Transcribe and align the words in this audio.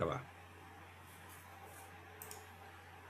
Gravar. 0.00 0.24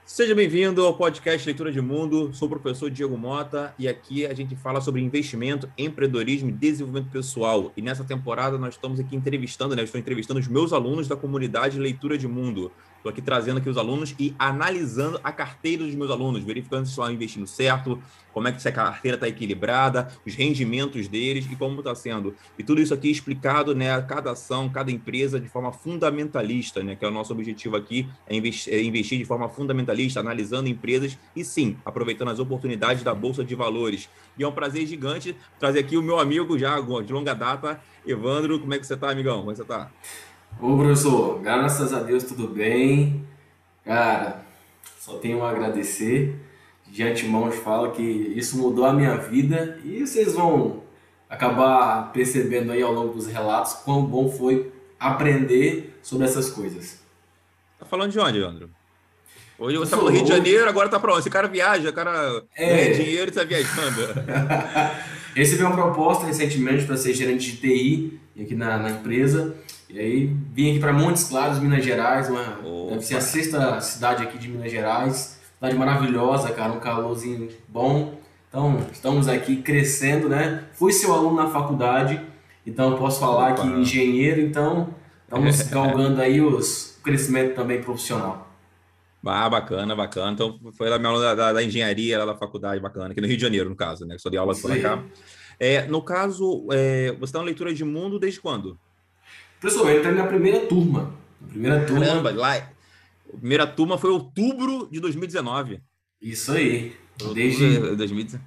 Seja 0.05 0.35
bem-vindo 0.35 0.85
ao 0.85 0.93
podcast 0.93 1.47
Leitura 1.47 1.71
de 1.71 1.79
Mundo. 1.79 2.33
Sou 2.33 2.49
o 2.49 2.51
professor 2.51 2.91
Diego 2.91 3.17
Mota 3.17 3.73
e 3.79 3.87
aqui 3.87 4.25
a 4.25 4.33
gente 4.33 4.57
fala 4.57 4.81
sobre 4.81 4.99
investimento, 4.99 5.71
empreendedorismo 5.77 6.49
e 6.49 6.51
desenvolvimento 6.51 7.09
pessoal. 7.09 7.71
E 7.77 7.81
nessa 7.81 8.03
temporada 8.03 8.57
nós 8.57 8.73
estamos 8.73 8.99
aqui 8.99 9.15
entrevistando, 9.15 9.73
né? 9.73 9.83
estou 9.83 9.97
entrevistando 9.97 10.41
os 10.41 10.49
meus 10.49 10.73
alunos 10.73 11.07
da 11.07 11.15
comunidade 11.15 11.79
Leitura 11.79 12.17
de 12.17 12.27
Mundo. 12.27 12.69
Estou 13.01 13.09
aqui 13.09 13.21
trazendo 13.21 13.57
aqui 13.57 13.67
os 13.67 13.77
alunos 13.77 14.13
e 14.19 14.35
analisando 14.37 15.19
a 15.23 15.31
carteira 15.31 15.83
dos 15.83 15.95
meus 15.95 16.11
alunos, 16.11 16.43
verificando 16.43 16.85
se 16.85 16.91
estão 16.91 17.11
investindo 17.11 17.47
certo, 17.47 17.99
como 18.31 18.47
é 18.47 18.51
que 18.51 18.57
essa 18.57 18.71
carteira 18.71 19.15
está 19.15 19.27
equilibrada, 19.27 20.07
os 20.23 20.35
rendimentos 20.35 21.07
deles 21.07 21.47
e 21.51 21.55
como 21.55 21.79
está 21.79 21.95
sendo. 21.95 22.35
E 22.59 22.63
tudo 22.63 22.79
isso 22.79 22.93
aqui 22.93 23.09
explicado, 23.09 23.73
né, 23.73 23.99
cada 24.03 24.33
ação, 24.33 24.69
cada 24.69 24.91
empresa 24.91 25.39
de 25.39 25.49
forma 25.49 25.71
fundamentalista, 25.71 26.83
né, 26.83 26.95
que 26.95 27.03
é 27.03 27.07
o 27.07 27.11
nosso 27.11 27.33
objetivo 27.33 27.75
aqui, 27.75 28.07
é 28.27 28.35
investir, 28.35 28.71
é 28.71 28.83
investir 28.83 29.17
de 29.17 29.25
forma 29.25 29.49
fundamentalista, 29.49 30.19
analisando 30.19 30.69
empresas 30.69 31.17
e 31.35 31.43
sim, 31.43 31.77
aproveitando 31.83 32.29
as 32.29 32.37
oportunidades 32.37 33.01
da 33.01 33.15
Bolsa 33.15 33.43
de 33.43 33.55
Valores. 33.55 34.09
E 34.37 34.43
é 34.43 34.47
um 34.47 34.51
prazer 34.51 34.85
gigante 34.85 35.35
trazer 35.59 35.79
aqui 35.79 35.97
o 35.97 36.03
meu 36.03 36.19
amigo 36.19 36.55
já 36.55 36.79
de 36.79 37.11
longa 37.11 37.33
data, 37.33 37.81
Evandro. 38.05 38.59
Como 38.59 38.75
é 38.75 38.77
que 38.77 38.85
você 38.85 38.93
está, 38.93 39.09
amigão? 39.09 39.39
Como 39.39 39.49
é 39.49 39.53
que 39.53 39.57
você 39.57 39.63
está? 39.63 39.89
Ô 40.59 40.77
professor, 40.77 41.39
graças 41.41 41.93
a 41.93 41.99
Deus 41.99 42.23
tudo 42.23 42.47
bem. 42.47 43.25
Cara, 43.83 44.43
só 44.99 45.17
tenho 45.17 45.43
a 45.43 45.49
agradecer. 45.49 46.35
De 46.87 47.03
antemão 47.03 47.45
eu 47.45 47.51
falo 47.51 47.91
que 47.91 48.01
isso 48.01 48.57
mudou 48.57 48.85
a 48.85 48.93
minha 48.93 49.15
vida 49.15 49.79
e 49.83 50.05
vocês 50.05 50.33
vão 50.33 50.83
acabar 51.29 52.11
percebendo 52.11 52.71
aí 52.71 52.81
ao 52.81 52.91
longo 52.91 53.13
dos 53.13 53.27
relatos 53.27 53.73
quão 53.85 54.05
bom 54.05 54.29
foi 54.29 54.71
aprender 54.99 55.97
sobre 56.03 56.25
essas 56.25 56.49
coisas. 56.49 56.99
Tá 57.79 57.85
falando 57.85 58.11
de 58.11 58.19
onde, 58.19 58.39
Leandro? 58.39 58.69
Hoje 59.57 59.77
você 59.77 59.95
tá 59.95 60.01
no 60.01 60.09
Rio 60.09 60.23
de 60.23 60.29
Janeiro, 60.29 60.67
agora 60.67 60.89
tá 60.89 60.99
pra 60.99 61.11
onde? 61.11 61.21
Esse 61.21 61.29
cara 61.29 61.47
viaja, 61.47 61.89
o 61.89 61.93
cara 61.93 62.43
é. 62.55 62.67
ganha 62.67 62.95
dinheiro 62.95 63.31
e 63.31 63.33
tá 63.33 63.43
viajando. 63.43 64.01
Recebi 65.35 65.63
uma 65.63 65.75
proposta 65.75 66.25
recentemente 66.25 66.85
para 66.85 66.97
ser 66.97 67.13
gerente 67.13 67.51
de 67.51 67.57
TI 67.57 68.19
aqui 68.39 68.55
na, 68.55 68.77
na 68.77 68.89
empresa. 68.89 69.55
E 69.93 69.99
aí 69.99 70.25
vim 70.53 70.71
aqui 70.71 70.79
para 70.79 70.93
Montes 70.93 71.25
Claros, 71.25 71.59
Minas 71.59 71.83
Gerais, 71.83 72.29
uma, 72.29 72.59
deve 72.89 73.01
ser 73.01 73.17
a 73.17 73.21
sexta 73.21 73.81
cidade 73.81 74.23
aqui 74.23 74.37
de 74.37 74.47
Minas 74.47 74.71
Gerais. 74.71 75.37
Cidade 75.55 75.75
maravilhosa, 75.75 76.49
cara, 76.53 76.71
um 76.71 76.79
calorzinho 76.79 77.49
bom. 77.67 78.17
Então, 78.47 78.87
estamos 78.91 79.27
aqui 79.27 79.57
crescendo, 79.57 80.29
né? 80.29 80.63
Fui 80.71 80.93
seu 80.93 81.13
aluno 81.13 81.35
na 81.35 81.49
faculdade, 81.49 82.21
então 82.65 82.97
posso 82.97 83.19
falar 83.19 83.51
Opa. 83.51 83.63
que 83.63 83.67
engenheiro, 83.67 84.39
então 84.39 84.95
estamos 85.23 85.61
galgando 85.69 86.21
aí 86.21 86.39
os, 86.39 86.97
o 86.97 87.01
crescimento 87.01 87.53
também 87.53 87.81
profissional. 87.81 88.49
Ah, 89.25 89.49
bacana, 89.49 89.93
bacana. 89.93 90.31
Então, 90.31 90.57
foi 90.73 90.89
da 90.89 90.97
minha 90.97 91.09
aula 91.09 91.35
da, 91.35 91.53
da, 91.53 91.63
engenharia, 91.63 92.17
lá 92.17 92.25
da 92.25 92.35
faculdade, 92.35 92.81
bacana, 92.81 93.11
aqui 93.11 93.19
no 93.19 93.27
Rio 93.27 93.35
de 93.35 93.43
Janeiro, 93.43 93.69
no 93.69 93.75
caso, 93.75 94.05
né? 94.05 94.15
Só 94.17 94.29
de 94.29 94.37
aula 94.37 94.55
por 94.55 94.81
cá. 94.81 95.03
É, 95.59 95.85
no 95.85 96.01
caso, 96.01 96.65
é, 96.71 97.11
você 97.11 97.25
está 97.25 97.39
na 97.39 97.45
leitura 97.45 97.73
de 97.73 97.83
mundo 97.83 98.17
desde 98.17 98.39
quando? 98.39 98.79
Professor, 99.61 99.87
eu 99.91 99.99
entrei 99.99 100.15
na 100.15 100.25
primeira 100.25 100.65
turma. 100.65 101.13
Na 101.39 101.47
primeira 101.47 101.85
turma. 101.85 102.03
Caramba, 102.03 102.31
lá. 102.31 102.55
A 102.55 103.37
primeira 103.37 103.67
turma 103.67 103.95
foi 103.95 104.09
outubro 104.09 104.89
de 104.91 104.99
2019. 104.99 105.79
Isso 106.19 106.51
aí. 106.51 106.95
Desde. 107.31 107.77
2019. 107.95 108.43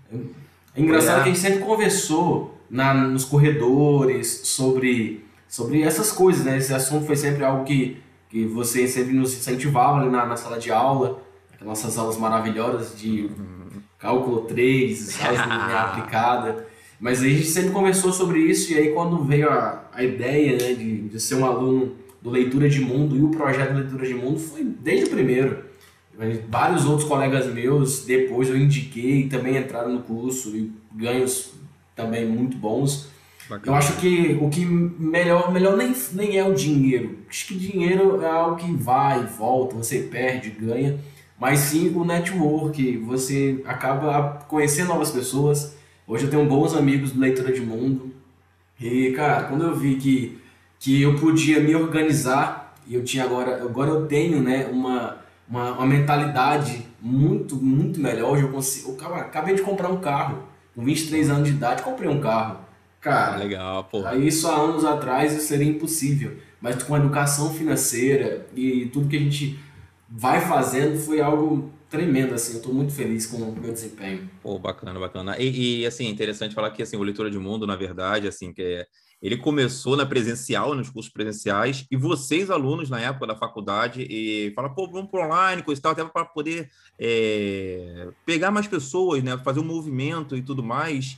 É 0.75 0.81
engraçado 0.81 1.21
é. 1.21 1.23
que 1.23 1.29
a 1.29 1.33
gente 1.33 1.39
sempre 1.39 1.61
conversou 1.61 2.59
na, 2.69 2.93
nos 2.93 3.25
corredores 3.25 4.41
sobre, 4.43 5.25
sobre 5.47 5.83
essas 5.83 6.11
coisas, 6.11 6.45
né? 6.45 6.59
Esse 6.59 6.75
assunto 6.75 7.07
foi 7.07 7.15
sempre 7.15 7.45
algo 7.45 7.65
que, 7.65 8.03
que 8.29 8.45
você 8.45 8.89
sempre 8.89 9.13
nos 9.13 9.35
incentivava 9.35 10.01
ali 10.01 10.11
na, 10.11 10.27
na 10.27 10.37
sala 10.37 10.59
de 10.59 10.73
aula, 10.73 11.23
aquelas 11.53 11.79
nossas 11.79 11.97
aulas 11.97 12.17
maravilhosas 12.17 12.99
de 12.99 13.27
uhum. 13.27 13.81
cálculo 14.01 14.41
3, 14.47 15.21
aulas 15.23 15.45
de 15.45 15.77
aplicada. 15.77 16.67
Mas 17.01 17.21
a 17.21 17.29
gente 17.29 17.47
sempre 17.47 17.71
conversou 17.71 18.13
sobre 18.13 18.39
isso 18.41 18.73
e 18.73 18.79
aí 18.79 18.93
quando 18.93 19.23
veio 19.25 19.49
a, 19.51 19.85
a 19.93 20.03
ideia 20.03 20.53
né, 20.53 20.75
de, 20.75 21.09
de 21.09 21.21
ser 21.21 21.35
um 21.35 21.45
aluno 21.45 21.97
do 22.23 22.31
Leitura 22.31 22.69
de 22.69 22.81
Mundo 22.81 23.17
e 23.17 23.23
o 23.23 23.31
projeto 23.31 23.75
Leitura 23.75 24.07
de 24.07 24.15
Mundo 24.15 24.39
foi 24.39 24.65
desde 24.65 25.07
o 25.07 25.11
primeiro. 25.11 25.65
Vários 26.49 26.87
outros 26.87 27.09
colegas 27.09 27.53
meus, 27.53 28.05
depois 28.05 28.49
eu 28.49 28.57
indiquei, 28.57 29.29
também 29.29 29.57
entraram 29.57 29.93
no 29.93 30.03
curso 30.03 30.57
e 30.57 30.73
ganhos 30.95 31.53
também 31.95 32.25
muito 32.25 32.57
bons. 32.57 33.09
Bacana. 33.49 33.67
Eu 33.67 33.75
acho 33.75 33.97
que 33.97 34.39
o 34.41 34.49
que 34.49 34.65
melhor, 34.65 35.53
melhor 35.53 35.77
nem, 35.77 35.95
nem 36.13 36.39
é 36.39 36.45
o 36.45 36.55
dinheiro. 36.55 37.19
Acho 37.29 37.49
que 37.49 37.55
dinheiro 37.55 38.23
é 38.23 38.29
algo 38.29 38.57
que 38.57 38.73
vai 38.73 39.23
e 39.23 39.27
volta, 39.27 39.77
você 39.77 39.99
perde, 39.99 40.51
ganha. 40.51 40.99
Mas 41.39 41.59
sim 41.61 41.93
o 41.95 42.05
network, 42.05 42.97
você 42.99 43.61
acaba 43.67 44.45
conhecendo 44.49 44.89
novas 44.89 45.11
pessoas, 45.11 45.77
Hoje 46.07 46.25
eu 46.25 46.31
tenho 46.31 46.45
bons 46.45 46.75
amigos 46.75 47.13
do 47.13 47.21
Leitura 47.21 47.51
de 47.51 47.63
Mundo. 47.63 48.15
E, 48.79 49.13
cara, 49.13 49.45
quando 49.45 49.65
eu 49.65 49.75
vi 49.75 49.97
que, 49.97 50.39
que 50.79 51.01
eu 51.01 51.19
podia 51.19 51.61
me 51.61 51.75
organizar, 51.75 52.75
e 52.87 52.95
eu 52.95 53.03
tinha 53.03 53.25
agora, 53.25 53.63
agora 53.63 53.91
eu 53.91 54.07
tenho, 54.07 54.43
né, 54.43 54.67
uma, 54.71 55.17
uma, 55.49 55.73
uma 55.73 55.87
mentalidade 55.87 56.87
muito, 57.01 57.57
muito 57.57 57.99
melhor. 58.01 58.33
Hoje 58.33 58.43
eu 58.43 58.51
consigo. 58.51 58.97
Eu 59.01 59.15
acabei 59.15 59.55
de 59.55 59.63
comprar 59.63 59.89
um 59.89 60.01
carro. 60.01 60.43
Com 60.75 60.85
23 60.85 61.31
anos 61.31 61.49
de 61.49 61.55
idade, 61.55 61.83
comprei 61.83 62.09
um 62.09 62.21
carro. 62.21 62.59
Cara, 63.01 63.35
ah, 63.35 63.37
legal, 63.37 63.85
pô. 63.85 64.03
Isso 64.13 64.49
há 64.49 64.57
anos 64.57 64.85
atrás 64.85 65.33
isso 65.33 65.47
seria 65.47 65.69
impossível. 65.69 66.37
Mas 66.61 66.83
com 66.83 66.95
a 66.95 66.99
educação 66.99 67.51
financeira 67.51 68.47
e 68.57 68.87
tudo 68.87 69.09
que 69.09 69.17
a 69.17 69.21
gente 69.21 69.59
vai 70.09 70.41
fazendo 70.41 70.99
foi 70.99 71.21
algo 71.21 71.71
tremendo, 71.95 72.35
assim, 72.35 72.55
eu 72.55 72.59
estou 72.59 72.75
muito 72.75 72.93
feliz 72.93 73.25
com 73.25 73.37
o 73.37 73.53
meu 73.55 73.73
desempenho. 73.73 74.29
Pô, 74.43 74.59
bacana, 74.59 74.99
bacana. 74.99 75.39
E, 75.39 75.83
e, 75.83 75.87
assim, 75.87 76.09
interessante 76.09 76.55
falar 76.55 76.73
que, 76.73 76.83
assim, 76.83 76.97
o 76.97 77.03
Leitura 77.03 77.31
de 77.31 77.39
Mundo, 77.39 77.69
na 77.69 77.77
verdade, 77.77 78.27
assim, 78.27 78.53
que 78.53 78.63
é, 78.63 78.87
ele 79.23 79.37
começou 79.37 79.97
na 79.97 80.05
presencial, 80.05 80.75
nos 80.75 80.91
cursos 80.91 81.13
presenciais, 81.13 81.87
e 81.89 81.97
vocês, 81.97 82.51
alunos, 82.51 82.91
na 82.91 83.01
época 83.01 83.29
da 83.29 83.37
faculdade, 83.37 84.05
e 84.11 84.53
fala, 84.57 84.69
pô, 84.69 84.91
vamos 84.91 85.09
para 85.09 85.25
online, 85.25 85.63
coisa 85.63 85.79
e 85.79 85.83
tal, 85.83 85.93
até 85.93 86.05
para 86.05 86.25
poder 86.25 86.69
é, 86.99 88.09
pegar 88.27 88.51
mais 88.51 88.67
pessoas, 88.67 89.23
né, 89.23 89.39
fazer 89.39 89.61
um 89.61 89.65
movimento 89.65 90.37
e 90.37 90.43
tudo 90.43 90.65
mais. 90.65 91.17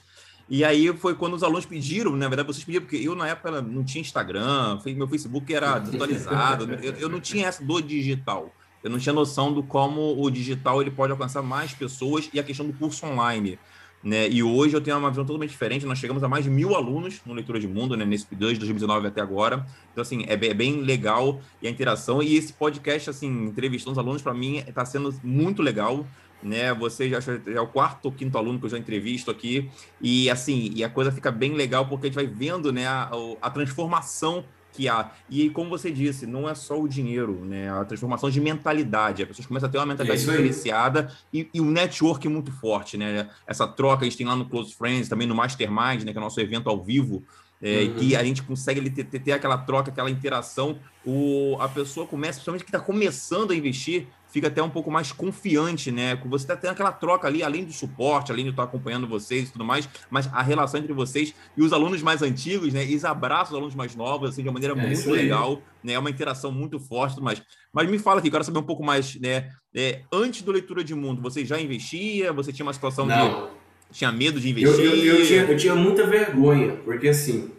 E 0.49 0.63
aí 0.63 0.95
foi 0.99 1.15
quando 1.15 1.35
os 1.35 1.43
alunos 1.43 1.65
pediram, 1.65 2.15
na 2.15 2.29
verdade, 2.29 2.47
vocês 2.47 2.65
pediram, 2.65 2.85
porque 2.85 2.97
eu 2.97 3.17
na 3.17 3.27
época 3.27 3.63
não 3.63 3.83
tinha 3.83 4.03
Instagram, 4.03 4.79
meu 4.85 5.09
Facebook 5.09 5.53
era 5.53 5.77
atualizado, 5.77 6.73
eu, 6.75 6.93
eu 6.93 7.09
não 7.09 7.19
tinha 7.19 7.49
essa 7.49 7.65
do 7.65 7.81
digital 7.81 8.53
eu 8.83 8.91
não 8.91 8.99
tinha 8.99 9.13
noção 9.13 9.53
do 9.53 9.63
como 9.63 10.21
o 10.23 10.31
digital 10.31 10.81
ele 10.81 10.91
pode 10.91 11.13
alcançar 11.13 11.43
mais 11.43 11.73
pessoas 11.73 12.29
e 12.33 12.39
a 12.39 12.43
questão 12.43 12.67
do 12.67 12.73
curso 12.73 13.05
online. 13.07 13.59
Né? 14.07 14.29
E 14.29 14.41
hoje 14.41 14.73
eu 14.73 14.81
tenho 14.81 14.97
uma 14.97 15.11
visão 15.11 15.25
totalmente 15.25 15.51
diferente. 15.51 15.85
Nós 15.85 15.99
chegamos 15.99 16.23
a 16.23 16.29
mais 16.29 16.45
de 16.45 16.51
mil 16.51 16.77
alunos 16.77 17.21
no 17.27 17.35
Leitura 17.35 17.59
de 17.59 17.67
Mundo, 17.67 17.97
né? 17.97 18.05
nesse 18.05 18.25
período 18.25 18.53
de 18.53 18.61
2019 18.61 19.09
até 19.09 19.21
agora. 19.21 19.67
Então, 19.91 20.03
assim, 20.03 20.25
é 20.29 20.37
bem, 20.37 20.51
é 20.51 20.55
bem 20.55 20.81
legal 20.83 21.41
e 21.61 21.67
a 21.67 21.71
interação. 21.71 22.23
E 22.23 22.37
esse 22.37 22.53
podcast, 22.53 23.11
assim, 23.11 23.47
entrevistando 23.47 23.93
os 23.93 23.99
alunos, 23.99 24.23
para 24.23 24.33
mim, 24.33 24.59
está 24.59 24.85
sendo 24.85 25.13
muito 25.25 25.61
legal. 25.61 26.07
Né, 26.43 26.73
você 26.75 27.09
já, 27.09 27.19
já 27.19 27.41
é 27.47 27.61
o 27.61 27.67
quarto 27.67 28.05
ou 28.05 28.13
quinto 28.13 28.37
aluno 28.37 28.59
que 28.59 28.67
eu 28.67 28.71
já 28.71 28.79
entrevisto 28.79 29.31
aqui, 29.31 29.71
e 30.01 30.29
assim, 30.29 30.71
e 30.77 30.85
a 30.85 30.89
coisa 30.89 31.11
fica 31.11 31.33
bem 31.33 31.55
legal 31.55 31.89
porque 31.89 32.07
a 32.07 32.09
gente 32.11 32.15
vai 32.15 32.27
vendo 32.27 32.71
né, 32.71 32.87
a, 32.87 33.11
a 33.41 33.51
transformação 33.51 34.45
que 34.77 34.89
há. 34.89 35.11
E 35.31 35.49
como 35.51 35.71
você 35.71 35.91
disse, 35.91 36.27
não 36.27 36.49
é 36.49 36.55
só 36.55 36.81
o 36.81 36.87
dinheiro, 36.87 37.45
né? 37.45 37.71
A 37.71 37.85
transformação 37.85 38.31
de 38.31 38.41
mentalidade. 38.41 39.23
As 39.23 39.29
pessoas 39.29 39.47
começam 39.47 39.69
a 39.69 39.73
ter 39.73 39.79
uma 39.79 39.87
mentalidade 39.87 40.23
é 40.23 40.25
diferenciada 40.25 41.11
e, 41.33 41.49
e 41.53 41.61
um 41.61 41.71
network 41.71 42.29
muito 42.29 42.53
forte, 42.53 42.97
né? 42.97 43.29
Essa 43.47 43.67
troca, 43.67 44.03
a 44.03 44.05
gente 44.05 44.19
tem 44.19 44.27
lá 44.27 44.37
no 44.37 44.49
Close 44.49 44.75
Friends, 44.75 45.09
também 45.09 45.27
no 45.27 45.35
Mastermind, 45.35 46.03
né? 46.03 46.13
Que 46.13 46.19
é 46.19 46.21
o 46.21 46.25
nosso 46.25 46.41
evento 46.41 46.69
ao 46.69 46.83
vivo. 46.83 47.25
É, 47.63 47.85
uhum. 47.85 47.95
que 47.95 48.15
a 48.15 48.23
gente 48.23 48.43
consegue 48.43 48.91
ter, 48.91 49.05
ter, 49.05 49.19
ter, 49.19 49.33
aquela 49.33 49.57
troca, 49.57 49.91
aquela 49.91 50.11
interação, 50.11 50.79
o, 51.07 51.57
a 51.59 51.67
pessoa 51.67 52.07
começa, 52.07 52.33
principalmente 52.35 52.65
que 52.65 52.69
está 52.69 52.79
começando 52.79 53.51
a 53.51 53.57
investir, 53.57 54.09
fica 54.29 54.49
até 54.49 54.63
um 54.63 54.71
pouco 54.71 54.91
mais 54.91 55.13
confiante, 55.13 55.91
né? 55.91 56.17
Você 56.27 56.45
está 56.45 56.57
tendo 56.57 56.73
aquela 56.73 56.93
troca 56.93 57.27
ali, 57.27 57.43
além 57.43 57.65
do 57.65 57.73
suporte, 57.73 58.33
além 58.33 58.45
de 58.45 58.51
estar 58.51 58.65
acompanhando 58.65 59.07
vocês 59.07 59.49
e 59.49 59.53
tudo 59.53 59.65
mais, 59.65 59.89
mas 60.11 60.29
a 60.33 60.43
relação 60.43 60.81
entre 60.81 60.93
vocês 60.93 61.35
e 61.57 61.63
os 61.63 61.73
alunos 61.73 62.03
mais 62.03 62.23
antigos, 62.23 62.73
né? 62.73 62.83
Eles 62.83 63.05
abraçam 63.05 63.53
os 63.53 63.59
alunos 63.59 63.75
mais 63.75 63.95
novos, 63.95 64.31
assim, 64.31 64.43
de 64.43 64.49
uma 64.49 64.55
maneira 64.55 64.75
é 64.79 64.87
muito 64.87 65.11
legal, 65.11 65.63
né? 65.83 65.95
É 65.95 65.99
uma 65.99 66.11
interação 66.11 66.53
muito 66.53 66.79
forte, 66.79 67.21
mais. 67.21 67.43
Mas 67.73 67.89
me 67.89 67.99
fala 67.99 68.21
aqui, 68.21 68.31
quero 68.31 68.45
saber 68.45 68.59
um 68.59 68.65
pouco 68.65 68.85
mais, 68.85 69.17
né? 69.17 69.51
É, 69.75 70.03
antes 70.13 70.43
do 70.43 70.53
leitura 70.53 70.83
de 70.83 70.95
mundo, 70.95 71.23
você 71.23 71.45
já 71.45 71.61
investia? 71.61 72.33
Você 72.33 72.53
tinha 72.53 72.65
uma 72.65 72.73
situação 72.73 73.07
Não. 73.07 73.47
de 73.47 73.67
tinha 73.93 74.11
medo 74.11 74.41
de 74.41 74.51
investir? 74.51 74.85
Eu, 74.85 74.97
eu, 74.97 75.19
eu, 75.19 75.27
tinha, 75.27 75.43
eu 75.43 75.57
tinha 75.57 75.75
muita 75.75 76.07
vergonha, 76.07 76.77
porque 76.85 77.09
assim, 77.09 77.51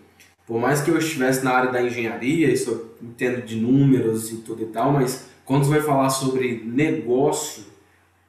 por 0.46 0.60
mais 0.60 0.82
que 0.82 0.90
eu 0.90 0.98
estivesse 0.98 1.44
na 1.44 1.52
área 1.52 1.72
da 1.72 1.82
engenharia, 1.82 2.52
isso 2.52 2.70
eu 2.70 3.08
entendo 3.10 3.46
de 3.46 3.56
números 3.56 4.32
e 4.32 4.38
tudo 4.38 4.64
e 4.64 4.68
tal, 4.68 4.92
mas 4.92 5.30
quando 5.48 5.64
você 5.64 5.72
vai 5.72 5.82
falar 5.82 6.10
sobre 6.10 6.62
negócio, 6.66 7.64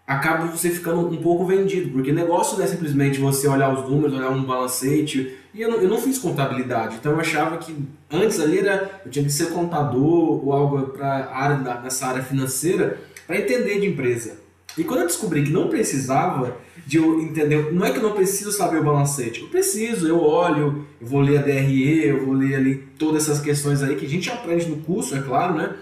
acaba 0.06 0.47
você 0.47 0.70
ficando 0.70 1.00
um 1.00 1.17
pouco 1.17 1.44
vendido, 1.44 1.91
porque 1.91 2.12
negócio 2.12 2.56
não 2.56 2.65
é 2.65 2.69
simplesmente 2.69 3.19
você 3.19 3.49
olhar 3.49 3.75
os 3.75 3.91
números, 3.91 4.17
olhar 4.17 4.31
um 4.31 4.44
balancete. 4.44 5.37
E 5.53 5.61
eu 5.61 5.69
não, 5.69 5.79
eu 5.79 5.88
não 5.88 5.99
fiz 5.99 6.17
contabilidade, 6.17 6.94
então 6.94 7.12
eu 7.12 7.20
achava 7.20 7.59
que 7.59 7.75
antes 8.09 8.38
ali 8.38 8.61
era, 8.61 9.03
eu 9.05 9.11
tinha 9.11 9.25
que 9.25 9.32
ser 9.32 9.50
contador 9.50 10.47
ou 10.47 10.53
algo 10.53 10.81
para 10.91 11.29
área 11.35 11.81
nessa 11.82 12.06
área 12.06 12.23
financeira 12.23 13.00
para 13.26 13.37
entender 13.37 13.81
de 13.81 13.88
empresa. 13.88 14.38
E 14.76 14.85
quando 14.85 15.00
eu 15.00 15.06
descobri 15.09 15.43
que 15.43 15.50
não 15.50 15.67
precisava 15.67 16.56
de 16.87 16.99
eu 16.99 17.20
entender, 17.20 17.73
não 17.73 17.85
é 17.85 17.91
que 17.91 17.99
eu 17.99 18.03
não 18.03 18.12
preciso 18.12 18.53
saber 18.53 18.79
o 18.79 18.85
balancete, 18.85 19.41
eu 19.41 19.49
preciso, 19.49 20.06
eu 20.06 20.23
olho, 20.23 20.87
eu 21.00 21.06
vou 21.06 21.20
ler 21.20 21.38
a 21.38 21.43
DRE, 21.43 22.06
eu 22.06 22.25
vou 22.25 22.35
ler 22.35 22.55
ali 22.55 22.76
todas 22.97 23.25
essas 23.25 23.41
questões 23.41 23.82
aí 23.82 23.97
que 23.97 24.06
a 24.06 24.09
gente 24.09 24.31
aprende 24.31 24.67
no 24.67 24.76
curso, 24.76 25.17
é 25.17 25.20
claro, 25.20 25.55
né? 25.55 25.75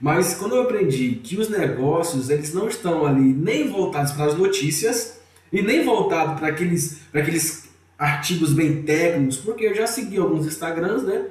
Mas 0.00 0.34
quando 0.34 0.56
eu 0.56 0.62
aprendi 0.62 1.20
que 1.22 1.36
os 1.36 1.48
negócios 1.48 2.30
eles 2.30 2.52
não 2.52 2.68
estão 2.68 3.06
ali 3.06 3.32
nem 3.32 3.68
voltados 3.68 4.12
para 4.12 4.26
as 4.26 4.36
notícias 4.36 5.20
e 5.52 5.62
nem 5.62 5.84
voltados 5.84 6.38
para 6.38 6.48
aqueles, 6.48 7.00
para 7.10 7.22
aqueles 7.22 7.68
artigos 7.98 8.52
bem 8.52 8.82
técnicos, 8.82 9.36
porque 9.36 9.64
eu 9.64 9.74
já 9.74 9.86
segui 9.86 10.18
alguns 10.18 10.46
Instagrams, 10.46 11.04
né? 11.04 11.26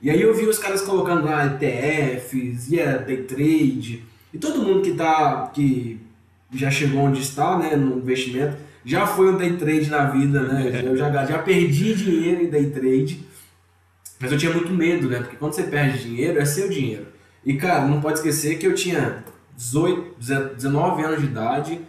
E 0.00 0.10
aí 0.10 0.20
eu 0.20 0.34
vi 0.34 0.46
os 0.46 0.58
caras 0.58 0.82
colocando 0.82 1.24
lá 1.24 1.46
ETFs, 1.46 2.68
e 2.68 2.76
yeah, 2.76 2.98
day 2.98 3.22
trade, 3.24 4.04
e 4.32 4.38
todo 4.38 4.62
mundo 4.62 4.82
que 4.82 4.92
tá 4.92 5.50
que 5.52 5.98
já 6.52 6.70
chegou 6.70 7.00
onde 7.00 7.20
está, 7.20 7.58
né, 7.58 7.76
no 7.76 7.98
investimento, 7.98 8.56
já 8.84 9.06
foi 9.06 9.30
um 9.30 9.36
day 9.36 9.56
trade 9.56 9.90
na 9.90 10.04
vida, 10.06 10.42
né? 10.42 10.82
Eu 10.84 10.96
já, 10.96 11.10
já 11.24 11.38
perdi 11.38 11.94
dinheiro 11.94 12.42
em 12.42 12.50
day 12.50 12.70
trade. 12.70 13.26
Mas 14.20 14.32
eu 14.32 14.38
tinha 14.38 14.52
muito 14.52 14.72
medo, 14.72 15.08
né? 15.08 15.18
Porque 15.18 15.36
quando 15.36 15.52
você 15.52 15.62
perde 15.62 16.02
dinheiro, 16.02 16.40
é 16.40 16.44
seu 16.44 16.68
dinheiro. 16.68 17.06
E, 17.48 17.56
cara, 17.56 17.86
não 17.86 17.98
pode 17.98 18.18
esquecer 18.18 18.58
que 18.58 18.66
eu 18.66 18.74
tinha 18.74 19.24
18, 19.56 20.16
19 20.54 21.02
anos 21.02 21.20
de 21.20 21.28
idade, 21.28 21.80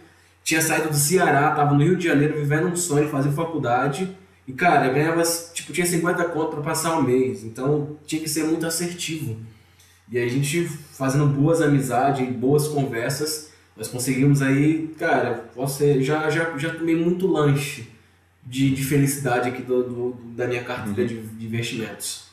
tinha 0.42 0.62
saído 0.62 0.88
do 0.88 0.96
Ceará, 0.96 1.50
tava 1.50 1.74
no 1.74 1.84
Rio 1.84 1.96
de 1.96 2.08
Janeiro 2.08 2.34
vivendo 2.34 2.68
um 2.68 2.74
sonho 2.74 3.04
de 3.04 3.10
fazer 3.10 3.30
faculdade. 3.32 4.16
E, 4.48 4.54
cara, 4.54 4.86
eu 4.86 4.94
ganhava, 4.94 5.22
tipo, 5.52 5.70
tinha 5.70 5.84
50 5.84 6.24
conto 6.30 6.52
para 6.52 6.62
passar 6.62 6.98
um 6.98 7.02
mês. 7.02 7.44
Então, 7.44 7.98
tinha 8.06 8.22
que 8.22 8.28
ser 8.28 8.44
muito 8.44 8.64
assertivo. 8.64 9.36
E 10.10 10.18
a 10.18 10.26
gente 10.26 10.64
fazendo 10.64 11.26
boas 11.26 11.60
amizades, 11.60 12.26
boas 12.34 12.66
conversas, 12.66 13.52
nós 13.76 13.86
conseguimos 13.86 14.40
aí, 14.40 14.94
cara, 14.98 15.44
você 15.54 16.02
já, 16.02 16.30
já, 16.30 16.56
já 16.56 16.74
tomei 16.74 16.96
muito 16.96 17.26
lanche 17.26 17.86
de, 18.46 18.70
de 18.70 18.82
felicidade 18.82 19.50
aqui 19.50 19.60
do, 19.60 19.82
do 19.82 20.16
da 20.34 20.46
minha 20.46 20.64
carteira 20.64 21.02
uhum. 21.02 21.06
de, 21.06 21.36
de 21.36 21.46
investimentos. 21.46 22.29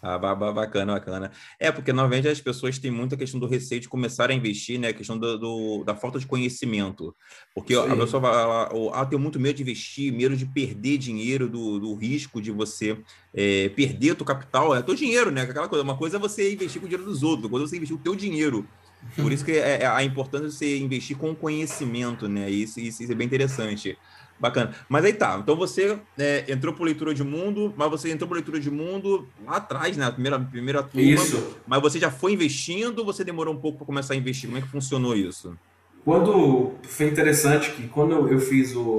Ah, 0.00 0.16
bacana, 0.16 0.94
bacana. 0.94 1.32
É, 1.58 1.72
porque 1.72 1.92
normalmente 1.92 2.28
as 2.28 2.40
pessoas 2.40 2.78
têm 2.78 2.90
muita 2.90 3.16
questão 3.16 3.40
do 3.40 3.48
receio 3.48 3.80
de 3.80 3.88
começar 3.88 4.30
a 4.30 4.34
investir, 4.34 4.78
né? 4.78 4.88
A 4.88 4.92
questão 4.92 5.18
do, 5.18 5.36
do 5.36 5.84
da 5.84 5.96
falta 5.96 6.20
de 6.20 6.26
conhecimento. 6.26 7.14
Porque 7.52 7.74
a 7.74 7.96
pessoa 7.96 8.22
fala, 8.22 8.70
ah, 8.92 9.06
tem 9.06 9.18
muito 9.18 9.40
medo 9.40 9.56
de 9.56 9.62
investir, 9.62 10.12
medo 10.12 10.36
de 10.36 10.46
perder 10.46 10.98
dinheiro, 10.98 11.48
do, 11.48 11.80
do 11.80 11.94
risco 11.94 12.40
de 12.40 12.52
você 12.52 12.96
é, 13.34 13.68
perder 13.70 14.12
o 14.12 14.16
teu 14.16 14.26
capital, 14.26 14.74
é 14.74 14.82
teu 14.82 14.94
dinheiro, 14.94 15.32
né? 15.32 15.42
Aquela 15.42 15.68
coisa, 15.68 15.82
uma 15.82 15.96
coisa 15.96 16.16
é 16.16 16.20
você 16.20 16.52
investir 16.52 16.80
com 16.80 16.86
o 16.86 16.88
dinheiro 16.88 17.10
dos 17.10 17.24
outros, 17.24 17.44
outra 17.44 17.50
coisa 17.50 17.66
é 17.66 17.68
você 17.68 17.76
investir 17.76 17.96
o 17.96 18.00
teu 18.00 18.14
dinheiro. 18.14 18.68
Por 19.16 19.32
isso 19.32 19.44
que 19.46 19.52
é, 19.52 19.82
é 19.82 19.86
a 19.86 20.02
importância 20.04 20.48
de 20.48 20.54
você 20.54 20.78
investir 20.78 21.16
com 21.16 21.34
conhecimento, 21.34 22.28
né? 22.28 22.48
Isso, 22.48 22.78
isso, 22.78 23.02
isso 23.02 23.10
é 23.10 23.14
bem 23.16 23.26
interessante. 23.26 23.98
Bacana. 24.40 24.74
Mas 24.88 25.04
aí 25.04 25.12
tá. 25.12 25.38
Então 25.42 25.56
você 25.56 25.98
é, 26.16 26.44
entrou 26.48 26.72
por 26.72 26.84
leitura 26.84 27.12
de 27.12 27.24
mundo, 27.24 27.74
mas 27.76 27.90
você 27.90 28.10
entrou 28.10 28.28
por 28.28 28.34
leitura 28.34 28.60
de 28.60 28.70
mundo 28.70 29.26
lá 29.44 29.56
atrás, 29.56 29.96
né? 29.96 30.06
A 30.06 30.12
primeira, 30.12 30.38
primeira 30.38 30.82
turma. 30.82 31.02
Isso. 31.02 31.56
Mas 31.66 31.82
você 31.82 31.98
já 31.98 32.10
foi 32.10 32.32
investindo 32.32 33.00
ou 33.00 33.04
você 33.04 33.24
demorou 33.24 33.52
um 33.52 33.58
pouco 33.58 33.78
para 33.78 33.86
começar 33.86 34.14
a 34.14 34.16
investir? 34.16 34.48
Como 34.48 34.58
é 34.58 34.62
que 34.62 34.68
funcionou 34.68 35.16
isso? 35.16 35.56
Quando 36.04 36.74
foi 36.84 37.08
interessante 37.08 37.72
que 37.72 37.88
quando 37.88 38.28
eu 38.28 38.38
fiz 38.38 38.74
o. 38.74 38.96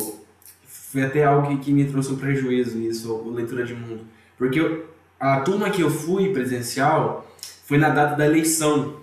Foi 0.67 1.03
até 1.03 1.23
algo 1.23 1.47
que, 1.47 1.57
que 1.65 1.71
me 1.71 1.85
trouxe 1.85 2.11
um 2.11 2.17
prejuízo 2.17 2.79
isso, 2.79 3.13
o 3.13 3.31
leitura 3.31 3.63
de 3.63 3.75
mundo. 3.75 4.05
Porque 4.37 4.59
eu, 4.59 4.89
a 5.19 5.39
turma 5.41 5.69
que 5.69 5.81
eu 5.81 5.89
fui 5.89 6.33
presencial 6.33 7.27
foi 7.65 7.77
na 7.77 7.89
data 7.89 8.15
da 8.15 8.25
eleição. 8.25 8.97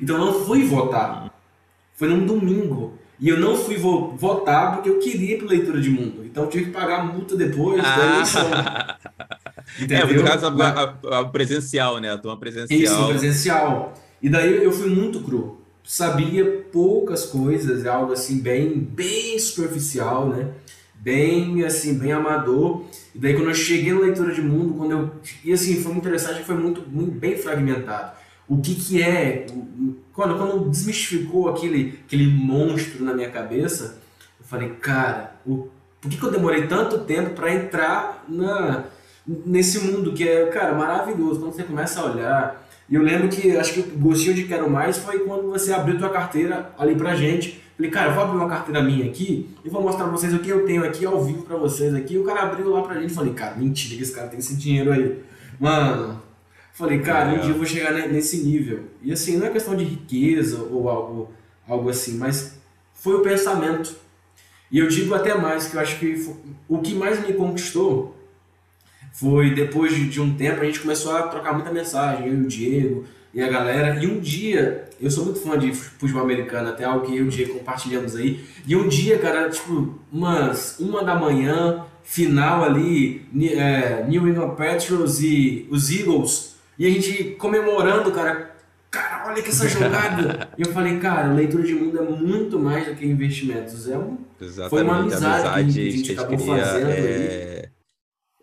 Então 0.00 0.16
eu 0.16 0.24
não 0.24 0.44
fui 0.44 0.64
votar. 0.64 1.32
Foi 1.94 2.08
num 2.08 2.26
domingo. 2.26 2.98
E 3.20 3.28
eu 3.28 3.38
não 3.38 3.56
fui 3.56 3.76
vo 3.76 4.16
votar 4.16 4.74
porque 4.74 4.88
eu 4.88 4.98
queria 4.98 5.34
ir 5.34 5.38
para 5.38 5.48
leitura 5.48 5.80
de 5.80 5.90
mundo. 5.90 6.24
Então 6.24 6.44
eu 6.44 6.50
tive 6.50 6.66
que 6.66 6.70
pagar 6.70 7.04
multa 7.04 7.36
depois 7.36 7.80
ah. 7.84 7.96
da 7.96 8.06
eleição. 8.14 8.50
Entendeu? 8.50 8.94
É, 9.76 10.12
no 10.12 10.24
caso, 10.24 10.46
a, 10.46 11.06
a, 11.10 11.20
a, 11.20 11.24
presencial, 11.24 11.98
né? 11.98 12.12
A 12.12 12.18
turma 12.18 12.38
presencial. 12.38 12.78
Isso, 12.78 13.08
presencial. 13.08 13.94
E 14.20 14.28
daí 14.28 14.62
eu 14.62 14.70
fui 14.70 14.90
muito 14.90 15.20
cru. 15.20 15.60
Sabia 15.82 16.44
poucas 16.72 17.24
coisas, 17.26 17.86
algo 17.86 18.12
assim 18.12 18.40
bem, 18.40 18.78
bem 18.78 19.38
superficial, 19.38 20.28
né? 20.28 20.48
Bem, 20.94 21.64
assim, 21.64 21.98
bem 21.98 22.12
amador. 22.12 22.84
E 23.14 23.18
daí 23.18 23.34
quando 23.34 23.48
eu 23.48 23.54
cheguei 23.54 23.92
na 23.92 24.00
leitura 24.00 24.32
de 24.32 24.42
mundo, 24.42 24.74
quando 24.74 24.92
eu... 24.92 25.10
E 25.44 25.52
assim, 25.52 25.76
foi 25.76 25.92
muito 25.92 26.04
interessante, 26.06 26.42
foi 26.42 26.56
muito, 26.56 26.82
muito 26.88 27.12
bem 27.12 27.36
fragmentado 27.36 28.12
o 28.48 28.60
que, 28.60 28.74
que 28.74 29.02
é. 29.02 29.46
Quando, 30.12 30.36
quando 30.36 30.68
desmistificou 30.70 31.48
aquele, 31.48 31.98
aquele 32.06 32.26
monstro 32.26 33.04
na 33.04 33.12
minha 33.12 33.30
cabeça, 33.30 33.98
eu 34.38 34.46
falei, 34.46 34.70
cara, 34.80 35.34
o, 35.44 35.68
por 36.00 36.10
que, 36.10 36.16
que 36.16 36.22
eu 36.22 36.30
demorei 36.30 36.66
tanto 36.66 36.98
tempo 36.98 37.30
para 37.30 37.52
entrar 37.52 38.24
na, 38.28 38.84
nesse 39.26 39.80
mundo 39.80 40.12
que 40.12 40.28
é, 40.28 40.46
cara, 40.46 40.74
maravilhoso? 40.74 41.40
Quando 41.40 41.52
você 41.52 41.64
começa 41.64 42.00
a 42.00 42.04
olhar. 42.04 42.64
E 42.88 42.94
eu 42.94 43.02
lembro 43.02 43.28
que 43.28 43.56
acho 43.56 43.74
que 43.74 43.80
o 43.80 43.98
gostinho 43.98 44.34
de 44.34 44.44
quero 44.44 44.68
mais 44.68 44.98
foi 44.98 45.20
quando 45.20 45.50
você 45.50 45.72
abriu 45.72 45.98
tua 45.98 46.10
carteira 46.10 46.70
ali 46.78 46.94
pra 46.94 47.16
gente. 47.16 47.62
Falei, 47.76 47.90
cara, 47.90 48.12
vou 48.12 48.22
abrir 48.22 48.36
uma 48.36 48.48
carteira 48.48 48.82
minha 48.82 49.06
aqui 49.06 49.48
e 49.64 49.68
vou 49.68 49.82
mostrar 49.82 50.04
pra 50.04 50.12
vocês 50.12 50.32
o 50.32 50.38
que 50.38 50.48
eu 50.48 50.64
tenho 50.64 50.84
aqui 50.84 51.04
ao 51.04 51.24
vivo 51.24 51.42
pra 51.42 51.56
vocês 51.56 51.92
aqui. 51.94 52.14
E 52.14 52.18
o 52.18 52.24
cara 52.24 52.42
abriu 52.42 52.68
lá 52.68 52.82
pra 52.82 53.00
gente 53.00 53.10
e 53.10 53.14
falei, 53.14 53.32
cara, 53.32 53.56
mentira 53.56 53.96
que 53.96 54.02
esse 54.02 54.14
cara 54.14 54.28
tem 54.28 54.38
esse 54.38 54.54
dinheiro 54.54 54.92
aí. 54.92 55.18
Mano, 55.58 56.20
Falei, 56.74 56.98
cara, 56.98 57.34
um 57.34 57.38
dia 57.38 57.50
eu 57.50 57.56
vou 57.56 57.64
chegar 57.64 57.92
nesse 58.08 58.38
nível. 58.38 58.86
E 59.00 59.12
assim, 59.12 59.36
não 59.36 59.46
é 59.46 59.50
questão 59.50 59.76
de 59.76 59.84
riqueza 59.84 60.60
ou 60.60 60.88
algo, 60.88 61.30
algo 61.68 61.88
assim, 61.88 62.18
mas 62.18 62.58
foi 62.92 63.14
o 63.14 63.20
pensamento. 63.20 63.94
E 64.72 64.80
eu 64.80 64.88
digo 64.88 65.14
até 65.14 65.36
mais, 65.36 65.68
que 65.68 65.76
eu 65.76 65.80
acho 65.80 66.00
que 66.00 66.16
foi, 66.16 66.34
o 66.68 66.80
que 66.80 66.92
mais 66.92 67.24
me 67.24 67.32
conquistou 67.32 68.16
foi 69.12 69.54
depois 69.54 69.94
de, 69.94 70.08
de, 70.08 70.20
um 70.20 70.34
tempo 70.34 70.62
a 70.62 70.64
gente 70.64 70.80
começou 70.80 71.16
a 71.16 71.28
trocar 71.28 71.52
muita 71.52 71.72
mensagem, 71.72 72.26
eu 72.26 72.34
e 72.34 72.40
o 72.40 72.48
Diego 72.48 73.04
e 73.32 73.40
a 73.40 73.48
galera. 73.48 74.02
E 74.02 74.08
um 74.08 74.18
dia, 74.18 74.88
eu 75.00 75.08
sou 75.12 75.26
muito 75.26 75.38
fã 75.38 75.56
de 75.56 75.72
futebol 75.72 76.24
americano, 76.24 76.70
até 76.70 76.82
algo 76.82 77.06
que 77.06 77.12
eu 77.12 77.24
e 77.24 77.28
o 77.28 77.30
Diego 77.30 77.54
compartilhamos 77.54 78.16
aí. 78.16 78.44
E 78.66 78.74
um 78.74 78.88
dia, 78.88 79.16
cara, 79.20 79.48
tipo, 79.48 79.96
umas 80.12 80.80
uma 80.80 81.04
da 81.04 81.14
manhã, 81.14 81.84
final 82.02 82.64
ali, 82.64 83.24
é, 83.56 84.04
New 84.08 84.26
England 84.28 84.56
Patriots 84.56 85.20
e 85.20 85.68
os 85.70 85.88
Eagles 85.92 86.53
e 86.78 86.86
a 86.86 86.90
gente 86.90 87.36
comemorando, 87.36 88.10
cara, 88.12 88.56
cara, 88.90 89.28
olha 89.28 89.42
que 89.42 89.48
essa 89.48 89.68
jogada. 89.68 90.50
e 90.58 90.62
eu 90.62 90.72
falei, 90.72 90.98
cara, 90.98 91.32
leitura 91.32 91.62
de 91.62 91.74
mundo 91.74 91.98
é 91.98 92.02
muito 92.02 92.58
mais 92.58 92.86
do 92.86 92.94
que 92.94 93.06
investimentos. 93.06 93.88
É 93.88 93.96
um, 93.96 94.18
Exatamente, 94.40 94.70
foi 94.70 94.82
uma 94.82 94.98
amizade, 94.98 95.46
amizade 95.46 95.72
que 95.72 95.80
a 95.80 95.90
gente, 95.90 96.18
a 96.18 96.28
gente 96.28 96.46
fazendo 96.46 96.90
é... 96.90 97.70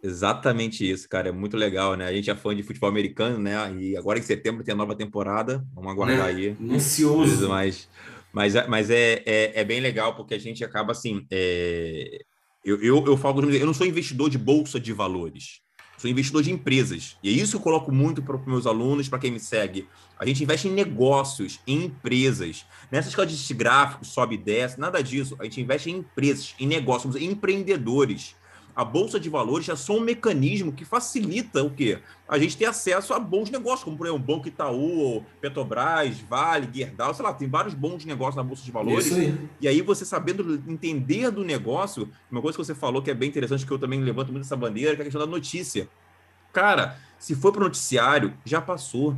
Exatamente 0.03 0.89
isso, 0.89 1.07
cara. 1.07 1.29
É 1.29 1.31
muito 1.31 1.55
legal, 1.55 1.95
né? 1.95 2.07
A 2.07 2.13
gente 2.13 2.29
é 2.29 2.35
fã 2.35 2.55
de 2.55 2.63
futebol 2.63 2.89
americano, 2.89 3.37
né? 3.37 3.53
E 3.77 3.95
agora 3.95 4.17
em 4.17 4.23
setembro 4.23 4.63
tem 4.63 4.73
a 4.73 4.77
nova 4.77 4.95
temporada. 4.95 5.63
Vamos 5.75 5.91
aguardar 5.91 6.17
né? 6.17 6.23
aí. 6.23 6.57
Ansioso. 6.71 7.47
Mas, 7.47 7.87
mas, 8.33 8.67
mas 8.67 8.89
é, 8.89 9.21
é, 9.25 9.59
é, 9.61 9.63
bem 9.63 9.79
legal 9.79 10.15
porque 10.15 10.33
a 10.33 10.39
gente 10.39 10.63
acaba 10.63 10.91
assim. 10.91 11.25
É... 11.29 12.19
Eu, 12.65 12.81
eu, 12.81 13.05
eu 13.05 13.17
falo, 13.17 13.47
eu 13.51 13.65
não 13.65 13.73
sou 13.73 13.87
investidor 13.87 14.29
de 14.29 14.37
bolsa 14.37 14.79
de 14.79 14.93
valores 14.93 15.61
sou 16.01 16.09
investidor 16.09 16.41
de 16.41 16.51
empresas. 16.51 17.15
E 17.21 17.29
é 17.29 17.31
isso 17.31 17.51
que 17.51 17.57
eu 17.57 17.61
coloco 17.61 17.91
muito 17.91 18.23
para 18.23 18.35
os 18.35 18.45
meus 18.45 18.65
alunos, 18.65 19.07
para 19.07 19.19
quem 19.19 19.29
me 19.29 19.39
segue. 19.39 19.87
A 20.17 20.25
gente 20.25 20.43
investe 20.43 20.67
em 20.67 20.71
negócios, 20.71 21.59
em 21.67 21.85
empresas. 21.85 22.65
Nessas 22.91 23.13
coisas 23.13 23.37
de 23.37 23.53
gráficos, 23.53 24.07
sobe 24.07 24.33
e 24.33 24.37
desce, 24.39 24.79
nada 24.79 25.03
disso. 25.03 25.35
A 25.39 25.43
gente 25.43 25.61
investe 25.61 25.91
em 25.91 25.97
empresas, 25.97 26.55
em 26.59 26.65
negócios, 26.65 27.15
em 27.15 27.25
empreendedores 27.25 28.35
a 28.75 28.85
bolsa 28.85 29.19
de 29.19 29.29
valores 29.29 29.67
é 29.69 29.75
só 29.75 29.97
um 29.97 29.99
mecanismo 29.99 30.71
que 30.71 30.85
facilita 30.85 31.63
o 31.63 31.69
quê? 31.69 31.99
A 32.27 32.37
gente 32.39 32.55
ter 32.57 32.65
acesso 32.65 33.13
a 33.13 33.19
bons 33.19 33.49
negócios, 33.49 33.83
como 33.83 33.97
por 33.97 34.07
exemplo, 34.07 34.23
Banco 34.23 34.47
Itaú, 34.47 35.23
Petrobras, 35.39 36.19
Vale, 36.21 36.69
Gerdau, 36.73 37.13
sei 37.13 37.25
lá, 37.25 37.33
tem 37.33 37.49
vários 37.49 37.73
bons 37.73 38.05
negócios 38.05 38.35
na 38.35 38.43
bolsa 38.43 38.63
de 38.63 38.71
valores. 38.71 39.11
Aí. 39.13 39.37
E 39.59 39.67
aí 39.67 39.81
você 39.81 40.05
sabendo 40.05 40.61
entender 40.67 41.29
do 41.31 41.43
negócio, 41.43 42.09
uma 42.31 42.41
coisa 42.41 42.57
que 42.57 42.63
você 42.63 42.75
falou 42.75 43.01
que 43.01 43.11
é 43.11 43.13
bem 43.13 43.29
interessante, 43.29 43.65
que 43.65 43.71
eu 43.71 43.79
também 43.79 44.01
levanto 44.01 44.31
muito 44.31 44.45
essa 44.45 44.55
bandeira, 44.55 44.95
que 44.95 45.01
é 45.01 45.03
a 45.03 45.05
questão 45.05 45.21
da 45.21 45.27
notícia. 45.27 45.89
Cara, 46.53 46.97
se 47.17 47.35
for 47.35 47.51
para 47.51 47.61
o 47.61 47.63
noticiário, 47.65 48.33
já 48.45 48.61
passou. 48.61 49.15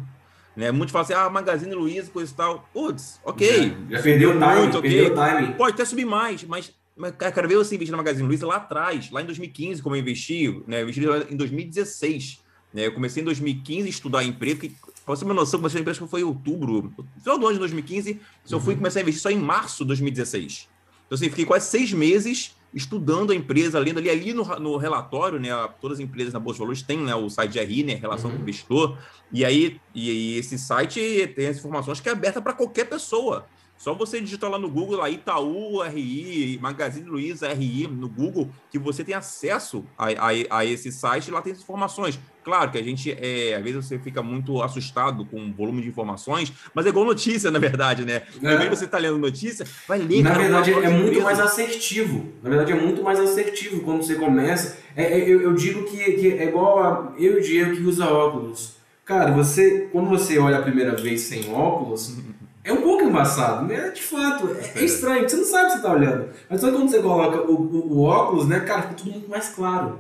Né? 0.55 0.71
Muitos 0.71 0.91
falam 0.91 1.03
assim, 1.03 1.13
ah, 1.13 1.29
Magazine 1.29 1.73
Luiza, 1.73 2.11
coisa 2.11 2.31
e 2.31 2.35
tal. 2.35 2.69
Putz, 2.73 3.19
ok. 3.23 3.75
Já, 3.89 3.97
já 3.97 4.03
perdeu 4.03 4.29
o 4.29 4.33
time, 4.33 4.55
muito, 4.55 4.77
okay. 4.77 4.91
perdeu 4.91 5.23
o 5.23 5.37
time. 5.37 5.53
Pode 5.55 5.73
até 5.73 5.85
subir 5.85 6.05
mais, 6.05 6.43
mas 6.43 6.73
mas, 6.95 7.15
cara, 7.15 7.47
ver 7.47 7.57
você 7.57 7.75
investir 7.75 7.91
na 7.91 7.97
Magazine 7.97 8.27
Luiza 8.27 8.45
lá 8.45 8.57
atrás, 8.57 9.09
lá 9.09 9.21
em 9.21 9.25
2015, 9.25 9.81
como 9.81 9.95
eu 9.95 9.99
investi, 9.99 10.61
né? 10.67 10.81
Eu 10.81 10.89
investi 10.89 11.01
em 11.31 11.35
2016. 11.35 12.39
Né? 12.73 12.87
Eu 12.87 12.93
comecei 12.93 13.21
em 13.21 13.25
2015 13.25 13.87
a 13.87 13.89
estudar 13.89 14.19
a 14.19 14.23
empresa, 14.23 14.61
que, 14.61 14.69
pra 14.69 15.15
você 15.15 15.21
ter 15.21 15.25
uma 15.25 15.33
noção, 15.33 15.59
comecei 15.59 15.79
a 15.79 15.81
empresa 15.81 16.05
foi 16.07 16.21
em 16.21 16.23
outubro, 16.23 16.93
final 17.21 17.37
do 17.37 17.45
ano 17.45 17.53
de 17.53 17.59
2015, 17.59 18.11
uhum. 18.11 18.19
eu 18.51 18.59
fui 18.59 18.73
uhum. 18.73 18.79
começar 18.79 18.99
a 18.99 19.01
investir 19.01 19.21
só 19.21 19.29
em 19.29 19.37
março 19.37 19.83
de 19.83 19.87
2016. 19.89 20.69
Então, 21.05 21.15
assim, 21.15 21.29
fiquei 21.29 21.45
quase 21.45 21.67
seis 21.67 21.91
meses 21.93 22.55
estudando 22.73 23.31
a 23.31 23.35
empresa, 23.35 23.77
lendo 23.77 23.99
ali, 23.99 24.09
ali 24.09 24.33
no, 24.33 24.43
no 24.59 24.77
relatório, 24.77 25.39
né? 25.39 25.49
Todas 25.79 25.99
as 25.99 26.03
empresas 26.03 26.33
na 26.33 26.39
Bolsa 26.39 26.55
de 26.55 26.59
Valores 26.61 26.81
têm 26.81 26.97
né, 26.97 27.13
o 27.13 27.29
site 27.29 27.51
de 27.51 27.59
RI, 27.59 27.83
né? 27.83 27.93
Relação 27.93 28.29
uhum. 28.29 28.37
com 28.37 28.39
o 28.39 28.43
investidor. 28.43 28.97
E 29.31 29.45
aí, 29.45 29.79
e, 29.93 30.09
e, 30.09 30.37
esse 30.37 30.57
site 30.57 31.31
tem 31.35 31.47
as 31.47 31.57
informações 31.57 31.99
que 31.99 32.09
é 32.09 32.11
aberta 32.11 32.41
para 32.41 32.53
qualquer 32.53 32.85
pessoa. 32.85 33.45
Só 33.83 33.93
você 33.93 34.21
digitar 34.21 34.49
lá 34.49 34.57
no 34.57 34.69
Google, 34.69 34.95
lá, 34.95 35.09
Itaú 35.09 35.81
RI, 35.81 36.57
Magazine 36.61 37.05
Luiza 37.05 37.51
RI, 37.51 37.85
no 37.85 38.07
Google, 38.07 38.49
que 38.71 38.79
você 38.79 39.03
tem 39.03 39.13
acesso 39.13 39.83
a, 39.97 40.05
a, 40.07 40.59
a 40.59 40.65
esse 40.65 40.89
site 40.89 41.29
lá 41.29 41.41
tem 41.41 41.51
as 41.51 41.59
informações. 41.59 42.17
Claro 42.45 42.71
que 42.71 42.77
a 42.77 42.81
gente, 42.81 43.11
é, 43.11 43.55
às 43.55 43.61
vezes 43.61 43.85
você 43.85 43.99
fica 43.99 44.23
muito 44.23 44.61
assustado 44.61 45.25
com 45.25 45.37
o 45.37 45.51
volume 45.51 45.81
de 45.81 45.89
informações, 45.89 46.53
mas 46.73 46.85
é 46.85 46.89
igual 46.89 47.03
notícia, 47.03 47.51
na 47.51 47.59
verdade, 47.59 48.05
né? 48.05 48.21
É. 48.41 48.55
De 48.55 48.69
você 48.69 48.85
estar 48.85 48.95
tá 48.95 49.03
lendo 49.03 49.17
notícia, 49.17 49.67
vai 49.85 49.99
ler. 49.99 50.23
Na 50.23 50.31
verdade, 50.31 50.71
é 50.71 50.87
muito 50.87 51.19
empresa. 51.19 51.25
mais 51.25 51.39
assertivo. 51.41 52.31
Na 52.41 52.49
verdade, 52.49 52.71
é 52.71 52.75
muito 52.75 53.03
mais 53.03 53.19
assertivo 53.19 53.81
quando 53.81 54.01
você 54.01 54.15
começa. 54.15 54.77
É, 54.95 55.03
é, 55.03 55.29
eu, 55.29 55.41
eu, 55.41 55.53
digo 55.53 55.83
que, 55.83 55.97
que 55.97 56.31
é 56.31 56.45
igual 56.45 56.79
a 56.81 57.13
eu 57.17 57.33
e 57.33 57.39
o 57.39 57.41
Diego 57.41 57.75
que 57.75 57.83
usa 57.83 58.07
óculos. 58.07 58.77
Cara, 59.03 59.33
você, 59.33 59.89
quando 59.91 60.07
você 60.07 60.39
olha 60.39 60.59
a 60.59 60.61
primeira 60.61 60.95
vez 60.95 61.19
sem 61.19 61.53
óculos, 61.53 62.15
é 62.63 62.71
um 62.71 62.81
pouco 62.81 63.03
embaçado, 63.03 63.65
né? 63.65 63.89
De 63.89 64.01
fato, 64.01 64.55
é, 64.55 64.79
é 64.79 64.85
estranho, 64.85 65.27
você 65.27 65.35
não 65.35 65.43
sabe 65.43 65.63
o 65.63 65.65
que 65.67 65.71
você 65.73 65.77
está 65.77 65.91
olhando. 65.91 66.29
Mas 66.49 66.61
só 66.61 66.71
quando 66.71 66.89
você 66.89 67.01
coloca 67.01 67.41
o, 67.41 67.55
o, 67.55 67.93
o, 67.93 68.01
óculos, 68.03 68.47
né, 68.47 68.61
cara, 68.61 68.83
fica 68.83 68.93
tudo 68.95 69.11
muito 69.11 69.29
mais 69.29 69.49
claro. 69.49 69.99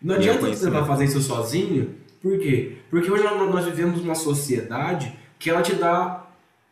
Não 0.00 0.14
adianta 0.14 0.46
você 0.46 0.66
tentar 0.66 0.84
fazer 0.84 1.04
isso 1.04 1.20
sozinho, 1.20 1.94
por 2.20 2.38
quê? 2.38 2.78
Porque 2.90 3.10
hoje 3.10 3.24
nós 3.24 3.64
vivemos 3.64 4.00
uma 4.00 4.14
sociedade 4.14 5.16
que 5.38 5.50
ela 5.50 5.62
te 5.62 5.74
dá 5.74 6.24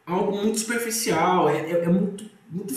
algo 0.07 0.37
muito 0.37 0.61
superficial, 0.61 1.49
é, 1.49 1.59
é, 1.59 1.85
é 1.85 1.89
muito, 1.89 2.25
muito. 2.49 2.73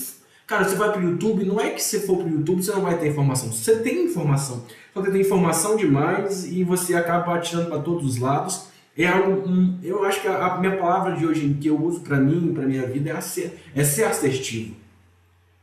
Cara, 0.47 0.63
você 0.63 0.75
vai 0.75 0.91
pro 0.91 1.01
YouTube, 1.01 1.45
não 1.45 1.59
é 1.59 1.69
que 1.69 1.81
você 1.81 1.99
for 2.01 2.17
pro 2.17 2.27
YouTube 2.27 2.63
você 2.63 2.71
não 2.71 2.81
vai 2.81 2.97
ter 2.97 3.09
informação. 3.09 3.51
Você 3.51 3.77
tem 3.77 4.05
informação. 4.05 4.65
Só 4.93 5.01
que 5.01 5.11
tem 5.11 5.21
informação 5.21 5.75
demais 5.75 6.45
e 6.45 6.63
você 6.63 6.95
acaba 6.95 7.35
atirando 7.35 7.69
para 7.69 7.79
todos 7.79 8.05
os 8.05 8.19
lados 8.19 8.72
é 8.97 9.07
algo. 9.07 9.47
Um, 9.47 9.79
eu 9.83 10.03
acho 10.03 10.21
que 10.21 10.27
a, 10.27 10.45
a, 10.45 10.59
minha 10.59 10.77
palavra 10.77 11.15
de 11.15 11.25
hoje 11.25 11.57
que 11.59 11.67
eu 11.67 11.81
uso 11.81 12.01
para 12.01 12.17
mim, 12.17 12.53
para 12.53 12.65
minha 12.65 12.85
vida, 12.85 13.09
é, 13.09 13.21
ser, 13.21 13.59
é 13.75 13.83
ser 13.83 14.03
assertivo. 14.03 14.75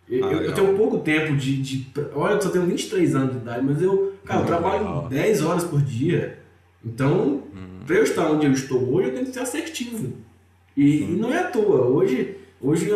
Eu, 0.09 0.25
ah, 0.27 0.33
eu, 0.33 0.53
tenho 0.53 0.77
pouco 0.77 0.99
tempo 0.99 1.37
de, 1.37 1.63
de, 1.63 1.87
Olha, 2.15 2.35
eu 2.35 2.43
só 2.43 2.51
tenho 2.51 2.67
23 2.67 3.15
anos 3.15 3.33
de 3.35 3.39
idade, 3.39 3.65
mas 3.65 3.81
eu, 3.81 4.15
cara, 4.25 4.41
eu 4.41 4.47
trabalho 4.47 4.79
legal. 4.79 5.09
10 5.09 5.43
horas 5.43 5.65
por 5.65 5.81
dia. 5.81 6.39
Então, 6.85 7.45
hum. 7.55 7.85
para 7.87 7.97
eu 7.97 8.03
estar 8.03 8.29
onde 8.29 8.47
eu 8.47 8.53
estou 8.53 8.93
hoje, 8.93 9.09
eu 9.09 9.15
tenho 9.15 9.27
que 9.27 9.33
ser 9.33 9.41
assertivo. 9.41 10.13
E, 10.77 11.05
hum. 11.05 11.15
e 11.15 11.17
não 11.17 11.33
é 11.33 11.39
à 11.39 11.45
toa. 11.45 11.87
Hoje, 11.87 12.37
hoje 12.61 12.91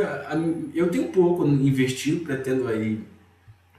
eu 0.74 0.88
tenho 0.88 1.08
pouco 1.08 1.46
investido, 1.46 2.24
pretendo 2.24 2.66
aí 2.66 3.00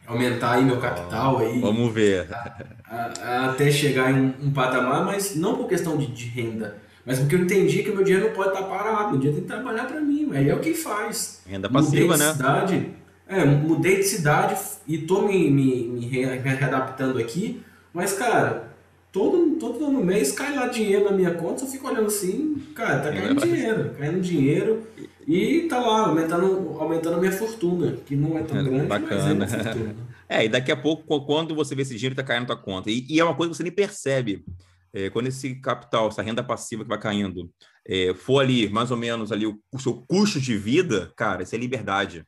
aumentar 0.06 0.54
aí 0.54 0.66
meu 0.66 0.80
capital 0.80 1.40
aí. 1.40 1.60
Vamos 1.60 1.94
ver. 1.94 2.28
A, 2.32 3.12
a, 3.22 3.52
até 3.52 3.72
chegar 3.72 4.12
em 4.12 4.16
um, 4.16 4.48
um, 4.48 4.52
patamar, 4.52 5.06
mas 5.06 5.36
não 5.36 5.56
por 5.56 5.68
questão 5.68 5.98
de, 5.98 6.08
de, 6.08 6.26
renda, 6.26 6.78
mas 7.06 7.20
porque 7.20 7.36
eu 7.36 7.40
entendi 7.40 7.84
que 7.84 7.92
meu 7.92 8.04
dinheiro 8.04 8.28
não 8.28 8.34
pode 8.34 8.50
estar 8.50 8.64
parado, 8.64 9.12
meu 9.12 9.20
dinheiro 9.20 9.38
tem 9.38 9.42
que 9.42 9.48
trabalhar 9.48 9.86
para 9.86 10.00
mim, 10.00 10.30
aí 10.34 10.50
é 10.50 10.54
o 10.56 10.60
que 10.60 10.74
faz. 10.74 11.42
Renda 11.48 11.70
passiva, 11.70 12.02
mudei 12.02 12.18
de 12.18 12.24
né? 12.24 12.32
Cidade, 12.32 12.90
é, 13.28 13.46
mudei 13.46 13.96
de 13.98 14.04
cidade 14.04 14.56
e 14.88 15.00
tô 15.00 15.24
me, 15.24 15.50
me, 15.50 15.88
me 15.88 16.08
readaptando 16.08 17.20
aqui, 17.20 17.64
mas 17.94 18.14
cara, 18.14 18.75
todo, 19.16 19.56
todo 19.58 19.86
ano 19.86 20.04
mês 20.04 20.34
cai 20.34 20.54
lá 20.54 20.68
dinheiro 20.68 21.06
na 21.06 21.12
minha 21.12 21.34
conta, 21.36 21.64
eu 21.64 21.70
fico 21.70 21.88
olhando 21.88 22.08
assim, 22.08 22.62
cara, 22.76 23.00
tá 23.00 23.14
caindo 23.14 23.40
dinheiro, 23.40 23.96
caindo 23.98 24.20
dinheiro. 24.20 24.84
E 25.26 25.62
tá 25.70 25.80
lá, 25.80 26.08
aumentando, 26.08 26.76
aumentando 26.78 27.16
a 27.16 27.20
minha 27.20 27.32
fortuna, 27.32 27.94
que 28.06 28.14
não 28.14 28.38
é 28.38 28.44
tão 28.44 28.58
é, 28.60 28.64
grande, 28.64 28.88
bacana. 28.88 29.48
É, 30.28 30.42
é, 30.42 30.46
e 30.46 30.50
daqui 30.50 30.70
a 30.70 30.76
pouco, 30.76 31.26
quando 31.26 31.56
você 31.56 31.74
vê 31.74 31.84
esse 31.84 31.96
dinheiro, 31.96 32.14
tá 32.14 32.24
caindo 32.24 32.42
na 32.42 32.48
tua 32.48 32.58
conta. 32.58 32.92
E, 32.92 33.08
e 33.10 33.20
é 33.20 33.24
uma 33.24 33.34
coisa 33.34 33.52
que 33.52 33.58
você 33.58 33.64
nem 33.64 33.72
percebe. 33.72 34.44
É, 34.94 35.10
quando 35.10 35.28
esse 35.28 35.56
capital, 35.56 36.10
essa 36.10 36.22
renda 36.22 36.44
passiva 36.44 36.84
que 36.84 36.90
vai 36.90 37.00
caindo, 37.00 37.50
é, 37.88 38.14
for 38.14 38.40
ali, 38.40 38.70
mais 38.70 38.92
ou 38.92 38.98
menos, 38.98 39.32
ali 39.32 39.48
o, 39.48 39.58
o 39.72 39.80
seu 39.80 40.04
custo 40.08 40.42
de 40.42 40.58
vida, 40.58 41.12
cara, 41.16 41.42
isso 41.44 41.56
é 41.56 41.58
liberdade. 41.58 42.26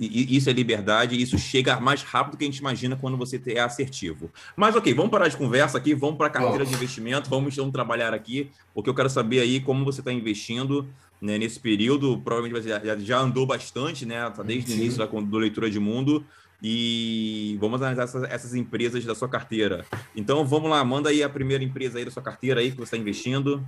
Isso 0.00 0.50
é 0.50 0.52
liberdade, 0.52 1.20
isso 1.20 1.38
chega 1.38 1.78
mais 1.80 2.02
rápido 2.02 2.32
do 2.32 2.38
que 2.38 2.44
a 2.44 2.46
gente 2.46 2.58
imagina 2.58 2.96
quando 2.96 3.16
você 3.16 3.40
é 3.46 3.60
assertivo. 3.60 4.30
Mas 4.56 4.74
ok, 4.76 4.92
vamos 4.94 5.10
parar 5.10 5.28
de 5.28 5.36
conversa 5.36 5.78
aqui, 5.78 5.94
vamos 5.94 6.16
para 6.16 6.26
a 6.26 6.30
carteira 6.30 6.64
de 6.64 6.74
investimento, 6.74 7.28
vamos, 7.30 7.54
vamos 7.54 7.72
trabalhar 7.72 8.12
aqui, 8.12 8.50
porque 8.74 8.90
eu 8.90 8.94
quero 8.94 9.10
saber 9.10 9.40
aí 9.40 9.60
como 9.60 9.84
você 9.84 10.00
está 10.00 10.12
investindo 10.12 10.88
né, 11.20 11.38
nesse 11.38 11.58
período. 11.60 12.18
Provavelmente 12.18 12.62
você 12.62 12.68
já, 12.68 12.96
já 12.96 13.18
andou 13.18 13.46
bastante, 13.46 14.06
né? 14.06 14.30
Tá 14.30 14.42
desde 14.42 14.72
o 14.72 14.74
início 14.74 14.98
da, 14.98 15.06
do 15.06 15.38
Leitura 15.38 15.70
de 15.70 15.78
Mundo. 15.78 16.24
E 16.60 17.56
vamos 17.60 17.80
analisar 17.80 18.02
essas, 18.02 18.22
essas, 18.24 18.54
empresas 18.54 19.04
da 19.04 19.14
sua 19.14 19.28
carteira. 19.28 19.84
Então 20.14 20.44
vamos 20.44 20.68
lá, 20.68 20.84
manda 20.84 21.08
aí 21.08 21.22
a 21.22 21.28
primeira 21.28 21.62
empresa 21.62 21.98
aí 21.98 22.04
da 22.04 22.10
sua 22.10 22.22
carteira 22.22 22.60
aí 22.60 22.72
que 22.72 22.76
você 22.76 22.82
está 22.84 22.96
investindo. 22.96 23.64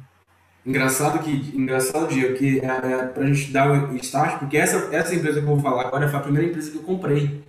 Engraçado 0.65 1.23
que, 1.23 1.31
engraçado, 1.57 2.09
Diego, 2.09 2.37
que 2.37 2.61
é, 2.61 2.67
é 2.67 3.07
para 3.07 3.25
a 3.25 3.27
gente 3.27 3.51
dar 3.51 3.71
o 3.71 3.97
start, 3.97 4.39
porque 4.39 4.57
essa, 4.57 4.89
essa 4.95 5.15
empresa 5.15 5.41
que 5.41 5.47
eu 5.47 5.55
vou 5.55 5.61
falar 5.61 5.87
agora 5.87 6.09
foi 6.09 6.19
a 6.19 6.23
primeira 6.23 6.49
empresa 6.49 6.71
que 6.71 6.77
eu 6.77 6.83
comprei. 6.83 7.43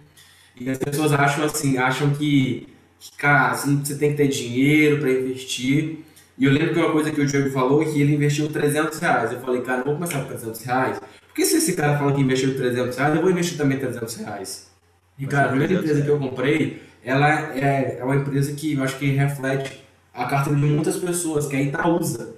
E 0.60 0.70
as 0.70 0.78
pessoas 0.78 1.12
acham 1.12 1.44
assim, 1.44 1.78
acham 1.78 2.12
que, 2.12 2.68
que 3.00 3.18
cara, 3.18 3.54
você 3.54 3.96
tem 3.96 4.12
que 4.12 4.18
ter 4.18 4.28
dinheiro 4.28 5.00
para 5.00 5.12
investir. 5.12 6.00
E 6.38 6.46
eu 6.46 6.52
lembro 6.52 6.74
que 6.74 6.80
uma 6.80 6.92
coisa 6.92 7.12
que 7.12 7.20
o 7.20 7.26
Diego 7.26 7.50
falou 7.52 7.82
é 7.82 7.86
que 7.86 8.00
ele 8.00 8.16
investiu 8.16 8.50
300 8.50 8.98
reais. 9.00 9.32
Eu 9.32 9.40
falei, 9.42 9.62
cara, 9.62 9.82
eu 9.82 9.86
vou 9.86 9.96
começar 9.96 10.22
com 10.22 10.28
300 10.28 10.64
reais. 10.64 11.02
Porque 11.28 11.46
se 11.46 11.58
esse 11.58 11.74
cara 11.74 11.98
fala 11.98 12.14
que 12.14 12.22
investiu 12.22 12.56
300 12.56 12.98
reais, 12.98 13.16
eu 13.16 13.22
vou 13.22 13.32
investir 13.32 13.58
também 13.58 13.78
300 13.78 14.16
reais. 14.18 14.72
E, 15.20 15.26
cara, 15.28 15.46
a 15.46 15.50
primeira 15.50 15.74
empresa 15.74 16.02
que 16.02 16.10
eu 16.10 16.18
comprei, 16.18 16.82
ela 17.04 17.56
é, 17.56 17.98
é 18.00 18.04
uma 18.04 18.16
empresa 18.16 18.54
que 18.54 18.74
eu 18.74 18.84
acho 18.84 18.98
que 18.98 19.06
reflete 19.12 19.84
a 20.14 20.26
carteira 20.26 20.60
de 20.60 20.66
muitas 20.66 20.98
pessoas, 20.98 21.48
que 21.48 21.56
é 21.56 21.60
a 21.60 21.62
Itaúsa. 21.64 22.31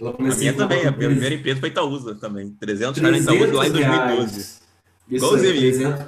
Ela 0.00 0.14
a 0.16 0.22
minha 0.22 0.52
também, 0.52 0.86
a 0.86 0.92
primeira 0.92 1.34
empresa 1.34 1.60
foi 1.60 1.68
Itaúsa 1.70 2.14
também. 2.14 2.50
300 2.60 3.00
reais 3.00 3.24
na 3.24 3.34
Itaúsa 3.34 3.56
lá 3.56 3.66
em 3.66 3.72
2012. 3.72 4.58
Igualzinho. 5.10 5.52
300. 5.52 6.06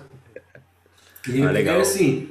E, 1.29 1.43
ah, 1.43 1.51
legal. 1.51 1.79
É 1.79 1.81
assim, 1.81 2.29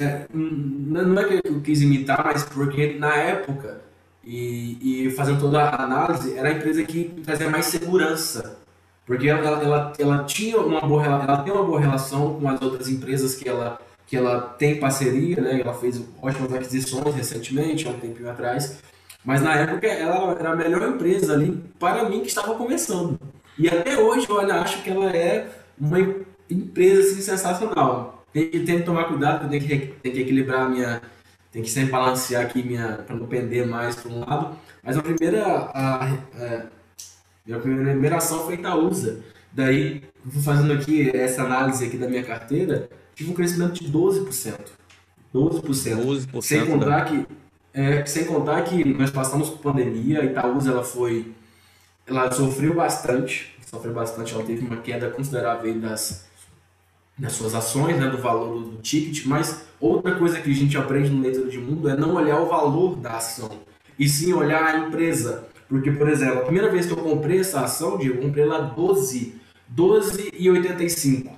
é, 0.00 0.26
não 0.32 1.20
é 1.20 1.24
que 1.24 1.48
eu 1.48 1.60
quis 1.60 1.82
imitar, 1.82 2.24
mas 2.24 2.44
porque 2.44 2.94
na 2.98 3.14
época, 3.16 3.80
e, 4.24 5.06
e 5.06 5.10
fazendo 5.10 5.40
toda 5.40 5.62
a 5.62 5.82
análise, 5.82 6.36
era 6.36 6.48
a 6.48 6.52
empresa 6.52 6.82
que 6.84 7.04
trazia 7.24 7.50
mais 7.50 7.66
segurança. 7.66 8.58
Porque 9.04 9.28
ela, 9.28 9.62
ela, 9.62 9.92
ela, 9.98 10.24
tinha 10.24 10.58
uma 10.58 10.80
boa, 10.80 11.04
ela 11.04 11.42
tem 11.42 11.52
uma 11.52 11.64
boa 11.64 11.80
relação 11.80 12.38
com 12.38 12.48
as 12.48 12.62
outras 12.62 12.88
empresas 12.88 13.34
que 13.34 13.48
ela, 13.48 13.80
que 14.06 14.16
ela 14.16 14.40
tem 14.40 14.78
parceria, 14.78 15.40
né? 15.40 15.60
Ela 15.60 15.74
fez 15.74 16.00
ótimas 16.20 16.52
aquisições 16.52 17.14
recentemente, 17.14 17.86
há 17.86 17.90
um 17.90 17.98
tempinho 17.98 18.30
atrás. 18.30 18.78
Mas 19.24 19.40
na 19.40 19.54
época 19.54 19.86
ela 19.86 20.32
era 20.32 20.50
a 20.50 20.56
melhor 20.56 20.82
empresa 20.88 21.34
ali 21.34 21.62
para 21.78 22.08
mim 22.08 22.20
que 22.20 22.28
estava 22.28 22.54
começando. 22.54 23.18
E 23.58 23.68
até 23.68 23.98
hoje 23.98 24.26
eu 24.28 24.40
acho 24.40 24.82
que 24.82 24.90
ela 24.90 25.10
é 25.10 25.48
uma 25.78 25.98
empresa 26.50 27.12
assim, 27.12 27.22
sensacional. 27.22 28.24
Tem 28.32 28.50
que, 28.50 28.60
tem 28.60 28.78
que 28.78 28.84
tomar 28.84 29.04
cuidado, 29.04 29.48
tem 29.48 29.60
que, 29.60 29.76
tem 30.02 30.12
que 30.12 30.20
equilibrar 30.20 30.62
a 30.62 30.68
minha. 30.68 31.02
Tem 31.52 31.62
que 31.62 31.70
sempre 31.70 31.92
balancear 31.92 32.42
aqui 32.42 32.62
minha. 32.62 32.98
para 33.06 33.14
não 33.14 33.26
pender 33.26 33.66
mais 33.66 33.94
para 33.94 34.10
um 34.10 34.20
lado. 34.20 34.56
Mas 34.82 34.96
a 34.96 35.02
primeira. 35.02 35.44
A, 35.44 36.06
a, 36.06 36.66
minha 37.44 37.58
primeira 37.58 38.16
ação 38.16 38.44
foi 38.44 38.54
Itaúsa. 38.54 39.20
Daí, 39.52 40.02
fazendo 40.42 40.72
aqui 40.72 41.14
essa 41.14 41.42
análise 41.42 41.84
aqui 41.84 41.98
da 41.98 42.08
minha 42.08 42.22
carteira, 42.22 42.88
tive 43.14 43.30
um 43.30 43.34
crescimento 43.34 43.74
de 43.74 43.92
12%. 43.92 44.54
12%. 45.34 45.62
12% 45.62 46.42
sem 46.42 46.66
contar 46.66 47.04
que 47.04 47.26
é, 47.74 48.04
sem 48.04 48.24
contar 48.24 48.62
que 48.62 48.84
nós 48.84 49.10
passamos 49.10 49.50
por 49.50 49.72
pandemia, 49.72 50.20
a 50.20 50.24
Itaúsa 50.24 50.70
ela 50.70 50.84
foi, 50.84 51.32
ela 52.06 52.30
sofreu 52.30 52.74
bastante, 52.74 53.56
sofreu 53.66 53.94
bastante, 53.94 54.34
ela 54.34 54.44
teve 54.44 54.66
uma 54.66 54.76
queda 54.76 55.10
considerável 55.10 55.74
das, 55.80 56.26
das 57.18 57.32
suas 57.32 57.54
ações, 57.54 57.98
né, 57.98 58.08
do 58.08 58.18
valor 58.18 58.60
do, 58.60 58.70
do 58.72 58.82
ticket, 58.82 59.24
mas 59.26 59.64
outra 59.80 60.14
coisa 60.16 60.40
que 60.40 60.50
a 60.50 60.54
gente 60.54 60.76
aprende 60.76 61.10
no 61.10 61.22
leitura 61.22 61.50
de 61.50 61.58
mundo 61.58 61.88
é 61.88 61.96
não 61.96 62.14
olhar 62.14 62.40
o 62.40 62.46
valor 62.46 62.96
da 62.96 63.16
ação, 63.16 63.50
e 63.98 64.08
sim 64.08 64.32
olhar 64.32 64.62
a 64.64 64.78
empresa. 64.78 65.44
Porque, 65.68 65.90
por 65.90 66.08
exemplo, 66.08 66.40
a 66.40 66.42
primeira 66.42 66.70
vez 66.70 66.84
que 66.84 66.92
eu 66.92 66.98
comprei 66.98 67.40
essa 67.40 67.60
ação, 67.60 67.98
eu 68.00 68.18
comprei 68.18 68.44
ela 68.44 68.58
12, 68.60 69.40
12,85. 69.74 71.30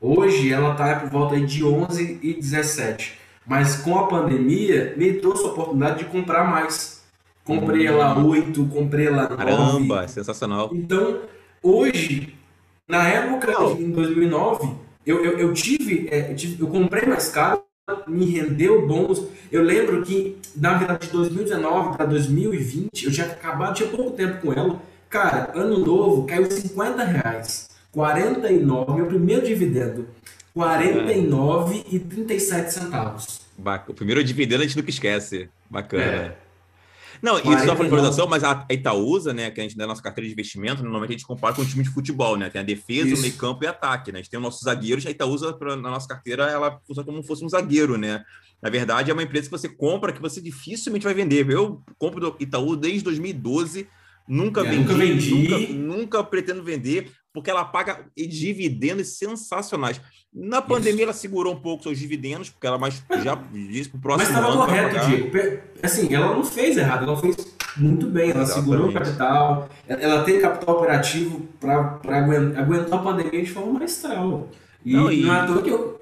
Hoje 0.00 0.52
ela 0.52 0.72
está 0.72 1.00
por 1.00 1.10
volta 1.10 1.40
de 1.40 1.64
11,17. 1.64 3.12
Mas 3.46 3.76
com 3.76 3.96
a 3.98 4.06
pandemia, 4.06 4.94
me 4.96 5.14
trouxe 5.14 5.44
a 5.44 5.48
oportunidade 5.48 5.98
de 6.00 6.04
comprar 6.06 6.44
mais. 6.50 7.04
Comprei 7.44 7.88
hum. 7.88 7.92
ela 7.92 8.18
8, 8.18 8.66
comprei 8.66 9.06
ela 9.06 9.28
9. 9.28 9.36
Caramba, 9.36 10.08
sensacional. 10.08 10.70
Então, 10.72 11.20
hoje, 11.62 12.34
na 12.88 13.06
época, 13.08 13.52
em 13.78 13.90
2009, 13.90 14.74
eu, 15.06 15.24
eu, 15.24 15.38
eu 15.38 15.52
tive, 15.52 16.08
é, 16.10 16.32
eu, 16.32 16.36
tive, 16.36 16.60
eu 16.60 16.66
comprei 16.66 17.06
mais 17.06 17.28
caro, 17.28 17.62
me 18.08 18.26
rendeu 18.26 18.84
bons. 18.84 19.24
Eu 19.52 19.62
lembro 19.62 20.02
que, 20.02 20.36
na 20.56 20.74
verdade, 20.74 21.06
de 21.06 21.12
2019 21.12 21.96
para 21.96 22.04
2020, 22.06 23.04
eu 23.04 23.12
tinha 23.12 23.26
acabado, 23.26 23.76
tinha 23.76 23.88
pouco 23.88 24.10
tempo 24.10 24.42
com 24.42 24.52
ela. 24.52 24.82
Cara, 25.08 25.52
ano 25.54 25.78
novo, 25.78 26.26
caiu 26.26 26.50
50 26.50 27.04
reais. 27.04 27.68
49, 27.92 28.92
meu 28.92 29.06
primeiro 29.06 29.46
dividendo, 29.46 30.06
49,37 30.56 32.70
centavos. 32.70 33.40
O 33.88 33.94
primeiro 33.94 34.24
dividendo 34.24 34.62
a 34.62 34.66
gente 34.66 34.76
nunca 34.76 34.88
esquece. 34.88 35.50
Bacana. 35.68 36.02
É. 36.02 36.38
Não, 37.20 37.38
isso 37.38 37.64
só 37.64 37.76
foi 37.76 37.88
valorização, 37.88 38.26
mas 38.26 38.42
a 38.44 38.66
Itaúsa, 38.70 39.32
né, 39.32 39.50
que 39.50 39.60
a 39.60 39.62
gente 39.62 39.74
da 39.76 39.86
nossa 39.86 40.02
carteira 40.02 40.26
de 40.26 40.32
investimento, 40.32 40.82
normalmente 40.82 41.10
a 41.10 41.12
gente 41.12 41.26
compara 41.26 41.54
com 41.54 41.62
um 41.62 41.66
time 41.66 41.82
de 41.82 41.90
futebol, 41.90 42.36
né? 42.36 42.50
Tem 42.50 42.60
a 42.60 42.64
defesa, 42.64 43.08
isso. 43.08 43.18
o 43.18 43.22
meio 43.22 43.32
campo 43.34 43.64
e 43.64 43.66
ataque, 43.66 44.12
né? 44.12 44.18
A 44.18 44.22
gente 44.22 44.30
tem 44.30 44.38
os 44.38 44.44
nossos 44.44 44.62
zagueiros, 44.62 45.06
a 45.06 45.10
Itaúsa 45.10 45.52
pra, 45.54 45.76
na 45.76 45.90
nossa 45.90 46.06
carteira, 46.06 46.44
ela 46.44 46.78
funciona 46.86 47.06
como 47.06 47.22
se 47.22 47.26
fosse 47.26 47.44
um 47.44 47.48
zagueiro, 47.48 47.96
né? 47.96 48.22
Na 48.62 48.70
verdade, 48.70 49.10
é 49.10 49.14
uma 49.14 49.22
empresa 49.22 49.46
que 49.46 49.50
você 49.50 49.68
compra 49.68 50.12
que 50.12 50.20
você 50.20 50.40
dificilmente 50.40 51.04
vai 51.04 51.14
vender. 51.14 51.50
Eu 51.50 51.82
compro 51.98 52.20
do 52.20 52.36
Itaú 52.38 52.76
desde 52.76 53.02
2012, 53.04 53.88
nunca 54.28 54.60
é, 54.60 54.64
vendi, 54.64 54.78
nunca 54.78 54.94
vendi. 54.94 55.34
Nunca, 55.34 55.72
nunca 55.72 56.24
pretendo 56.24 56.62
vender 56.62 57.10
porque 57.36 57.50
ela 57.50 57.66
paga 57.66 58.10
dividendos 58.16 59.18
sensacionais. 59.18 60.00
Na 60.38 60.60
pandemia, 60.60 60.96
Isso. 60.96 61.02
ela 61.04 61.12
segurou 61.14 61.54
um 61.54 61.58
pouco 61.58 61.82
seus 61.82 61.98
dividendos, 61.98 62.50
porque 62.50 62.66
ela 62.66 62.76
mais 62.76 63.02
já 63.22 63.38
disse 63.50 63.88
para 63.88 63.96
o 63.96 64.00
próximo 64.02 64.30
mas 64.30 64.38
ano. 64.38 64.58
Mas 64.58 64.68
estava 64.68 64.90
correto, 64.92 65.06
Diego. 65.06 65.62
Assim, 65.82 66.14
ela 66.14 66.34
não 66.34 66.44
fez 66.44 66.76
errado, 66.76 67.04
ela 67.04 67.16
fez 67.16 67.36
muito 67.78 68.06
bem. 68.06 68.32
Ela 68.32 68.42
Exatamente. 68.42 68.70
segurou 68.70 68.90
o 68.90 68.92
capital, 68.92 69.68
ela 69.88 70.24
tem 70.24 70.38
capital 70.38 70.76
operativo 70.76 71.40
para 71.58 71.98
aguentar 72.58 72.98
a 72.98 73.02
pandemia 73.02 73.42
de 73.42 73.50
forma 73.50 73.78
maestral. 73.78 74.50
E 74.84 74.92
não, 74.92 75.10
e... 75.10 75.22
não 75.22 75.34
é 75.34 75.40
à 75.40 75.46
toa 75.46 75.62
que 75.62 75.70
eu, 75.70 76.00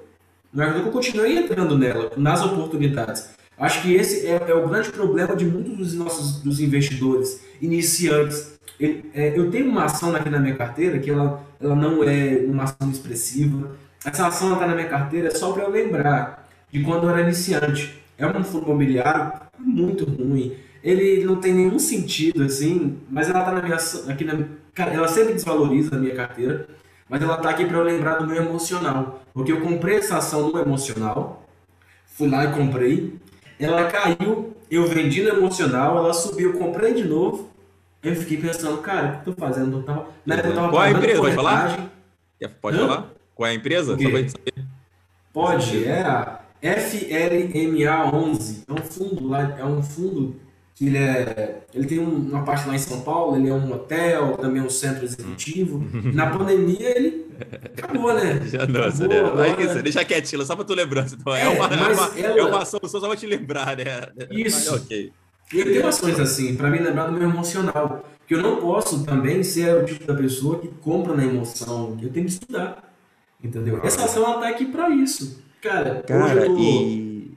não 0.52 0.64
é 0.64 0.72
que 0.72 0.78
eu 0.80 0.90
continuei 0.90 1.38
entrando 1.38 1.78
nela, 1.78 2.10
nas 2.16 2.42
oportunidades. 2.42 3.30
Acho 3.56 3.82
que 3.82 3.94
esse 3.94 4.26
é, 4.26 4.42
é 4.48 4.54
o 4.54 4.66
grande 4.66 4.90
problema 4.90 5.36
de 5.36 5.44
muitos 5.44 5.76
dos 5.76 5.94
nossos 5.94 6.42
dos 6.42 6.58
investidores 6.58 7.40
iniciantes 7.62 8.54
é, 8.80 9.38
eu 9.38 9.50
tenho 9.50 9.68
uma 9.68 9.84
ação 9.84 10.14
aqui 10.14 10.28
na 10.28 10.38
minha 10.38 10.56
carteira 10.56 10.98
que 10.98 11.10
ela, 11.10 11.40
ela 11.60 11.76
não 11.76 12.02
é 12.02 12.44
uma 12.46 12.64
ação 12.64 12.90
expressiva. 12.90 13.70
Essa 14.04 14.26
ação 14.26 14.52
está 14.52 14.66
na 14.66 14.74
minha 14.74 14.88
carteira 14.88 15.34
só 15.34 15.52
para 15.52 15.64
eu 15.64 15.70
lembrar 15.70 16.46
de 16.70 16.82
quando 16.82 17.04
eu 17.04 17.10
era 17.10 17.22
iniciante. 17.22 18.02
É 18.18 18.26
um 18.26 18.44
fundo 18.44 18.66
imobiliário 18.66 19.32
muito 19.58 20.04
ruim. 20.04 20.56
Ele 20.82 21.24
não 21.24 21.36
tem 21.36 21.54
nenhum 21.54 21.78
sentido 21.78 22.42
assim, 22.44 22.98
mas 23.10 23.30
ela 23.30 23.40
está 23.40 23.52
na 23.52 23.62
minha 23.62 23.76
aqui 23.76 24.24
na 24.24 24.34
ela 24.76 25.08
sempre 25.08 25.34
desvaloriza 25.34 25.94
a 25.94 25.98
minha 25.98 26.14
carteira, 26.14 26.66
mas 27.08 27.22
ela 27.22 27.36
está 27.36 27.50
aqui 27.50 27.64
para 27.64 27.78
eu 27.78 27.84
lembrar 27.84 28.16
do 28.16 28.26
meu 28.26 28.36
emocional, 28.36 29.22
porque 29.32 29.52
eu 29.52 29.60
comprei 29.60 29.98
essa 29.98 30.18
ação 30.18 30.50
no 30.50 30.58
emocional, 30.58 31.46
fui 32.06 32.28
lá 32.28 32.44
e 32.44 32.52
comprei, 32.52 33.14
ela 33.58 33.84
caiu, 33.84 34.54
eu 34.68 34.86
vendi 34.86 35.22
no 35.22 35.28
emocional, 35.28 35.96
ela 35.96 36.12
subiu, 36.12 36.54
comprei 36.54 36.92
de 36.92 37.04
novo, 37.04 37.50
eu 38.02 38.16
fiquei 38.16 38.36
pensando, 38.36 38.78
cara, 38.78 39.06
o 39.06 39.22
que 39.22 39.30
eu 39.30 39.34
tô 39.34 39.40
fazendo? 39.40 39.78
Eu 39.78 39.82
tava, 39.84 40.08
na 40.26 40.34
época 40.34 40.48
eu 40.48 40.54
tava 40.54 40.70
Qual 40.70 40.82
a 40.82 40.90
empresa? 40.90 41.20
Pode 41.20 41.34
falar? 41.34 41.90
Pode 42.60 42.76
Hã? 42.76 42.80
falar? 42.80 43.10
Qual 43.34 43.46
é 43.46 43.50
a 43.50 43.54
empresa? 43.54 43.96
Pode, 45.32 45.84
é 45.84 46.00
a 46.00 46.40
FLMA11. 46.62 48.64
É 48.68 48.72
um 48.72 48.76
fundo 48.76 49.28
lá, 49.28 49.56
é 49.58 49.64
um 49.64 49.82
fundo 49.82 50.36
que 50.74 50.86
ele 50.86 50.98
é. 50.98 51.62
Ele 51.72 51.86
tem 51.86 51.98
uma 51.98 52.44
parte 52.44 52.66
lá 52.66 52.74
em 52.74 52.78
São 52.78 53.00
Paulo, 53.00 53.36
ele 53.36 53.48
é 53.48 53.52
um 53.52 53.72
hotel, 53.72 54.36
também 54.36 54.62
um 54.62 54.70
centro 54.70 55.04
executivo. 55.04 55.84
Na 56.12 56.30
pandemia 56.30 56.96
ele 56.96 57.26
acabou, 57.76 58.14
né? 58.14 58.40
Já 58.46 58.66
não, 58.66 58.82
acabou, 58.82 59.36
né? 59.36 59.50
Agora... 59.50 59.82
deixa 59.82 60.04
quietinho, 60.04 60.44
só 60.44 60.56
pra 60.56 60.64
tu 60.64 60.74
lembrar. 60.74 61.06
Então, 61.06 61.34
é, 61.34 61.42
é, 61.42 61.48
uma, 61.48 61.66
é, 61.66 61.92
uma, 61.92 62.18
ela... 62.18 62.38
é 62.38 62.42
uma 62.42 62.64
solução 62.64 63.00
só 63.00 63.06
pra 63.06 63.16
te 63.16 63.26
lembrar, 63.26 63.76
né? 63.76 63.84
Isso. 64.30 64.70
Mas, 64.70 64.82
ok. 64.82 65.12
E 65.52 65.60
eu 65.60 65.64
tenho 65.64 65.86
ações 65.86 66.18
assim, 66.18 66.56
para 66.56 66.70
me 66.70 66.78
lembrar 66.78 67.06
do 67.06 67.12
meu 67.12 67.28
emocional. 67.28 68.04
Que 68.26 68.34
eu 68.34 68.42
não 68.42 68.56
posso 68.56 69.04
também 69.04 69.42
ser 69.42 69.76
o 69.76 69.84
tipo 69.84 70.06
da 70.06 70.14
pessoa 70.14 70.58
que 70.58 70.68
compra 70.68 71.14
na 71.14 71.24
emoção. 71.24 71.96
Eu 72.00 72.10
tenho 72.10 72.24
que 72.24 72.32
estudar. 72.32 72.83
Entendeu? 73.44 73.80
Essa 73.84 74.06
ação 74.06 74.24
ela 74.24 74.40
tá 74.40 74.48
aqui 74.48 74.64
para 74.64 74.88
isso. 74.88 75.44
Cara, 75.60 76.02
Cara 76.02 76.46
tô... 76.46 76.58
e 76.58 77.36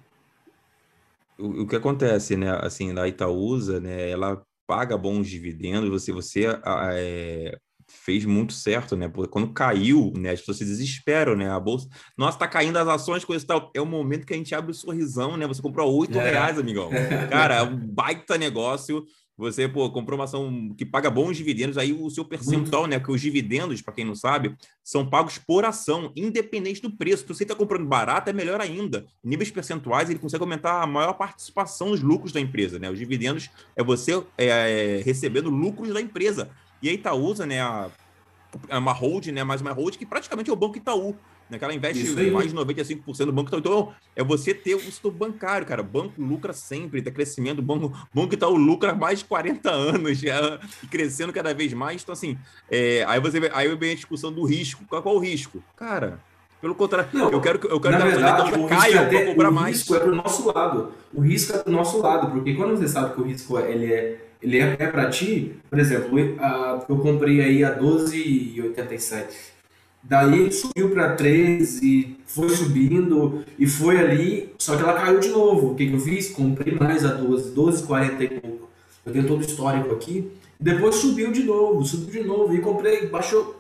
o, 1.37 1.63
o 1.63 1.67
que 1.67 1.75
acontece, 1.75 2.35
né? 2.35 2.57
Assim, 2.61 2.93
na 2.93 3.07
Itaúsa, 3.07 3.79
né? 3.79 4.09
Ela 4.09 4.41
paga 4.65 4.97
bons 4.97 5.27
dividendos, 5.27 5.89
você, 5.89 6.11
você 6.11 6.45
é, 6.65 7.57
fez 7.89 8.25
muito 8.25 8.53
certo, 8.53 8.95
né? 8.95 9.07
Porque 9.07 9.31
quando 9.31 9.53
caiu, 9.53 10.11
né, 10.17 10.31
as 10.31 10.39
pessoas 10.39 10.57
se 10.57 10.65
desesperam, 10.65 11.35
né? 11.35 11.49
A 11.49 11.59
bolsa, 11.59 11.87
nossa, 12.17 12.37
tá 12.37 12.47
caindo 12.47 12.77
as 12.77 12.87
ações, 12.87 13.23
coisa 13.23 13.43
e 13.43 13.47
tal. 13.47 13.71
É 13.73 13.81
o 13.81 13.85
momento 13.85 14.25
que 14.25 14.33
a 14.33 14.37
gente 14.37 14.53
abre 14.53 14.71
o 14.71 14.75
sorrisão, 14.75 15.37
né? 15.37 15.47
Você 15.47 15.61
comprou 15.61 15.93
oito 15.97 16.17
é. 16.17 16.31
reais, 16.31 16.57
amigão. 16.57 16.89
Cara, 17.29 17.55
é 17.55 17.63
um 17.63 17.77
baita 17.77 18.37
negócio. 18.37 19.05
Você, 19.37 19.67
pô, 19.67 19.87
comprou 19.91 20.17
uma 20.17 20.25
ação 20.25 20.73
que 20.75 20.83
paga 20.83 21.11
bons 21.11 21.37
dividendos, 21.37 21.77
aí 21.77 21.93
o 21.93 22.09
seu 22.09 22.25
percentual, 22.25 22.83
muito. 22.83 22.97
né? 22.97 22.99
Que 22.99 23.11
os 23.11 23.21
dividendos, 23.21 23.81
para 23.83 23.93
quem 23.93 24.03
não 24.03 24.15
sabe, 24.15 24.55
são 24.83 25.07
pagos 25.07 25.37
por 25.37 25.63
ação, 25.63 26.11
independente 26.15 26.81
do 26.81 26.89
preço. 26.89 27.21
Se 27.21 27.27
você 27.35 27.43
está 27.43 27.53
comprando 27.53 27.85
barato, 27.85 28.31
é 28.31 28.33
melhor 28.33 28.59
ainda. 28.59 29.05
Níveis 29.23 29.51
percentuais, 29.51 30.09
ele 30.09 30.17
consegue 30.17 30.43
aumentar 30.43 30.81
a 30.81 30.87
maior 30.87 31.13
participação 31.13 31.89
nos 31.89 32.01
lucros 32.01 32.31
da 32.31 32.41
empresa, 32.41 32.79
né? 32.79 32.89
Os 32.89 32.97
dividendos 32.97 33.51
é 33.75 33.83
você 33.83 34.23
é, 34.37 35.01
recebendo 35.05 35.51
lucros 35.51 35.93
da 35.93 36.01
empresa. 36.01 36.49
E 36.81 36.89
a 36.89 36.93
Itaúsa, 36.93 37.45
né, 37.45 37.61
a, 37.61 37.91
é 38.69 38.77
uma 38.77 38.91
hold, 38.93 39.27
né, 39.27 39.43
mais 39.43 39.61
uma 39.61 39.71
hold 39.71 39.97
que 39.97 40.05
praticamente 40.05 40.49
é 40.49 40.53
o 40.53 40.55
Banco 40.55 40.77
Itaú, 40.77 41.15
né, 41.49 41.57
ela 41.59 41.73
investe 41.73 42.03
mais 42.31 42.51
de 42.51 42.57
95% 42.57 43.25
no 43.25 43.31
Banco 43.31 43.49
Itaú. 43.49 43.59
Então, 43.59 43.93
é 44.15 44.23
você 44.23 44.53
ter 44.53 44.75
o 44.75 44.79
setor 44.79 45.11
bancário, 45.11 45.65
cara. 45.65 45.81
Banco 45.81 46.21
lucra 46.21 46.53
sempre, 46.53 47.01
tem 47.01 47.13
crescimento. 47.13 47.59
O 47.59 47.61
Banco, 47.61 47.93
Banco 48.13 48.33
Itaú 48.33 48.55
lucra 48.55 48.91
há 48.91 48.95
mais 48.95 49.19
de 49.19 49.25
40 49.25 49.69
anos 49.71 50.17
já, 50.19 50.59
e 50.83 50.87
crescendo 50.87 51.31
cada 51.31 51.53
vez 51.53 51.73
mais. 51.73 52.01
Então, 52.03 52.13
assim, 52.13 52.37
é, 52.69 53.05
aí 53.07 53.19
você 53.19 53.39
aí 53.53 53.73
vem 53.75 53.91
a 53.91 53.95
discussão 53.95 54.31
do 54.31 54.43
risco. 54.43 54.83
Qual, 54.87 55.01
qual 55.01 55.15
é 55.15 55.17
o 55.17 55.21
risco? 55.21 55.63
Cara, 55.75 56.19
pelo 56.61 56.75
contrário, 56.75 57.09
não, 57.13 57.31
eu 57.31 57.39
quero, 57.39 57.59
eu 57.67 57.79
quero 57.79 57.99
na 57.99 58.05
verdade, 58.05 58.51
que 58.51 58.67
caia 58.67 58.99
é 58.99 59.05
para 59.05 59.25
comprar 59.27 59.51
mais. 59.51 59.75
O 59.75 59.77
risco 59.77 59.95
é 59.95 59.99
para 59.99 60.11
o 60.11 60.15
nosso 60.15 60.47
lado. 60.51 60.91
O 61.13 61.21
risco 61.21 61.55
é 61.55 61.59
para 61.59 61.69
o 61.69 61.73
nosso 61.73 62.01
lado, 62.01 62.31
porque 62.31 62.55
quando 62.55 62.75
você 62.75 62.87
sabe 62.87 63.13
que 63.13 63.21
o 63.21 63.23
risco 63.23 63.57
ele 63.59 63.93
é 63.93 64.27
ele 64.41 64.59
é, 64.59 64.75
é 64.79 64.87
para 64.87 65.09
ti, 65.09 65.55
por 65.69 65.79
exemplo, 65.79 66.17
a, 66.39 66.85
eu 66.87 66.97
comprei 66.97 67.41
aí 67.41 67.63
a 67.63 67.77
12,87. 67.77 69.56
Daí 70.09 70.39
ele 70.39 70.51
subiu 70.53 70.89
para 70.89 71.15
13, 71.15 72.15
foi 72.25 72.47
subindo 72.49 73.43
e 73.59 73.67
foi 73.67 73.99
ali, 73.99 74.53
só 74.57 74.77
que 74.77 74.81
ela 74.81 74.93
caiu 74.93 75.19
de 75.19 75.27
novo. 75.27 75.71
O 75.71 75.75
que, 75.75 75.85
que 75.85 75.93
eu 75.93 75.99
fiz? 75.99 76.29
Comprei 76.29 76.73
mais 76.75 77.03
a 77.03 77.13
12, 77.13 77.53
12,40 77.53 78.21
e 78.21 78.39
pouco. 78.39 78.69
Eu 79.05 79.11
tenho 79.11 79.27
todo 79.27 79.41
o 79.41 79.45
histórico 79.45 79.93
aqui. 79.93 80.31
Depois 80.57 80.95
subiu 80.95 81.29
de 81.33 81.43
novo, 81.43 81.83
subiu 81.83 82.21
de 82.21 82.27
novo 82.27 82.55
e 82.55 82.61
comprei, 82.61 83.07
baixou. 83.07 83.57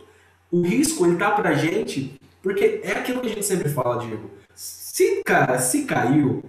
O 0.49 0.61
risco 0.61 1.05
ele 1.05 1.17
tá 1.17 1.31
pra 1.31 1.53
gente, 1.53 2.17
porque 2.41 2.79
é 2.81 2.93
aquilo 2.93 3.19
que 3.19 3.27
a 3.27 3.33
gente 3.33 3.45
sempre 3.45 3.67
fala, 3.67 3.99
Diego. 3.99 4.31
Se, 4.55 5.21
cara, 5.25 5.59
se 5.59 5.83
caiu 5.83 6.41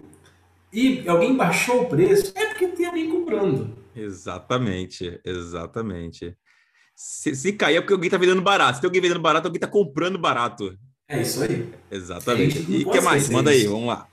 e 0.72 1.02
alguém 1.08 1.36
baixou 1.36 1.82
o 1.82 1.86
preço, 1.86 2.32
é 2.36 2.46
porque 2.46 2.68
tem 2.68 2.86
alguém 2.86 3.10
comprando. 3.10 3.76
Exatamente, 3.96 5.20
exatamente. 5.24 6.36
Se, 7.00 7.32
se 7.32 7.52
cair 7.52 7.76
é 7.76 7.80
porque 7.80 7.92
alguém 7.92 8.08
está 8.08 8.18
vendendo 8.18 8.42
barato. 8.42 8.74
Se 8.74 8.80
tem 8.80 8.88
alguém 8.88 9.00
vendendo 9.00 9.20
barato, 9.20 9.46
alguém 9.46 9.58
está 9.58 9.68
comprando 9.68 10.18
barato. 10.18 10.76
É 11.08 11.22
isso 11.22 11.40
aí. 11.44 11.72
Exatamente. 11.88 12.66
E 12.68 12.84
o 12.84 12.90
que 12.90 13.00
mais? 13.00 13.30
Manda 13.30 13.54
isso. 13.54 13.66
aí, 13.66 13.72
vamos 13.72 13.86
lá. 13.86 14.08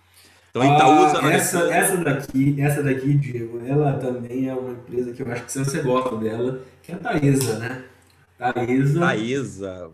Então 0.51 0.61
a 0.61 0.67
Itaúsa. 0.67 1.19
Ah, 1.19 1.33
essa, 1.33 1.59
essa 1.73 1.97
daqui, 1.97 2.61
essa 2.61 2.83
daqui, 2.83 3.15
Diego, 3.15 3.59
ela 3.65 3.93
também 3.93 4.47
é 4.47 4.53
uma 4.53 4.73
empresa 4.73 5.11
que 5.13 5.23
eu 5.23 5.31
acho 5.31 5.45
que 5.45 5.51
você 5.51 5.81
gosta 5.81 6.15
dela, 6.17 6.61
que 6.83 6.91
é 6.91 6.95
a 6.95 6.97
Taesa, 6.99 7.57
né? 7.57 7.85
Taesa. 8.37 8.99
Taesa. 8.99 9.91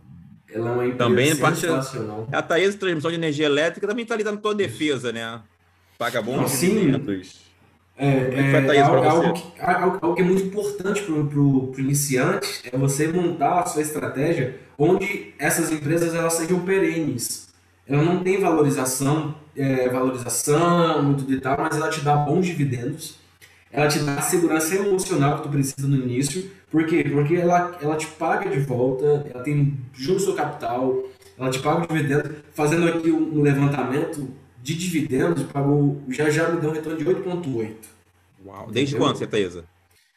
Ela 0.54 0.70
é 0.70 0.74
uma 0.74 0.86
empresa 0.86 0.98
também 0.98 1.34
sensacional. 1.34 2.18
Parte, 2.18 2.36
a 2.36 2.42
Taesa 2.42 2.78
Transmissão 2.78 3.10
de 3.10 3.16
Energia 3.16 3.46
Elétrica 3.46 3.88
também 3.88 4.04
está 4.04 4.16
ali 4.16 4.24
dando 4.26 4.42
tua 4.42 4.54
defesa, 4.54 5.14
né? 5.14 5.42
Paga 5.98 6.22
bons 6.22 6.60
dividendos. 6.60 7.51
É, 8.04 8.08
é, 8.08 8.78
é, 8.78 8.82
algo, 8.82 9.34
que, 9.34 9.62
algo, 9.62 10.16
que, 10.16 10.22
é 10.24 10.26
muito 10.26 10.42
importante 10.42 11.04
para 11.04 11.14
o 11.14 11.72
iniciante 11.78 12.64
é 12.74 12.76
você 12.76 13.08
montar 13.08 13.60
a 13.60 13.66
sua 13.68 13.84
estratégia 13.84 14.58
onde 14.76 15.36
essas 15.38 15.72
empresas 15.72 16.16
elas 16.16 16.34
sejam 16.34 16.62
perenes. 16.62 17.50
Ela 17.88 18.02
não 18.02 18.24
tem 18.24 18.40
valorização, 18.40 19.36
é, 19.56 19.88
valorização 19.88 21.04
muito 21.04 21.26
de 21.26 21.40
tal, 21.40 21.56
mas 21.60 21.78
ela 21.78 21.90
te 21.92 22.02
dá 22.02 22.16
bons 22.16 22.48
dividendos. 22.48 23.20
Ela 23.72 23.88
te 23.88 24.00
dá 24.00 24.16
a 24.16 24.22
segurança 24.22 24.74
emocional 24.74 25.38
que 25.38 25.44
tu 25.44 25.50
precisa 25.50 25.88
no 25.88 25.98
início. 25.98 26.50
Por 26.72 26.88
quê? 26.88 27.04
Porque 27.08 27.36
ela, 27.36 27.78
ela 27.80 27.96
te 27.98 28.08
paga 28.08 28.50
de 28.50 28.62
volta, 28.62 29.30
ela 29.32 29.44
tem 29.44 29.78
juros 29.94 30.26
do 30.26 30.34
capital, 30.34 31.04
ela 31.38 31.52
te 31.52 31.60
paga 31.60 31.84
o 31.84 31.88
dividendo. 31.88 32.34
Fazendo 32.52 32.88
aqui 32.88 33.12
um 33.12 33.44
levantamento, 33.44 34.28
de 34.62 34.76
dividendos 34.76 35.44
pagou, 35.44 36.02
já 36.10 36.30
já 36.30 36.50
me 36.50 36.62
deu 36.62 36.70
um 36.70 36.74
retorno 36.74 36.98
de 36.98 37.06
8,8. 37.06 37.76
Uau, 38.46 38.72
desde 38.72 38.96
quando, 38.96 39.18
certeza? 39.18 39.66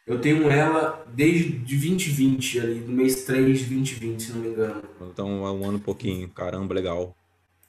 Eu 0.06 0.20
tenho 0.20 0.50
ela 0.50 1.04
desde 1.14 1.50
2020, 1.50 2.60
ali, 2.60 2.80
do 2.80 2.92
mês 2.92 3.24
3 3.24 3.58
de 3.58 3.64
2020, 3.64 4.22
se 4.22 4.32
não 4.32 4.40
me 4.40 4.48
engano. 4.48 4.82
Então 5.00 5.46
é 5.46 5.50
um 5.50 5.66
ano 5.66 5.80
pouquinho, 5.80 6.28
caramba, 6.28 6.74
legal. 6.74 7.16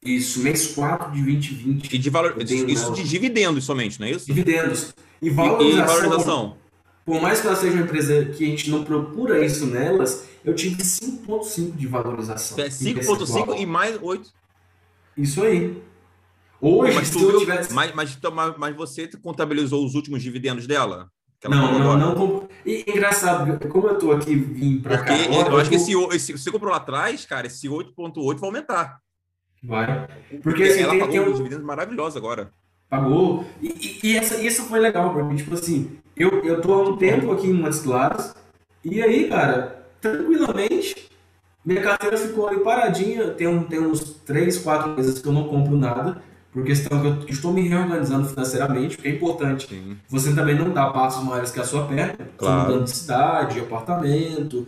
Isso, 0.04 0.42
mês 0.42 0.68
4 0.68 1.14
de 1.14 1.24
2020. 1.24 1.94
E 1.94 1.98
de 1.98 2.10
valor, 2.10 2.36
isso 2.42 2.86
ela. 2.86 2.96
de 2.96 3.04
dividendos 3.04 3.64
somente, 3.64 4.00
não 4.00 4.08
é 4.08 4.12
isso? 4.12 4.26
Dividendos. 4.26 4.94
E 5.22 5.30
valorização. 5.30 5.84
E, 5.84 5.86
valorização. 5.86 6.58
por 7.06 7.22
mais 7.22 7.40
que 7.40 7.48
ela 7.48 7.56
seja 7.56 7.74
uma 7.74 7.84
empresa 7.84 8.26
que 8.26 8.44
a 8.44 8.48
gente 8.48 8.70
não 8.70 8.84
procura 8.84 9.44
isso 9.44 9.66
nelas, 9.66 10.28
eu 10.44 10.54
tive 10.54 10.84
5,5 10.84 11.76
de 11.76 11.88
valorização. 11.88 12.60
É 12.60 12.68
5,5 12.68 13.60
e 13.60 13.66
mais 13.66 13.98
8. 14.02 14.32
Isso 15.18 15.42
aí. 15.42 15.82
Hoje, 16.62 16.96
mas, 16.96 17.08
se 17.08 17.22
eu 17.22 17.39
tivesse... 17.39 17.74
mas, 17.74 17.94
mas, 17.94 18.15
então, 18.15 18.32
mas, 18.32 18.56
mas 18.58 18.76
você 18.76 19.08
contabilizou 19.22 19.86
os 19.86 19.94
últimos 19.94 20.24
dividendos 20.24 20.65
dela? 20.65 21.10
Não, 21.44 21.80
não, 21.80 21.98
não, 21.98 22.15
não. 22.15 22.50
E 22.65 22.84
engraçado, 22.88 23.60
como 23.70 23.88
eu 23.88 23.98
tô 23.98 24.12
aqui 24.12 24.36
vim 24.36 24.80
para 24.80 24.98
cá. 24.98 25.15
Porque 25.15 25.36
eu, 25.36 25.41
eu 25.41 25.58
acho 25.58 25.70
que 25.70 25.76
esse, 25.76 25.94
esse, 26.15 26.32
você 26.32 26.52
comprou 26.52 26.72
lá 26.72 26.78
atrás, 26.78 27.26
cara, 27.26 27.46
esse 27.46 27.68
8,8 27.68 28.39
vai 28.39 28.48
aumentar. 28.48 29.00
Vai. 29.63 30.08
Porque, 30.08 30.38
Porque 30.38 30.63
assim, 30.63 30.82
ela 30.82 30.91
tem, 30.91 31.00
pagou 31.00 31.13
tem 31.13 31.22
um... 31.22 31.34
dividendos 31.34 31.65
maravilhosos 31.65 32.18
agora. 32.18 32.52
Pagou. 32.89 33.46
E, 33.62 33.68
e, 34.04 34.12
e 34.12 34.18
essa, 34.18 34.41
isso 34.41 34.63
foi 34.63 34.80
legal 34.80 35.13
mim. 35.24 35.36
Tipo 35.36 35.54
assim, 35.54 35.98
eu, 36.15 36.44
eu 36.44 36.62
tô 36.62 36.74
há 36.74 36.89
um 36.89 36.98
tempo 36.98 37.32
aqui 37.32 37.48
em 37.48 37.54
Montes 37.54 37.80
Claros. 37.80 38.34
E 38.84 39.02
aí, 39.02 39.28
cara, 39.28 39.86
tranquilamente, 40.02 41.10
minha 41.63 41.82
carteira 41.82 42.18
ficou 42.18 42.48
ali 42.48 42.60
paradinha. 42.60 43.30
Tem, 43.32 43.48
um, 43.48 43.63
tem 43.63 43.80
uns 43.80 44.02
3, 44.26 44.60
4 44.60 44.91
meses 44.91 45.20
que 45.20 45.28
eu 45.28 45.34
não 45.34 45.48
compro 45.48 45.78
nada 45.78 46.22
por 46.56 46.63
questão 46.63 47.02
que 47.02 47.08
eu 47.08 47.28
estou 47.28 47.52
me 47.52 47.68
reorganizando 47.68 48.30
financeiramente, 48.30 48.96
porque 48.96 49.10
é 49.10 49.12
importante. 49.12 49.68
Sim. 49.68 49.98
Você 50.08 50.34
também 50.34 50.56
não 50.56 50.72
dá 50.72 50.89
passos 50.89 51.22
maiores 51.22 51.52
que 51.52 51.60
a 51.60 51.65
sua 51.65 51.86
perna. 51.86 52.15
Claro. 52.38 52.72
mudando 52.72 52.86
de 52.86 52.91
cidade, 52.91 53.56
de 53.56 53.60
apartamento, 53.60 54.65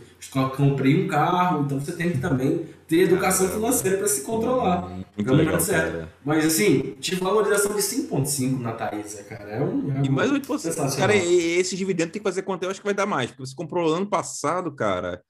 comprei 0.57 1.05
um 1.05 1.07
carro, 1.07 1.63
então 1.63 1.79
você 1.79 1.93
tem 1.93 2.11
que 2.11 2.17
também 2.17 2.65
ter 2.89 3.03
educação 3.03 3.47
financeira 3.47 3.99
para 3.99 4.07
se 4.07 4.21
controlar. 4.21 4.89
Muito 5.15 5.33
legal, 5.33 5.61
certo. 5.61 5.93
Cara. 5.93 6.13
Mas 6.25 6.45
assim, 6.45 6.95
tive 6.99 7.21
valorização 7.21 7.73
de 7.73 7.81
5,5 7.81 8.59
na 8.59 8.73
Thaisa, 8.73 9.23
cara. 9.23 9.49
É 9.49 9.63
um. 9.63 9.97
É 9.97 10.05
e 10.05 10.09
mais 10.09 10.29
8%. 10.29 10.97
Cara, 10.97 11.15
esse 11.15 11.77
dividendo 11.77 12.11
tem 12.11 12.19
que 12.21 12.27
fazer 12.27 12.41
quanto? 12.41 12.63
Eu 12.63 12.69
acho 12.69 12.81
que 12.81 12.85
vai 12.85 12.93
dar 12.93 13.05
mais, 13.05 13.31
porque 13.31 13.45
você 13.45 13.55
comprou 13.55 13.93
ano 13.93 14.07
passado, 14.07 14.75
cara. 14.75 15.21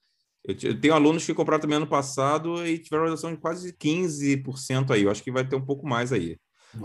Eu 0.43 0.79
tenho 0.79 0.95
alunos 0.95 1.23
que 1.23 1.33
compraram 1.35 1.61
também 1.61 1.77
ano 1.77 1.85
passado 1.85 2.65
e 2.65 2.79
tiveram 2.79 3.03
valorização 3.03 3.31
de 3.31 3.37
quase 3.37 3.73
15% 3.73 4.89
aí. 4.89 5.03
Eu 5.03 5.11
acho 5.11 5.21
que 5.21 5.31
vai 5.31 5.47
ter 5.47 5.55
um 5.55 5.65
pouco 5.65 5.85
mais 5.85 6.11
aí. 6.11 6.35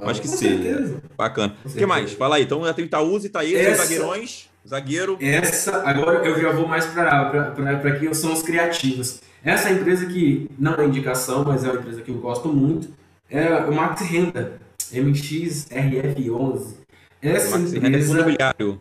Acho 0.03 0.21
que 0.21 0.29
sim. 0.29 0.97
Bacana. 1.17 1.55
O 1.65 1.71
que 1.71 1.87
mais? 1.87 2.13
Fala 2.13 2.37
aí. 2.37 2.45
Então 2.45 2.65
já 2.65 2.73
tem 2.73 2.85
Itaúsa, 2.85 3.27
Itaísa, 3.27 3.59
Essa... 3.59 3.83
zagueirões, 3.83 4.49
zagueiro. 4.67 5.17
Essa, 5.21 5.83
agora 5.89 6.27
eu 6.27 6.41
já 6.41 6.53
vou 6.53 6.67
mais 6.67 6.87
para 6.87 7.99
quem 7.99 8.13
são 8.15 8.33
os 8.33 8.43
criativos. 8.43 9.21
Essa 9.45 9.71
empresa 9.71 10.07
que 10.07 10.49
não 10.59 10.75
é 10.75 10.87
indicação, 10.87 11.45
mas 11.45 11.65
é 11.65 11.71
uma 11.71 11.81
empresa 11.81 12.01
que 12.01 12.11
eu 12.11 12.19
gosto 12.19 12.49
muito, 12.49 12.89
é 13.29 13.55
o 13.57 13.75
Max 13.75 14.01
Renda, 14.03 14.61
MXRF11. 14.93 16.75
Essa 17.21 17.59
Max 17.59 17.73
empresa. 17.73 17.87
Renda 17.87 17.99
é 17.99 18.03
fundo 18.03 18.19
imobiliário. 18.21 18.81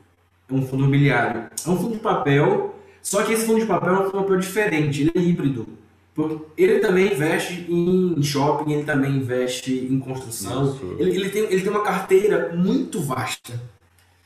É 0.49 0.53
um 0.53 0.67
fundo 0.67 0.83
imobiliário. 0.83 1.41
É 1.65 1.69
um 1.69 1.77
fundo 1.77 1.93
de 1.93 1.99
papel, 1.99 2.75
só 3.01 3.23
que 3.23 3.33
esse 3.33 3.45
fundo 3.45 3.59
de 3.59 3.65
papel 3.65 3.89
é 3.89 3.93
um 3.93 4.03
fundo 4.03 4.11
de 4.11 4.23
papel 4.23 4.37
diferente, 4.37 5.01
ele 5.01 5.11
é 5.15 5.19
híbrido. 5.19 5.67
Ele 6.57 6.79
também 6.79 7.13
investe 7.13 7.65
em 7.69 8.21
shopping, 8.21 8.73
ele 8.73 8.84
também 8.84 9.17
investe 9.17 9.73
em 9.73 9.99
construção. 9.99 10.77
Ele, 10.99 11.12
ele, 11.12 11.29
tem, 11.29 11.43
ele 11.43 11.62
tem 11.62 11.69
uma 11.69 11.84
carteira 11.84 12.53
muito 12.55 13.01
vasta. 13.01 13.53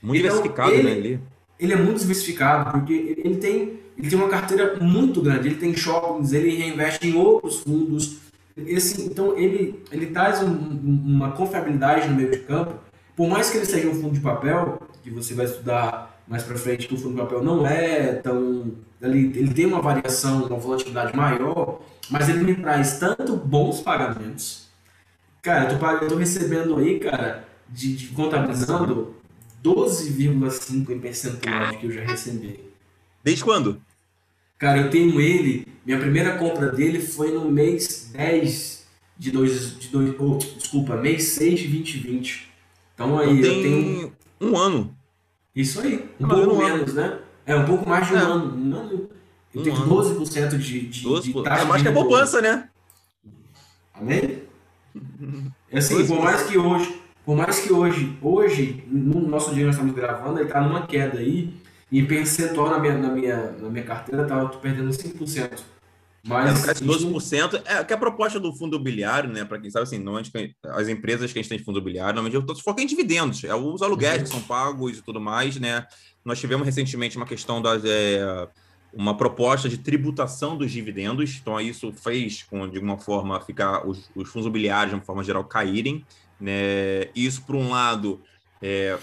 Muito 0.01 0.19
então, 0.19 0.35
diversificado, 0.37 0.71
ele, 0.71 0.83
né? 0.83 0.91
Ele... 0.91 1.19
ele 1.59 1.73
é 1.73 1.75
muito 1.75 1.99
diversificado, 1.99 2.71
porque 2.71 3.15
ele 3.17 3.37
tem, 3.37 3.79
ele 3.97 4.09
tem 4.09 4.19
uma 4.19 4.29
carteira 4.29 4.77
muito 4.79 5.21
grande. 5.21 5.47
Ele 5.47 5.55
tem 5.55 5.75
shoppings, 5.75 6.33
ele 6.33 6.55
reinveste 6.55 7.07
em 7.07 7.15
outros 7.15 7.59
fundos. 7.59 8.17
Esse, 8.55 9.01
então, 9.01 9.37
ele, 9.37 9.83
ele 9.91 10.07
traz 10.07 10.41
um, 10.41 10.47
uma 10.47 11.31
confiabilidade 11.31 12.07
no 12.07 12.15
meio 12.15 12.31
de 12.31 12.39
campo. 12.39 12.75
Por 13.15 13.27
mais 13.27 13.49
que 13.49 13.57
ele 13.57 13.65
seja 13.65 13.87
um 13.87 13.95
fundo 13.95 14.13
de 14.13 14.19
papel, 14.19 14.79
que 15.03 15.09
você 15.09 15.33
vai 15.33 15.45
estudar 15.45 16.19
mais 16.27 16.43
para 16.43 16.57
frente, 16.57 16.87
que 16.87 16.93
o 16.93 16.97
fundo 16.97 17.15
de 17.15 17.21
papel 17.21 17.43
não 17.43 17.65
é 17.65 18.13
tão 18.13 18.71
ele, 19.07 19.37
ele 19.37 19.53
tem 19.53 19.65
uma 19.65 19.81
variação, 19.81 20.45
uma 20.45 20.57
volatilidade 20.57 21.15
maior, 21.15 21.81
mas 22.09 22.29
ele 22.29 22.43
me 22.43 22.55
traz 22.55 22.99
tanto 22.99 23.35
bons 23.35 23.81
pagamentos. 23.81 24.67
Cara, 25.41 25.71
eu 25.71 25.79
tô, 25.79 25.85
eu 25.85 26.07
tô 26.07 26.15
recebendo 26.15 26.77
aí, 26.77 26.99
cara, 26.99 27.47
de, 27.69 27.95
de 27.95 28.07
contabilizando 28.07 29.15
12,5 29.63 30.89
em 30.89 30.99
percentual 30.99 31.77
que 31.77 31.85
eu 31.85 31.91
já 31.91 32.03
recebi. 32.03 32.59
Desde 33.23 33.43
quando? 33.43 33.81
Cara, 34.57 34.79
eu 34.79 34.89
tenho 34.89 35.19
ele, 35.19 35.67
minha 35.85 35.99
primeira 35.99 36.37
compra 36.37 36.71
dele 36.71 36.99
foi 36.99 37.31
no 37.31 37.51
mês 37.51 38.09
10 38.13 38.85
de 39.17 39.31
2, 39.31 39.79
de 39.79 39.87
dois, 39.89 40.15
oh, 40.19 40.37
desculpa, 40.37 40.95
mês 40.95 41.23
6 41.23 41.59
de 41.59 41.67
2020. 41.67 42.51
Então 42.93 43.17
aí 43.17 43.41
eu, 43.41 43.45
eu 43.45 43.61
tenho 43.61 44.13
um 44.39 44.57
ano. 44.57 44.95
Isso 45.55 45.79
aí, 45.81 46.09
um 46.19 46.27
pouco 46.27 46.57
menos, 46.57 46.97
ano. 46.97 47.09
né? 47.09 47.19
É, 47.45 47.55
um 47.55 47.65
pouco 47.65 47.87
mais 47.87 48.07
de 48.07 48.13
um 48.13 48.17
é. 48.17 48.21
ano. 48.21 48.57
Um 48.57 48.75
ano. 48.75 49.09
Eu 49.53 49.63
tenho 49.63 49.75
ano. 49.75 49.87
12% 49.87 50.57
de, 50.57 50.87
de, 50.87 51.07
12%. 51.07 51.21
de 51.21 51.43
taxa. 51.43 51.61
É 51.61 51.65
mais 51.65 51.81
que 51.81 51.87
a 51.87 51.93
poupança, 51.93 52.41
né? 52.41 52.69
Amém? 53.93 54.43
É 55.71 55.77
assim, 55.77 56.05
por 56.05 56.21
mais 56.21 56.43
que 56.43 56.57
hoje, 56.57 57.01
por 57.25 57.35
mais 57.35 57.59
que 57.59 57.71
hoje, 57.71 58.17
hoje, 58.21 58.83
no 58.87 59.27
nosso 59.27 59.53
dia 59.53 59.65
nós 59.65 59.75
estamos 59.75 59.95
gravando, 59.95 60.39
ele 60.39 60.47
está 60.47 60.61
numa 60.61 60.85
queda 60.85 61.19
aí, 61.19 61.53
e 61.91 62.03
percentual 62.03 62.69
na 62.69 62.79
minha, 62.79 62.97
na 62.97 63.09
minha, 63.09 63.51
na 63.59 63.69
minha 63.69 63.83
carteira, 63.83 64.25
tá, 64.25 64.35
eu 64.35 64.49
tô 64.49 64.57
perdendo 64.59 64.89
5%. 64.89 65.74
Mas 66.27 66.67
é, 66.67 66.73
12%. 66.73 67.61
É 67.65 67.83
que 67.83 67.93
a 67.93 67.97
proposta 67.97 68.39
do 68.39 68.51
fundo 68.53 68.75
imobiliário, 68.75 69.29
né? 69.29 69.45
Para 69.45 69.59
quem 69.59 69.69
sabe, 69.69 69.83
assim, 69.83 69.97
normalmente 69.99 70.31
as 70.63 70.87
empresas 70.87 71.31
que 71.31 71.37
a 71.37 71.41
gente 71.41 71.49
tem 71.49 71.57
de 71.57 71.63
fundo 71.63 71.77
imobiliário, 71.77 72.15
normalmente 72.15 72.35
eu 72.35 72.45
tô 72.45 72.55
focando 72.55 72.81
em 72.81 72.87
dividendos, 72.87 73.43
é 73.43 73.53
os 73.53 73.81
aluguéis 73.81 74.23
que 74.23 74.29
são 74.29 74.41
pagos 74.41 74.97
e 74.97 75.01
tudo 75.01 75.21
mais, 75.21 75.57
né? 75.57 75.85
Nós 76.23 76.39
tivemos 76.39 76.65
recentemente 76.65 77.15
uma 77.15 77.25
questão 77.27 77.61
da 77.61 77.79
é, 77.83 78.47
uma 78.91 79.15
proposta 79.15 79.69
de 79.69 79.77
tributação 79.77 80.57
dos 80.57 80.71
dividendos, 80.71 81.37
então 81.39 81.59
isso 81.59 81.91
fez, 81.91 82.43
com, 82.43 82.67
de 82.67 82.77
alguma 82.77 82.97
forma, 82.97 83.39
ficar 83.41 83.85
os, 83.85 84.09
os 84.15 84.29
fundos 84.29 84.45
imobiliários, 84.45 84.89
de 84.89 84.95
uma 84.95 85.05
forma 85.05 85.23
geral, 85.23 85.43
caírem, 85.43 86.03
né? 86.39 87.09
Isso, 87.15 87.43
por 87.43 87.55
um 87.55 87.69
lado, 87.69 88.21
é, 88.61 88.97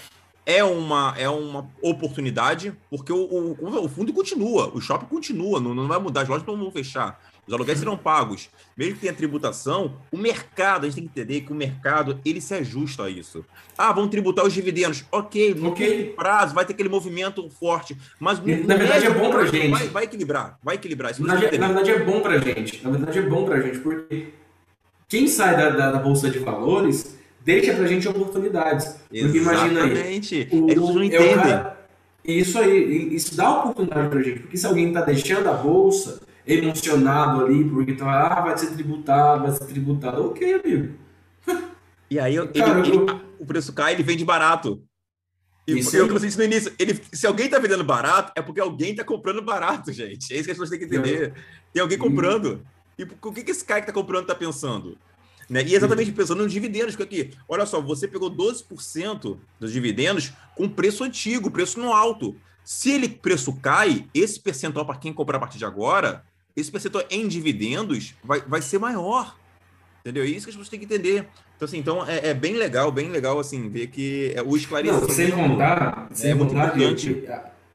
é 0.45 0.63
uma, 0.63 1.13
é 1.17 1.29
uma 1.29 1.69
oportunidade, 1.81 2.73
porque 2.89 3.11
o, 3.11 3.55
o, 3.59 3.83
o 3.85 3.89
fundo 3.89 4.11
continua, 4.11 4.71
o 4.73 4.81
shopping 4.81 5.05
continua, 5.05 5.59
não, 5.59 5.73
não 5.73 5.87
vai 5.87 5.99
mudar, 5.99 6.21
as 6.21 6.27
lojas 6.27 6.45
não 6.45 6.57
vão 6.57 6.71
fechar, 6.71 7.19
os 7.45 7.53
aluguéis 7.53 7.79
serão 7.79 7.97
pagos. 7.97 8.49
Mesmo 8.75 8.95
que 8.95 9.01
tenha 9.01 9.13
tributação, 9.13 9.97
o 10.11 10.17
mercado, 10.17 10.85
a 10.85 10.89
gente 10.89 10.95
tem 10.95 11.03
que 11.07 11.19
entender 11.19 11.41
que 11.41 11.51
o 11.51 11.55
mercado, 11.55 12.19
ele 12.25 12.39
se 12.39 12.53
ajusta 12.53 13.03
a 13.03 13.09
isso. 13.09 13.45
Ah, 13.77 13.91
vão 13.91 14.07
tributar 14.07 14.45
os 14.45 14.53
dividendos. 14.53 15.03
Ok, 15.11 15.53
no 15.53 15.69
okay. 15.69 16.13
prazo 16.13 16.53
vai 16.53 16.65
ter 16.65 16.73
aquele 16.73 16.89
movimento 16.89 17.49
forte, 17.49 17.97
mas... 18.19 18.39
Na 18.39 18.75
verdade 18.75 19.05
é 19.05 19.09
bom 19.09 19.29
pra 19.29 19.45
gente. 19.45 19.69
Vai, 19.69 19.87
vai 19.89 20.03
equilibrar, 20.05 20.57
vai 20.63 20.75
equilibrar. 20.75 21.19
Na, 21.19 21.33
na, 21.33 21.39
verdade 21.39 21.91
é 21.91 21.99
bom 21.99 22.21
pra 22.21 22.37
gente, 22.37 22.83
na 22.83 22.91
verdade 22.91 23.19
é 23.19 23.21
bom 23.23 23.45
pra 23.45 23.61
gente, 23.61 23.79
porque 23.79 24.33
quem 25.07 25.27
sai 25.27 25.55
da, 25.55 25.69
da, 25.69 25.91
da 25.91 25.99
Bolsa 25.99 26.29
de 26.29 26.39
Valores 26.39 27.17
deixa 27.43 27.73
pra 27.73 27.85
gente 27.85 28.07
oportunidades. 28.07 28.95
Porque 29.09 29.37
imagina 29.37 29.83
aí. 29.83 30.21
O, 30.51 30.69
Eles 30.69 30.77
não 30.77 31.03
entendem. 31.03 31.29
É 31.29 31.35
cara, 31.35 31.87
isso 32.23 32.57
aí, 32.57 33.15
isso 33.15 33.35
dá 33.35 33.59
oportunidade 33.59 34.09
pra 34.09 34.21
gente. 34.21 34.39
Porque 34.41 34.57
se 34.57 34.65
alguém 34.65 34.93
tá 34.93 35.01
deixando 35.01 35.49
a 35.49 35.53
bolsa 35.53 36.21
emocionado 36.45 37.45
ali, 37.45 37.63
porque 37.69 37.93
tá, 37.93 38.27
ah, 38.27 38.41
vai 38.41 38.57
ser 38.57 38.67
tributado, 38.67 39.43
vai 39.43 39.51
ser 39.51 39.65
tributado. 39.65 40.25
Ok, 40.27 40.53
amigo. 40.53 40.93
E 42.09 42.19
aí 42.19 42.35
ele, 42.35 42.47
cara, 42.47 42.79
ele, 42.79 42.95
eu... 42.95 43.21
o 43.39 43.45
preço 43.45 43.73
cai, 43.73 43.93
ele 43.93 44.03
vende 44.03 44.23
barato. 44.23 44.83
E 45.67 45.79
isso 45.79 45.95
eu, 45.95 46.07
eu 46.07 46.19
disse 46.19 46.37
no 46.37 46.43
início, 46.43 46.73
ele, 46.77 46.99
se 47.11 47.25
alguém 47.25 47.49
tá 47.49 47.57
vendendo 47.57 47.83
barato, 47.83 48.33
é 48.35 48.41
porque 48.41 48.59
alguém 48.59 48.93
tá 48.93 49.03
comprando 49.03 49.41
barato, 49.41 49.91
gente. 49.91 50.33
É 50.33 50.35
isso 50.35 50.45
que 50.45 50.51
as 50.51 50.57
pessoas 50.57 50.69
têm 50.69 50.79
que 50.79 50.85
entender. 50.85 51.33
Tem 51.71 51.81
alguém 51.81 51.97
comprando. 51.97 52.61
E 52.97 53.03
o 53.03 53.31
que, 53.31 53.43
que 53.43 53.51
esse 53.51 53.65
cara 53.65 53.81
que 53.81 53.87
tá 53.87 53.93
comprando 53.93 54.27
tá 54.27 54.35
pensando? 54.35 54.97
Né? 55.49 55.63
E 55.63 55.75
exatamente 55.75 56.11
pensando 56.11 56.43
nos 56.43 56.51
dividendos, 56.51 56.95
que 56.95 57.03
aqui, 57.03 57.31
olha 57.47 57.65
só, 57.65 57.81
você 57.81 58.07
pegou 58.07 58.31
12% 58.31 59.37
dos 59.59 59.71
dividendos 59.71 60.33
com 60.55 60.69
preço 60.69 61.03
antigo, 61.03 61.51
preço 61.51 61.79
no 61.79 61.91
alto. 61.91 62.35
Se 62.63 62.91
ele 62.91 63.09
preço 63.09 63.53
cai, 63.59 64.07
esse 64.13 64.39
percentual 64.39 64.85
para 64.85 64.97
quem 64.97 65.11
comprar 65.13 65.37
a 65.37 65.39
partir 65.39 65.57
de 65.57 65.65
agora, 65.65 66.23
esse 66.55 66.71
percentual 66.71 67.03
em 67.09 67.27
dividendos 67.27 68.15
vai, 68.23 68.41
vai 68.41 68.61
ser 68.61 68.79
maior. 68.79 69.35
Entendeu? 70.01 70.23
É 70.23 70.27
isso 70.27 70.45
que 70.45 70.49
as 70.49 70.55
pessoas 70.55 70.69
têm 70.69 70.79
que 70.79 70.85
entender. 70.85 71.27
Então, 71.55 71.65
assim, 71.65 71.77
então 71.77 72.05
é, 72.07 72.29
é 72.29 72.33
bem 72.33 72.55
legal, 72.55 72.91
bem 72.91 73.09
legal, 73.09 73.39
assim, 73.39 73.69
ver 73.69 73.87
que 73.87 74.33
é, 74.35 74.41
o 74.41 74.55
esclarecimento... 74.55 75.07
Não, 75.07 75.13
sem 75.13 75.31
contar, 75.31 76.07
é 76.11 76.15
sem 76.15 76.33
muito 76.33 76.53
importante. 76.53 77.23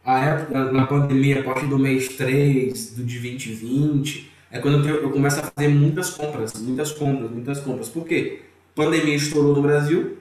A 0.04 0.18
época, 0.20 0.72
na 0.72 0.87
pandemia, 0.87 1.40
a 1.40 1.42
partir 1.42 1.66
do 1.66 1.78
mês 1.78 2.09
3 2.16 2.92
do 2.92 3.04
de 3.04 3.18
2020 3.18 4.38
é 4.50 4.58
quando 4.58 4.87
eu, 4.88 5.02
eu 5.02 5.11
começo 5.11 5.40
a 5.40 5.42
fazer 5.44 5.68
muitas 5.68 6.11
compras, 6.11 6.54
muitas 6.54 6.92
compras, 6.92 7.30
muitas 7.30 7.61
compras. 7.61 7.88
Por 7.88 8.06
quê? 8.06 8.42
Pandemia 8.74 9.14
estourou 9.14 9.54
no 9.54 9.62
Brasil, 9.62 10.16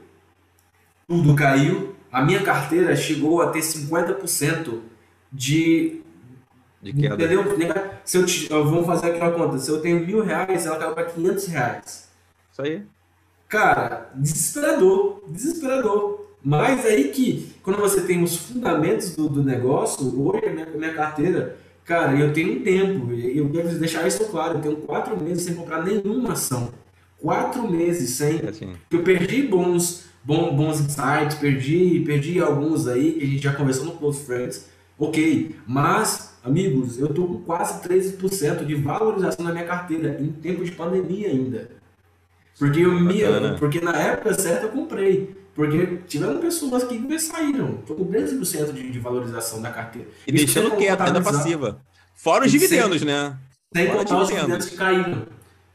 tudo 1.08 1.36
caiu, 1.36 1.96
a 2.12 2.24
minha 2.24 2.42
carteira 2.44 2.96
chegou 2.96 3.42
a 3.42 3.50
ter 3.52 3.60
50% 3.60 4.80
de. 5.32 6.02
De 6.82 6.94
queda. 6.94 7.16
Entendeu? 7.16 7.44
Se 8.04 8.18
eu, 8.18 8.26
te, 8.26 8.48
vamos 8.50 8.86
fazer 8.86 9.12
aqui 9.12 9.20
uma 9.20 9.32
conta. 9.32 9.58
Se 9.58 9.70
eu 9.70 9.82
tenho 9.82 10.06
mil 10.06 10.24
reais, 10.24 10.66
ela 10.66 10.78
caiu 10.78 10.94
para 10.94 11.06
500 11.06 11.48
reais. 11.48 12.10
Isso 12.52 12.62
aí. 12.62 12.84
Cara, 13.48 14.10
desesperador. 14.16 15.24
Desesperador. 15.28 16.28
Mas 16.44 16.86
aí 16.86 17.10
que, 17.10 17.54
quando 17.64 17.78
você 17.78 18.02
tem 18.02 18.24
os 18.24 18.36
fundamentos 18.38 19.16
do, 19.16 19.28
do 19.28 19.44
negócio, 19.44 20.06
hoje 20.22 20.46
a 20.46 20.52
minha, 20.52 20.66
minha 20.68 20.94
carteira, 20.94 21.58
cara, 21.88 22.20
eu 22.20 22.34
tenho 22.34 22.60
um 22.60 22.64
tempo, 22.64 23.14
eu 23.14 23.50
quero 23.50 23.70
deixar 23.80 24.06
isso 24.06 24.26
claro, 24.26 24.58
eu 24.58 24.62
tenho 24.62 24.76
quatro 24.76 25.20
meses 25.20 25.46
sem 25.46 25.56
comprar 25.56 25.84
nenhuma 25.84 26.34
ação. 26.34 26.70
Quatro 27.20 27.68
meses 27.68 28.12
sem. 28.12 28.40
É 28.46 28.50
assim. 28.50 28.74
Eu 28.92 29.02
perdi 29.02 29.42
bons, 29.44 30.06
bons, 30.24 30.54
bons 30.54 30.82
insights, 30.82 31.38
perdi, 31.40 32.04
perdi 32.06 32.40
alguns 32.40 32.88
aí, 32.88 33.14
que 33.14 33.24
a 33.24 33.28
gente 33.28 33.42
já 33.42 33.54
conversou 33.54 33.86
no 33.86 33.92
Close 33.94 34.24
Friends. 34.24 34.68
Ok, 35.00 35.56
mas, 35.66 36.38
amigos, 36.44 37.00
eu 37.00 37.08
tô 37.08 37.26
com 37.26 37.40
quase 37.42 37.88
13% 37.88 38.66
de 38.66 38.76
valorização 38.76 39.46
na 39.46 39.52
minha 39.52 39.66
carteira 39.66 40.18
em 40.20 40.32
tempo 40.32 40.64
de 40.64 40.72
pandemia 40.72 41.30
ainda. 41.30 41.72
Porque, 42.60 42.82
eu 42.82 43.00
me, 43.00 43.22
porque 43.60 43.80
na 43.80 43.96
época 43.96 44.34
certa 44.34 44.66
eu 44.66 44.72
comprei. 44.72 45.36
Porque 45.58 45.98
tiveram 46.08 46.40
pessoas 46.40 46.84
que 46.84 47.20
saíram. 47.20 47.80
Estou 47.80 47.96
com 47.96 48.06
13% 48.06 48.74
de, 48.74 48.92
de 48.92 49.00
valorização 49.00 49.60
da 49.60 49.72
carteira. 49.72 50.08
E 50.28 50.36
Isso 50.36 50.46
deixando 50.46 50.78
quieto, 50.78 51.00
renda 51.00 51.20
passiva. 51.20 51.82
Fora 52.14 52.46
os 52.46 52.52
dividendos, 52.52 53.00
sem, 53.00 53.08
né? 53.08 53.36
Sem 53.76 53.88
Fora 53.88 53.98
contar 53.98 54.22
os 54.22 54.28
dividendos 54.28 54.70
que 54.70 54.78
caíram. 54.78 55.26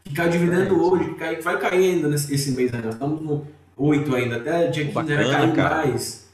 Que 0.05 0.29
dividendo 0.29 0.77
é. 0.77 0.79
hoje, 0.79 1.05
que, 1.07 1.15
cai, 1.17 1.41
vai 1.41 1.59
cair 1.59 1.95
ainda 1.95 2.07
nesse 2.07 2.33
esse 2.33 2.53
mês. 2.53 2.71
Nós 2.71 2.95
estamos 2.95 3.21
no 3.21 3.45
8 3.77 4.15
ainda, 4.15 4.37
até 4.37 4.69
dia 4.69 4.85
15 4.85 4.95
bacana, 4.95 5.25
vai 5.25 5.33
cair 5.33 5.55
cara. 5.57 5.75
mais. 5.75 6.29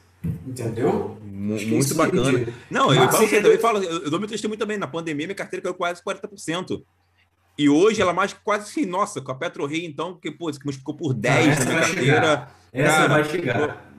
Entendeu? 0.46 1.16
Muito 1.24 1.94
bacana. 1.94 2.48
Não, 2.70 2.92
eu, 2.92 3.10
falo, 3.10 3.24
eu, 3.24 3.42
também 3.42 3.58
falo, 3.58 3.82
eu, 3.82 4.02
eu 4.02 4.10
dou 4.10 4.20
meu 4.20 4.28
testemunho 4.28 4.58
também. 4.58 4.76
Na 4.76 4.86
pandemia, 4.86 5.26
minha 5.26 5.34
carteira 5.34 5.62
caiu 5.62 5.74
quase 5.74 6.02
40%. 6.02 6.82
E 7.56 7.66
hoje 7.70 8.02
ela 8.02 8.12
mais 8.12 8.34
quase 8.34 8.64
assim, 8.64 8.84
nossa, 8.84 9.22
com 9.22 9.32
a 9.32 9.34
PetroRio, 9.34 9.86
então, 9.86 10.14
que 10.14 10.30
pô, 10.30 10.50
que 10.50 10.72
ficou 10.72 10.94
por 10.94 11.14
10 11.14 11.60
na 11.60 11.64
minha 11.64 11.80
carteira. 11.80 12.57
Essa 12.72 12.96
cara, 12.96 13.08
vai 13.08 13.24
chegar. 13.24 13.92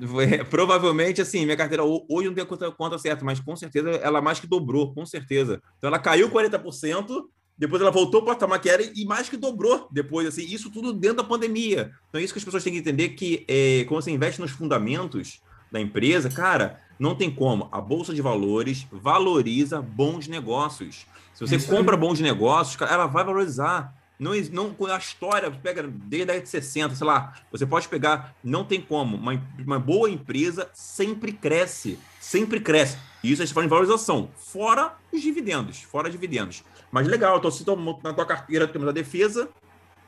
Provavelmente, 0.49 1.21
assim, 1.21 1.45
minha 1.45 1.57
carteira 1.57 1.83
hoje 1.83 2.27
não 2.27 2.33
tem 2.33 2.43
a 2.43 2.47
conta, 2.47 2.71
conta 2.71 2.97
certa, 2.97 3.23
mas 3.25 3.39
com 3.39 3.55
certeza 3.55 3.89
ela 3.89 4.21
mais 4.21 4.39
que 4.39 4.47
dobrou, 4.47 4.93
com 4.93 5.05
certeza. 5.05 5.61
Então 5.77 5.87
ela 5.87 5.99
caiu 5.99 6.29
40%, 6.29 7.23
depois 7.57 7.81
ela 7.81 7.91
voltou 7.91 8.21
para 8.21 8.31
o 8.31 8.35
patamar 8.35 8.59
que 8.61 8.69
era 8.69 8.83
e 8.83 9.05
mais 9.05 9.27
que 9.27 9.35
dobrou 9.35 9.87
depois, 9.91 10.27
assim, 10.27 10.43
isso 10.43 10.71
tudo 10.71 10.93
dentro 10.93 11.17
da 11.17 11.23
pandemia. 11.23 11.91
Então 12.07 12.21
é 12.21 12.23
isso 12.23 12.33
que 12.33 12.39
as 12.39 12.45
pessoas 12.45 12.63
têm 12.63 12.73
que 12.73 12.79
entender 12.79 13.09
que 13.09 13.45
é, 13.47 13.85
quando 13.87 14.01
você 14.01 14.11
investe 14.11 14.39
nos 14.39 14.51
fundamentos 14.51 15.41
da 15.71 15.79
empresa, 15.79 16.29
cara, 16.29 16.79
não 16.97 17.15
tem 17.15 17.29
como. 17.29 17.67
A 17.71 17.81
Bolsa 17.81 18.13
de 18.13 18.21
Valores 18.21 18.87
valoriza 18.91 19.81
bons 19.81 20.27
negócios. 20.27 21.05
Se 21.33 21.47
você 21.47 21.59
compra 21.59 21.95
bons 21.95 22.19
negócios, 22.19 22.79
ela 22.81 23.07
vai 23.07 23.23
valorizar. 23.23 23.93
Não, 24.19 24.33
não, 24.51 24.75
a 24.87 24.97
história 24.97 25.49
pega 25.49 25.81
desde 25.81 26.23
a 26.23 26.25
década 26.25 26.43
de 26.43 26.49
60, 26.49 26.93
sei 26.93 27.07
lá, 27.07 27.33
você 27.49 27.65
pode 27.65 27.87
pegar, 27.87 28.35
não 28.43 28.65
tem 28.65 28.81
como. 28.81 29.15
Uma, 29.15 29.41
uma 29.65 29.79
boa 29.79 30.09
empresa 30.09 30.69
sempre 30.73 31.31
cresce, 31.31 31.97
sempre 32.19 32.59
cresce. 32.59 32.97
E 33.23 33.31
isso 33.31 33.41
a 33.41 33.45
gente 33.45 33.53
fala 33.53 33.65
em 33.65 33.69
valorização, 33.69 34.29
fora 34.35 34.93
os 35.13 35.21
dividendos, 35.21 35.81
fora 35.83 36.09
dividendos. 36.09 36.65
Mas 36.91 37.07
legal, 37.07 37.37
então 37.37 37.49
se 37.49 37.63
na 38.03 38.13
tua 38.13 38.25
carteira 38.25 38.67
temos 38.67 38.89
a 38.89 38.91
defesa, 38.91 39.47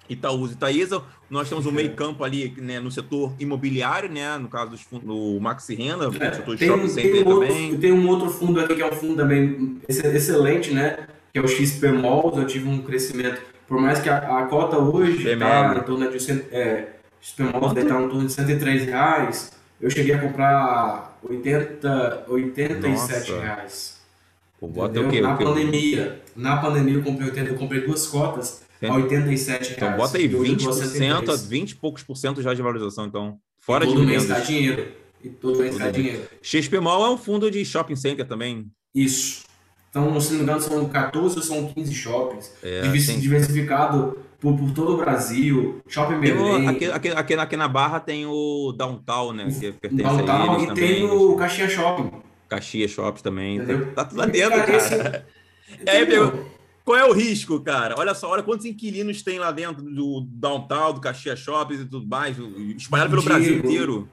Itaúsa 0.09 0.53
e 0.53 0.55
Itaísa, 0.55 1.01
nós 1.29 1.47
temos 1.47 1.65
um 1.65 1.71
meio 1.71 1.93
campo 1.93 2.23
ali 2.25 2.53
né, 2.57 2.81
no 2.81 2.91
setor 2.91 3.33
imobiliário, 3.39 4.09
né, 4.09 4.37
no 4.37 4.49
caso 4.49 4.77
do 5.01 5.39
Maxi 5.39 5.73
Renda, 5.73 6.09
no 6.09 6.23
é, 6.23 6.33
setor 6.33 6.57
de 6.57 6.65
shopping 6.65 6.87
center 6.89 7.23
também. 7.23 7.77
Tem 7.77 7.93
um 7.93 8.07
outro 8.09 8.29
fundo 8.29 8.59
aqui 8.59 8.75
que 8.75 8.81
é 8.81 8.87
um 8.87 8.91
fundo 8.91 9.15
também 9.15 9.79
excelente, 9.87 10.71
né, 10.71 11.07
que 11.31 11.39
é 11.39 11.41
o 11.41 11.47
XP 11.47 11.93
Malls, 11.93 12.37
eu 12.37 12.45
tive 12.45 12.67
um 12.67 12.81
crescimento 12.81 13.50
por 13.71 13.79
mais 13.79 14.01
que 14.01 14.09
a, 14.09 14.39
a 14.39 14.45
cota 14.47 14.77
hoje 14.77 15.25
está 15.25 15.73
em 15.77 15.83
torno 15.83 16.11
de 16.11 16.31
é, 16.51 16.89
está 17.21 17.45
em 17.45 17.87
torno 17.87 18.27
de 18.27 18.33
103 18.33 18.85
reais, 18.85 19.53
eu 19.79 19.89
cheguei 19.89 20.13
a 20.13 20.19
comprar 20.19 21.17
80, 21.23 22.25
87 22.27 23.31
Nossa. 23.31 23.41
reais. 23.41 24.01
Pô, 24.59 24.67
bota 24.67 24.99
o 24.99 25.09
quê? 25.09 25.21
Na 25.21 25.37
pandemia, 25.37 26.21
na 26.35 26.57
pandemia 26.57 26.95
eu 26.95 27.01
comprei 27.01 27.29
80, 27.29 27.49
eu 27.51 27.55
comprei 27.55 27.79
duas 27.79 28.07
cotas 28.07 28.61
a 28.83 28.93
87 28.93 29.47
reais. 29.47 29.71
Então 29.77 29.95
bota 29.95 30.17
aí 30.17 30.27
20%, 30.27 31.29
a 31.29 31.35
20 31.37 31.71
e 31.71 31.75
poucos 31.75 32.03
por 32.03 32.17
cento 32.17 32.41
já 32.41 32.53
de 32.53 32.61
valorização, 32.61 33.05
então. 33.05 33.39
Fora 33.57 33.87
de 33.87 33.93
todo 33.93 34.05
mês 34.05 34.27
dá 34.27 34.39
dinheiro. 34.39 34.91
E 35.23 35.29
todo 35.29 35.59
mês 35.59 35.77
dá 35.77 35.89
dinheiro. 35.89 36.23
XP 36.41 36.77
Mall 36.81 37.05
é 37.05 37.09
um 37.09 37.17
fundo 37.17 37.49
de 37.49 37.63
shopping 37.63 37.95
center 37.95 38.27
também. 38.27 38.69
Isso. 38.93 39.45
Então, 39.91 40.21
se 40.21 40.31
não 40.31 40.37
me 40.37 40.43
engano, 40.43 40.61
são 40.61 40.87
14 40.87 41.35
ou 41.35 41.43
são 41.43 41.67
15 41.67 41.93
shoppings, 41.93 42.53
é, 42.63 42.81
diversificado 42.81 44.17
por, 44.39 44.57
por, 44.57 44.71
todo 44.71 44.93
o 44.93 44.97
Brasil, 44.97 45.81
Shopping 45.85 46.17
Belém. 46.17 46.65
Aqui, 46.69 46.89
aqui, 46.89 47.09
aqui, 47.09 47.33
aqui, 47.33 47.57
na 47.57 47.67
Barra 47.67 47.99
tem 47.99 48.25
o 48.25 48.71
Downtown, 48.71 49.33
né? 49.33 49.47
Que 49.51 49.73
pertence 49.73 50.03
Downtown 50.03 50.41
a 50.41 50.53
eles 50.53 50.63
e 50.63 50.67
também. 50.67 50.87
tem 50.87 51.09
o 51.09 51.35
Caxias 51.35 51.73
Shopping. 51.73 52.09
Caxias 52.47 52.89
Shopping 52.89 53.21
também. 53.21 53.57
Entendeu? 53.57 53.87
Tá, 53.87 53.95
tá 53.95 54.05
tudo 54.05 54.19
lá 54.19 54.25
dentro, 54.27 54.57
cara. 54.57 54.79
cara. 54.79 55.27
Esse... 55.85 55.89
aí, 55.89 56.31
qual 56.85 56.97
é 56.97 57.05
o 57.05 57.11
risco, 57.11 57.59
cara? 57.59 57.95
Olha 57.97 58.15
só, 58.15 58.29
olha 58.29 58.41
quantos 58.41 58.65
inquilinos 58.65 59.21
tem 59.21 59.39
lá 59.39 59.51
dentro 59.51 59.83
do 59.83 60.25
Downtown, 60.25 60.93
do 60.93 61.01
Caxias 61.01 61.37
Shopping 61.37 61.73
e 61.73 61.85
tudo 61.85 62.07
mais, 62.07 62.37
espalhado 62.77 63.09
pelo 63.09 63.21
Diego, 63.21 63.35
Brasil 63.35 63.57
inteiro. 63.57 64.09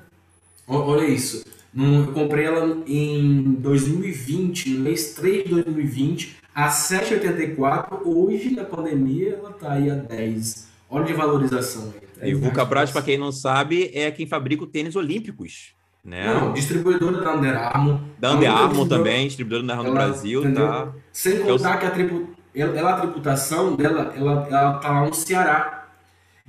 Olha 0.70 1.08
isso. 1.08 1.44
eu 1.76 2.14
comprei 2.14 2.46
ela 2.46 2.78
em 2.86 3.56
2020, 3.60 4.70
no 4.70 4.82
mês 4.82 5.16
3 5.16 5.46
de 5.46 5.50
2020, 5.50 6.38
a 6.54 6.70
7,84. 6.70 8.02
Hoje, 8.06 8.52
na 8.52 8.64
pandemia, 8.64 9.40
ela 9.40 9.50
está 9.50 9.74
aí 9.74 9.90
a 9.90 9.96
10. 9.96 10.70
Olha 10.88 11.06
de 11.06 11.14
valorização. 11.14 11.92
E 12.22 12.36
o 12.36 12.40
Vulcabras, 12.40 12.92
para 12.92 13.02
quem 13.02 13.18
não 13.18 13.32
sabe, 13.32 13.90
é 13.94 14.12
quem 14.12 14.28
fabrica 14.28 14.64
o 14.64 14.68
tênis 14.68 14.96
olímpicos. 14.96 15.74
Né? 16.04 16.34
Não, 16.34 16.54
distribuidora 16.54 17.20
da 17.20 17.36
Under 17.36 17.58
Armour. 17.58 18.00
Da 18.20 18.32
Under 18.34 18.52
Armour 18.52 18.88
também, 18.88 19.28
distribuidora 19.28 19.66
da 19.66 19.74
Under 19.74 19.88
Armour 19.88 20.02
no 20.02 20.12
Brasil. 20.12 20.54
Tá? 20.54 20.94
Sem 21.12 21.40
contar 21.40 21.78
que 21.78 21.86
a, 21.86 21.92
tribu... 21.92 22.30
ela, 22.54 22.92
a 22.92 23.00
tributação 23.00 23.76
dela, 23.76 24.14
ela, 24.16 24.48
ela 24.50 24.74
tá 24.74 24.92
lá 24.92 25.08
no 25.08 25.14
Ceará. 25.14 25.79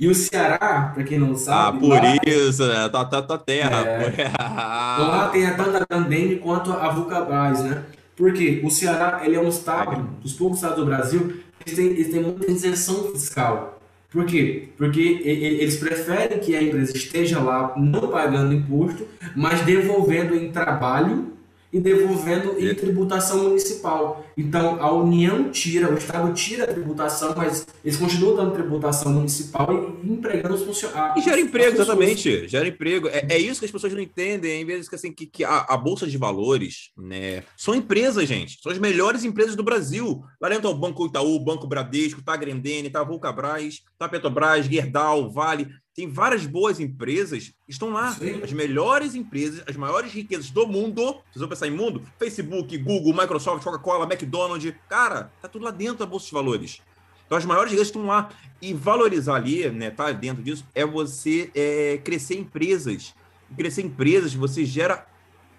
E 0.00 0.08
o 0.08 0.14
Ceará, 0.14 0.92
para 0.94 1.04
quem 1.04 1.18
não 1.18 1.36
sabe. 1.36 1.76
Ah, 1.76 1.78
por 1.78 1.88
lá, 1.90 2.16
isso, 2.26 2.66
né? 2.66 2.88
Tá, 2.88 3.04
tá, 3.04 3.20
tá 3.20 3.36
terra. 3.36 3.86
É, 3.86 4.32
lá 4.38 5.28
tem 5.30 5.44
a 5.44 5.54
tanto 5.54 5.76
a 5.76 5.84
Tandem 5.84 6.38
quanto 6.38 6.72
a 6.72 6.88
Vulcabras, 6.88 7.62
né? 7.62 7.82
Porque 8.16 8.62
o 8.64 8.70
Ceará 8.70 9.20
ele 9.24 9.36
é 9.36 9.40
um 9.40 9.48
estado, 9.48 10.08
dos 10.22 10.32
poucos 10.32 10.56
estados 10.56 10.78
do 10.78 10.86
Brasil, 10.86 11.40
eles 11.66 11.76
têm, 11.76 11.86
eles 11.88 12.10
têm 12.10 12.22
muita 12.22 12.50
isenção 12.50 13.12
fiscal. 13.12 13.78
Por 14.10 14.24
quê? 14.24 14.70
Porque 14.78 15.20
eles 15.22 15.76
preferem 15.76 16.38
que 16.38 16.56
a 16.56 16.62
empresa 16.62 16.96
esteja 16.96 17.38
lá 17.38 17.74
não 17.76 18.08
pagando 18.08 18.54
imposto, 18.54 19.06
mas 19.36 19.60
devolvendo 19.60 20.34
em 20.34 20.50
trabalho 20.50 21.30
e 21.72 21.78
devolvendo 21.78 22.58
em 22.58 22.74
tributação 22.74 23.44
municipal. 23.44 24.24
Então 24.36 24.82
a 24.82 24.92
União 24.92 25.50
tira, 25.50 25.90
o 25.90 25.96
Estado 25.96 26.32
tira 26.34 26.64
a 26.64 26.66
tributação, 26.66 27.34
mas 27.36 27.66
eles 27.84 27.96
continuam 27.96 28.36
dando 28.36 28.52
tributação 28.52 29.12
municipal 29.12 29.68
e 30.02 30.10
empregando 30.10 30.54
os 30.54 30.62
funcionários. 30.62 31.24
E 31.24 31.28
gera 31.28 31.40
emprego, 31.40 31.76
exatamente. 31.76 32.48
Gera 32.48 32.66
emprego. 32.66 33.08
É, 33.08 33.26
é, 33.28 33.38
isso 33.38 33.60
que 33.60 33.66
as 33.66 33.70
pessoas 33.70 33.92
não 33.92 34.00
entendem, 34.00 34.62
em 34.62 34.64
vez 34.64 34.88
que, 34.88 34.94
assim, 34.94 35.12
que, 35.12 35.26
que 35.26 35.44
a, 35.44 35.66
a, 35.68 35.76
Bolsa 35.76 36.06
de 36.06 36.18
Valores 36.18 36.90
né, 36.96 37.44
são 37.56 37.74
empresas, 37.74 38.28
gente. 38.28 38.58
São 38.62 38.72
as 38.72 38.78
melhores 38.78 39.24
empresas 39.24 39.54
do 39.54 39.62
Brasil. 39.62 40.22
Lá 40.40 40.48
dentro 40.48 40.70
o 40.70 40.74
Banco 40.74 41.06
Itaú, 41.06 41.38
Banco 41.38 41.66
Bradesco, 41.66 42.22
tá 42.22 42.36
Grendene, 42.36 42.90
tá 42.90 43.02
Vulcabras, 43.02 43.82
tá 43.98 44.08
Petrobras, 44.08 44.66
Gerdau, 44.66 45.30
Vale. 45.30 45.68
Tem 46.00 46.08
várias 46.08 46.46
boas 46.46 46.80
empresas 46.80 47.48
que 47.66 47.72
estão 47.72 47.90
lá. 47.90 48.14
Sim. 48.14 48.40
As 48.42 48.54
melhores 48.54 49.14
empresas, 49.14 49.62
as 49.68 49.76
maiores 49.76 50.10
riquezas 50.10 50.48
do 50.48 50.66
mundo. 50.66 51.02
Vocês 51.02 51.40
vão 51.40 51.46
pensar 51.46 51.68
em 51.68 51.72
mundo? 51.72 52.02
Facebook, 52.18 52.74
Google, 52.78 53.12
Microsoft, 53.12 53.62
Coca-Cola, 53.62 54.06
McDonald's. 54.06 54.72
Cara, 54.88 55.30
tá 55.42 55.46
tudo 55.46 55.66
lá 55.66 55.70
dentro 55.70 55.98
da 55.98 56.06
Bolsa 56.06 56.24
de 56.24 56.32
Valores. 56.32 56.80
Então, 57.26 57.36
as 57.36 57.44
maiores 57.44 57.70
riquezas 57.72 57.88
estão 57.88 58.06
lá. 58.06 58.30
E 58.62 58.72
valorizar 58.72 59.34
ali, 59.34 59.68
né, 59.68 59.90
tá 59.90 60.10
dentro 60.10 60.42
disso, 60.42 60.64
é 60.74 60.86
você 60.86 61.50
é, 61.54 62.00
crescer 62.02 62.38
empresas. 62.38 63.14
crescer 63.54 63.82
empresas, 63.82 64.32
você 64.32 64.64
gera 64.64 65.06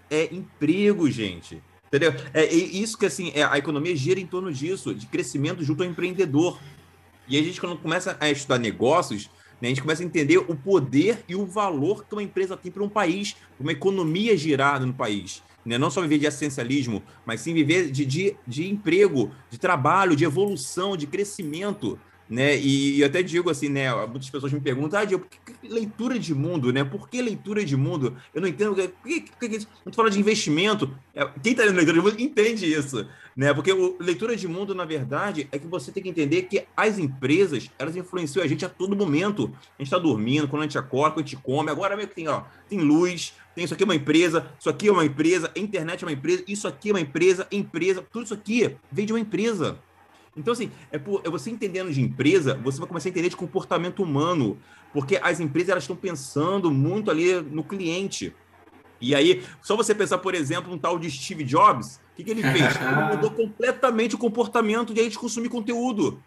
é, 0.10 0.34
emprego, 0.34 1.08
gente. 1.08 1.62
Entendeu? 1.86 2.16
É, 2.34 2.46
é 2.46 2.56
isso 2.56 2.98
que, 2.98 3.06
assim, 3.06 3.32
é, 3.36 3.44
a 3.44 3.60
economia 3.60 3.96
gira 3.96 4.20
em 4.20 4.26
torno 4.26 4.52
disso, 4.52 4.96
de 4.96 5.06
crescimento 5.06 5.64
junto 5.64 5.84
ao 5.84 5.90
empreendedor. 5.90 6.60
E 7.28 7.38
a 7.38 7.44
gente, 7.44 7.62
quando 7.62 7.78
começa 7.78 8.18
a 8.20 8.28
estudar 8.32 8.58
negócios, 8.58 9.30
né? 9.62 9.68
A 9.68 9.70
gente 9.70 9.82
começa 9.82 10.02
a 10.02 10.06
entender 10.06 10.38
o 10.38 10.56
poder 10.56 11.24
e 11.28 11.36
o 11.36 11.46
valor 11.46 12.06
que 12.06 12.16
uma 12.16 12.24
empresa 12.24 12.58
tem 12.58 12.72
para 12.72 12.84
um 12.84 12.90
país, 12.90 13.36
uma 13.60 13.72
economia 13.72 14.36
girada 14.36 14.86
no 14.86 14.94
país. 14.94 15.44
Né? 15.64 15.78
Não 15.78 15.92
só 15.92 16.02
viver 16.02 16.18
de 16.18 16.26
essencialismo, 16.26 17.04
mas 17.26 17.42
sim 17.42 17.54
viver 17.54 17.92
de, 17.92 18.06
de, 18.06 18.36
de 18.48 18.70
emprego, 18.70 19.32
de 19.50 19.60
trabalho, 19.60 20.16
de 20.16 20.26
evolução, 20.26 20.98
de 20.98 21.06
crescimento 21.06 22.00
né? 22.32 22.58
E 22.58 23.02
eu 23.02 23.08
até 23.08 23.22
digo 23.22 23.50
assim, 23.50 23.68
né? 23.68 23.94
Muitas 24.06 24.30
pessoas 24.30 24.54
me 24.54 24.62
perguntam, 24.62 24.98
ah, 24.98 25.04
Diego, 25.04 25.26
por 25.26 25.54
que 25.54 25.68
leitura 25.68 26.18
de 26.18 26.34
mundo, 26.34 26.72
né? 26.72 26.82
Por 26.82 27.10
que 27.10 27.22
leitura 27.22 27.66
de 27.66 27.76
mundo? 27.76 28.16
Eu 28.34 28.40
não 28.40 28.48
entendo. 28.48 28.74
Por 28.74 29.04
que, 29.04 29.26
quando 29.84 29.94
fala 29.94 30.10
de 30.10 30.18
investimento, 30.18 30.98
é, 31.14 31.26
quem 31.44 31.52
está 31.52 31.66
lendo 31.66 31.76
leitura 31.76 32.00
de 32.00 32.06
mundo 32.06 32.22
entende 32.22 32.66
isso, 32.74 33.06
né? 33.36 33.54
Porque 33.54 33.74
o, 33.74 33.98
leitura 34.00 34.34
de 34.34 34.48
mundo, 34.48 34.74
na 34.74 34.86
verdade, 34.86 35.50
é 35.52 35.60
que 35.60 35.68
você 35.68 35.92
tem 35.92 36.02
que 36.02 36.08
entender 36.08 36.44
que 36.44 36.64
as 36.76 36.98
empresas, 36.98 37.70
elas 37.78 37.98
influenciam 37.98 38.46
a 38.46 38.48
gente 38.48 38.64
a 38.64 38.70
todo 38.70 38.96
momento. 38.96 39.52
A 39.78 39.84
gente 39.84 39.88
está 39.88 40.00
dormindo, 40.00 40.48
quando 40.48 40.62
a 40.62 40.66
gente 40.66 40.78
acorda, 40.78 41.16
quando 41.16 41.26
a 41.26 41.28
gente 41.28 41.44
come. 41.44 41.70
Agora 41.70 41.98
mesmo 41.98 42.12
que 42.12 42.16
tem, 42.16 42.30
ó, 42.30 42.44
tem 42.70 42.80
luz, 42.80 43.34
tem 43.54 43.66
isso 43.66 43.74
aqui 43.74 43.84
é 43.84 43.86
uma 43.86 43.96
empresa, 43.96 44.48
isso 44.58 44.70
aqui 44.70 44.88
é 44.88 44.92
uma 44.92 45.04
empresa, 45.04 45.52
a 45.54 45.60
internet 45.60 46.02
é 46.02 46.08
uma 46.08 46.14
empresa, 46.14 46.46
isso 46.48 46.66
aqui 46.66 46.92
é 46.92 46.94
uma 46.94 47.02
empresa, 47.02 47.46
empresa, 47.52 48.02
tudo 48.10 48.24
isso 48.24 48.34
aqui 48.34 48.78
vem 48.90 49.06
de 49.06 49.12
uma 49.12 49.20
empresa. 49.20 49.78
Então, 50.36 50.54
assim, 50.54 50.72
é, 50.92 50.98
por, 50.98 51.22
é 51.26 51.30
você 51.30 51.50
entendendo 51.50 51.92
de 51.92 52.02
empresa, 52.02 52.60
você 52.64 52.80
vai 52.80 52.88
começar 52.88 53.10
a 53.10 53.12
entender 53.12 53.30
de 53.30 53.36
comportamento 53.36 54.02
humano, 54.02 54.58
porque 54.94 55.20
as 55.22 55.40
empresas 55.40 55.70
elas 55.70 55.84
estão 55.84 55.96
pensando 55.96 56.72
muito 56.72 57.12
ali 57.12 57.42
no 57.42 57.64
cliente. 57.64 58.34
E 59.00 59.16
aí, 59.16 59.44
só 59.62 59.76
você 59.76 59.94
pensar, 59.94 60.20
por 60.20 60.36
exemplo, 60.36 60.72
um 60.72 60.78
tal 60.78 60.98
de 60.98 61.10
Steve 61.10 61.44
Jobs, 61.44 62.00
o 62.14 62.16
que, 62.16 62.24
que 62.24 62.32
ele 62.32 62.44
fez? 62.44 62.76
Ele 62.80 63.16
mudou 63.16 63.32
completamente 63.32 64.16
o 64.16 64.18
comportamento 64.18 64.94
de 64.94 65.02
a 65.02 65.04
gente 65.04 65.18
consumir 65.18 65.50
conteúdo, 65.50 66.22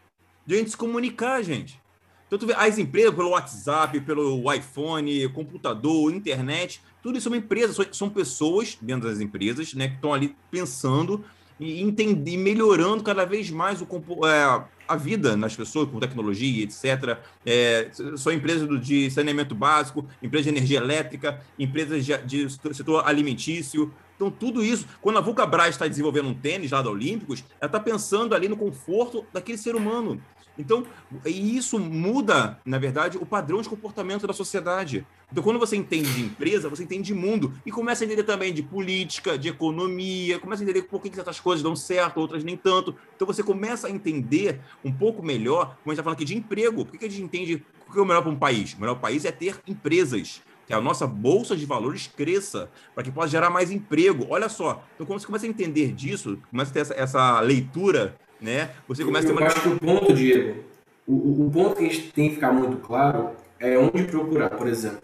de 0.45 0.55
a 0.55 0.59
gente 0.59 0.71
se 0.71 0.77
comunicar, 0.77 1.43
gente. 1.43 1.81
Então, 2.27 2.39
tu 2.39 2.47
vê, 2.47 2.55
as 2.55 2.79
empresas, 2.79 3.15
pelo 3.15 3.31
WhatsApp, 3.31 4.01
pelo 4.01 4.53
iPhone, 4.53 5.29
computador, 5.29 6.13
internet, 6.13 6.83
tudo 7.03 7.17
isso 7.17 7.29
é 7.29 7.31
uma 7.31 7.37
empresa, 7.37 7.87
são 7.93 8.11
pessoas 8.11 8.77
dentro 8.81 9.09
das 9.09 9.21
empresas, 9.21 9.73
né, 9.75 9.89
que 9.89 9.95
estão 9.95 10.13
ali 10.13 10.35
pensando 10.51 11.25
e 11.59 11.83
entender, 11.83 12.37
melhorando 12.37 13.03
cada 13.03 13.25
vez 13.25 13.51
mais 13.51 13.81
o, 13.81 13.87
é, 14.27 14.65
a 14.89 14.97
vida 14.97 15.37
nas 15.37 15.55
pessoas 15.55 15.89
com 15.89 15.99
tecnologia, 15.99 16.65
etc. 16.65 17.19
É, 17.45 17.91
são 18.17 18.33
empresas 18.33 18.69
de 18.85 19.11
saneamento 19.11 19.55
básico, 19.55 20.07
empresas 20.23 20.45
de 20.45 20.51
energia 20.51 20.79
elétrica, 20.79 21.41
empresas 21.59 22.05
de, 22.05 22.17
de 22.19 22.51
setor 22.75 23.07
alimentício. 23.07 23.93
Então, 24.17 24.31
tudo 24.31 24.65
isso, 24.65 24.87
quando 25.01 25.19
a 25.19 25.21
Vulcabras 25.21 25.71
está 25.71 25.89
desenvolvendo 25.89 26.29
um 26.29 26.35
tênis 26.35 26.71
lá 26.71 26.81
da 26.81 26.91
Olímpicos, 26.91 27.45
ela 27.61 27.67
está 27.67 27.81
pensando 27.81 28.35
ali 28.35 28.49
no 28.49 28.57
conforto 28.57 29.25
daquele 29.33 29.59
ser 29.59 29.75
humano. 29.75 30.21
Então, 30.59 30.87
isso 31.25 31.79
muda, 31.79 32.59
na 32.65 32.79
verdade, 32.79 33.19
o 33.19 33.27
padrão 33.27 33.61
de 33.61 33.69
comportamento 33.69 34.27
da 34.27 34.33
sociedade. 34.33 35.07
Então, 35.31 35.43
quando 35.43 35.59
você 35.59 35.77
entende 35.77 36.13
de 36.13 36.23
empresa, 36.23 36.69
você 36.69 36.85
entende 36.85 37.03
de 37.03 37.15
mundo 37.15 37.53
e 37.67 37.73
começa 37.73 38.05
a 38.05 38.07
entender 38.07 38.23
também 38.23 38.53
de 38.53 38.63
política, 38.63 39.37
de 39.37 39.49
economia, 39.49 40.39
começa 40.39 40.63
a 40.63 40.65
entender 40.65 40.83
por 40.83 41.03
que 41.03 41.13
certas 41.13 41.41
coisas 41.41 41.63
dão 41.63 41.75
certo, 41.75 42.19
outras 42.19 42.45
nem 42.45 42.57
tanto. 42.57 42.95
Então, 43.17 43.27
você 43.27 43.43
começa 43.43 43.89
a 43.89 43.91
entender 43.91 44.61
um 44.85 44.93
pouco 44.93 45.23
melhor, 45.23 45.77
como 45.83 45.87
a 45.87 45.91
gente 45.91 45.93
está 45.95 46.03
falando 46.05 46.17
aqui, 46.17 46.25
de 46.25 46.37
emprego. 46.37 46.85
Por 46.85 46.99
que 46.99 47.05
a 47.05 47.11
gente 47.11 47.23
entende 47.23 47.65
o 47.89 47.93
que 47.93 47.99
é 47.99 48.03
o 48.03 48.07
melhor 48.07 48.23
para 48.23 48.31
um 48.31 48.37
país? 48.37 48.75
O 48.75 48.81
melhor 48.81 48.97
país 48.97 49.25
é 49.25 49.33
ter 49.33 49.61
empresas 49.67 50.41
que 50.67 50.73
a 50.73 50.81
nossa 50.81 51.07
bolsa 51.07 51.57
de 51.57 51.67
valores 51.67 52.07
cresça, 52.07 52.71
para 52.95 53.05
que 53.05 53.11
possa 53.11 53.29
gerar 53.29 53.51
mais 53.51 53.71
emprego. 53.71 54.27
Olha 54.31 54.49
só, 54.49 54.85
então 54.95 55.07
quando 55.07 55.21
você 55.21 55.27
começa 55.27 55.47
a 55.47 55.49
entender 55.49 55.93
disso, 55.93 56.39
começa 56.51 56.71
a 56.71 56.75
ter 56.75 56.81
essa, 56.81 56.95
essa 56.95 57.41
leitura 57.41 58.17
né? 58.45 58.71
Você 58.87 59.05
começa 59.05 59.27
eu, 59.27 59.33
a 59.33 59.37
ter 59.37 59.43
uma... 59.43 59.47
acho 59.51 59.63
que 59.63 59.69
o 59.69 59.79
ponto, 59.79 60.13
Diego, 60.13 60.63
o, 61.07 61.47
o 61.47 61.51
ponto 61.51 61.77
que 61.77 61.85
a 61.85 61.89
gente 61.89 62.13
tem 62.13 62.29
que 62.29 62.35
ficar 62.35 62.53
muito 62.53 62.77
claro 62.77 63.31
é 63.59 63.79
onde 63.79 64.05
procurar, 64.05 64.51
por 64.51 64.69
exemplo. 64.69 64.99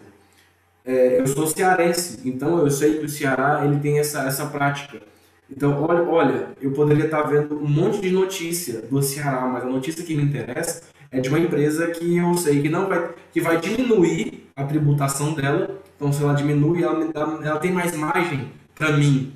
É, 0.85 1.19
eu 1.19 1.27
sou 1.27 1.47
cearense, 1.47 2.21
então 2.23 2.59
eu 2.59 2.69
sei 2.69 2.99
que 2.99 3.05
o 3.05 3.09
Ceará 3.09 3.65
ele 3.65 3.79
tem 3.79 3.99
essa, 3.99 4.23
essa 4.23 4.45
prática. 4.45 5.01
Então, 5.49 5.83
olha, 5.83 6.03
olha, 6.03 6.47
eu 6.61 6.71
poderia 6.71 7.05
estar 7.05 7.23
vendo 7.23 7.55
um 7.55 7.67
monte 7.67 7.99
de 7.99 8.11
notícia 8.11 8.81
do 8.83 9.01
Ceará, 9.01 9.41
mas 9.47 9.63
a 9.63 9.67
notícia 9.67 10.03
que 10.03 10.15
me 10.15 10.23
interessa 10.23 10.83
é 11.11 11.19
de 11.19 11.27
uma 11.27 11.39
empresa 11.39 11.87
que 11.87 12.17
eu 12.17 12.33
sei 12.35 12.61
que 12.61 12.69
não 12.69 12.87
vai, 12.87 13.09
que 13.33 13.41
vai 13.41 13.59
diminuir 13.59 14.47
a 14.55 14.63
tributação 14.63 15.33
dela. 15.33 15.81
Então, 15.95 16.13
se 16.13 16.23
ela 16.23 16.33
diminui, 16.33 16.83
ela, 16.83 17.09
ela 17.43 17.59
tem 17.59 17.71
mais 17.71 17.95
margem 17.95 18.51
para 18.73 18.93
mim. 18.93 19.33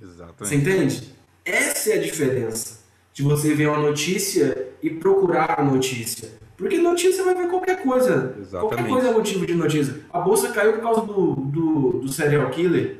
Exatamente. 0.00 0.34
Você 0.38 0.54
entende? 0.56 1.14
Essa 1.44 1.90
é 1.90 1.98
a 1.98 2.02
diferença 2.02 2.81
de 3.12 3.22
você 3.22 3.54
ver 3.54 3.68
uma 3.68 3.78
notícia 3.78 4.68
e 4.82 4.90
procurar 4.90 5.60
a 5.60 5.64
notícia. 5.64 6.30
Porque 6.56 6.78
notícia 6.78 7.24
vai 7.24 7.34
ver 7.34 7.48
qualquer 7.48 7.82
coisa. 7.82 8.36
Exatamente. 8.40 8.74
Qualquer 8.74 8.88
coisa 8.88 9.08
é 9.08 9.12
motivo 9.12 9.46
de 9.46 9.54
notícia. 9.54 10.00
A 10.12 10.20
bolsa 10.20 10.48
caiu 10.52 10.74
por 10.74 10.82
causa 10.82 11.00
do, 11.02 11.34
do, 11.34 11.90
do 12.00 12.12
serial 12.12 12.48
killer. 12.50 12.98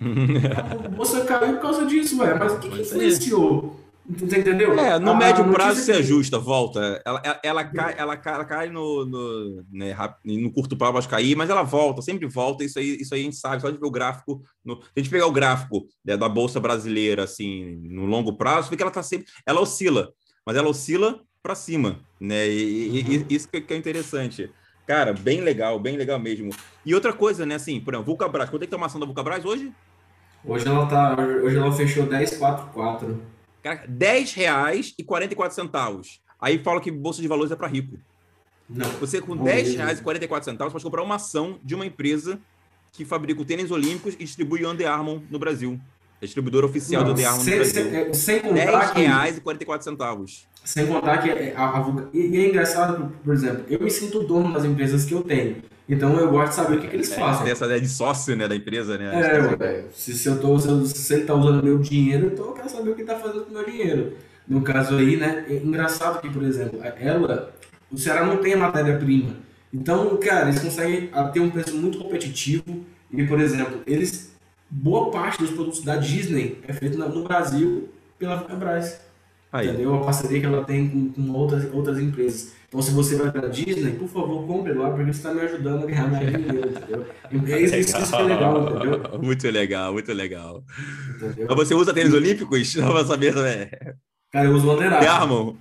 a 0.84 0.88
bolsa 0.88 1.24
caiu 1.24 1.54
por 1.54 1.62
causa 1.62 1.86
disso, 1.86 2.20
ué. 2.20 2.34
Mas 2.34 2.52
o 2.54 2.58
que, 2.58 2.68
que 2.68 2.80
influenciou? 2.80 3.76
Você 4.08 4.38
entendeu? 4.38 4.72
É, 4.78 4.98
no 4.98 5.10
a, 5.10 5.14
médio 5.14 5.44
a 5.44 5.48
prazo 5.48 5.82
se 5.82 5.92
ajusta, 5.92 6.38
volta. 6.38 7.02
Ela, 7.04 7.20
ela, 7.22 7.40
ela, 7.42 7.64
cai, 7.64 7.94
ela 7.98 8.16
cai, 8.16 8.34
ela 8.34 8.44
cai 8.44 8.70
no, 8.70 9.04
no, 9.04 9.64
né, 9.70 9.94
no 10.24 10.50
curto 10.50 10.78
prazo, 10.78 10.94
pode 10.94 11.08
cair, 11.08 11.36
mas 11.36 11.50
ela 11.50 11.62
volta, 11.62 12.00
sempre 12.00 12.26
volta. 12.26 12.64
Isso 12.64 12.78
aí, 12.78 12.96
isso 13.00 13.14
aí 13.14 13.20
a 13.20 13.24
gente 13.24 13.36
sabe, 13.36 13.60
só 13.60 13.68
de 13.68 13.78
ver 13.78 13.84
o 13.84 13.90
gráfico. 13.90 14.42
No, 14.64 14.76
se 14.76 14.88
a 14.96 15.00
gente 15.00 15.10
pegar 15.10 15.26
o 15.26 15.32
gráfico 15.32 15.86
né, 16.02 16.16
da 16.16 16.26
Bolsa 16.26 16.58
Brasileira, 16.58 17.24
assim, 17.24 17.76
no 17.82 18.06
longo 18.06 18.32
prazo, 18.32 18.70
vê 18.70 18.76
que 18.76 18.82
ela 18.82 18.90
tá 18.90 19.02
sempre. 19.02 19.26
Ela 19.44 19.60
oscila, 19.60 20.10
mas 20.46 20.56
ela 20.56 20.70
oscila 20.70 21.20
para 21.42 21.54
cima, 21.54 22.00
né? 22.18 22.48
E, 22.48 22.88
uhum. 22.88 23.26
e, 23.28 23.34
isso 23.34 23.46
que 23.48 23.74
é 23.74 23.76
interessante. 23.76 24.50
Cara, 24.86 25.12
bem 25.12 25.42
legal, 25.42 25.78
bem 25.78 25.98
legal 25.98 26.18
mesmo. 26.18 26.48
E 26.84 26.94
outra 26.94 27.12
coisa, 27.12 27.44
né, 27.44 27.56
assim, 27.56 27.78
por 27.78 27.92
exemplo, 27.92 28.06
Vulcabras, 28.06 28.48
quanto 28.48 28.62
é 28.62 28.64
que 28.64 28.70
tá 28.70 28.76
a 28.78 28.80
maçã 28.80 28.98
da 28.98 29.04
Vulcabras 29.04 29.44
hoje? 29.44 29.70
Hoje 30.42 30.66
ela 30.66 30.86
tá. 30.86 31.14
Hoje 31.44 31.58
ela 31.58 31.70
fechou 31.70 32.06
10,44. 32.06 33.18
Cara, 33.76 33.86
10 33.86 34.32
reais 34.32 34.94
e 34.98 35.04
44 35.04 35.54
centavos. 35.54 36.20
Aí 36.40 36.58
fala 36.58 36.80
que 36.80 36.90
bolsa 36.90 37.20
de 37.20 37.28
valores 37.28 37.52
é 37.52 37.56
para 37.56 37.68
rico. 37.68 37.98
Não. 38.68 38.88
Você 39.00 39.20
com 39.20 39.36
10 39.36 39.74
reais 39.74 39.98
e 39.98 40.02
44 40.02 40.50
centavos 40.50 40.72
pode 40.72 40.84
comprar 40.84 41.02
uma 41.02 41.16
ação 41.16 41.58
de 41.62 41.74
uma 41.74 41.84
empresa 41.84 42.38
que 42.92 43.04
fabrica 43.04 43.40
o 43.40 43.44
tênis 43.44 43.70
olímpicos 43.70 44.14
e 44.14 44.24
distribui 44.24 44.64
o 44.64 44.70
Under 44.70 44.90
Armour 44.90 45.20
no 45.30 45.38
Brasil. 45.38 45.78
É 46.20 46.24
distribuidora 46.24 46.66
oficial 46.66 47.02
não, 47.02 47.08
do 47.08 47.12
Under 47.12 47.28
Armour 47.28 47.44
no 47.44 47.50
Brasil. 47.50 48.14
Sem, 48.14 48.14
sem 48.14 48.40
contar 48.40 48.64
10 48.64 48.90
reais 48.92 49.36
e 49.36 49.40
44 49.40 49.84
centavos. 49.84 50.46
Sem 50.64 50.86
contar 50.86 51.18
que 51.18 51.30
a, 51.30 51.62
a, 51.62 51.78
a, 51.78 51.94
e 52.12 52.36
é 52.36 52.48
engraçado, 52.48 53.12
por 53.22 53.34
exemplo, 53.34 53.64
eu 53.68 53.80
me 53.80 53.90
sinto 53.90 54.22
dono 54.22 54.52
das 54.52 54.64
empresas 54.64 55.04
que 55.04 55.12
eu 55.12 55.22
tenho. 55.22 55.62
Então 55.88 56.18
eu 56.18 56.30
gosto 56.30 56.50
de 56.50 56.54
saber 56.56 56.76
o 56.76 56.80
que, 56.80 56.88
que 56.88 56.96
eles 56.96 57.10
é, 57.10 57.14
fazem. 57.16 57.44
Tem 57.44 57.52
essa 57.52 57.64
ideia 57.64 57.80
de 57.80 57.88
sócio 57.88 58.36
né, 58.36 58.46
da 58.46 58.54
empresa, 58.54 58.98
né? 58.98 59.10
É, 59.14 59.84
se, 59.92 60.12
se, 60.12 60.28
eu 60.28 60.38
tô, 60.38 60.58
se, 60.58 60.88
se 60.88 61.12
ele 61.14 61.22
está 61.22 61.34
usando 61.34 61.62
meu 61.62 61.78
dinheiro, 61.78 62.26
então 62.26 62.46
eu 62.46 62.52
quero 62.52 62.68
saber 62.68 62.90
o 62.90 62.94
que 62.94 63.02
ele 63.02 63.10
está 63.10 63.18
fazendo 63.18 63.44
com 63.44 63.50
o 63.50 63.54
meu 63.54 63.64
dinheiro. 63.64 64.12
No 64.46 64.62
caso 64.62 64.96
aí, 64.96 65.16
né? 65.16 65.46
É 65.48 65.54
engraçado 65.54 66.20
que, 66.20 66.28
por 66.28 66.42
exemplo, 66.42 66.80
ela, 66.98 67.54
o 67.90 67.96
Ceará 67.96 68.24
não 68.24 68.38
tem 68.38 68.54
a 68.54 68.58
matéria-prima. 68.58 69.36
Então, 69.72 70.16
cara, 70.16 70.48
eles 70.48 70.60
conseguem 70.60 71.10
ter 71.32 71.40
um 71.40 71.50
preço 71.50 71.76
muito 71.76 71.98
competitivo. 71.98 72.84
E, 73.10 73.26
por 73.26 73.40
exemplo, 73.40 73.80
eles. 73.86 74.36
Boa 74.70 75.10
parte 75.10 75.38
dos 75.38 75.50
produtos 75.50 75.82
da 75.82 75.96
Disney 75.96 76.60
é 76.68 76.74
feito 76.74 76.98
no 76.98 77.24
Brasil 77.24 77.88
pela 78.18 78.38
Febrás. 78.40 79.00
Aí. 79.52 79.68
Entendeu? 79.68 79.94
A 79.94 80.04
parceria 80.04 80.40
que 80.40 80.46
ela 80.46 80.64
tem 80.64 80.88
com, 80.88 81.12
com 81.12 81.32
outras, 81.32 81.72
outras 81.72 81.98
empresas. 81.98 82.52
Então, 82.68 82.82
se 82.82 82.90
você 82.90 83.16
vai 83.16 83.32
para 83.32 83.48
Disney, 83.48 83.92
por 83.92 84.08
favor, 84.08 84.46
compre 84.46 84.74
lá, 84.74 84.90
porque 84.90 85.04
você 85.04 85.10
está 85.10 85.32
me 85.32 85.40
ajudando 85.40 85.84
a 85.84 85.86
ganhar 85.86 86.10
mais 86.10 86.30
dinheiro, 86.30 86.68
entendeu? 87.32 87.56
É 87.56 87.60
isso, 87.62 87.98
isso 87.98 88.14
é 88.14 88.22
legal, 88.22 88.76
entendeu? 88.76 89.18
Muito 89.22 89.50
legal, 89.50 89.92
muito 89.94 90.12
legal. 90.12 90.62
Entendeu? 91.16 91.46
Mas 91.48 91.56
você 91.56 91.74
usa 91.74 91.94
tênis 91.94 92.12
olímpicos? 92.12 92.74
Não 92.76 92.92
vai 92.92 93.04
saber 93.04 93.32
também. 93.32 93.70
Cara, 94.30 94.48
eu 94.48 94.52
uso 94.54 94.68
o 94.68 94.74
Under 94.74 94.92
Armour. 94.92 95.56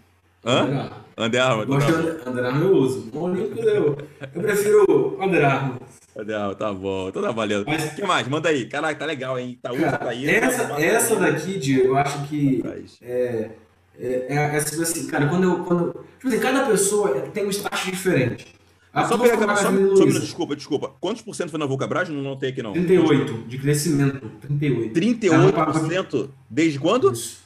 Hã? 0.46 0.92
Under 1.18 1.42
Armour. 1.42 1.66
Gosto 1.66 1.92
de 1.94 2.30
Under 2.30 2.46
Armour 2.46 2.68
eu 2.68 2.76
uso. 2.76 3.10
O 3.14 3.20
olímpico 3.20 3.60
eu, 3.62 3.98
eu 4.36 4.42
prefiro 4.42 5.18
Under 5.22 5.46
Armour. 5.46 5.78
Armour, 6.18 6.56
tá 6.56 6.74
bom. 6.74 7.08
Então 7.08 7.22
tá 7.22 7.32
valendo. 7.32 7.64
Mas, 7.66 7.86
o 7.86 7.96
que 7.96 8.06
mais? 8.06 8.28
Manda 8.28 8.50
aí. 8.50 8.66
Caraca, 8.66 9.00
tá 9.00 9.06
legal, 9.06 9.40
hein? 9.40 9.58
Tá, 9.62 9.74
cara, 9.74 9.98
tá 9.98 10.10
aí. 10.10 10.28
Essa, 10.28 10.68
tá 10.68 10.82
essa 10.82 11.16
daqui, 11.16 11.58
Diego, 11.58 11.88
eu 11.88 11.98
acho 11.98 12.28
que... 12.28 12.62
É, 13.02 13.52
é, 14.00 14.28
é, 14.30 14.58
é 14.58 14.64
tipo 14.64 14.82
assim, 14.82 15.08
cara, 15.08 15.28
quando 15.28 15.44
eu. 15.44 15.64
Quando, 15.64 16.06
tipo 16.18 16.28
assim, 16.28 16.40
cada 16.40 16.66
pessoa 16.66 17.20
tem 17.22 17.46
um 17.46 17.50
estágio 17.50 17.92
diferente. 17.92 18.58
A 18.94 19.06
só 19.08 19.18
pegar 19.18 19.38
só, 19.38 19.72
só, 19.72 19.96
só 19.96 20.20
desculpa, 20.20 20.56
desculpa. 20.56 20.96
Quantos 21.00 21.22
por 21.22 21.36
cento 21.36 21.52
foi 21.52 21.60
na 21.60 21.66
Vulcabras? 21.66 22.10
Não 22.10 22.22
notei 22.22 22.50
aqui, 22.50 22.64
não. 22.64 22.74
38 22.74 23.48
de 23.48 23.58
crescimento. 23.60 24.28
38. 24.42 25.00
38%? 25.00 26.30
Desde 26.50 26.80
quando? 26.80 27.12
Isso. 27.12 27.42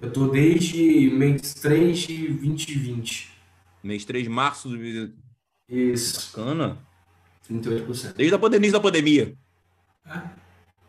Eu 0.00 0.10
tô 0.10 0.28
desde 0.28 1.10
mês 1.10 1.54
3 1.54 1.98
de 1.98 2.28
2020. 2.28 3.30
Mês 3.82 4.04
3 4.04 4.24
de 4.24 4.30
março 4.30 4.68
de 4.70 5.10
Isso. 5.68 6.36
Bacana. 6.36 6.78
38%. 7.50 8.14
Desde 8.14 8.34
a 8.34 8.38
pandemia, 8.38 8.72
da 8.72 8.80
pandemia. 8.80 9.34
É. 10.06 10.20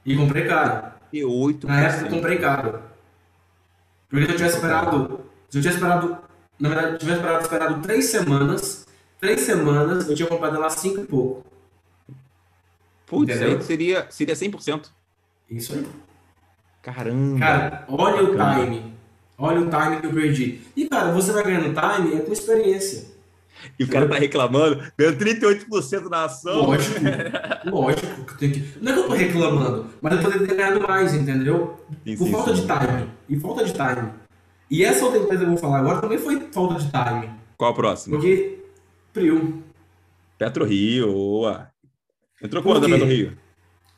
E 0.05 0.15
comprei 0.15 0.45
caro. 0.45 0.93
38%. 1.13 1.63
Na 1.65 1.81
época 1.81 2.05
eu 2.05 2.09
comprei 2.09 2.37
caro. 2.37 2.94
Porque 4.09 4.25
se 4.25 4.31
eu 4.31 4.37
tivesse 4.37 4.55
esperado, 4.55 5.21
se 5.49 5.57
eu 5.57 5.61
tivesse 5.61 5.77
esperado, 5.77 6.17
na 6.59 6.69
verdade, 6.69 6.93
eu 6.93 6.97
tivesse 6.99 7.17
esperado, 7.19 7.43
esperado 7.43 7.81
três 7.81 8.05
semanas, 8.05 8.85
três 9.19 9.41
semanas, 9.41 10.07
eu 10.07 10.15
tinha 10.15 10.27
comprado 10.27 10.55
ela 10.55 10.69
cinco 10.69 11.01
e 11.01 11.05
pouco. 11.05 11.45
Putz, 13.05 13.41
aí 13.41 13.61
seria, 13.61 14.07
seria 14.09 14.35
100%. 14.35 14.89
Isso 15.49 15.73
aí. 15.73 15.85
Caramba. 16.81 17.39
Cara, 17.39 17.85
olha 17.87 18.23
o 18.23 18.35
time. 18.35 18.95
Olha 19.37 19.61
o 19.61 19.69
time 19.69 19.99
que 19.99 20.07
eu 20.07 20.13
perdi. 20.13 20.61
E, 20.75 20.87
cara, 20.87 21.11
você 21.11 21.31
vai 21.31 21.43
ganhando 21.43 21.73
time 21.73 22.15
é 22.15 22.19
com 22.21 22.31
experiência. 22.31 23.14
E 23.79 23.83
o 23.83 23.87
cara 23.87 24.07
tá 24.07 24.15
reclamando, 24.15 24.83
ganhando 24.97 25.17
38% 25.17 26.09
na 26.09 26.25
ação. 26.25 26.65
Lógico, 26.65 26.99
lógico. 27.65 28.37
Que 28.37 28.49
que... 28.49 28.73
Não 28.81 28.91
é 28.91 28.95
que 28.95 29.01
eu 29.01 29.07
tô 29.07 29.13
reclamando, 29.13 29.87
mas 30.01 30.13
eu 30.13 30.21
poderia 30.21 30.47
ter 30.47 30.55
ganhado 30.55 30.81
mais, 30.81 31.13
entendeu? 31.13 31.79
Sim, 32.05 32.17
Por 32.17 32.25
sim, 32.25 32.31
falta 32.31 32.55
sim. 32.55 32.61
de 32.61 32.67
time. 32.67 33.09
E 33.29 33.39
falta 33.39 33.65
de 33.65 33.73
time. 33.73 34.09
E 34.69 34.83
essa 34.83 35.05
outra 35.05 35.19
empresa 35.19 35.39
que 35.39 35.45
eu 35.45 35.49
vou 35.49 35.57
falar 35.57 35.79
agora 35.79 36.01
também 36.01 36.17
foi 36.17 36.39
falta 36.51 36.75
de 36.75 36.89
time. 36.91 37.29
Qual 37.57 37.71
a 37.71 37.73
próxima? 37.73 38.17
Porque. 38.17 38.59
Prio. 39.13 39.63
Petro 40.37 40.65
Rio, 40.65 41.13
boa. 41.13 41.69
Entrou 42.43 42.61
quando 42.61 42.81
da 42.81 42.87
Petro 42.89 43.05
Rio? 43.05 43.37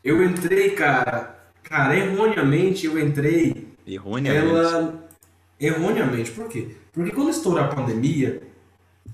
Eu 0.03 0.24
entrei, 0.24 0.72
cara. 0.72 1.38
Cara, 1.63 1.97
erroneamente 1.97 2.86
eu 2.86 2.99
entrei. 2.99 3.68
Erroneamente. 3.86 4.45
Ela. 4.45 5.07
Erroneamente, 5.59 6.32
por 6.32 6.47
quê? 6.47 6.76
Porque 6.93 7.11
quando 7.11 7.32
estourou 7.32 7.63
a 7.63 7.68
pandemia, 7.68 8.41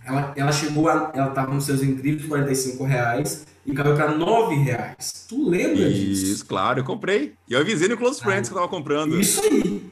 ela, 0.06 0.34
ela 0.36 0.52
chegou 0.52 0.88
a. 0.90 1.12
Ela 1.14 1.30
estava 1.30 1.54
nos 1.54 1.66
seus 1.66 1.82
incríveis 1.82 2.28
45 2.28 2.84
reais 2.84 3.46
e 3.66 3.74
caiu 3.74 3.96
para 3.96 4.12
9 4.12 4.56
reais. 4.56 5.26
Tu 5.28 5.50
lembra 5.50 5.88
isso, 5.88 6.06
disso? 6.06 6.26
Isso, 6.34 6.46
claro, 6.46 6.80
eu 6.80 6.84
comprei. 6.84 7.34
E 7.50 7.54
eu 7.54 7.60
avisei 7.60 7.88
no 7.88 7.98
Close 7.98 8.22
Friends 8.22 8.50
que 8.50 8.54
eu 8.54 8.60
tava 8.60 8.70
comprando. 8.70 9.20
Isso 9.20 9.42
aí. 9.42 9.92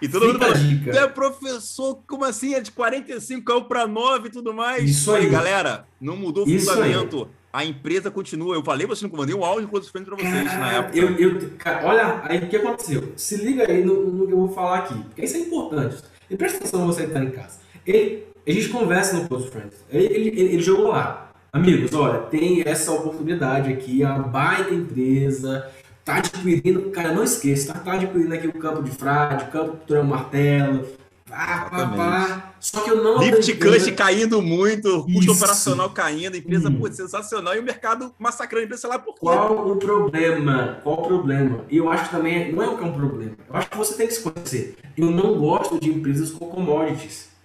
E 0.00 0.08
todo 0.08 0.30
Fica 0.30 0.46
mundo 0.48 0.84
falou, 0.84 1.02
é 1.02 1.08
professor, 1.08 1.98
como 2.06 2.24
assim? 2.24 2.54
É 2.54 2.60
de 2.60 2.70
45, 2.70 3.42
caiu 3.42 3.64
para 3.64 3.86
9 3.86 4.28
e 4.28 4.30
tudo 4.30 4.52
mais. 4.52 4.88
Isso 4.88 5.12
aí. 5.12 5.28
galera, 5.28 5.86
não 6.00 6.16
mudou 6.16 6.44
o 6.44 6.58
fundamento. 6.58 7.28
A 7.52 7.64
empresa 7.64 8.10
continua. 8.10 8.54
Eu 8.54 8.62
falei, 8.62 8.86
você 8.86 9.06
não 9.06 9.16
mandei 9.16 9.34
um 9.34 9.44
áudio 9.44 9.68
Close 9.68 9.90
Friends 9.90 10.08
para 10.08 10.16
vocês 10.16 10.44
cara, 10.44 10.58
na 10.58 10.72
época. 10.72 10.98
Eu, 10.98 11.16
eu, 11.16 11.50
cara, 11.56 11.86
olha, 11.86 12.20
aí 12.24 12.38
o 12.38 12.48
que 12.48 12.56
aconteceu? 12.56 13.12
Se 13.16 13.36
liga 13.36 13.64
aí 13.66 13.82
no, 13.82 14.10
no, 14.10 14.26
que 14.26 14.32
eu 14.32 14.38
vou 14.38 14.48
falar 14.50 14.80
aqui, 14.80 14.94
porque 15.04 15.24
isso 15.24 15.36
é 15.38 15.40
importante. 15.40 15.96
E 16.28 16.36
presta 16.36 16.58
atenção 16.58 16.86
você 16.86 17.06
que 17.06 17.12
tá 17.12 17.24
em 17.24 17.30
casa. 17.30 17.58
Ele, 17.86 18.26
a 18.46 18.52
gente 18.52 18.68
conversa 18.68 19.16
no 19.16 19.28
Close 19.28 19.48
Friends. 19.48 19.74
Ele, 19.90 20.06
ele, 20.06 20.40
ele, 20.40 20.62
jogou 20.62 20.88
lá. 20.88 21.32
Amigos, 21.52 21.92
olha, 21.94 22.20
tem 22.20 22.62
essa 22.66 22.92
oportunidade 22.92 23.72
aqui, 23.72 24.04
a 24.04 24.18
baita 24.18 24.74
empresa, 24.74 25.68
tá 26.04 26.16
adquirindo, 26.16 26.90
cara, 26.90 27.12
não 27.12 27.24
esqueça, 27.24 27.72
tá, 27.72 27.80
tá 27.80 27.92
adquirindo 27.94 28.34
aqui 28.34 28.46
o 28.46 28.52
campo 28.52 28.82
de 28.82 28.90
frade, 28.90 29.44
o 29.44 29.48
campo 29.48 29.78
do 29.86 30.04
martelo, 30.04 30.86
pá, 31.28 31.68
pá, 31.70 31.88
pá. 31.88 32.52
Só 32.60 32.80
que 32.80 32.90
eu 32.90 33.02
não. 33.02 33.18
Lift 33.18 33.54
Cush 33.56 33.90
caindo 33.92 34.42
muito, 34.42 35.04
custo 35.04 35.32
Isso. 35.32 35.32
operacional 35.32 35.90
caindo, 35.90 36.36
empresa 36.36 36.68
hum. 36.68 36.78
pô, 36.78 36.90
sensacional 36.92 37.54
e 37.54 37.58
o 37.58 37.62
mercado 37.62 38.14
massacrando 38.18 38.62
a 38.62 38.64
empresa, 38.64 38.82
sei 38.82 38.90
lá 38.90 38.98
por 38.98 39.14
quê. 39.14 39.20
Qual 39.20 39.70
o 39.70 39.76
problema? 39.76 40.78
Qual 40.82 41.00
o 41.00 41.06
problema? 41.06 41.64
E 41.70 41.78
eu 41.78 41.90
acho 41.90 42.04
que 42.04 42.10
também 42.10 42.52
não 42.52 42.62
é 42.62 42.76
que 42.76 42.84
é 42.84 42.86
um 42.86 42.92
problema. 42.92 43.32
Eu 43.48 43.56
acho 43.56 43.70
que 43.70 43.76
você 43.76 43.94
tem 43.94 44.06
que 44.06 44.14
se 44.14 44.20
conhecer. 44.20 44.76
Eu 44.96 45.10
não 45.10 45.38
gosto 45.38 45.80
de 45.80 45.90
empresas 45.90 46.30
com 46.30 46.46
commodities. 46.46 47.35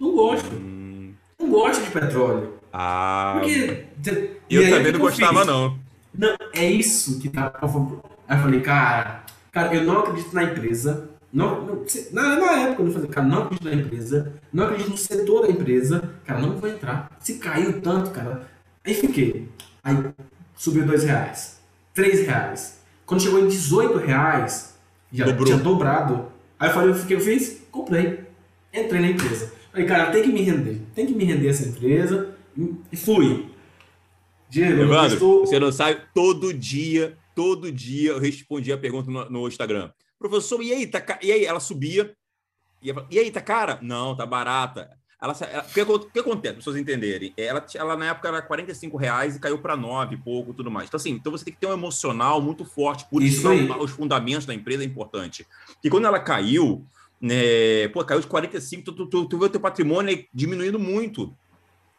Não 0.00 0.12
gosto. 0.12 0.54
Hum. 0.54 1.12
Não 1.38 1.50
gosto 1.50 1.84
de 1.84 1.90
petróleo. 1.90 2.54
Ah. 2.72 3.38
Porque. 3.38 3.84
Eu 4.50 4.62
aí, 4.62 4.70
também 4.70 4.92
não 4.92 5.00
gostava, 5.00 5.44
não. 5.44 5.78
Não, 6.14 6.36
é 6.52 6.70
isso 6.70 7.20
que 7.20 7.28
tá. 7.28 7.52
Aí 7.60 8.36
eu 8.36 8.42
falei, 8.42 8.60
cara, 8.60 9.24
cara, 9.52 9.74
eu 9.74 9.84
não 9.84 10.00
acredito 10.00 10.34
na 10.34 10.44
empresa. 10.44 11.10
Não, 11.32 11.66
não, 11.66 11.84
na, 12.12 12.36
na 12.36 12.52
época 12.60 12.82
eu 12.82 12.90
falei, 12.90 13.08
cara, 13.08 13.26
não 13.26 13.42
acredito 13.42 13.64
na 13.64 13.74
empresa, 13.74 14.32
não 14.50 14.64
acredito 14.64 14.90
no 14.90 14.96
setor 14.96 15.42
da 15.42 15.52
empresa, 15.52 16.14
cara, 16.24 16.40
não 16.40 16.56
vou 16.56 16.68
entrar. 16.68 17.10
Se 17.20 17.34
caiu 17.34 17.80
tanto, 17.82 18.10
cara. 18.10 18.48
Aí 18.84 18.94
fiquei. 18.94 19.48
Aí 19.84 19.96
subiu 20.56 20.86
dois 20.86 21.04
reais, 21.04 21.60
três 21.92 22.26
reais. 22.26 22.78
Quando 23.04 23.22
chegou 23.22 23.40
em 23.40 23.48
18 23.48 23.98
reais, 23.98 24.74
já 25.12 25.24
Dobrou. 25.26 25.46
tinha 25.46 25.58
dobrado. 25.58 26.26
Aí 26.58 26.68
eu 26.68 26.74
falei, 26.74 26.90
o 26.90 27.06
que 27.06 27.14
eu 27.14 27.20
fiz? 27.20 27.62
Comprei. 27.70 28.20
Entrei 28.72 29.00
na 29.00 29.08
empresa. 29.08 29.52
Falei, 29.70 29.86
cara, 29.86 30.10
tem 30.10 30.22
que 30.22 30.28
me 30.28 30.42
render. 30.42 30.80
Tem 30.94 31.06
que 31.06 31.14
me 31.14 31.24
render 31.24 31.48
essa 31.48 31.68
empresa. 31.68 32.34
E 32.90 32.96
fui. 32.96 33.46
Diego, 34.50 34.82
Evandro, 34.82 35.14
estou... 35.14 35.46
você 35.46 35.58
não 35.58 35.70
sabe, 35.70 36.00
todo 36.14 36.54
dia, 36.54 37.16
todo 37.34 37.70
dia 37.70 38.12
eu 38.12 38.18
respondia 38.18 38.74
a 38.74 38.78
pergunta 38.78 39.10
no, 39.10 39.28
no 39.28 39.48
Instagram. 39.48 39.90
Professor, 40.18 40.62
e 40.62 40.72
aí, 40.72 40.86
tá, 40.86 41.18
e 41.22 41.30
aí? 41.30 41.44
Ela 41.44 41.60
subia. 41.60 42.14
E, 42.82 42.92
e 43.10 43.18
aí, 43.18 43.30
tá 43.30 43.40
cara? 43.40 43.78
Não, 43.82 44.16
tá 44.16 44.24
barata. 44.24 44.90
Ela, 45.20 45.36
ela, 45.50 45.62
o, 45.64 45.98
que, 45.98 46.12
que 46.12 46.18
acontece, 46.20 46.54
para 46.54 46.62
vocês 46.62 46.76
entenderem? 46.76 47.34
Ela, 47.36 47.64
ela 47.74 47.96
na 47.96 48.06
época 48.06 48.28
era 48.28 48.40
45 48.40 48.96
reais 48.96 49.34
e 49.34 49.40
caiu 49.40 49.58
para 49.58 49.76
9 49.76 50.14
e 50.14 50.18
pouco 50.18 50.54
tudo 50.54 50.70
mais. 50.70 50.88
Então, 50.88 50.96
assim, 50.96 51.10
então 51.10 51.32
você 51.32 51.44
tem 51.44 51.54
que 51.54 51.60
ter 51.60 51.66
um 51.66 51.72
emocional 51.72 52.40
muito 52.40 52.64
forte. 52.64 53.04
Por 53.10 53.22
isso, 53.22 53.52
isso 53.52 53.78
os 53.78 53.90
fundamentos 53.90 54.46
da 54.46 54.54
empresa 54.54 54.84
é 54.84 54.86
importante. 54.86 55.46
E 55.82 55.90
quando 55.90 56.06
ela 56.06 56.20
caiu, 56.20 56.86
né, 57.20 57.88
pô, 57.88 58.04
caiu 58.04 58.20
de 58.20 58.26
45, 58.26 58.84
tu, 58.84 58.92
tu, 58.92 59.06
tu, 59.06 59.24
tu 59.26 59.38
vê 59.38 59.46
o 59.46 59.48
teu 59.48 59.60
patrimônio 59.60 60.24
diminuindo 60.32 60.78
muito. 60.78 61.34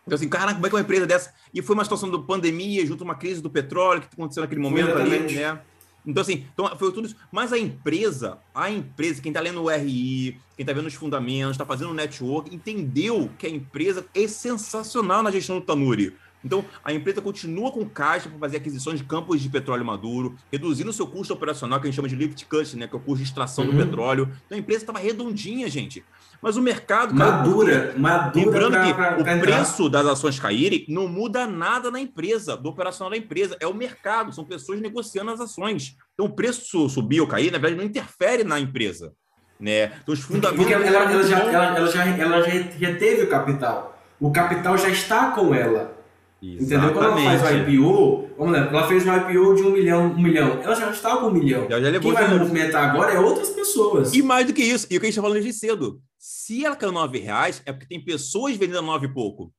Então, 0.05 0.15
assim, 0.15 0.28
caraca, 0.28 0.55
como 0.55 0.65
é 0.65 0.70
que 0.70 0.76
uma 0.76 0.82
empresa 0.82 1.05
dessa. 1.05 1.34
E 1.53 1.61
foi 1.61 1.76
uma 1.76 1.84
situação 1.84 2.09
de 2.09 2.26
pandemia, 2.26 2.86
junto 2.86 3.03
a 3.03 3.05
uma 3.05 3.15
crise 3.15 3.41
do 3.41 3.49
petróleo 3.49 4.01
que 4.01 4.07
aconteceu 4.11 4.41
naquele 4.41 4.61
momento 4.61 4.91
ali, 4.91 5.36
né? 5.36 5.59
Então, 6.05 6.22
assim, 6.22 6.45
então 6.51 6.76
foi 6.78 6.91
tudo 6.91 7.05
isso. 7.05 7.15
Mas 7.32 7.53
a 7.53 7.59
empresa, 7.59 8.39
a 8.55 8.72
empresa, 8.72 9.22
quem 9.22 9.30
está 9.30 9.39
lendo 9.41 9.61
o 9.61 9.70
RI, 9.70 10.39
quem 10.55 10.63
está 10.63 10.74
vendo 10.74 10.88
os 10.88 10.93
fundamentos, 10.95 11.51
está 11.51 11.65
fazendo 11.65 11.91
o 11.91 11.93
network, 11.93 12.53
entendeu 12.53 13.30
que 13.38 13.45
a 13.45 13.49
empresa 13.49 14.05
é 14.15 14.28
sensacional 14.28 15.22
na 15.22 15.30
gestão 15.30 15.59
do 15.59 15.65
Tanuri. 15.65 16.15
Então, 16.43 16.63
a 16.83 16.93
empresa 16.93 17.21
continua 17.21 17.71
com 17.71 17.87
caixa 17.87 18.29
para 18.29 18.39
fazer 18.39 18.57
aquisições 18.57 18.99
de 18.99 19.05
campos 19.05 19.41
de 19.41 19.49
petróleo 19.49 19.83
maduro, 19.83 20.35
reduzindo 20.51 20.89
o 20.89 20.93
seu 20.93 21.05
custo 21.05 21.33
operacional, 21.33 21.79
que 21.79 21.87
a 21.87 21.89
gente 21.89 21.95
chama 21.95 22.07
de 22.07 22.15
lift 22.15 22.45
cost, 22.45 22.77
né, 22.77 22.87
que 22.87 22.95
é 22.95 22.97
o 22.97 23.01
custo 23.01 23.17
de 23.17 23.29
extração 23.29 23.65
uhum. 23.65 23.71
do 23.71 23.77
petróleo. 23.77 24.29
Então, 24.45 24.57
a 24.57 24.59
empresa 24.59 24.83
estava 24.83 24.99
redondinha, 24.99 25.69
gente. 25.69 26.03
Mas 26.41 26.55
o 26.55 26.61
mercado... 26.61 27.13
Madura, 27.13 27.93
madura. 27.97 28.45
Lembrando 28.45 28.71
pra, 28.71 28.85
que 28.85 28.93
pra, 28.93 29.11
pra 29.13 29.35
o 29.35 29.39
preço 29.41 29.89
das 29.89 30.05
ações 30.05 30.39
caírem 30.39 30.85
não 30.87 31.07
muda 31.07 31.45
nada 31.45 31.91
na 31.91 31.99
empresa, 31.99 32.55
do 32.55 32.69
operacional 32.69 33.11
da 33.11 33.17
empresa. 33.17 33.57
É 33.59 33.67
o 33.67 33.73
mercado, 33.73 34.33
são 34.33 34.45
pessoas 34.45 34.79
negociando 34.79 35.31
as 35.31 35.41
ações. 35.41 35.97
Então, 36.13 36.25
o 36.25 36.29
preço 36.29 36.87
subir 36.87 37.19
ou 37.19 37.27
cair, 37.27 37.51
na 37.51 37.57
verdade, 37.57 37.75
não 37.75 37.83
interfere 37.83 38.45
na 38.45 38.57
empresa. 38.59 39.11
Né? 39.59 39.91
Então, 40.01 40.13
os 40.13 40.21
fundamentos... 40.21 40.65
Porque 40.65 40.73
ela, 40.73 40.85
ela, 40.85 41.23
já, 41.23 41.39
ela, 41.39 41.77
ela, 41.77 41.91
já, 41.91 42.05
ela 42.05 42.41
já, 42.49 42.61
já 42.79 42.95
teve 42.95 43.23
o 43.23 43.29
capital. 43.29 44.01
O 44.17 44.31
capital 44.31 44.77
já 44.77 44.87
está 44.87 45.31
com 45.31 45.53
ela. 45.53 45.99
Exatamente. 46.41 46.63
Entendeu? 46.63 46.93
Quando 46.93 47.19
ela 47.19 47.39
faz 47.39 47.67
o 47.67 47.69
IPO, 47.69 48.29
vamos 48.37 48.53
lá, 48.53 48.59
ela 48.59 48.87
fez 48.87 49.05
um 49.05 49.15
IPO 49.15 49.55
de 49.55 49.61
um 49.63 49.71
milhão, 49.71 50.05
um 50.07 50.21
milhão. 50.21 50.61
Ela 50.61 50.75
já 50.75 50.89
está 50.89 51.17
com 51.17 51.27
um 51.27 51.31
milhão. 51.31 51.67
Já, 51.69 51.81
já 51.81 51.99
Quem 51.99 52.13
vai 52.13 52.37
movimentar 52.37 52.89
agora 52.89 53.13
é 53.13 53.19
outras 53.19 53.49
pessoas. 53.49 54.13
E 54.13 54.21
mais 54.21 54.47
do 54.47 54.53
que 54.53 54.63
isso, 54.63 54.87
e 54.89 54.97
o 54.97 54.99
que 54.99 55.05
a 55.05 55.09
gente 55.09 55.17
está 55.17 55.21
falando 55.21 55.41
de 55.41 55.51
cedo. 55.51 56.01
Se 56.17 56.65
ela 56.65 56.75
caiu 56.75 56.91
nove 56.91 57.19
reais, 57.19 57.61
é 57.65 57.73
porque 57.73 57.87
tem 57.87 58.03
pessoas 58.03 58.55
vendendo 58.55 58.79
a 58.79 58.81
nove 58.81 59.07
e 59.07 59.13
pouco. 59.13 59.53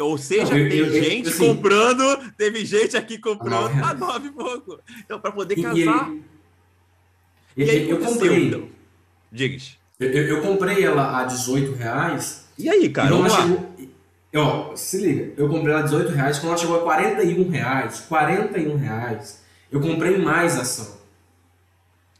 Ou 0.00 0.16
seja, 0.16 0.56
eu, 0.56 0.68
tem 0.68 0.78
eu, 0.78 0.86
eu, 0.86 1.02
gente 1.02 1.28
assim, 1.28 1.46
comprando, 1.46 2.32
teve 2.36 2.64
gente 2.64 2.96
aqui 2.96 3.18
comprando 3.18 3.70
a 3.84 3.92
nove 3.92 4.28
e 4.28 4.32
pouco. 4.32 4.80
Então, 5.04 5.20
para 5.20 5.32
poder 5.32 5.54
casar. 5.60 6.10
E, 7.56 7.62
e, 7.62 7.64
e 7.64 7.70
aí, 7.70 7.90
eu 7.90 7.98
comprei. 7.98 8.48
Então, 8.48 8.68
digas. 9.30 9.76
Eu, 10.00 10.10
eu, 10.10 10.28
eu, 10.28 10.42
comprei 10.42 10.82
ela 10.82 11.20
a 11.20 11.24
18 11.24 11.72
reais. 11.74 12.48
E 12.58 12.68
aí, 12.68 12.88
cara? 12.88 13.10
Vamos 13.10 13.30
lá. 13.30 13.42
Chegou, 13.42 13.71
ó, 14.38 14.74
se 14.74 14.98
liga, 14.98 15.32
eu 15.36 15.48
comprei 15.48 15.72
ela 15.72 15.82
a 15.82 15.84
18 15.84 16.10
reais, 16.12 16.38
quando 16.38 16.48
ela 16.50 16.58
chegou 16.58 16.80
a 16.80 16.82
41 16.82 17.48
reais, 17.50 18.00
41 18.08 18.76
reais, 18.76 19.44
eu 19.70 19.80
comprei 19.80 20.18
mais 20.18 20.58
ação. 20.58 21.00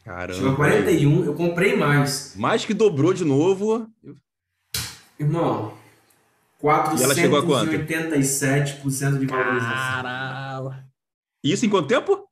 Caramba. 0.04 0.34
Chegou 0.34 0.52
a 0.52 0.56
41, 0.56 1.24
eu 1.24 1.34
comprei 1.34 1.76
mais. 1.76 2.34
Mais 2.36 2.64
que 2.64 2.74
dobrou 2.74 3.14
de 3.14 3.24
novo. 3.24 3.88
Irmão, 5.18 5.74
487% 6.62 9.18
de 9.18 9.26
valorização. 9.26 10.02
Caramba. 10.02 10.84
Isso 11.42 11.66
em 11.66 11.70
quanto 11.70 11.88
tempo? 11.88 12.28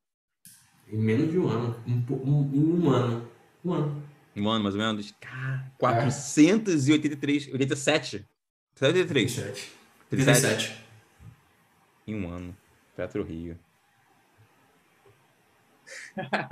Em 0.88 0.98
menos 0.98 1.30
de 1.30 1.38
um 1.38 1.48
ano. 1.48 1.76
Um, 1.86 2.02
um, 2.10 2.50
em 2.52 2.80
um 2.80 2.90
ano. 2.90 3.28
Um 3.64 3.72
ano. 3.72 4.02
Um 4.36 4.48
ano, 4.48 4.64
mais 4.64 4.74
ou 4.74 4.80
menos. 4.80 5.14
483, 5.78 7.52
87. 7.52 8.26
73. 8.80 9.38
87. 9.38 9.72
37. 10.08 10.84
Em 12.08 12.14
um 12.14 12.30
ano. 12.30 12.56
Petro 12.96 13.22
Rio. 13.22 13.58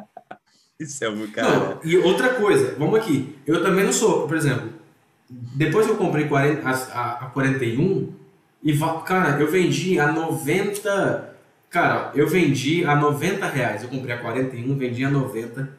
Isso 0.78 1.02
é 1.04 1.10
muito 1.10 1.32
cara. 1.32 1.48
Não, 1.48 1.80
e 1.82 1.96
outra 1.96 2.34
coisa, 2.34 2.74
vamos 2.78 3.00
aqui. 3.00 3.36
Eu 3.46 3.62
também 3.62 3.82
não 3.82 3.92
sou, 3.92 4.28
por 4.28 4.36
exemplo, 4.36 4.72
depois 5.28 5.86
que 5.86 5.92
eu 5.92 5.96
comprei 5.96 6.28
40, 6.28 6.68
a, 6.68 6.72
a, 6.72 7.26
a 7.26 7.30
41, 7.30 8.14
e 8.62 8.78
cara, 9.06 9.40
eu 9.40 9.50
vendi 9.50 9.98
a 9.98 10.12
90. 10.12 11.34
Cara, 11.70 12.12
eu 12.14 12.28
vendi 12.28 12.84
a 12.84 12.94
90 12.94 13.46
reais. 13.46 13.82
Eu 13.82 13.88
comprei 13.88 14.14
a 14.14 14.18
41, 14.18 14.76
vendi 14.76 15.02
a 15.02 15.10
90. 15.10 15.78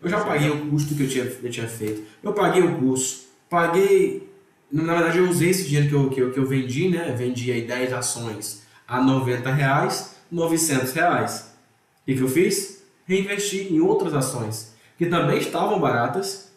Eu 0.00 0.08
já 0.08 0.24
paguei 0.24 0.48
o 0.50 0.70
custo 0.70 0.94
que 0.94 1.02
eu 1.02 1.08
tinha, 1.08 1.24
eu 1.24 1.50
tinha 1.50 1.68
feito. 1.68 2.06
Eu 2.22 2.32
paguei 2.32 2.62
o 2.62 2.78
curso, 2.78 3.28
paguei. 3.50 4.34
Na 4.70 4.94
verdade, 4.94 5.18
eu 5.18 5.28
usei 5.28 5.50
esse 5.50 5.68
dinheiro 5.68 5.88
que 5.88 5.94
eu, 5.94 6.10
que 6.10 6.20
eu, 6.20 6.32
que 6.32 6.38
eu 6.38 6.46
vendi, 6.46 6.88
né? 6.88 7.14
Vendi 7.16 7.52
aí 7.52 7.66
10 7.66 7.92
ações 7.92 8.66
a 8.86 9.00
90 9.00 9.50
reais, 9.52 10.16
900 10.30 10.92
reais. 10.92 11.56
E 12.06 12.14
o 12.14 12.16
que 12.16 12.22
eu 12.22 12.28
fiz? 12.28 12.84
Reinvesti 13.06 13.72
em 13.72 13.80
outras 13.80 14.14
ações 14.14 14.74
que 14.98 15.06
também 15.06 15.38
estavam 15.38 15.78
baratas 15.78 16.52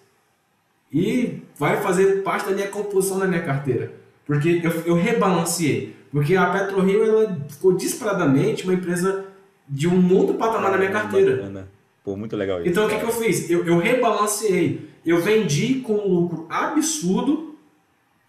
e 0.91 1.41
vai 1.57 1.81
fazer 1.81 2.23
parte 2.23 2.49
da 2.49 2.55
minha 2.55 2.67
composição 2.67 3.19
da 3.19 3.27
minha 3.27 3.43
carteira. 3.43 3.93
Porque 4.25 4.61
eu, 4.63 4.71
eu 4.85 4.95
rebalanceei. 4.95 5.95
Porque 6.11 6.35
a 6.35 6.47
PetroRio 6.47 7.03
ela 7.03 7.37
ficou 7.49 7.73
disparadamente 7.73 8.63
uma 8.63 8.73
empresa 8.73 9.25
de 9.67 9.87
um 9.87 10.15
outro 10.15 10.35
patamar 10.35 10.71
na 10.71 10.77
minha 10.77 10.91
carteira. 10.91 11.35
Bacana. 11.35 11.67
Pô, 12.03 12.15
muito 12.15 12.35
legal 12.35 12.59
isso. 12.59 12.69
Então 12.69 12.87
o 12.87 12.89
que, 12.89 12.97
que 12.97 13.05
eu 13.05 13.11
fiz? 13.11 13.49
Eu, 13.49 13.65
eu 13.65 13.77
rebalanceei. 13.77 14.89
Eu 15.05 15.21
vendi 15.21 15.75
com 15.81 15.93
um 15.93 16.07
lucro 16.07 16.47
absurdo. 16.49 17.48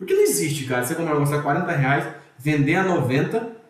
Porque 0.00 0.14
não 0.14 0.22
existe, 0.22 0.64
cara. 0.64 0.82
Você 0.82 0.94
comprar 0.94 1.14
uma 1.14 1.26
coisa 1.26 1.38
a 1.38 1.42
40 1.42 1.72
reais, 1.72 2.14
vender 2.38 2.76
a 2.76 2.82
90 2.82 3.60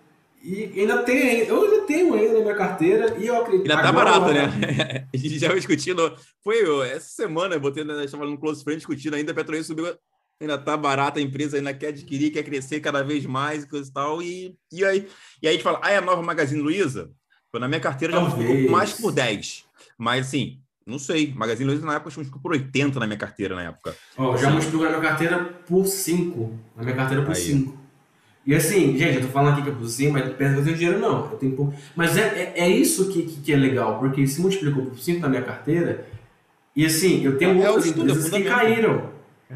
e 0.40 0.80
ainda 0.80 1.02
tem, 1.02 1.40
eu 1.40 1.64
ainda 1.64 1.86
tenho 1.86 2.14
ainda 2.14 2.34
na 2.34 2.40
minha 2.40 2.54
carteira 2.54 3.18
e 3.18 3.26
eu 3.26 3.42
acredito. 3.42 3.68
Ainda 3.68 3.82
tá 3.82 3.92
barato, 3.92 4.32
né? 4.32 5.06
a 5.12 5.16
gente 5.16 5.40
já 5.40 5.52
discutindo. 5.52 6.16
Foi 6.44 6.88
essa 6.88 7.08
semana, 7.08 7.56
eu 7.56 7.60
botei, 7.60 7.82
né, 7.82 8.04
estava 8.04 8.24
no 8.24 8.38
Close 8.38 8.62
Friend 8.62 8.78
discutindo 8.78 9.14
ainda, 9.14 9.32
a 9.32 9.34
Petrolina 9.34 9.64
subiu, 9.64 9.92
ainda 10.40 10.56
tá 10.56 10.76
barata, 10.76 11.18
a 11.18 11.22
empresa 11.22 11.56
ainda 11.56 11.74
quer 11.74 11.88
adquirir, 11.88 12.30
quer 12.30 12.44
crescer 12.44 12.78
cada 12.78 13.02
vez 13.02 13.26
mais 13.26 13.64
e 13.64 13.68
coisa 13.68 13.90
e 13.90 13.92
tal. 13.92 14.22
E, 14.22 14.56
e, 14.72 14.84
aí, 14.84 15.08
e 15.42 15.48
aí 15.48 15.50
a 15.50 15.52
gente 15.52 15.64
fala, 15.64 15.80
ah, 15.82 15.90
é 15.90 15.96
a 15.96 16.00
nova 16.00 16.22
Magazine 16.22 16.62
Luiza? 16.62 17.10
Na 17.52 17.66
minha 17.66 17.80
carteira 17.80 18.14
já 18.14 18.30
ficou 18.30 18.70
mais 18.70 18.92
por 18.92 19.10
10. 19.10 19.64
Mas 19.98 20.28
assim, 20.28 20.60
não 20.90 20.98
sei. 20.98 21.32
Magazine 21.34 21.70
Luiza 21.70 21.86
na 21.86 21.94
época 21.94 22.10
multiplicou 22.14 22.42
por 22.42 22.52
80 22.52 23.00
na 23.00 23.06
minha 23.06 23.18
carteira 23.18 23.54
na 23.54 23.62
época. 23.62 23.94
Ó, 24.18 24.32
oh, 24.32 24.36
já 24.36 24.50
multiplicou 24.50 24.84
na 24.90 24.98
minha 24.98 25.08
carteira 25.08 25.38
por 25.66 25.86
5. 25.86 26.58
Na 26.76 26.82
minha 26.82 26.96
carteira 26.96 27.24
por 27.24 27.34
5. 27.34 27.78
E 28.46 28.54
assim, 28.54 28.96
gente, 28.96 29.16
eu 29.16 29.22
tô 29.22 29.28
falando 29.28 29.52
aqui 29.52 29.62
que 29.62 29.70
é 29.70 29.72
por 29.72 29.88
5, 29.88 30.12
mas 30.12 30.32
pensa 30.34 30.54
que 30.54 30.60
eu 30.60 30.64
tenho 30.64 30.76
dinheiro, 30.76 30.98
não. 30.98 31.30
Eu 31.30 31.38
tenho 31.38 31.52
pouco. 31.52 31.74
Mas 31.94 32.16
é, 32.16 32.52
é, 32.56 32.60
é 32.64 32.68
isso 32.68 33.08
que, 33.10 33.22
que, 33.22 33.40
que, 33.40 33.52
é 33.52 33.56
legal, 33.56 33.98
porque 33.98 34.26
se 34.26 34.40
multiplicou 34.40 34.86
por 34.86 34.98
5 34.98 35.20
na 35.20 35.28
minha 35.28 35.42
carteira, 35.42 36.06
e 36.74 36.84
assim, 36.86 37.22
eu 37.24 37.36
tenho 37.36 37.62
é, 37.62 37.68
outras 37.68 37.86
é 37.86 37.88
empresas 37.90 38.30
que 38.30 38.42
caíram. 38.42 39.10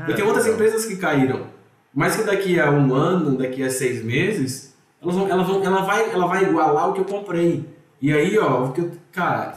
eu 0.08 0.14
tenho 0.14 0.28
outras 0.28 0.46
empresas 0.46 0.86
que 0.86 0.96
caíram. 0.96 1.46
Mas 1.94 2.16
que 2.16 2.24
daqui 2.24 2.58
a 2.58 2.70
um 2.70 2.92
ano, 2.92 3.38
daqui 3.38 3.62
a 3.62 3.70
seis 3.70 4.04
meses, 4.04 4.74
elas 5.00 5.14
vão, 5.14 5.28
elas 5.28 5.46
vão, 5.46 5.62
ela, 5.62 5.82
vai, 5.82 6.10
ela 6.10 6.26
vai 6.26 6.42
igualar 6.42 6.90
o 6.90 6.92
que 6.92 7.00
eu 7.00 7.04
comprei. 7.04 7.64
E 8.02 8.12
aí, 8.12 8.36
ó, 8.36 8.64
o 8.64 8.72
que 8.72 8.80
eu, 8.80 8.90
cara, 9.12 9.56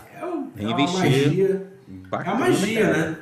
é, 0.58 0.68
uma 0.68 0.78
magia. 0.78 1.74
Bacana, 2.10 2.30
é 2.30 2.34
a 2.34 2.39
magia, 2.39 2.82
cara. 2.82 3.12
né? 3.12 3.18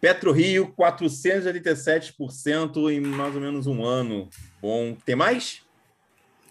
Petro 0.00 0.32
Rio, 0.32 0.72
487% 0.76 2.90
em 2.90 3.00
mais 3.00 3.34
ou 3.34 3.40
menos 3.40 3.66
um 3.68 3.84
ano. 3.84 4.28
Bom, 4.60 4.96
tem 5.06 5.14
mais? 5.14 5.62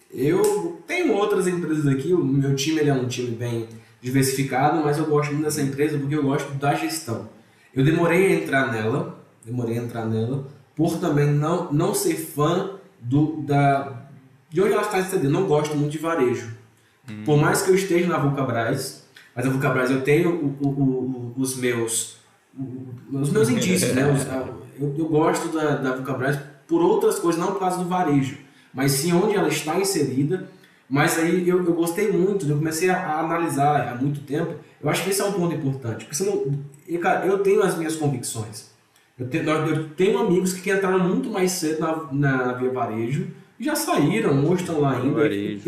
Eu 0.10 0.82
tenho 0.88 1.14
outras 1.14 1.48
empresas 1.48 1.86
aqui. 1.88 2.14
O 2.14 2.24
meu 2.24 2.56
time 2.56 2.80
ele 2.80 2.90
é 2.90 2.94
um 2.94 3.08
time 3.08 3.36
bem 3.36 3.68
diversificado, 4.02 4.84
mas 4.84 4.98
eu 4.98 5.06
gosto 5.06 5.32
muito 5.32 5.44
dessa 5.44 5.62
empresa 5.62 5.98
porque 5.98 6.16
eu 6.16 6.24
gosto 6.24 6.52
da 6.54 6.74
gestão. 6.76 7.30
Eu 7.74 7.84
demorei 7.84 8.28
a 8.28 8.42
entrar 8.42 8.72
nela, 8.72 9.22
demorei 9.46 9.78
a 9.78 9.82
entrar 9.82 10.06
nela, 10.06 10.48
por 10.76 11.00
também 11.00 11.28
não, 11.28 11.72
não 11.72 11.94
ser 11.94 12.16
fã 12.16 12.78
do, 13.00 13.42
da, 13.42 14.08
de 14.50 14.62
onde 14.62 14.74
ela 14.74 14.82
está 14.82 15.00
instalada. 15.00 15.30
Não 15.30 15.46
gosto 15.46 15.76
muito 15.76 15.92
de 15.92 15.98
varejo. 15.98 16.56
Hum. 17.10 17.24
Por 17.26 17.38
mais 17.38 17.62
que 17.62 17.70
eu 17.70 17.76
esteja 17.76 18.08
na 18.08 18.18
Vulcabras, 18.18 19.01
mas 19.36 19.46
a 19.46 19.50
Vulcabras 19.50 19.90
eu 19.90 20.02
tenho 20.02 20.30
o, 20.30 20.58
o, 20.62 20.70
o, 20.70 21.34
os 21.38 21.56
meus 21.58 22.18
os 23.12 23.32
meus 23.32 23.50
indícios, 23.50 23.94
né? 23.94 24.04
eu, 24.78 24.94
eu, 24.98 25.06
gosto 25.06 25.48
da, 25.50 25.76
da 25.76 25.96
Vulcabras 25.96 26.38
por 26.68 26.82
outras 26.82 27.20
coisas, 27.20 27.40
não 27.40 27.52
por 27.52 27.60
causa 27.60 27.78
do 27.78 27.88
varejo, 27.88 28.38
mas 28.74 28.92
sim 28.92 29.14
onde 29.14 29.36
ela 29.36 29.48
está 29.48 29.78
inserida. 29.78 30.50
Mas 30.90 31.18
aí 31.18 31.48
eu, 31.48 31.64
eu 31.66 31.74
gostei 31.74 32.12
muito, 32.12 32.46
eu 32.46 32.58
comecei 32.58 32.90
a, 32.90 32.98
a, 32.98 33.20
analisar 33.22 33.88
há 33.88 33.96
muito 33.96 34.20
tempo. 34.22 34.56
Eu 34.82 34.90
acho 34.90 35.06
que 35.06 35.12
esse 35.12 35.22
é 35.22 35.24
um 35.24 35.32
ponto 35.32 35.56
importante, 35.56 36.04
porque 36.04 36.22
não, 36.22 36.60
eu, 36.86 37.00
cara, 37.00 37.26
eu 37.26 37.40
tenho 37.40 37.64
as 37.64 37.78
minhas 37.78 37.96
convicções. 37.96 38.72
Eu 39.18 39.28
tenho, 39.28 39.50
eu 39.50 39.90
tenho 39.90 40.20
amigos 40.20 40.52
que 40.52 40.70
entraram 40.70 41.00
muito 41.00 41.30
mais 41.30 41.52
cedo 41.52 41.80
na, 41.80 42.12
na 42.12 42.54
Via 42.54 42.72
Varejo 42.72 43.28
e 43.58 43.64
já 43.64 43.76
saíram, 43.76 44.46
hoje 44.46 44.64
estão 44.64 44.82
lá 44.82 44.98
ainda. 44.98 45.28
E, 45.28 45.62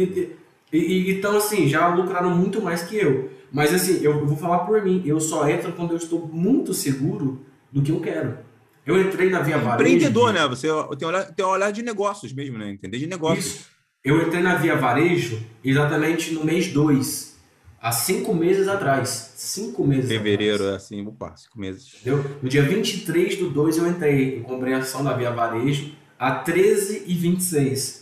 e, 0.74 0.78
e, 0.78 1.12
então, 1.12 1.38
assim, 1.38 1.70
já 1.70 1.88
lucraram 1.88 2.32
muito 2.32 2.62
mais 2.62 2.84
que 2.84 2.98
eu. 2.98 3.30
Mas 3.54 3.72
assim, 3.72 4.02
eu 4.02 4.26
vou 4.26 4.36
falar 4.36 4.60
por 4.60 4.84
mim, 4.84 5.04
eu 5.06 5.20
só 5.20 5.48
entro 5.48 5.72
quando 5.74 5.92
eu 5.92 5.98
estou 5.98 6.28
muito 6.28 6.74
seguro 6.74 7.46
do 7.72 7.84
que 7.84 7.92
eu 7.92 8.00
quero. 8.00 8.40
Eu 8.84 9.00
entrei 9.00 9.30
na 9.30 9.42
Via 9.42 9.60
Varejo. 9.60 9.96
Empreendedor, 9.96 10.34
né? 10.34 10.48
Você 10.48 10.68
tem 10.98 11.08
um, 11.08 11.12
olhar, 11.12 11.24
tem 11.32 11.46
um 11.46 11.50
olhar 11.50 11.72
de 11.72 11.84
negócios 11.84 12.34
mesmo, 12.34 12.58
né? 12.58 12.72
Entender 12.72 12.98
de 12.98 13.06
negócios. 13.06 13.46
Isso. 13.46 13.66
Eu 14.04 14.22
entrei 14.22 14.42
na 14.42 14.56
Via 14.56 14.76
Varejo 14.76 15.40
exatamente 15.64 16.34
no 16.34 16.44
mês 16.44 16.68
2, 16.68 17.40
há 17.80 17.92
cinco 17.92 18.34
meses 18.34 18.68
atrás. 18.68 19.34
Cinco 19.36 19.86
meses 19.86 20.10
Fevereiro, 20.10 20.64
atrás. 20.64 20.74
É 20.74 20.76
assim, 20.76 21.06
opa, 21.06 21.36
cinco 21.38 21.60
meses. 21.60 21.94
Entendeu? 22.02 22.26
No 22.42 22.50
dia 22.50 22.64
23 22.64 23.38
do 23.38 23.52
2 23.52 23.78
eu 23.78 23.88
entrei. 23.88 24.40
Eu 24.40 24.44
comprei 24.44 24.74
a 24.74 24.80
ação 24.80 25.04
da 25.04 25.14
Via 25.14 25.30
Varejo 25.30 25.92
a 26.18 26.44
13,26. 26.44 28.02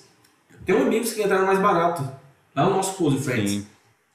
Tem 0.65 0.77
amigos 0.77 1.11
que 1.11 1.21
entraram 1.21 1.45
mais 1.45 1.59
barato. 1.59 2.09
Lá 2.55 2.65
no 2.65 2.71
nosso 2.71 2.95
Close 2.95 3.19
Friends. 3.19 3.51
Sim. 3.51 3.67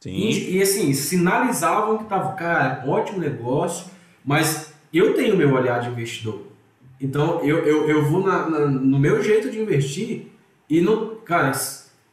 Sim. 0.07 0.13
E, 0.13 0.57
e, 0.57 0.63
assim, 0.63 0.93
sinalizavam 0.93 1.99
que 1.99 2.05
tava, 2.05 2.35
cara, 2.35 2.85
ótimo 2.87 3.19
negócio, 3.19 3.91
mas 4.25 4.73
eu 4.95 5.15
tenho 5.15 5.37
meu 5.37 5.53
olhar 5.53 5.81
de 5.81 5.89
investidor. 5.89 6.43
Então 7.01 7.45
eu, 7.45 7.59
eu, 7.59 7.89
eu 7.89 8.05
vou 8.05 8.25
na, 8.25 8.49
na, 8.49 8.61
no 8.67 8.99
meu 8.99 9.21
jeito 9.21 9.51
de 9.51 9.59
investir 9.59 10.29
e 10.71 10.81
no. 10.81 11.17
Cara, 11.17 11.51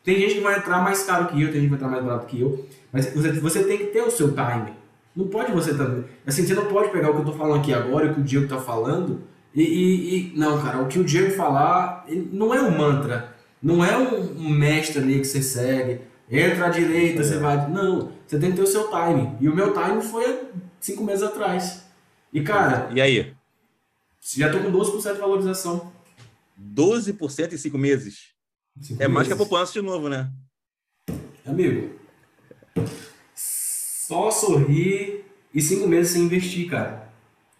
tem 0.03 0.19
gente 0.19 0.35
que 0.35 0.41
vai 0.41 0.57
entrar 0.57 0.81
mais 0.81 1.03
caro 1.03 1.27
que 1.27 1.41
eu, 1.41 1.51
tem 1.51 1.61
gente 1.61 1.69
que 1.69 1.69
vai 1.69 1.77
entrar 1.77 1.89
mais 1.89 2.03
barato 2.03 2.25
que 2.25 2.41
eu, 2.41 2.67
mas 2.91 3.13
você, 3.13 3.31
você 3.33 3.63
tem 3.63 3.77
que 3.77 3.85
ter 3.85 4.01
o 4.01 4.11
seu 4.11 4.29
time. 4.33 4.73
Não 5.15 5.27
pode 5.27 5.51
você 5.51 5.73
também. 5.75 6.03
Assim, 6.25 6.45
você 6.45 6.55
não 6.55 6.65
pode 6.65 6.89
pegar 6.89 7.11
o 7.11 7.13
que 7.13 7.21
eu 7.21 7.25
tô 7.25 7.33
falando 7.33 7.59
aqui 7.59 7.71
agora, 7.71 8.09
o 8.09 8.15
que 8.15 8.21
o 8.21 8.23
Diego 8.23 8.47
tá 8.47 8.57
falando, 8.57 9.21
e, 9.53 9.61
e, 9.61 10.33
e 10.33 10.33
não, 10.37 10.59
cara, 10.59 10.81
o 10.81 10.87
que 10.87 10.99
o 10.99 11.03
Diego 11.03 11.31
falar 11.31 12.05
não 12.31 12.53
é 12.53 12.59
um 12.59 12.75
mantra, 12.75 13.35
não 13.61 13.85
é 13.85 13.95
um, 13.95 14.47
um 14.47 14.49
mestre 14.49 14.99
ali 14.99 15.19
que 15.19 15.27
você 15.27 15.43
segue 15.43 16.01
entra 16.29 16.67
à 16.67 16.69
direita, 16.69 17.21
é. 17.21 17.23
você 17.23 17.37
vai. 17.37 17.69
Não, 17.69 18.11
você 18.25 18.39
tem 18.39 18.51
que 18.51 18.57
ter 18.57 18.63
o 18.63 18.67
seu 18.67 18.89
time. 18.89 19.37
E 19.39 19.47
o 19.47 19.55
meu 19.55 19.73
time 19.73 20.01
foi 20.01 20.41
cinco 20.79 21.03
meses 21.03 21.23
atrás. 21.23 21.83
E 22.31 22.41
cara. 22.41 22.89
E 22.93 23.01
aí? 23.01 23.33
Já 24.21 24.51
tô 24.51 24.59
com 24.59 24.71
12% 24.71 25.13
de 25.13 25.19
valorização. 25.19 25.91
12% 26.59 27.53
em 27.53 27.57
cinco 27.57 27.77
meses? 27.77 28.33
Cinco 28.81 29.01
é 29.01 29.07
meses. 29.07 29.13
mais 29.13 29.27
que 29.27 29.33
a 29.33 29.37
poupança 29.37 29.73
de 29.73 29.81
novo, 29.81 30.07
né? 30.07 30.31
Amigo, 31.45 31.89
só 33.35 34.31
sorrir 34.31 35.25
e 35.53 35.61
cinco 35.61 35.87
meses 35.87 36.13
sem 36.13 36.23
investir, 36.23 36.69
cara. 36.69 37.09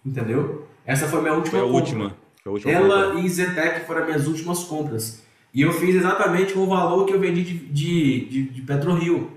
Entendeu? 0.04 0.66
Essa 0.86 1.08
foi 1.08 1.18
a 1.18 1.22
minha 1.22 1.34
última 1.34 1.50
foi 1.50 1.60
a 1.60 1.62
compra. 1.62 1.80
Última. 1.80 2.16
Foi 2.42 2.50
a 2.50 2.52
última 2.54 2.72
Ela 2.72 3.06
compra. 3.08 3.20
e 3.20 3.28
Zetec 3.28 3.86
foram 3.86 4.00
as 4.00 4.06
minhas 4.06 4.26
últimas 4.26 4.64
compras. 4.64 5.22
E 5.54 5.62
eu 5.62 5.72
fiz 5.72 5.94
exatamente 5.94 6.52
com 6.52 6.60
o 6.60 6.66
valor 6.66 7.06
que 7.06 7.14
eu 7.14 7.20
vendi 7.20 7.44
de, 7.44 7.54
de, 7.54 8.24
de, 8.26 8.42
de 8.42 8.62
PetroRio. 8.62 9.30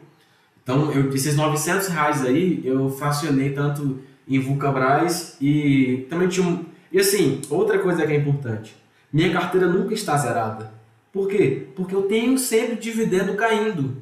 Então, 0.63 0.91
eu, 0.91 1.13
esses 1.13 1.35
900 1.35 1.87
reais 1.89 2.25
aí, 2.25 2.61
eu 2.65 2.89
fracionei 2.89 3.51
tanto 3.51 3.99
em 4.27 4.39
Vulcabras 4.39 5.37
e 5.39 6.07
também 6.09 6.27
tinha 6.27 6.45
um... 6.45 6.65
E 6.91 6.99
assim, 6.99 7.39
outra 7.49 7.77
coisa 7.77 8.05
que 8.05 8.11
é 8.11 8.15
importante, 8.15 8.75
minha 9.13 9.31
carteira 9.31 9.67
nunca 9.67 9.93
está 9.93 10.17
zerada. 10.17 10.73
Por 11.13 11.27
quê? 11.27 11.67
Porque 11.75 11.93
eu 11.93 12.03
tenho 12.03 12.37
sempre 12.37 12.75
dividendo 12.75 13.35
caindo. 13.35 13.97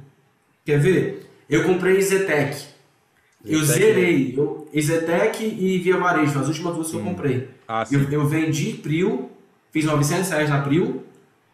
Quer 0.64 0.80
ver? 0.80 1.30
Eu 1.50 1.64
comprei 1.66 2.02
Zetec. 2.02 2.66
Eu 3.44 3.64
zerei. 3.64 4.34
Eu, 4.36 4.68
Zetec 4.80 5.44
e 5.46 5.78
Via 5.80 5.98
Varejo, 5.98 6.40
as 6.40 6.48
últimas 6.48 6.76
duas 6.76 6.90
que 6.90 6.96
eu 6.96 7.04
comprei. 7.04 7.50
Ah, 7.68 7.86
eu, 7.92 8.02
eu, 8.12 8.26
vendi 8.26 8.74
Prio, 8.74 9.30
fiz 9.72 9.86
900 9.86 10.30
reais 10.30 10.50
na 10.50 10.62
Prio 10.62 11.04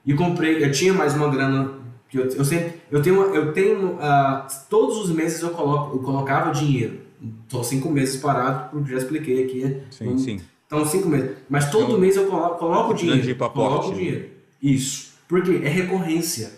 e 0.06 0.14
comprei. 0.14 0.64
Eu 0.64 0.72
tinha 0.72 0.93
mais 0.93 1.14
uma 1.14 1.30
grana. 1.30 1.74
Eu, 2.14 2.26
eu 2.26 2.45
sempre. 2.45 2.82
Eu 2.91 3.02
tenho. 3.02 3.22
Eu 3.36 3.54
tenho 3.54 3.93
uh, 3.95 4.47
todos 4.70 4.97
os 4.97 5.12
meses 5.12 5.41
eu, 5.41 5.52
coloco, 5.52 5.97
eu 5.97 6.02
colocava 6.02 6.52
dinheiro. 6.52 7.02
Estou 7.43 7.64
cinco 7.64 7.89
meses 7.89 8.20
parado, 8.20 8.72
porque 8.72 8.91
já 8.91 8.97
expliquei 8.97 9.43
aqui. 9.43 9.82
Sim, 9.91 10.06
então, 10.06 10.18
sim. 10.18 10.41
Então, 10.66 10.86
cinco 10.86 11.10
meses. 11.10 11.32
Mas 11.49 11.70
todo 11.70 11.86
então, 11.86 11.99
mês 11.99 12.16
eu 12.16 12.26
coloco, 12.26 12.58
coloco 12.58 12.93
dinheiro. 12.93 13.36
Coloco 13.36 13.93
dinheiro. 13.93 14.30
Isso. 14.62 15.12
Porque 15.28 15.52
é 15.64 15.70
recorrência. 15.70 16.52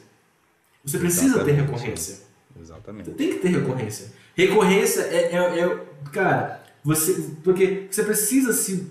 Você 0.83 0.97
precisa 0.97 1.25
Exatamente. 1.25 1.55
ter 1.55 1.61
recorrência. 1.61 2.19
Exatamente. 2.59 3.09
Você 3.09 3.15
tem 3.15 3.29
que 3.29 3.39
ter 3.39 3.47
recorrência. 3.49 4.11
Recorrência 4.35 5.01
é, 5.01 5.35
é, 5.35 5.59
é, 5.59 5.79
cara, 6.11 6.63
você, 6.83 7.31
porque 7.43 7.87
você 7.89 8.03
precisa 8.03 8.51
se 8.51 8.87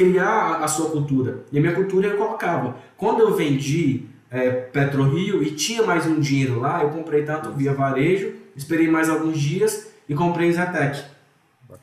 criar 0.00 0.62
a 0.62 0.66
sua 0.66 0.88
cultura. 0.90 1.44
E 1.52 1.58
a 1.58 1.60
minha 1.60 1.74
cultura 1.74 2.08
eu 2.08 2.16
colocava. 2.16 2.74
Quando 2.96 3.20
eu 3.20 3.34
vendi 3.34 4.06
é, 4.30 4.50
PetroRio 4.50 5.42
e 5.42 5.50
tinha 5.50 5.82
mais 5.82 6.06
um 6.06 6.18
dinheiro 6.18 6.58
lá, 6.58 6.82
eu 6.82 6.88
comprei 6.88 7.22
tanto 7.22 7.52
via 7.52 7.74
varejo, 7.74 8.32
esperei 8.56 8.88
mais 8.88 9.10
alguns 9.10 9.38
dias 9.38 9.92
e 10.08 10.14
comprei 10.14 10.50
Zetec. 10.50 11.04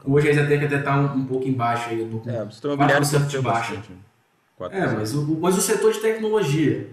Hoje 0.04 0.30
a 0.32 0.34
Zetec 0.34 0.66
até 0.66 0.80
está 0.80 1.00
um, 1.00 1.20
um, 1.20 1.26
pouco 1.26 1.48
embaixo 1.48 1.90
aí. 1.90 2.04
Do, 2.04 2.28
é, 2.28 2.42
o 2.42 2.52
setor 2.52 2.74
imobiliário 2.74 3.06
de 3.06 3.40
baixa. 3.40 3.76
Né? 3.76 3.82
É, 4.72 4.88
mas 4.88 5.14
o, 5.14 5.38
mas 5.40 5.56
o 5.56 5.62
setor 5.62 5.94
de 5.94 6.00
tecnologia, 6.00 6.90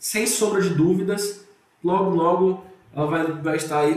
sem 0.00 0.26
sombra 0.26 0.60
de 0.60 0.70
dúvidas, 0.70 1.46
logo, 1.84 2.10
logo 2.10 2.64
ela 2.92 3.06
vai, 3.06 3.32
vai 3.40 3.56
estar 3.56 3.80
aí 3.80 3.94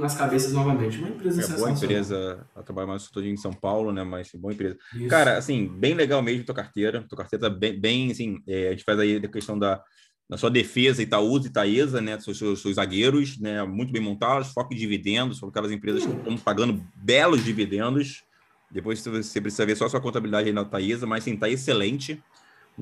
nas 0.00 0.16
cabeças 0.16 0.52
novamente. 0.52 0.98
Uma 0.98 1.10
empresa 1.10 1.54
é 1.54 1.56
boa 1.56 1.70
empresa, 1.70 2.46
ela 2.54 2.64
trabalha 2.64 2.88
mais 2.88 3.08
no 3.14 3.22
em 3.24 3.36
São 3.36 3.52
Paulo, 3.52 3.92
né? 3.92 4.02
Mas 4.02 4.30
boa 4.34 4.52
empresa. 4.52 4.76
Isso. 4.94 5.08
Cara, 5.08 5.38
assim, 5.38 5.66
bem 5.66 5.94
legal 5.94 6.20
mesmo 6.20 6.44
tua 6.44 6.54
carteira. 6.54 7.04
Tua 7.08 7.18
carteira 7.18 7.48
tá 7.48 7.50
bem, 7.50 7.78
bem 7.78 8.10
assim, 8.10 8.42
é, 8.48 8.68
a 8.68 8.70
gente 8.72 8.84
faz 8.84 8.98
aí 8.98 9.16
a 9.16 9.28
questão 9.28 9.56
da, 9.56 9.80
da 10.28 10.36
sua 10.36 10.50
defesa, 10.50 11.02
Itaúsa 11.02 11.46
e 11.46 11.50
Itaesa, 11.50 12.00
né? 12.00 12.18
Seus, 12.18 12.36
seus, 12.36 12.60
seus 12.60 12.74
zagueiros, 12.74 13.38
né? 13.38 13.62
Muito 13.62 13.92
bem 13.92 14.02
montados, 14.02 14.48
foco 14.52 14.74
em 14.74 14.76
dividendos, 14.76 15.38
são 15.38 15.48
aquelas 15.48 15.70
empresas 15.70 16.04
que 16.04 16.12
estão 16.12 16.36
pagando 16.36 16.84
belos 16.96 17.44
dividendos. 17.44 18.24
Depois 18.72 19.00
você 19.00 19.40
precisa 19.40 19.64
ver 19.64 19.76
só 19.76 19.86
a 19.86 19.88
sua 19.88 20.00
contabilidade 20.00 20.48
aí 20.48 20.52
na 20.52 20.64
Taesa, 20.64 21.06
mas 21.06 21.22
sim, 21.22 21.36
tá 21.36 21.48
excelente. 21.48 22.20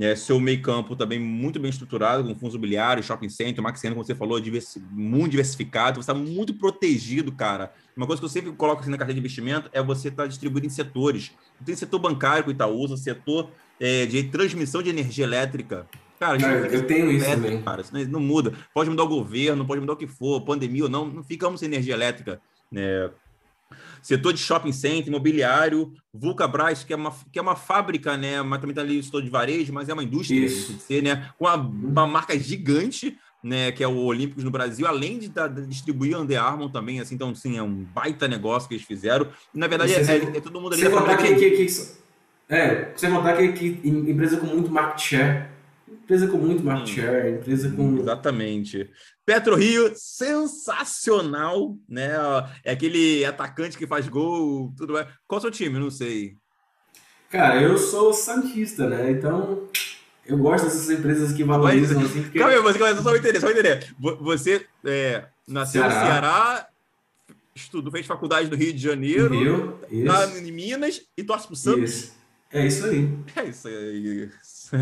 É, 0.00 0.16
seu 0.16 0.40
meio 0.40 0.62
campo 0.62 0.96
também 0.96 1.18
muito 1.18 1.60
bem 1.60 1.68
estruturado, 1.68 2.24
com 2.24 2.34
fundos 2.34 2.54
imobiliários, 2.54 3.04
shopping 3.04 3.28
center, 3.28 3.62
max 3.62 3.82
como 3.82 4.02
você 4.02 4.14
falou, 4.14 4.40
diversi 4.40 4.82
muito 4.90 5.32
diversificado, 5.32 6.02
você 6.02 6.10
está 6.10 6.14
muito 6.14 6.54
protegido, 6.54 7.30
cara. 7.30 7.72
Uma 7.94 8.06
coisa 8.06 8.20
que 8.20 8.24
eu 8.24 8.30
sempre 8.30 8.52
coloco 8.52 8.80
assim 8.80 8.90
na 8.90 8.96
carteira 8.96 9.14
de 9.14 9.20
investimento 9.20 9.68
é 9.72 9.82
você 9.82 10.08
estar 10.08 10.22
tá 10.22 10.28
distribuído 10.28 10.66
em 10.66 10.70
setores. 10.70 11.32
Tem 11.64 11.76
setor 11.76 11.98
bancário 11.98 12.44
com 12.44 12.50
o 12.50 12.52
Itaúsa, 12.52 12.96
setor 12.96 13.50
é, 13.78 14.06
de 14.06 14.24
transmissão 14.24 14.82
de 14.82 14.88
energia 14.88 15.24
elétrica. 15.24 15.86
Cara, 16.18 16.38
eu 16.38 16.86
tenho 16.86 17.10
isso 17.10 17.28
também. 17.28 17.60
Cara, 17.62 17.82
isso 17.82 17.92
não 18.08 18.20
muda. 18.20 18.52
Pode 18.72 18.88
mudar 18.88 19.02
o 19.02 19.08
governo, 19.08 19.66
pode 19.66 19.80
mudar 19.80 19.94
o 19.94 19.96
que 19.96 20.06
for, 20.06 20.40
pandemia 20.40 20.84
ou 20.84 20.88
não, 20.88 21.06
não 21.06 21.22
ficamos 21.22 21.60
sem 21.60 21.66
energia 21.66 21.94
elétrica. 21.94 22.40
Né? 22.70 23.10
Setor 24.02 24.32
de 24.32 24.40
shopping 24.40 24.72
center, 24.72 25.08
imobiliário, 25.08 25.92
Vulcabras, 26.12 26.84
que 26.84 26.92
é 26.92 26.96
uma, 26.96 27.14
que 27.32 27.38
é 27.38 27.42
uma 27.42 27.56
fábrica, 27.56 28.16
né? 28.16 28.42
Mas 28.42 28.60
também 28.60 28.72
está 28.72 28.82
ali 28.82 28.98
o 28.98 29.02
setor 29.02 29.22
de 29.22 29.30
varejo, 29.30 29.72
mas 29.72 29.88
é 29.88 29.92
uma 29.94 30.02
indústria, 30.02 30.44
Isso. 30.44 30.78
ser, 30.80 31.02
né? 31.02 31.30
Com 31.38 31.46
uma, 31.46 31.54
uma, 31.54 32.06
marca 32.06 32.38
gigante, 32.38 33.16
né? 33.42 33.70
Que 33.72 33.84
é 33.84 33.88
o 33.88 33.96
Olímpicos 33.96 34.44
no 34.44 34.50
Brasil, 34.50 34.86
além 34.86 35.18
de, 35.18 35.28
da, 35.28 35.46
de 35.46 35.64
distribuir 35.66 36.18
Under 36.18 36.42
Armour 36.42 36.70
também, 36.70 37.00
assim, 37.00 37.14
então, 37.14 37.34
sim, 37.34 37.56
é 37.56 37.62
um 37.62 37.84
baita 37.94 38.26
negócio 38.26 38.68
que 38.68 38.74
eles 38.74 38.86
fizeram. 38.86 39.28
E, 39.54 39.58
na 39.58 39.68
verdade, 39.68 39.94
é, 39.94 40.00
é, 40.00 40.16
é, 40.16 40.40
todo 40.40 40.60
mundo 40.60 40.74
ali. 40.74 40.82
Você 40.82 40.90
contar 40.90 41.16
que, 41.16 41.34
que, 41.36 41.50
que, 41.50 41.66
é, 42.48 42.92
você 42.94 43.08
contar 43.08 43.36
que, 43.36 43.52
que 43.52 43.88
empresa 43.88 44.36
com 44.36 44.46
muito 44.46 44.70
market 44.70 45.00
share 45.00 45.51
Empresa 46.12 46.28
com 46.28 46.36
muito 46.36 46.62
market 46.62 46.94
share, 46.94 47.30
empresa 47.30 47.70
com. 47.70 47.96
Exatamente. 47.98 48.90
Petro 49.24 49.56
Rio, 49.56 49.90
sensacional, 49.96 51.74
né? 51.88 52.10
É 52.62 52.72
aquele 52.72 53.24
atacante 53.24 53.78
que 53.78 53.86
faz 53.86 54.06
gol, 54.08 54.74
tudo 54.76 54.92
mais. 54.92 55.06
Qual 55.26 55.38
é 55.38 55.40
o 55.40 55.40
seu 55.40 55.50
time? 55.50 55.78
Não 55.78 55.90
sei. 55.90 56.36
Cara, 57.30 57.62
eu 57.62 57.78
sou 57.78 58.12
Santista, 58.12 58.90
né? 58.90 59.10
Então, 59.10 59.66
eu 60.26 60.36
gosto 60.36 60.64
dessas 60.64 60.90
empresas 60.90 61.32
que 61.32 61.44
valorizam 61.44 61.98
Mas, 61.98 62.10
assim. 62.10 62.22
Porque... 62.24 62.38
Calma 62.38 62.54
aí, 62.56 62.60
você 62.60 63.02
só 63.02 63.16
entender, 63.16 63.40
só 63.40 63.50
entender. 63.50 63.94
Você 64.20 64.66
é, 64.84 65.24
nasceu 65.48 65.80
Ceará. 65.80 65.94
no 65.94 66.06
Ceará, 66.06 66.68
estudou, 67.54 67.90
fez 67.90 68.04
faculdade 68.04 68.50
no 68.50 68.56
Rio 68.56 68.74
de 68.74 68.82
Janeiro, 68.82 69.34
Rio, 69.34 69.80
em 69.90 70.52
Minas 70.52 71.00
e 71.16 71.24
torce 71.24 71.46
pro 71.46 71.56
Santos. 71.56 71.90
Isso. 71.90 72.22
É 72.52 72.66
isso 72.66 72.84
aí. 72.84 73.08
É 73.34 73.44
isso 73.44 73.66
aí. 73.66 74.28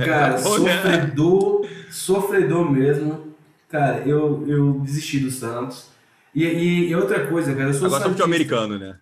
Cara, 0.05 0.39
sofredor, 0.39 1.67
sofredor 1.91 2.71
mesmo. 2.71 3.35
Cara, 3.69 4.03
eu, 4.07 4.45
eu 4.49 4.81
desisti 4.81 5.19
do 5.19 5.31
Santos. 5.31 5.89
E, 6.35 6.45
e, 6.45 6.89
e 6.89 6.95
outra 6.95 7.27
coisa, 7.27 7.53
cara, 7.55 7.69
eu 7.69 7.75
sou 7.75 7.87
Agora 7.87 8.17
sou 8.17 8.25
americano, 8.25 8.79
né? 8.79 8.99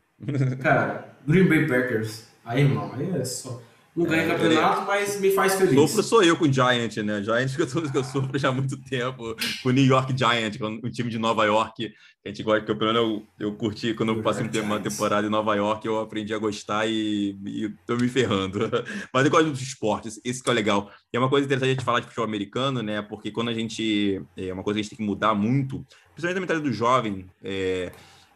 Cara, 0.63 1.17
Green 1.27 1.47
Bay 1.47 1.67
Packers. 1.67 2.27
Aí, 2.45 2.63
irmão, 2.63 2.91
aí 2.95 3.21
é 3.21 3.25
só. 3.25 3.61
Não 3.99 4.07
ganha 4.07 4.23
é, 4.23 4.27
campeonato, 4.29 4.87
mas 4.87 5.21
me 5.21 5.33
faz 5.33 5.57
feliz. 5.57 5.75
Sofro 5.75 6.03
sou 6.05 6.23
eu 6.23 6.37
com 6.37 6.45
o 6.45 6.53
Giant, 6.53 6.99
né? 6.99 7.21
Giant 7.21 7.57
que 7.57 7.63
eu, 7.63 7.67
que 7.91 7.99
eu 7.99 8.05
sofro 8.05 8.39
já 8.39 8.51
há 8.51 8.53
muito 8.53 8.77
tempo. 8.81 9.35
Com 9.61 9.69
o 9.71 9.73
New 9.73 9.85
York 9.85 10.17
Giant, 10.17 10.57
que 10.57 10.63
é 10.63 10.67
um 10.67 10.89
time 10.89 11.11
de 11.11 11.19
Nova 11.19 11.45
York. 11.45 11.93
a 12.25 12.29
gente 12.29 12.45
gosta, 12.45 12.65
pelo 12.65 12.93
menos 12.93 12.97
eu, 12.97 13.49
eu 13.49 13.57
curti 13.57 13.95
quando 13.95 14.13
eu 14.13 14.23
passei 14.23 14.49
uma 14.61 14.79
temporada 14.79 15.27
em 15.27 15.31
Nova 15.31 15.53
York, 15.57 15.85
eu 15.85 15.99
aprendi 15.99 16.33
a 16.33 16.39
gostar 16.39 16.87
e, 16.87 17.37
e 17.45 17.69
tô 17.85 17.97
me 17.97 18.09
ferrando. 18.09 18.71
Mas 19.13 19.25
eu 19.25 19.33
gosto 19.33 19.51
dos 19.51 19.63
esportes, 19.63 20.21
isso 20.25 20.45
que 20.45 20.51
é 20.51 20.53
legal. 20.53 20.89
E 21.13 21.17
é 21.17 21.19
uma 21.19 21.29
coisa 21.29 21.45
interessante 21.45 21.71
a 21.71 21.73
gente 21.73 21.85
falar 21.85 21.99
de 21.99 22.07
futebol 22.07 22.25
americano, 22.25 22.81
né? 22.81 23.03
Porque 23.03 23.33
quando 23.33 23.49
a 23.49 23.55
gente. 23.55 24.23
É 24.37 24.53
uma 24.53 24.63
coisa 24.63 24.77
que 24.77 24.81
a 24.81 24.83
gente 24.85 24.97
tem 24.97 25.05
que 25.05 25.11
mudar 25.11 25.35
muito, 25.35 25.85
principalmente 26.15 26.35
na 26.37 26.41
mentalidade 26.41 26.71
do 26.71 26.73
jovem, 26.73 27.27
é, 27.43 27.91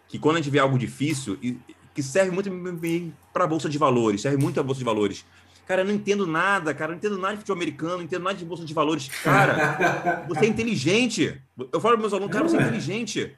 que 0.08 0.18
quando 0.18 0.36
a 0.36 0.38
gente 0.40 0.50
vê 0.50 0.58
algo 0.58 0.76
difícil, 0.76 1.38
que 1.94 2.02
serve 2.02 2.32
muito 2.32 2.50
para 3.32 3.44
a 3.44 3.46
Bolsa 3.46 3.68
de 3.68 3.78
Valores, 3.78 4.22
serve 4.22 4.38
muito 4.38 4.58
a 4.58 4.62
Bolsa 4.64 4.80
de 4.80 4.84
Valores 4.84 5.24
Cara, 5.66 5.82
eu 5.82 5.84
não 5.84 5.94
entendo 5.94 6.26
nada, 6.26 6.74
cara. 6.74 6.90
Eu 6.90 6.92
não 6.92 6.98
entendo 6.98 7.18
nada 7.18 7.34
de 7.34 7.38
futebol 7.40 7.56
americano, 7.56 7.96
não 7.98 8.04
entendo 8.04 8.22
nada 8.22 8.36
de 8.36 8.44
bolsa 8.44 8.64
de 8.64 8.74
valores. 8.74 9.08
Cara, 9.22 10.24
você 10.28 10.46
é 10.46 10.48
inteligente. 10.48 11.40
Eu 11.72 11.80
falo 11.80 11.94
para 11.94 11.98
meus 11.98 12.12
alunos, 12.12 12.32
cara, 12.32 12.48
você 12.48 12.56
é 12.56 12.62
inteligente. 12.62 13.36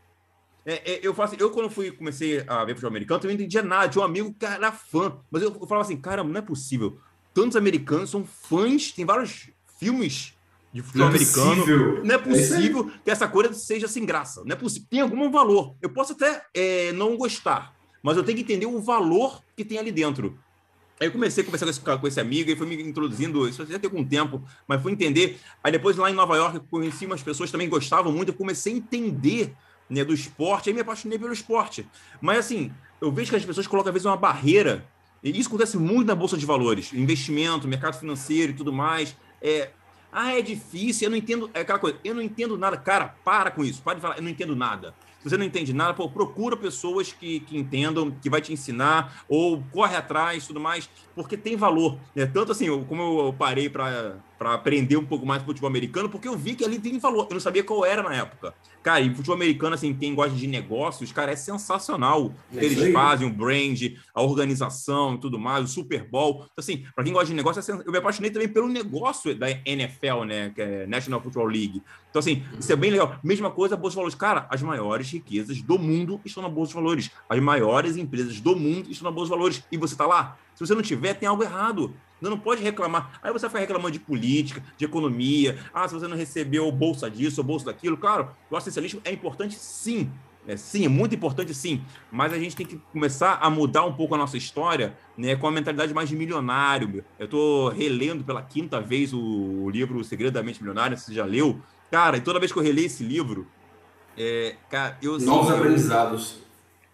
É, 0.67 0.93
é, 0.93 1.01
eu 1.03 1.13
faço 1.13 1.35
assim, 1.35 1.43
eu 1.43 1.51
quando 1.51 1.69
fui 1.69 1.91
comecei 1.91 2.43
a 2.47 2.65
ver 2.65 2.73
futebol 2.73 2.91
americano, 2.91 3.21
eu 3.23 3.29
não 3.29 3.35
entendia 3.35 3.63
nada. 3.63 3.89
Tinha 3.89 4.03
um 4.03 4.07
amigo 4.07 4.35
que 4.39 4.47
era 4.47 4.73
fã, 4.73 5.19
mas 5.31 5.43
eu, 5.43 5.51
eu 5.51 5.67
falava 5.67 5.87
assim, 5.87 5.97
cara, 5.97 6.25
não 6.25 6.39
é 6.39 6.43
possível. 6.43 6.99
Tantos 7.35 7.57
americanos 7.57 8.11
são 8.11 8.25
fãs, 8.25 8.93
tem 8.93 9.05
vários 9.05 9.51
filmes 9.79 10.35
de 10.73 10.83
futebol 10.83 11.07
não 11.07 11.15
é 11.15 11.17
americano. 11.17 11.57
Possível. 11.57 12.05
Não 12.05 12.11
é, 12.11 12.15
é 12.15 12.19
possível 12.19 12.91
é 12.95 12.99
que 13.05 13.11
essa 13.11 13.29
coisa 13.29 13.53
seja 13.53 13.87
sem 13.87 14.07
graça. 14.07 14.43
Não 14.45 14.53
é 14.53 14.57
possível. 14.57 14.89
Tem 14.91 15.01
algum 15.01 15.31
valor. 15.31 15.77
Eu 15.83 15.91
posso 15.91 16.15
até 16.15 16.45
é, 16.55 16.93
não 16.93 17.17
gostar, 17.17 17.75
mas 18.03 18.17
eu 18.17 18.25
tenho 18.25 18.37
que 18.37 18.43
entender 18.43 18.67
o 18.67 18.81
valor 18.81 19.43
que 19.57 19.65
tem 19.65 19.79
ali 19.79 19.93
dentro. 19.93 20.39
Aí 21.01 21.09
eu 21.09 21.13
comecei 21.13 21.43
a 21.43 21.45
conversar 21.45 21.67
com 21.67 21.71
esse, 21.71 21.81
com 21.81 22.07
esse 22.07 22.21
amigo 22.21 22.51
e 22.51 22.57
foi 22.57 22.67
me 22.67 22.81
introduzindo, 22.81 23.49
isso 23.49 23.67
já 23.67 23.79
tem 23.79 23.91
algum 23.91 24.05
tempo, 24.05 24.43
mas 24.67 24.81
fui 24.81 24.93
entender. 24.93 25.41
Aí 25.63 25.73
depois 25.73 25.97
lá 25.97 26.11
em 26.11 26.15
Nova 26.15 26.37
York 26.37 26.61
conheci 26.71 27.05
umas 27.05 27.23
pessoas 27.23 27.49
que 27.49 27.53
também 27.53 27.69
gostavam 27.69 28.13
muito, 28.13 28.29
eu 28.29 28.35
comecei 28.35 28.73
a 28.73 28.77
entender 28.77 29.53
né, 29.91 30.05
do 30.05 30.15
esporte, 30.15 30.71
aí 30.71 30.75
me 30.75 30.81
apaixonei 30.81 31.19
pelo 31.19 31.33
esporte. 31.33 31.87
Mas 32.21 32.39
assim, 32.39 32.73
eu 33.01 33.11
vejo 33.11 33.31
que 33.31 33.37
as 33.37 33.45
pessoas 33.45 33.67
colocam 33.67 33.91
às 33.91 33.95
vezes 33.95 34.07
uma 34.07 34.17
barreira, 34.17 34.87
e 35.23 35.37
isso 35.39 35.49
acontece 35.49 35.77
muito 35.77 36.07
na 36.07 36.15
Bolsa 36.15 36.37
de 36.37 36.47
Valores, 36.47 36.93
investimento, 36.93 37.67
mercado 37.67 37.99
financeiro 37.99 38.53
e 38.53 38.55
tudo 38.55 38.73
mais. 38.73 39.17
É, 39.43 39.71
ah, 40.13 40.39
é 40.39 40.43
difícil, 40.43 41.07
eu 41.07 41.11
não 41.11 41.17
entendo, 41.17 41.51
é 41.53 41.61
aquela 41.61 41.79
coisa, 41.79 41.99
eu 42.05 42.15
não 42.15 42.23
entendo 42.23 42.57
nada. 42.57 42.77
Cara, 42.77 43.17
para 43.25 43.51
com 43.51 43.65
isso, 43.65 43.83
para 43.83 43.95
de 43.95 44.01
falar, 44.01 44.17
eu 44.17 44.23
não 44.23 44.31
entendo 44.31 44.55
nada. 44.55 44.95
Você 45.25 45.37
não 45.39 45.45
entende 45.45 45.73
nada, 45.73 45.95
pô, 45.95 46.09
procura 46.09 46.57
pessoas 46.57 47.13
que, 47.13 47.41
que 47.41 47.57
entendam, 47.57 48.11
que 48.11 48.29
vai 48.29 48.41
te 48.41 48.53
ensinar, 48.53 49.25
ou 49.27 49.63
corre 49.73 49.97
atrás 49.97 50.47
tudo 50.47 50.61
mais, 50.61 50.89
porque 51.15 51.37
tem 51.37 51.57
valor. 51.57 51.99
Né? 52.15 52.27
Tanto 52.27 52.53
assim, 52.53 52.67
como 52.85 53.27
eu 53.27 53.33
parei 53.33 53.69
para 53.69 54.17
para 54.39 54.55
aprender 54.55 54.97
um 54.97 55.05
pouco 55.05 55.25
mais 55.25 55.41
de 55.41 55.47
futebol 55.47 55.69
americano, 55.69 56.09
porque 56.09 56.29
eu 56.29 56.37
vi 56.37 56.55
que 56.55 56.65
ali 56.65 56.79
tem 56.79 56.99
valor. 56.99 57.27
Eu 57.29 57.35
não 57.35 57.41
sabia 57.41 57.63
qual 57.63 57.85
era 57.85 58.03
na 58.03 58.15
época. 58.15 58.55
Cara, 58.83 59.01
e 59.01 59.15
futebol 59.15 59.37
americano, 59.37 59.75
assim, 59.75 59.95
quem 59.95 60.15
gosta 60.15 60.37
de 60.37 60.47
negócios, 60.47 61.11
cara, 61.11 61.33
é 61.33 61.37
sensacional. 61.37 62.35
Que 62.53 62.65
eles 62.65 62.93
fazem, 62.93 63.27
o 63.27 63.33
brand, 63.33 63.81
a 64.15 64.23
organização 64.23 65.15
e 65.15 65.19
tudo 65.19 65.39
mais, 65.39 65.65
o 65.65 65.69
Super 65.69 66.07
Bowl. 66.07 66.47
Então, 66.53 66.59
assim, 66.59 66.85
para 66.95 67.03
quem 67.03 67.13
gosta 67.13 67.29
de 67.29 67.35
negócio, 67.35 67.61
é 67.61 67.83
eu 67.87 67.91
me 67.91 67.99
apaixonei 67.99 68.31
também 68.31 68.49
pelo 68.49 68.69
negócio 68.69 69.35
da 69.35 69.51
NFL, 69.65 70.25
né? 70.27 70.53
Que 70.55 70.61
é 70.61 70.87
National 70.87 71.21
Football 71.23 71.47
League. 71.47 71.83
Então, 72.11 72.21
assim, 72.21 72.45
isso 72.61 72.73
é 72.73 72.77
bem 72.77 72.91
legal. 72.91 73.17
Mesma 73.25 73.51
coisa, 73.51 73.75
a 73.75 73.79
Bolsa 73.79 73.93
de 73.93 73.97
Valores. 73.97 74.15
Cara, 74.15 74.47
as 74.51 74.63
maiores 74.63 75.11
riquezas 75.11 75.63
do 75.63 75.79
mundo 75.79 76.21
estão 76.25 76.43
na 76.43 76.49
Bolsa 76.49 76.69
de 76.69 76.75
Valores. 76.75 77.11
As 77.29 77.41
maiores 77.41 77.97
empresas 77.97 78.41
do 78.41 78.55
mundo 78.55 78.91
estão 78.91 79.11
na 79.11 79.15
Bolsa 79.15 79.31
de 79.31 79.37
Valores. 79.37 79.65
E 79.73 79.77
você 79.77 79.95
está 79.95 80.07
lá? 80.07 80.37
Se 80.55 80.67
você 80.67 80.75
não 80.75 80.83
tiver, 80.83 81.15
tem 81.15 81.29
algo 81.29 81.43
errado. 81.43 81.95
Você 82.21 82.31
não 82.31 82.39
pode 82.39 82.63
reclamar. 82.63 83.19
Aí 83.23 83.33
você 83.33 83.49
vai 83.49 83.61
reclamando 83.61 83.93
de 83.93 83.99
política, 83.99 84.63
de 84.79 84.85
economia. 84.85 85.59
Ah, 85.73 85.87
se 85.87 85.95
você 85.95 86.09
não 86.09 86.17
recebeu 86.17 86.71
bolsa 86.73 87.11
disso 87.11 87.41
ou 87.41 87.47
bolsa 87.47 87.67
daquilo. 87.67 87.97
Claro, 87.97 88.31
o 88.51 88.57
assistencialismo 88.57 89.01
é 89.05 89.13
importante 89.13 89.55
sim. 89.57 90.11
É, 90.47 90.57
sim, 90.57 90.85
é 90.85 90.89
muito 90.89 91.15
importante 91.15 91.55
sim. 91.55 91.83
Mas 92.11 92.33
a 92.33 92.39
gente 92.39 92.55
tem 92.55 92.67
que 92.67 92.77
começar 92.93 93.39
a 93.41 93.51
mudar 93.51 93.85
um 93.85 93.93
pouco 93.93 94.15
a 94.15 94.19
nossa 94.19 94.37
história 94.37 94.97
né, 95.17 95.37
com 95.37 95.47
a 95.47 95.51
mentalidade 95.51 95.93
mais 95.93 96.09
de 96.09 96.17
milionário. 96.17 97.05
Eu 97.19 97.25
estou 97.25 97.69
relendo 97.71 98.25
pela 98.25 98.43
quinta 98.43 98.81
vez 98.81 99.13
o, 99.13 99.69
livro 99.71 99.99
O 99.99 100.05
Segredo 100.05 100.35
da 100.35 100.43
Mente 100.43 100.61
Milionária, 100.61 100.97
você 100.97 101.13
já 101.13 101.25
leu. 101.25 101.61
Cara, 101.91 102.17
e 102.17 102.21
toda 102.21 102.39
vez 102.39 102.53
que 102.53 102.59
eu 102.59 102.63
releio 102.63 102.87
esse 102.87 103.03
livro, 103.03 103.47
é, 104.17 104.57
cara, 104.71 104.99
eu. 105.03 105.19
Novos 105.19 105.51
aprendizados. 105.51 106.39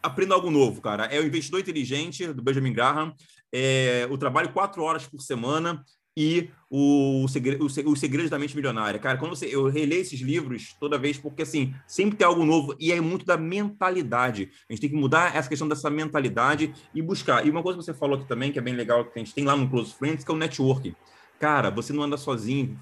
Aprendo 0.02 0.32
algo 0.32 0.50
novo, 0.50 0.80
cara. 0.80 1.04
É 1.06 1.20
o 1.20 1.26
Investidor 1.26 1.60
Inteligente, 1.60 2.26
do 2.28 2.40
Benjamin 2.40 2.72
Graham 2.72 3.14
é, 3.52 4.06
o 4.10 4.18
trabalho 4.18 4.52
quatro 4.52 4.82
horas 4.82 5.06
por 5.06 5.20
semana 5.20 5.84
e 6.16 6.50
o, 6.68 7.26
segredo, 7.28 7.64
o, 7.64 8.28
da 8.28 8.38
Mente 8.38 8.54
Milionária. 8.54 8.98
Cara, 8.98 9.16
quando 9.16 9.34
você, 9.34 9.46
eu 9.46 9.68
releio 9.68 10.02
esses 10.02 10.20
livros 10.20 10.76
toda 10.78 10.98
vez, 10.98 11.16
porque 11.16 11.42
assim, 11.42 11.74
sempre 11.86 12.16
tem 12.16 12.26
algo 12.26 12.44
novo 12.44 12.74
e 12.78 12.92
é 12.92 13.00
muito 13.00 13.24
da 13.24 13.36
mentalidade. 13.36 14.50
A 14.68 14.72
gente 14.72 14.80
tem 14.80 14.90
que 14.90 14.96
mudar 14.96 15.34
essa 15.34 15.48
questão 15.48 15.68
dessa 15.68 15.88
mentalidade 15.88 16.74
e 16.94 17.00
buscar. 17.00 17.46
E 17.46 17.50
uma 17.50 17.62
coisa 17.62 17.78
que 17.78 17.84
você 17.84 17.94
falou 17.94 18.18
aqui 18.18 18.26
também, 18.26 18.52
que 18.52 18.58
é 18.58 18.62
bem 18.62 18.74
legal, 18.74 19.04
que 19.04 19.18
a 19.18 19.22
gente 19.22 19.34
tem 19.34 19.44
lá 19.44 19.56
no 19.56 19.68
Close 19.68 19.94
Friends, 19.94 20.24
que 20.24 20.30
é 20.30 20.34
o 20.34 20.36
networking. 20.36 20.94
Cara, 21.38 21.70
você 21.70 21.92
não 21.92 22.02
anda 22.02 22.18
sozinho. 22.18 22.78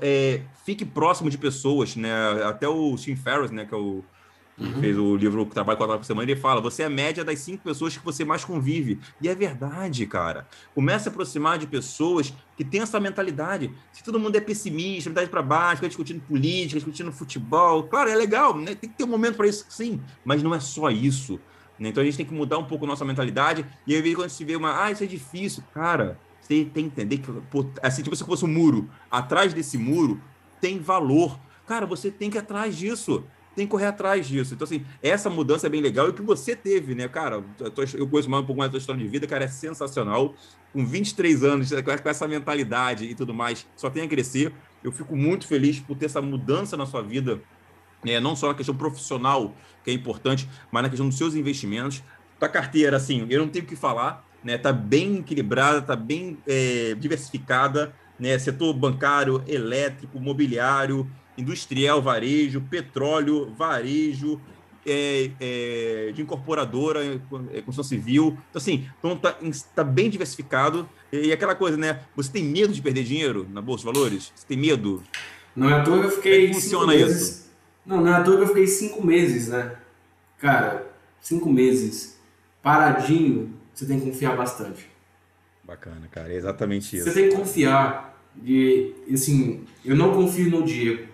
É, 0.00 0.40
fique 0.64 0.86
próximo 0.86 1.28
de 1.28 1.36
pessoas, 1.36 1.96
né? 1.96 2.10
Até 2.44 2.66
o 2.66 2.96
Tim 2.96 3.14
Ferriss, 3.14 3.50
né, 3.50 3.66
que 3.66 3.74
é 3.74 3.76
o 3.76 4.02
uhum. 4.60 4.80
fez 4.80 4.98
o 4.98 5.16
livro 5.16 5.44
Trabalho 5.46 5.78
quatro 5.78 5.92
horas 5.92 6.00
por 6.00 6.06
semana, 6.06 6.30
ele 6.30 6.40
fala: 6.40 6.60
você 6.60 6.82
é 6.82 6.86
a 6.86 6.90
média 6.90 7.24
das 7.24 7.38
cinco 7.40 7.64
pessoas 7.64 7.96
que 7.96 8.04
você 8.04 8.24
mais 8.24 8.44
convive. 8.44 8.98
E 9.20 9.28
é 9.28 9.34
verdade, 9.34 10.06
cara. 10.06 10.46
Comece 10.74 11.08
a 11.08 11.10
aproximar 11.10 11.58
de 11.58 11.66
pessoas 11.66 12.32
que 12.56 12.64
têm 12.64 12.82
essa 12.82 13.00
mentalidade. 13.00 13.72
Se 13.92 14.04
todo 14.04 14.20
mundo 14.20 14.36
é 14.36 14.40
pessimista, 14.40 15.08
mentalidade 15.10 15.30
para 15.30 15.42
baixo, 15.42 15.76
fica 15.76 15.88
discutindo 15.88 16.20
política, 16.20 16.76
discutindo 16.76 17.10
futebol, 17.10 17.84
claro, 17.84 18.10
é 18.10 18.14
legal, 18.14 18.56
né? 18.56 18.74
tem 18.74 18.90
que 18.90 18.96
ter 18.96 19.04
um 19.04 19.08
momento 19.08 19.36
para 19.36 19.46
isso, 19.46 19.64
sim, 19.68 20.00
mas 20.24 20.42
não 20.42 20.54
é 20.54 20.60
só 20.60 20.90
isso. 20.90 21.40
Né? 21.78 21.88
Então 21.88 22.02
a 22.02 22.04
gente 22.04 22.16
tem 22.16 22.26
que 22.26 22.34
mudar 22.34 22.58
um 22.58 22.64
pouco 22.64 22.84
a 22.84 22.88
nossa 22.88 23.04
mentalidade. 23.04 23.64
E 23.86 23.94
aí, 23.94 24.14
quando 24.14 24.28
se 24.28 24.44
vê 24.44 24.54
uma, 24.56 24.84
ah, 24.84 24.90
isso 24.90 25.02
é 25.02 25.06
difícil, 25.06 25.64
cara, 25.72 26.18
você 26.40 26.64
tem 26.64 26.90
que 26.90 27.00
entender 27.00 27.18
que, 27.18 27.30
assim, 27.82 28.02
tipo 28.02 28.14
se 28.14 28.24
fosse 28.24 28.44
um 28.44 28.48
muro, 28.48 28.90
atrás 29.10 29.54
desse 29.54 29.78
muro 29.78 30.20
tem 30.60 30.78
valor. 30.78 31.38
Cara, 31.66 31.86
você 31.86 32.10
tem 32.10 32.28
que 32.28 32.36
ir 32.36 32.40
atrás 32.40 32.76
disso 32.76 33.24
tem 33.54 33.66
que 33.66 33.70
correr 33.70 33.86
atrás 33.86 34.26
disso. 34.26 34.54
Então, 34.54 34.64
assim, 34.64 34.84
essa 35.02 35.28
mudança 35.28 35.66
é 35.66 35.70
bem 35.70 35.80
legal 35.80 36.06
e 36.06 36.10
o 36.10 36.12
que 36.12 36.22
você 36.22 36.54
teve, 36.54 36.94
né, 36.94 37.08
cara? 37.08 37.44
Eu 37.94 38.06
conheço 38.08 38.30
mais 38.30 38.42
um 38.42 38.46
pouco 38.46 38.58
mais 38.58 38.70
da 38.70 38.72
tua 38.72 38.78
história 38.78 39.02
de 39.02 39.08
vida, 39.08 39.26
cara, 39.26 39.44
é 39.44 39.48
sensacional. 39.48 40.34
Com 40.72 40.86
23 40.86 41.42
anos, 41.42 41.70
com 41.70 42.08
essa 42.08 42.28
mentalidade 42.28 43.04
e 43.04 43.14
tudo 43.14 43.34
mais, 43.34 43.66
só 43.74 43.90
tem 43.90 44.04
a 44.04 44.08
crescer. 44.08 44.52
Eu 44.82 44.92
fico 44.92 45.16
muito 45.16 45.46
feliz 45.46 45.80
por 45.80 45.96
ter 45.96 46.06
essa 46.06 46.22
mudança 46.22 46.76
na 46.76 46.86
sua 46.86 47.02
vida, 47.02 47.40
é, 48.06 48.20
não 48.20 48.36
só 48.36 48.48
na 48.48 48.54
questão 48.54 48.74
profissional, 48.74 49.54
que 49.84 49.90
é 49.90 49.94
importante, 49.94 50.48
mas 50.70 50.82
na 50.82 50.88
questão 50.88 51.08
dos 51.08 51.18
seus 51.18 51.34
investimentos. 51.34 52.02
Tua 52.38 52.48
carteira, 52.48 52.96
assim, 52.96 53.26
eu 53.28 53.40
não 53.40 53.48
tenho 53.48 53.64
o 53.64 53.68
que 53.68 53.76
falar, 53.76 54.24
né? 54.42 54.56
Tá 54.56 54.72
bem 54.72 55.18
equilibrada, 55.18 55.82
tá 55.82 55.96
bem 55.96 56.38
é, 56.46 56.94
diversificada, 56.94 57.92
né? 58.18 58.38
Setor 58.38 58.72
bancário, 58.72 59.42
elétrico, 59.46 60.18
mobiliário, 60.20 61.10
industrial, 61.40 62.00
varejo, 62.00 62.60
petróleo, 62.60 63.52
varejo, 63.56 64.40
é, 64.86 65.30
é, 65.40 66.12
de 66.12 66.22
incorporadora, 66.22 67.04
é, 67.52 67.60
construção 67.62 67.84
civil. 67.84 68.38
Então, 68.50 68.60
assim, 68.60 68.88
então 68.98 69.16
tá, 69.16 69.36
tá, 69.74 69.84
bem 69.84 70.08
diversificado. 70.08 70.88
E 71.12 71.32
aquela 71.32 71.54
coisa, 71.54 71.76
né? 71.76 72.00
Você 72.16 72.30
tem 72.30 72.44
medo 72.44 72.72
de 72.72 72.80
perder 72.80 73.04
dinheiro 73.04 73.46
na 73.50 73.60
Bolsa 73.60 73.84
de 73.84 73.92
Valores? 73.92 74.32
Você 74.34 74.46
tem 74.46 74.56
medo? 74.56 75.02
Não 75.54 75.68
é 75.68 75.74
à 75.74 75.82
toa 75.82 76.00
que 76.00 76.06
eu 76.06 76.10
fiquei. 76.10 76.48
Como 76.48 76.60
funciona 76.60 76.94
isso? 76.94 77.50
Não, 77.84 78.00
não 78.00 78.08
é 78.08 78.14
à 78.14 78.22
toa 78.22 78.36
que 78.36 78.42
eu 78.42 78.48
fiquei 78.48 78.66
cinco 78.66 79.04
meses, 79.04 79.48
né? 79.48 79.76
Cara, 80.38 80.90
cinco 81.20 81.50
meses 81.50 82.20
paradinho, 82.62 83.54
você 83.72 83.86
tem 83.86 83.98
que 83.98 84.06
confiar 84.06 84.36
bastante. 84.36 84.88
Bacana, 85.64 86.08
cara, 86.10 86.32
é 86.32 86.36
exatamente 86.36 86.96
isso. 86.96 87.04
Você 87.04 87.14
tem 87.14 87.28
que 87.28 87.36
confiar. 87.36 88.10
E, 88.44 88.94
assim, 89.12 89.64
eu 89.84 89.96
não 89.96 90.14
confio 90.14 90.50
no 90.50 90.64
Diego. 90.64 91.09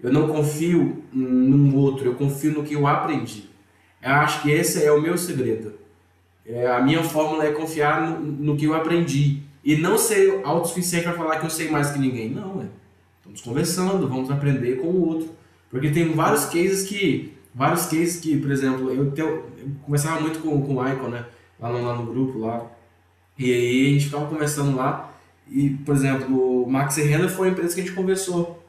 Eu 0.00 0.12
não 0.12 0.28
confio 0.28 1.02
num 1.12 1.76
outro, 1.76 2.06
eu 2.06 2.14
confio 2.14 2.52
no 2.52 2.62
que 2.62 2.74
eu 2.74 2.86
aprendi. 2.86 3.48
Eu 4.00 4.12
acho 4.12 4.42
que 4.42 4.50
esse 4.50 4.84
é 4.84 4.92
o 4.92 5.02
meu 5.02 5.18
segredo. 5.18 5.74
É, 6.46 6.66
a 6.70 6.80
minha 6.80 7.02
fórmula 7.02 7.44
é 7.44 7.52
confiar 7.52 8.00
no, 8.00 8.20
no, 8.20 8.56
que 8.56 8.64
eu 8.64 8.74
aprendi 8.74 9.42
e 9.62 9.76
não 9.76 9.98
ser 9.98 10.40
autossuficiente 10.44 11.04
para 11.04 11.14
falar 11.14 11.38
que 11.38 11.46
eu 11.46 11.50
sei 11.50 11.70
mais 11.70 11.90
que 11.90 11.98
ninguém. 11.98 12.30
Não, 12.30 12.62
é. 12.62 12.66
Estamos 13.18 13.40
conversando, 13.42 14.08
vamos 14.08 14.30
aprender 14.30 14.76
com 14.76 14.86
o 14.86 15.08
outro. 15.08 15.30
Porque 15.70 15.90
tem 15.90 16.14
vários 16.14 16.46
cases 16.46 16.88
que, 16.88 17.34
vários 17.54 17.86
cases 17.86 18.18
que, 18.18 18.38
por 18.38 18.50
exemplo, 18.50 18.90
eu, 18.90 19.10
tenho, 19.10 19.28
eu 19.28 19.70
conversava 19.82 20.20
muito 20.20 20.38
com, 20.38 20.62
com 20.62 20.76
o 20.76 20.88
Icon, 20.88 21.08
né? 21.08 21.26
Lá 21.60 21.70
no, 21.70 21.84
lá 21.84 21.94
no 21.94 22.06
grupo 22.06 22.38
lá. 22.38 22.64
E 23.36 23.52
aí 23.52 23.86
a 23.88 23.92
gente 23.92 24.04
ficava 24.06 24.26
conversando 24.26 24.74
lá. 24.74 25.12
E, 25.50 25.70
por 25.70 25.94
exemplo, 25.94 26.62
o 26.64 26.70
Max 26.70 26.96
Renda 26.96 27.28
foi 27.28 27.48
a 27.48 27.50
empresa 27.50 27.74
que 27.74 27.80
a 27.80 27.84
gente 27.84 27.94
conversou. 27.94 28.62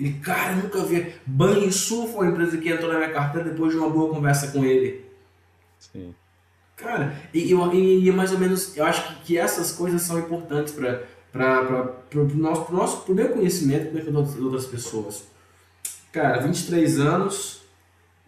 Ele, 0.00 0.14
cara, 0.14 0.56
nunca 0.56 0.82
vi. 0.82 1.12
Banrisul 1.26 2.08
foi 2.08 2.26
uma 2.26 2.32
empresa 2.32 2.56
que 2.56 2.70
entrou 2.70 2.90
na 2.90 2.98
minha 2.98 3.12
carteira 3.12 3.50
depois 3.50 3.72
de 3.72 3.78
uma 3.78 3.90
boa 3.90 4.14
conversa 4.14 4.48
com 4.48 4.64
ele. 4.64 5.04
Sim. 5.78 6.14
Cara, 6.74 7.14
e, 7.34 7.52
e, 7.52 8.08
e 8.08 8.10
mais 8.10 8.32
ou 8.32 8.38
menos, 8.38 8.74
eu 8.74 8.86
acho 8.86 9.06
que, 9.06 9.24
que 9.24 9.38
essas 9.38 9.72
coisas 9.72 10.00
são 10.00 10.18
importantes 10.18 10.72
para 10.72 11.04
o 12.14 12.24
nosso, 12.34 12.64
pro 12.64 12.74
nosso 12.74 13.02
pro 13.02 13.14
meu 13.14 13.28
conhecimento 13.28 13.94
e 13.94 14.00
para 14.00 14.18
outras 14.18 14.64
pessoas. 14.64 15.24
Cara, 16.10 16.40
23 16.40 16.98
anos 16.98 17.60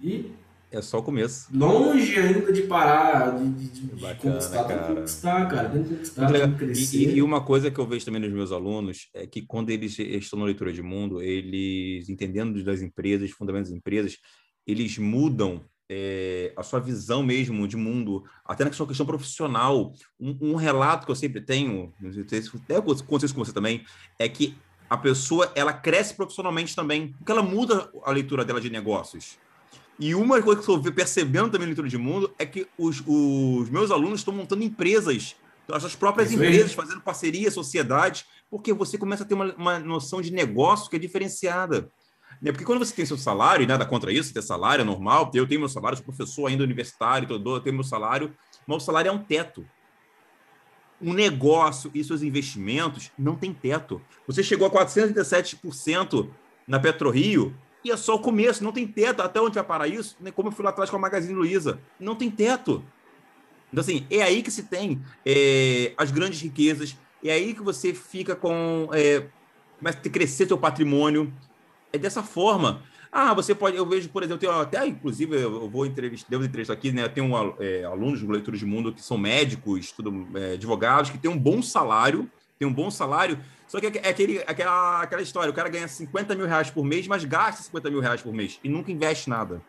e 0.01 0.31
é 0.73 0.81
só 0.81 0.99
o 0.99 1.03
começo. 1.03 1.47
Longe 1.53 2.19
ainda 2.19 2.53
de 2.53 2.63
parar, 2.63 3.39
de, 3.39 3.49
de, 3.51 3.69
de 3.69 4.01
Bacana, 4.01 4.35
conquistar, 4.35 4.65
cara. 4.65 4.67
tem 4.67 4.79
que 4.79 4.95
conquistar, 4.95 5.49
cara. 5.49 5.69
Tem 5.69 5.83
que 5.85 5.89
conquistar, 5.91 6.33
tem 6.33 6.53
que 6.53 6.59
crescer. 6.59 6.97
E, 6.97 7.17
e, 7.17 7.23
uma 7.23 7.45
coisa 7.45 7.71
que 7.71 7.79
eu 7.79 7.87
vejo 7.87 8.05
também 8.05 8.21
nos 8.21 8.33
meus 8.33 8.51
alunos 8.51 9.09
é 9.15 9.27
que 9.27 9.43
quando 9.43 9.71
eles 9.71 9.99
estão 9.99 10.39
na 10.39 10.47
leitura 10.47 10.73
de 10.73 10.83
mundo, 10.83 11.21
eles, 11.21 12.09
entendendo 12.09 12.65
das 12.65 12.81
empresas, 12.81 13.31
fundamentos 13.31 13.71
das 13.71 13.79
empresas, 13.79 14.17
eles 14.67 14.97
mudam 14.97 15.63
é, 15.91 16.53
a 16.57 16.63
sua 16.63 16.81
visão 16.81 17.23
mesmo 17.23 17.69
de 17.69 17.77
mundo, 17.77 18.25
até 18.45 18.65
na 18.65 18.73
sua 18.73 18.87
questão 18.87 19.05
profissional. 19.05 19.93
Um, 20.19 20.53
um 20.53 20.55
relato 20.55 21.05
que 21.05 21.13
eu 21.13 21.17
sempre 21.17 21.43
tenho, 21.43 21.93
até 22.65 22.77
aconteceu 22.77 23.27
isso 23.27 23.35
com 23.35 23.45
você 23.45 23.53
também, 23.53 23.85
é 24.19 24.27
que 24.27 24.57
a 24.89 24.97
pessoa 24.97 25.53
ela 25.55 25.73
cresce 25.73 26.15
profissionalmente 26.15 26.75
também, 26.75 27.13
porque 27.13 27.31
ela 27.31 27.43
muda 27.43 27.91
a 28.05 28.11
leitura 28.11 28.45
dela 28.45 28.61
de 28.61 28.71
negócios. 28.71 29.39
E 29.99 30.15
uma 30.15 30.41
coisa 30.43 30.61
que 30.61 30.69
eu 30.69 30.77
estou 30.77 30.93
percebendo 30.93 31.51
também 31.51 31.67
no 31.67 31.71
Leitura 31.71 31.89
de 31.89 31.99
Mundo 31.99 32.35
é 32.39 32.47
que 32.47 32.67
os, 32.79 33.03
os 33.07 33.69
meus 33.71 33.91
alunos 33.91 34.21
estão 34.21 34.35
montando 34.35 34.65
empresas, 34.65 35.37
as 35.71 35.83
suas 35.83 35.95
próprias 35.95 36.31
Isso 36.31 36.43
empresas, 36.43 36.71
aí. 36.71 36.77
fazendo 36.77 37.01
parceria, 37.01 37.51
sociedades, 37.51 38.25
porque 38.51 38.73
você 38.73 38.99
começa 38.99 39.23
a 39.23 39.27
ter 39.27 39.35
uma, 39.35 39.55
uma 39.55 39.79
noção 39.79 40.21
de 40.21 40.33
negócio 40.33 40.91
que 40.91 40.97
é 40.97 40.99
diferenciada. 40.99 41.91
Né? 42.41 42.51
Porque 42.51 42.65
quando 42.65 42.81
você 42.81 42.95
tem 42.95 43.07
seu 43.07 43.17
salário, 43.17 43.63
e 43.63 43.67
nada 43.67 43.87
contra 43.87 44.13
isso, 44.13 44.35
ter 44.35 44.43
salário 44.43 44.83
é 44.83 44.85
normal, 44.85 45.31
eu 45.35 45.47
tenho 45.47 45.61
meu 45.61 45.69
salário, 45.69 45.97
sou 45.97 46.05
professor 46.05 46.49
ainda 46.49 46.65
universitário, 46.65 47.29
eu 47.31 47.61
tenho 47.61 47.75
meu 47.75 47.85
salário, 47.85 48.35
mas 48.67 48.83
o 48.83 48.85
salário 48.85 49.09
é 49.09 49.13
um 49.13 49.23
teto. 49.23 49.65
Um 51.01 51.13
negócio 51.13 51.91
e 51.95 52.03
seus 52.03 52.23
investimentos 52.23 53.11
não 53.19 53.37
tem 53.37 53.53
teto. 53.53 54.01
Você 54.27 54.43
chegou 54.43 54.67
a 54.67 54.71
437% 54.71 56.29
na 56.67 56.79
PetroRio, 56.79 57.55
e 57.85 57.91
é 57.91 57.97
só 57.97 58.15
o 58.15 58.19
começo, 58.19 58.63
não 58.63 58.73
tem 58.73 58.87
teto. 58.87 59.23
Até 59.23 59.41
onde 59.41 59.55
vai 59.55 59.65
parar 59.65 59.89
isso? 59.89 60.17
Né? 60.21 60.31
Como 60.31 60.49
eu 60.49 60.53
fui 60.53 60.65
lá 60.65 60.71
atrás 60.71 60.89
com 60.89 60.97
a 60.97 61.01
Magazine 61.01 61.35
Luiza. 61.35 61.81
Não 61.99 62.15
tem 62.15 62.31
teto. 62.31 62.85
Então, 63.73 63.81
assim, 63.81 64.07
é 64.11 64.23
aí 64.23 64.43
que 64.43 64.51
se 64.51 64.65
tem 64.65 65.01
é, 65.25 65.93
as 65.97 66.11
grandes 66.11 66.41
riquezas, 66.41 66.97
é 67.25 67.33
aí 67.33 67.55
que 67.55 67.63
você 67.63 67.95
fica 67.95 68.37
com. 68.37 68.89
É, 68.93 69.27
começa 69.79 69.99
a 69.99 70.11
crescer 70.11 70.47
seu 70.47 70.59
patrimônio. 70.59 71.33
É 71.93 71.99
dessa 71.99 72.23
forma. 72.23 72.83
Ah, 73.11 73.35
você 73.35 73.55
pode. 73.55 73.77
Eu 73.77 73.87
vejo, 73.87 74.09
por 74.09 74.23
exemplo, 74.23 74.41
tenho, 74.41 74.53
até 74.53 74.87
inclusive, 74.87 75.37
eu 75.37 75.69
vou 75.69 75.85
entrevistar, 75.85 76.31
devo 76.31 76.45
entrevistar 76.45 76.73
aqui, 76.73 76.93
né? 76.93 77.05
Eu 77.05 77.09
tenho 77.11 77.31
é, 77.59 77.85
alunos 77.85 78.21
do 78.21 78.31
Leitura 78.31 78.57
de 78.57 78.65
Mundo 78.65 78.93
que 78.93 79.03
são 79.03 79.19
médicos, 79.19 79.93
tudo, 79.93 80.29
é, 80.35 80.55
advogados, 80.55 81.11
que 81.11 81.19
têm 81.19 81.31
um 81.31 81.39
bom 81.39 81.61
salário, 81.61 82.31
tem 82.63 82.69
um 82.69 82.73
bom 82.73 82.93
salário, 82.93 83.41
só 83.67 83.81
que 83.81 83.87
é 83.87 84.09
aquele, 84.09 84.39
aquela, 84.47 85.03
aquela 85.03 85.21
história, 85.21 85.51
o 85.51 85.53
cara 85.55 85.69
ganha 85.69 85.89
50 85.89 86.37
mil 86.37 86.47
reais 86.47 86.71
por 86.71 86.85
mês, 86.85 87.09
mas 87.09 87.25
gasta 87.25 87.61
50 87.65 87.91
mil 87.91 87.99
reais 87.99 88.23
por 88.23 88.33
mês 88.33 88.61
e 88.63 88.69
nunca 88.69 88.93
investe 88.93 89.29
nada. 89.29 89.61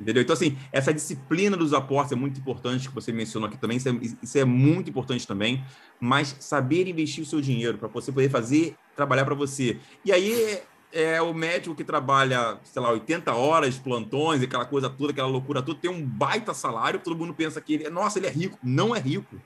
Entendeu? 0.00 0.22
Então, 0.22 0.32
assim, 0.32 0.56
essa 0.72 0.94
disciplina 0.94 1.58
dos 1.58 1.74
aportes 1.74 2.12
é 2.12 2.16
muito 2.16 2.40
importante, 2.40 2.88
que 2.88 2.94
você 2.94 3.12
mencionou 3.12 3.50
aqui 3.50 3.58
também, 3.58 3.76
isso 3.76 3.88
é, 3.90 3.92
isso 4.22 4.38
é 4.38 4.46
muito 4.46 4.88
importante 4.88 5.26
também, 5.26 5.62
mas 6.00 6.34
saber 6.40 6.88
investir 6.88 7.22
o 7.22 7.26
seu 7.26 7.38
dinheiro 7.38 7.76
para 7.76 7.88
você 7.88 8.10
poder 8.10 8.30
fazer, 8.30 8.74
trabalhar 8.96 9.26
para 9.26 9.34
você. 9.34 9.78
E 10.02 10.10
aí, 10.10 10.58
é 10.90 11.20
o 11.20 11.34
médico 11.34 11.74
que 11.74 11.84
trabalha, 11.84 12.58
sei 12.64 12.80
lá, 12.80 12.92
80 12.92 13.34
horas, 13.34 13.76
plantões, 13.76 14.42
aquela 14.42 14.64
coisa 14.64 14.88
toda, 14.88 15.12
aquela 15.12 15.28
loucura 15.28 15.60
toda, 15.60 15.78
tem 15.78 15.90
um 15.90 16.02
baita 16.02 16.54
salário, 16.54 16.98
todo 16.98 17.14
mundo 17.14 17.34
pensa 17.34 17.60
que 17.60 17.74
ele, 17.74 17.90
nossa, 17.90 18.18
ele 18.18 18.26
é 18.26 18.30
rico. 18.30 18.58
Não 18.62 18.96
é 18.96 18.98
rico. 18.98 19.36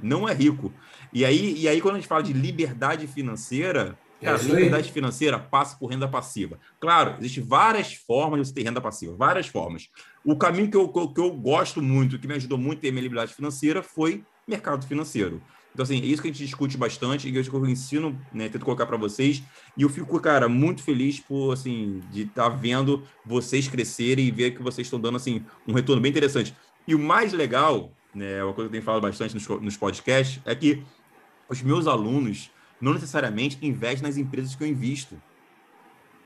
Não 0.00 0.28
é 0.28 0.34
rico. 0.34 0.72
E 1.12 1.24
aí, 1.24 1.54
e 1.58 1.68
aí 1.68 1.80
quando 1.80 1.94
a 1.94 1.98
gente 1.98 2.08
fala 2.08 2.22
de 2.22 2.32
liberdade 2.32 3.06
financeira, 3.06 3.98
é 4.20 4.26
cara, 4.26 4.42
liberdade 4.42 4.92
financeira 4.92 5.38
passa 5.38 5.76
por 5.76 5.88
renda 5.88 6.08
passiva. 6.08 6.58
Claro, 6.80 7.16
existem 7.18 7.44
várias 7.44 7.94
formas 7.94 8.40
de 8.40 8.48
você 8.48 8.54
ter 8.54 8.62
renda 8.62 8.80
passiva, 8.80 9.14
várias 9.14 9.46
formas. 9.46 9.88
O 10.24 10.36
caminho 10.36 10.70
que 10.70 10.76
eu, 10.76 10.88
que 10.88 11.20
eu 11.20 11.30
gosto 11.32 11.82
muito, 11.82 12.18
que 12.18 12.26
me 12.26 12.34
ajudou 12.34 12.58
muito 12.58 12.78
a 12.78 12.82
ter 12.82 12.90
minha 12.90 13.02
liberdade 13.02 13.34
financeira, 13.34 13.82
foi 13.82 14.24
mercado 14.46 14.86
financeiro. 14.86 15.42
Então, 15.76 15.84
assim, 15.84 16.00
é 16.00 16.06
isso 16.06 16.22
que 16.22 16.28
a 16.28 16.32
gente 16.32 16.42
discute 16.42 16.78
bastante 16.78 17.28
e 17.28 17.38
é 17.38 17.42
que 17.42 17.52
eu 17.52 17.66
ensino, 17.66 18.18
né, 18.32 18.48
tento 18.48 18.64
colocar 18.64 18.86
para 18.86 18.96
vocês. 18.96 19.42
E 19.76 19.82
eu 19.82 19.90
fico, 19.90 20.18
cara, 20.18 20.48
muito 20.48 20.82
feliz 20.82 21.20
por, 21.20 21.52
assim, 21.52 22.00
de 22.10 22.22
estar 22.22 22.48
tá 22.48 22.48
vendo 22.48 23.02
vocês 23.22 23.68
crescerem 23.68 24.26
e 24.26 24.30
ver 24.30 24.52
que 24.52 24.62
vocês 24.62 24.86
estão 24.86 24.98
dando, 24.98 25.16
assim, 25.16 25.44
um 25.68 25.74
retorno 25.74 26.00
bem 26.00 26.10
interessante. 26.10 26.56
E 26.88 26.94
o 26.94 26.98
mais 26.98 27.34
legal, 27.34 27.92
né, 28.16 28.42
uma 28.42 28.52
coisa 28.52 28.68
que 28.68 28.76
eu 28.76 28.80
tenho 28.80 28.82
falado 28.82 29.02
bastante 29.02 29.34
nos, 29.34 29.46
nos 29.46 29.76
podcasts, 29.76 30.40
é 30.44 30.54
que 30.54 30.82
os 31.48 31.62
meus 31.62 31.86
alunos 31.86 32.50
não 32.80 32.94
necessariamente 32.94 33.58
investem 33.62 34.02
nas 34.06 34.16
empresas 34.16 34.54
que 34.54 34.64
eu 34.64 34.68
invisto. 34.68 35.16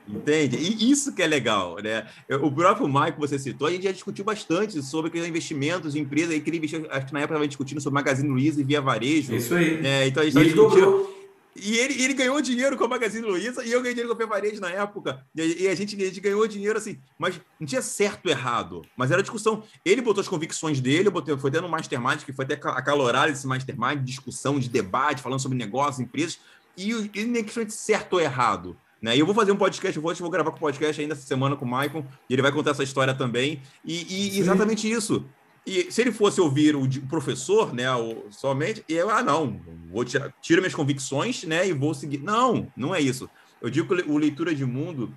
Entende? 0.07 0.57
E 0.57 0.91
isso 0.91 1.13
que 1.13 1.21
é 1.21 1.27
legal, 1.27 1.77
né? 1.81 2.07
O 2.41 2.51
próprio 2.51 2.87
Mike, 2.87 3.19
você 3.19 3.37
citou, 3.37 3.67
a 3.67 3.71
gente 3.71 3.83
já 3.83 3.91
discutiu 3.91 4.25
bastante 4.25 4.81
sobre 4.81 5.15
investimentos 5.27 5.93
de 5.93 5.99
empresa, 5.99 6.33
aí 6.33 6.41
que 6.41 6.49
ele 6.49 6.57
investiu, 6.57 6.87
acho 6.89 7.05
que 7.05 7.13
na 7.13 7.19
época 7.19 7.35
estava 7.35 7.47
discutindo 7.47 7.79
sobre 7.79 7.95
Magazine 7.95 8.27
Luiza 8.27 8.59
e 8.59 8.63
Via 8.63 8.81
Varejo. 8.81 9.33
Isso 9.35 9.53
aí. 9.53 9.79
Né? 9.79 10.07
Então 10.07 10.23
a 10.23 10.25
gente 10.25 10.37
estava 10.37 10.45
discutindo. 10.45 11.20
E 11.55 11.77
ele, 11.77 12.01
ele 12.01 12.13
ganhou 12.13 12.41
dinheiro 12.41 12.77
com 12.77 12.85
a 12.85 12.87
Magazine 12.87 13.25
Luiza 13.25 13.63
e 13.65 13.71
eu 13.71 13.81
ganhei 13.81 13.93
dinheiro 13.93 14.07
com 14.07 14.15
a 14.15 14.17
Via 14.17 14.27
Varejo 14.27 14.61
na 14.61 14.69
época. 14.69 15.25
E, 15.35 15.67
a, 15.67 15.75
gente, 15.75 15.95
a 16.01 16.05
gente 16.05 16.21
ganhou 16.21 16.47
dinheiro 16.47 16.77
assim, 16.77 16.97
mas 17.17 17.39
não 17.59 17.67
tinha 17.67 17.81
certo 17.81 18.25
ou 18.25 18.31
errado, 18.31 18.81
mas 18.95 19.11
era 19.11 19.21
discussão. 19.21 19.63
Ele 19.83 20.01
botou 20.01 20.21
as 20.21 20.27
convicções 20.27 20.79
dele, 20.79 21.09
botei, 21.09 21.37
foi 21.37 21.49
até 21.49 21.59
no 21.59 21.67
Mastermind, 21.67 22.23
que 22.23 22.31
foi 22.31 22.45
até 22.45 22.53
acalorado 22.53 23.31
esse 23.31 23.45
Mastermind, 23.45 24.01
discussão, 24.03 24.59
de 24.59 24.69
debate, 24.69 25.21
falando 25.21 25.41
sobre 25.41 25.57
negócios, 25.57 25.99
empresas, 25.99 26.39
e, 26.77 26.91
e 27.13 27.25
nem 27.25 27.43
questão 27.43 27.65
de 27.65 27.73
certo 27.73 28.13
ou 28.13 28.21
errado. 28.21 28.77
Né? 29.01 29.17
E 29.17 29.19
eu 29.19 29.25
vou 29.25 29.35
fazer 29.35 29.51
um 29.51 29.57
podcast, 29.57 29.95
eu 29.95 30.01
vou, 30.01 30.11
eu 30.11 30.17
vou 30.17 30.29
gravar 30.29 30.51
com 30.51 30.57
o 30.57 30.61
podcast 30.61 31.01
ainda 31.01 31.15
essa 31.15 31.25
semana 31.25 31.55
com 31.55 31.65
o 31.65 31.67
Michael, 31.67 32.05
e 32.29 32.33
ele 32.33 32.41
vai 32.41 32.51
contar 32.51 32.71
essa 32.71 32.83
história 32.83 33.13
também. 33.13 33.61
E, 33.83 34.35
e 34.35 34.39
exatamente 34.39 34.89
isso. 34.89 35.25
E 35.65 35.91
se 35.91 36.01
ele 36.01 36.11
fosse 36.11 36.41
ouvir 36.41 36.75
o, 36.75 36.87
professor, 37.07 37.73
né, 37.73 37.93
o, 37.93 38.25
somente, 38.31 38.83
eu, 38.89 39.09
ah, 39.09 39.21
não, 39.21 39.61
vou 39.91 40.03
tirar, 40.03 40.33
tiro 40.41 40.59
minhas 40.61 40.73
convicções, 40.73 41.43
né, 41.43 41.67
e 41.67 41.73
vou 41.73 41.93
seguir. 41.93 42.17
Não, 42.17 42.71
não 42.75 42.95
é 42.95 42.99
isso. 42.99 43.29
Eu 43.61 43.69
digo 43.69 43.95
que 43.95 44.09
o 44.09 44.17
leitura 44.17 44.55
de 44.55 44.65
mundo, 44.65 45.13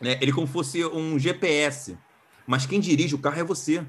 né, 0.00 0.18
ele 0.20 0.32
como 0.32 0.46
fosse 0.46 0.82
um 0.84 1.18
GPS, 1.18 1.98
mas 2.46 2.64
quem 2.64 2.80
dirige 2.80 3.14
o 3.14 3.18
carro 3.18 3.40
é 3.40 3.44
você. 3.44 3.84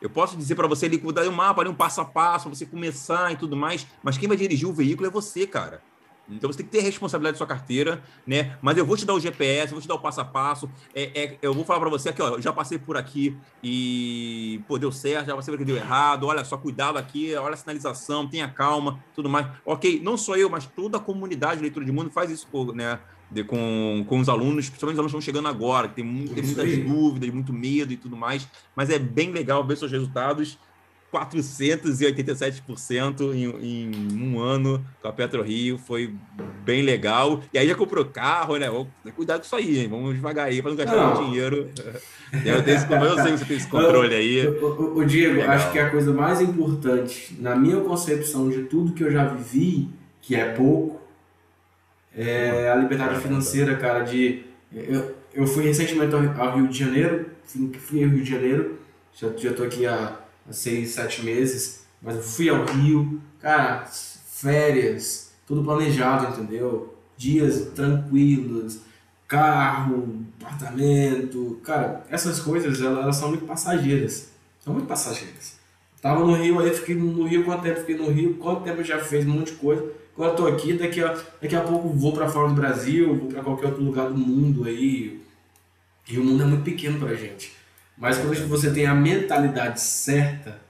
Eu 0.00 0.08
posso 0.08 0.36
dizer 0.36 0.54
para 0.54 0.66
você 0.66 0.86
ele 0.86 0.98
dar 1.12 1.28
um 1.28 1.32
mapa, 1.32 1.60
ali, 1.60 1.70
um 1.70 1.74
passo 1.74 2.00
a 2.00 2.04
passo, 2.04 2.48
você 2.48 2.64
começar 2.64 3.32
e 3.32 3.36
tudo 3.36 3.56
mais, 3.56 3.86
mas 4.02 4.16
quem 4.16 4.28
vai 4.28 4.36
dirigir 4.36 4.68
o 4.68 4.72
veículo 4.72 5.06
é 5.06 5.10
você, 5.10 5.46
cara. 5.46 5.82
Então 6.28 6.50
você 6.50 6.58
tem 6.58 6.66
que 6.66 6.72
ter 6.72 6.80
responsabilidade 6.80 7.34
da 7.34 7.38
sua 7.38 7.46
carteira, 7.46 8.02
né? 8.26 8.56
Mas 8.60 8.76
eu 8.76 8.84
vou 8.84 8.96
te 8.96 9.04
dar 9.04 9.14
o 9.14 9.20
GPS, 9.20 9.72
eu 9.72 9.76
vou 9.76 9.80
te 9.80 9.88
dar 9.88 9.94
o 9.94 9.98
passo 9.98 10.20
a 10.20 10.24
passo. 10.24 10.68
É, 10.94 11.22
é 11.22 11.38
eu 11.40 11.54
vou 11.54 11.64
falar 11.64 11.80
para 11.80 11.90
você 11.90 12.08
aqui, 12.08 12.20
ó, 12.20 12.40
já 12.40 12.52
passei 12.52 12.78
por 12.78 12.96
aqui 12.96 13.36
e 13.62 14.60
pô, 14.66 14.78
deu 14.78 14.90
certo, 14.90 15.26
já 15.26 15.36
passei 15.36 15.52
por 15.52 15.60
aqui 15.60 15.64
deu 15.64 15.76
errado. 15.76 16.26
Olha 16.26 16.44
só, 16.44 16.56
cuidado 16.56 16.98
aqui, 16.98 17.34
olha 17.34 17.54
a 17.54 17.56
sinalização, 17.56 18.28
tenha 18.28 18.48
calma, 18.48 19.02
tudo 19.14 19.28
mais. 19.28 19.46
Ok, 19.64 20.00
não 20.02 20.16
só 20.16 20.36
eu, 20.36 20.50
mas 20.50 20.66
toda 20.66 20.96
a 20.98 21.00
comunidade 21.00 21.56
de 21.56 21.62
leitura 21.62 21.84
de 21.84 21.92
mundo 21.92 22.10
faz 22.10 22.30
isso, 22.30 22.48
né? 22.74 22.98
De, 23.30 23.42
com, 23.42 24.04
com 24.08 24.20
os 24.20 24.28
alunos, 24.28 24.68
principalmente 24.68 24.94
os 24.94 24.98
alunos 25.00 25.12
que 25.12 25.18
estão 25.18 25.20
chegando 25.20 25.48
agora, 25.48 25.88
que 25.88 25.96
tem, 25.96 26.04
muito, 26.04 26.32
tem 26.32 26.44
muitas 26.44 26.78
dúvidas, 26.78 27.30
muito 27.30 27.52
medo 27.52 27.92
e 27.92 27.96
tudo 27.96 28.16
mais, 28.16 28.46
mas 28.74 28.88
é 28.88 29.00
bem 29.00 29.32
legal 29.32 29.66
ver 29.66 29.76
seus 29.76 29.90
resultados 29.90 30.56
487% 31.12 33.34
em, 33.34 33.44
em 33.44 34.22
um 34.22 34.40
ano 34.40 34.82
com 35.00 35.08
a 35.08 35.12
Petro 35.12 35.42
Rio, 35.42 35.78
foi 35.78 36.12
bem 36.64 36.82
legal. 36.82 37.42
E 37.52 37.58
aí 37.58 37.68
já 37.68 37.74
comprou 37.74 38.04
carro, 38.04 38.56
né? 38.56 38.68
Cuidar 39.14 39.38
com 39.38 39.44
isso 39.44 39.56
aí, 39.56 39.80
hein? 39.80 39.88
Vamos 39.88 40.14
devagar 40.14 40.48
aí, 40.48 40.60
para 40.60 40.70
não 40.70 40.76
gastar 40.76 41.14
não. 41.14 41.24
dinheiro. 41.24 41.70
Eu, 42.44 42.62
tenho 42.62 42.76
esse, 42.76 42.92
eu 42.92 43.22
sei 43.22 43.32
que 43.32 43.38
você 43.38 43.44
tem 43.44 43.56
esse 43.56 43.68
controle 43.68 44.14
aí. 44.14 44.46
O, 44.46 44.98
o 44.98 45.04
Diego, 45.04 45.36
legal. 45.36 45.50
acho 45.50 45.72
que 45.72 45.78
a 45.78 45.90
coisa 45.90 46.12
mais 46.12 46.40
importante, 46.40 47.36
na 47.38 47.54
minha 47.54 47.80
concepção 47.80 48.50
de 48.50 48.64
tudo 48.64 48.92
que 48.92 49.04
eu 49.04 49.12
já 49.12 49.26
vivi, 49.26 49.88
que 50.20 50.34
é 50.34 50.52
pouco, 50.52 51.00
é 52.14 52.70
a 52.70 52.74
liberdade 52.74 53.20
financeira, 53.20 53.76
cara, 53.76 54.00
de... 54.00 54.42
Eu, 54.72 55.14
eu 55.32 55.46
fui 55.46 55.64
recentemente 55.64 56.12
ao 56.14 56.56
Rio 56.56 56.66
de 56.66 56.78
Janeiro, 56.78 57.26
fui 57.78 58.02
ao 58.02 58.10
Rio 58.10 58.24
de 58.24 58.30
Janeiro, 58.30 58.78
já, 59.14 59.28
já 59.36 59.52
tô 59.52 59.62
aqui 59.62 59.86
há 59.86 60.25
seis, 60.50 60.90
sete 60.90 61.22
meses, 61.24 61.84
mas 62.00 62.16
eu 62.16 62.22
fui 62.22 62.48
ao 62.48 62.64
Rio, 62.64 63.20
cara, 63.40 63.84
férias, 63.86 65.32
tudo 65.46 65.62
planejado, 65.62 66.32
entendeu? 66.32 66.94
Dias 67.16 67.68
tranquilos, 67.74 68.80
carro, 69.26 70.24
apartamento, 70.40 71.60
cara, 71.64 72.04
essas 72.10 72.40
coisas 72.40 72.80
elas, 72.80 73.16
são 73.16 73.30
muito 73.30 73.44
passageiras, 73.44 74.30
são 74.60 74.72
muito 74.72 74.86
passageiras. 74.86 75.56
Tava 76.00 76.24
no 76.24 76.34
Rio 76.34 76.60
aí, 76.60 76.72
fiquei 76.72 76.94
no 76.94 77.26
Rio, 77.26 77.44
quanto 77.44 77.62
tempo 77.62 77.80
fiquei 77.80 77.96
no 77.96 78.10
Rio, 78.10 78.34
quanto 78.34 78.62
tempo 78.62 78.84
já 78.84 78.98
fez 78.98 79.26
um 79.26 79.30
monte 79.30 79.52
de 79.52 79.58
coisa. 79.58 79.84
Agora 80.14 80.34
tô 80.34 80.46
aqui, 80.46 80.74
daqui 80.74 81.02
a, 81.02 81.16
daqui 81.42 81.56
a 81.56 81.62
pouco 81.62 81.88
vou 81.88 82.12
para 82.12 82.28
fora 82.28 82.48
do 82.48 82.54
Brasil, 82.54 83.16
vou 83.16 83.28
para 83.28 83.42
qualquer 83.42 83.66
outro 83.66 83.82
lugar 83.82 84.08
do 84.08 84.16
mundo 84.16 84.64
aí. 84.64 85.20
E 86.08 86.18
o 86.18 86.24
mundo 86.24 86.42
é 86.42 86.46
muito 86.46 86.62
pequeno 86.62 87.00
pra 87.00 87.14
gente. 87.14 87.55
Mas 87.96 88.18
quando 88.18 88.48
você 88.48 88.70
tem 88.70 88.86
a 88.86 88.94
mentalidade 88.94 89.80
certa, 89.80 90.60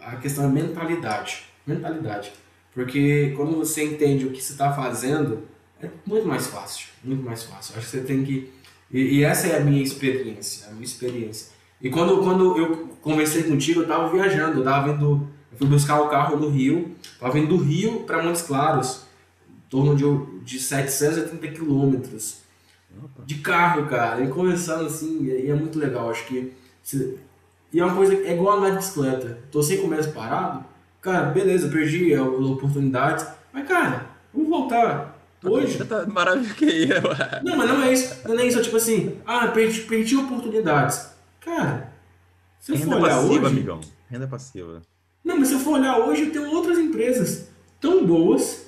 a 0.00 0.16
questão 0.16 0.44
é 0.44 0.48
mentalidade. 0.48 1.44
Mentalidade. 1.66 2.32
Porque 2.72 3.32
quando 3.36 3.56
você 3.56 3.84
entende 3.84 4.24
o 4.24 4.30
que 4.30 4.40
você 4.40 4.52
está 4.52 4.72
fazendo, 4.72 5.42
é 5.82 5.88
muito 6.06 6.26
mais 6.26 6.46
fácil. 6.46 6.88
Muito 7.02 7.24
mais 7.24 7.42
fácil. 7.42 7.74
Acho 7.76 7.86
que 7.86 7.96
você 7.96 8.00
tem 8.02 8.24
que. 8.24 8.52
E, 8.90 9.18
e, 9.18 9.24
essa 9.24 9.48
é 9.48 9.58
a 9.58 9.60
minha 9.60 9.82
experiência. 9.82 10.68
A 10.68 10.70
minha 10.70 10.84
experiência. 10.84 11.52
E 11.80 11.90
quando, 11.90 12.22
quando 12.22 12.56
eu 12.56 12.96
conversei 13.02 13.42
contigo, 13.42 13.80
eu 13.80 13.82
estava 13.82 14.08
viajando. 14.10 14.58
Eu 14.58 14.60
estava 14.60 14.92
vindo. 14.92 15.28
Eu 15.52 15.58
fui 15.58 15.66
buscar 15.66 16.00
o 16.00 16.08
carro 16.08 16.36
no 16.36 16.48
Rio. 16.48 16.94
Estava 17.02 17.32
vindo 17.32 17.48
do 17.48 17.56
Rio 17.56 18.00
para 18.00 18.22
Montes 18.22 18.42
Claros. 18.42 19.02
Em 19.48 19.68
torno 19.68 19.96
de, 19.96 20.44
de 20.44 20.60
730 20.60 21.48
quilômetros. 21.48 22.42
De 23.26 23.36
carro, 23.36 23.86
cara. 23.86 24.24
E 24.24 24.28
conversando 24.28 24.86
assim. 24.86 25.24
E 25.24 25.50
é 25.50 25.54
muito 25.54 25.78
legal. 25.78 26.10
Acho 26.10 26.26
que 26.26 26.52
e 27.72 27.80
é 27.80 27.84
uma 27.84 27.94
coisa, 27.94 28.14
é 28.14 28.32
igual 28.34 28.58
andar 28.58 28.70
de 28.70 28.76
bicicleta. 28.76 29.38
Tô 29.50 29.62
sem 29.62 29.80
começo 29.80 30.12
parado, 30.12 30.64
cara, 31.00 31.26
beleza, 31.26 31.68
perdi 31.68 32.14
a 32.14 32.22
oportunidade, 32.22 33.26
mas 33.52 33.68
cara, 33.68 34.06
vamos 34.32 34.48
voltar. 34.48 35.16
Hoje. 35.44 35.84
Tá 35.84 36.04
maravilhoso 36.06 36.54
que 36.54 36.64
eu. 36.64 37.02
Não, 37.44 37.56
mas 37.56 37.68
não 37.68 37.82
é 37.82 37.92
isso. 37.92 38.28
Não 38.28 38.38
é 38.38 38.46
isso, 38.46 38.58
é 38.58 38.62
tipo 38.62 38.76
assim, 38.76 39.18
ah, 39.24 39.46
perdi, 39.48 39.82
perdi 39.82 40.16
oportunidades. 40.16 41.10
Cara, 41.40 41.92
se 42.58 42.72
eu 42.72 42.78
for 42.78 42.94
olhar 42.96 43.16
passiva, 43.16 43.46
hoje. 43.46 43.46
Amigão. 43.46 43.80
Renda 44.10 44.26
passiva. 44.26 44.82
Não, 45.22 45.38
mas 45.38 45.48
se 45.48 45.54
eu 45.54 45.60
for 45.60 45.78
olhar 45.78 45.98
hoje, 45.98 46.22
eu 46.22 46.32
tenho 46.32 46.50
outras 46.50 46.78
empresas 46.78 47.48
tão 47.80 48.04
boas, 48.04 48.66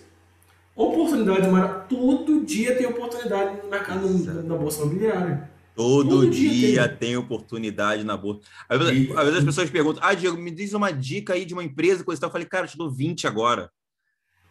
oportunidades 0.77 1.51
maravilhosas. 1.51 1.89
Todo 1.89 2.45
dia 2.45 2.77
tem 2.77 2.87
oportunidade 2.87 3.63
no 3.63 3.71
mercado, 3.71 4.09
na 4.45 4.57
bolsa 4.57 4.83
imobiliária. 4.83 5.51
Todo, 5.75 6.11
Todo 6.11 6.31
dia, 6.31 6.51
dia 6.51 6.89
tem. 6.89 7.11
tem. 7.11 7.17
oportunidade 7.17 8.05
na 8.05 8.17
bolsa. 8.17 8.41
Às 8.69 8.79
vezes, 8.79 9.11
às 9.11 9.25
vezes, 9.25 9.39
as 9.39 9.45
pessoas 9.45 9.71
perguntam: 9.71 10.03
Ah, 10.05 10.15
Diego, 10.15 10.37
me 10.37 10.51
diz 10.51 10.73
uma 10.73 10.91
dica 10.91 11.35
aí 11.35 11.45
de 11.45 11.55
uma 11.55 11.65
empresa, 11.65 12.05
coisa 12.05 12.19
e 12.19 12.21
tal. 12.21 12.29
Eu 12.29 12.33
falei, 12.33 12.47
cara, 12.47 12.67
eu 12.67 12.71
te 12.71 12.77
dou 12.77 12.91
20 12.91 13.27
agora. 13.27 13.71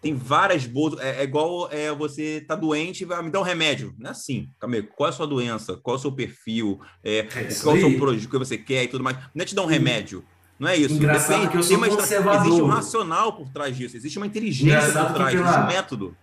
Tem 0.02 0.16
várias 0.16 0.66
bolsas. 0.66 1.00
É, 1.02 1.22
é 1.22 1.24
igual 1.24 1.70
é, 1.72 1.94
você 1.94 2.44
tá 2.48 2.56
doente 2.56 3.02
e 3.02 3.06
vai 3.06 3.22
me 3.22 3.30
dar 3.30 3.42
um 3.42 3.44
remédio. 3.44 3.94
Não 3.98 4.08
é 4.08 4.12
assim. 4.12 4.50
Calma 4.58 4.78
aí, 4.78 4.84
qual 4.84 5.08
é 5.08 5.10
a 5.10 5.14
sua 5.14 5.28
doença? 5.28 5.78
Qual 5.78 5.96
é 5.96 6.00
o 6.00 6.02
seu 6.02 6.12
perfil? 6.12 6.80
É, 7.04 7.20
é 7.20 7.26
qual 7.62 7.76
é 7.76 7.80
o 7.80 7.82
seu 7.82 7.98
projeto, 7.98 8.26
o 8.26 8.30
que 8.30 8.38
você 8.38 8.58
quer 8.58 8.84
e 8.84 8.88
tudo 8.88 9.04
mais. 9.04 9.18
Não 9.36 9.44
é 9.44 9.46
te 9.46 9.54
dar 9.54 9.64
um 9.64 9.68
remédio. 9.68 10.24
Não 10.58 10.68
é 10.68 10.76
isso. 10.76 10.94
Engraçado 10.94 11.30
Depende, 11.30 11.52
que 11.52 11.58
eu 11.58 11.64
sou 11.64 11.78
uma, 11.78 11.88
Existe 11.88 12.62
um 12.62 12.68
racional 12.68 13.34
por 13.34 13.50
trás 13.50 13.76
disso. 13.76 13.96
Existe 13.96 14.18
uma 14.18 14.28
inteligência 14.28 14.78
Engraçado 14.78 15.08
por 15.08 15.16
trás, 15.16 15.34
pela... 15.34 15.50
existe 15.50 15.64
um 15.64 15.68
método. 15.68 16.18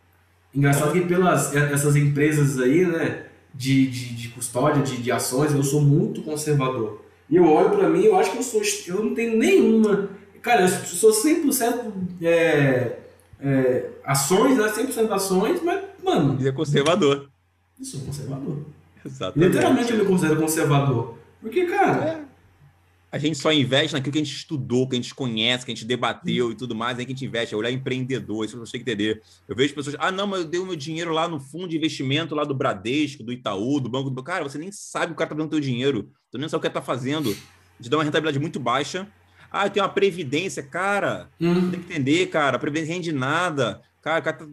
Engraçado 0.54 0.92
que 0.92 1.00
pelas 1.02 1.54
essas 1.54 1.96
empresas 1.96 2.58
aí, 2.58 2.86
né? 2.86 3.26
De, 3.56 3.86
de, 3.86 4.14
de 4.14 4.28
custódia 4.28 4.82
de, 4.82 4.98
de 4.98 5.10
ações, 5.10 5.52
eu 5.52 5.62
sou 5.62 5.80
muito 5.80 6.22
conservador. 6.22 7.02
E 7.28 7.36
eu 7.36 7.44
olho 7.46 7.70
para 7.70 7.88
mim, 7.88 8.04
eu 8.04 8.16
acho 8.16 8.30
que 8.30 8.38
eu 8.38 8.42
sou, 8.42 8.62
eu 8.86 9.04
não 9.04 9.14
tenho 9.14 9.36
nenhuma. 9.36 10.10
Cara, 10.42 10.62
eu 10.62 10.68
sou 10.68 11.10
100% 11.10 11.92
é, 12.22 12.98
é, 13.40 13.90
ações, 14.04 14.56
né? 14.56 14.68
100% 14.68 15.10
ações, 15.10 15.60
mas, 15.62 15.84
mano. 16.04 16.36
Ele 16.38 16.48
é 16.48 16.52
conservador. 16.52 17.28
Isso, 17.80 17.98
conservador. 18.00 18.58
Exatamente. 19.04 19.48
Literalmente 19.48 19.92
ele 19.92 20.04
considera 20.04 20.36
conservador. 20.36 21.14
Porque, 21.40 21.64
cara. 21.66 22.26
A 23.10 23.18
gente 23.18 23.38
só 23.38 23.52
investe 23.52 23.94
naquilo 23.94 24.12
que 24.12 24.18
a 24.18 24.24
gente 24.24 24.34
estudou, 24.34 24.88
que 24.88 24.96
a 24.96 25.00
gente 25.00 25.14
conhece, 25.14 25.64
que 25.64 25.72
a 25.72 25.74
gente 25.74 25.86
debateu 25.86 26.50
e 26.50 26.54
tudo 26.54 26.74
mais, 26.74 26.98
aí 26.98 27.06
que 27.06 27.12
a 27.12 27.14
gente 27.14 27.24
investe, 27.24 27.54
é 27.54 27.56
olhar 27.56 27.70
empreendedor, 27.70 28.44
isso 28.44 28.58
você 28.58 28.72
tem 28.72 28.84
que 28.84 28.90
entender. 28.90 29.22
Eu 29.48 29.54
vejo 29.54 29.74
pessoas, 29.74 29.96
ah, 29.98 30.10
não, 30.10 30.26
mas 30.26 30.40
eu 30.40 30.46
dei 30.46 30.60
o 30.60 30.66
meu 30.66 30.76
dinheiro 30.76 31.12
lá 31.12 31.28
no 31.28 31.38
fundo 31.38 31.68
de 31.68 31.76
investimento 31.76 32.34
lá 32.34 32.44
do 32.44 32.54
Bradesco, 32.54 33.22
do 33.22 33.32
Itaú, 33.32 33.80
do 33.80 33.88
Banco 33.88 34.10
do 34.10 34.22
Cara, 34.22 34.42
você 34.42 34.58
nem 34.58 34.72
sabe 34.72 35.12
o 35.12 35.14
cara 35.14 35.30
tá 35.30 35.36
dando 35.36 35.50
teu 35.50 35.60
dinheiro, 35.60 36.10
tu 36.30 36.38
nem 36.38 36.48
sabe 36.48 36.58
o 36.58 36.60
que 36.62 36.66
ele 36.66 36.74
tá 36.74 36.82
fazendo. 36.82 37.36
Te 37.80 37.88
dá 37.88 37.96
uma 37.96 38.04
rentabilidade 38.04 38.38
muito 38.38 38.58
baixa. 38.58 39.06
Ah, 39.50 39.66
eu 39.66 39.70
tenho 39.70 39.84
uma 39.84 39.92
previdência, 39.92 40.62
cara. 40.62 41.28
Hum. 41.40 41.70
Tem 41.70 41.80
que 41.80 41.92
entender, 41.92 42.26
cara. 42.26 42.56
A 42.56 42.58
previdência 42.58 42.94
rende 42.94 43.12
nada. 43.12 43.80
Cara, 44.06 44.20
o 44.20 44.22
cara 44.22 44.36
tá, 44.36 44.46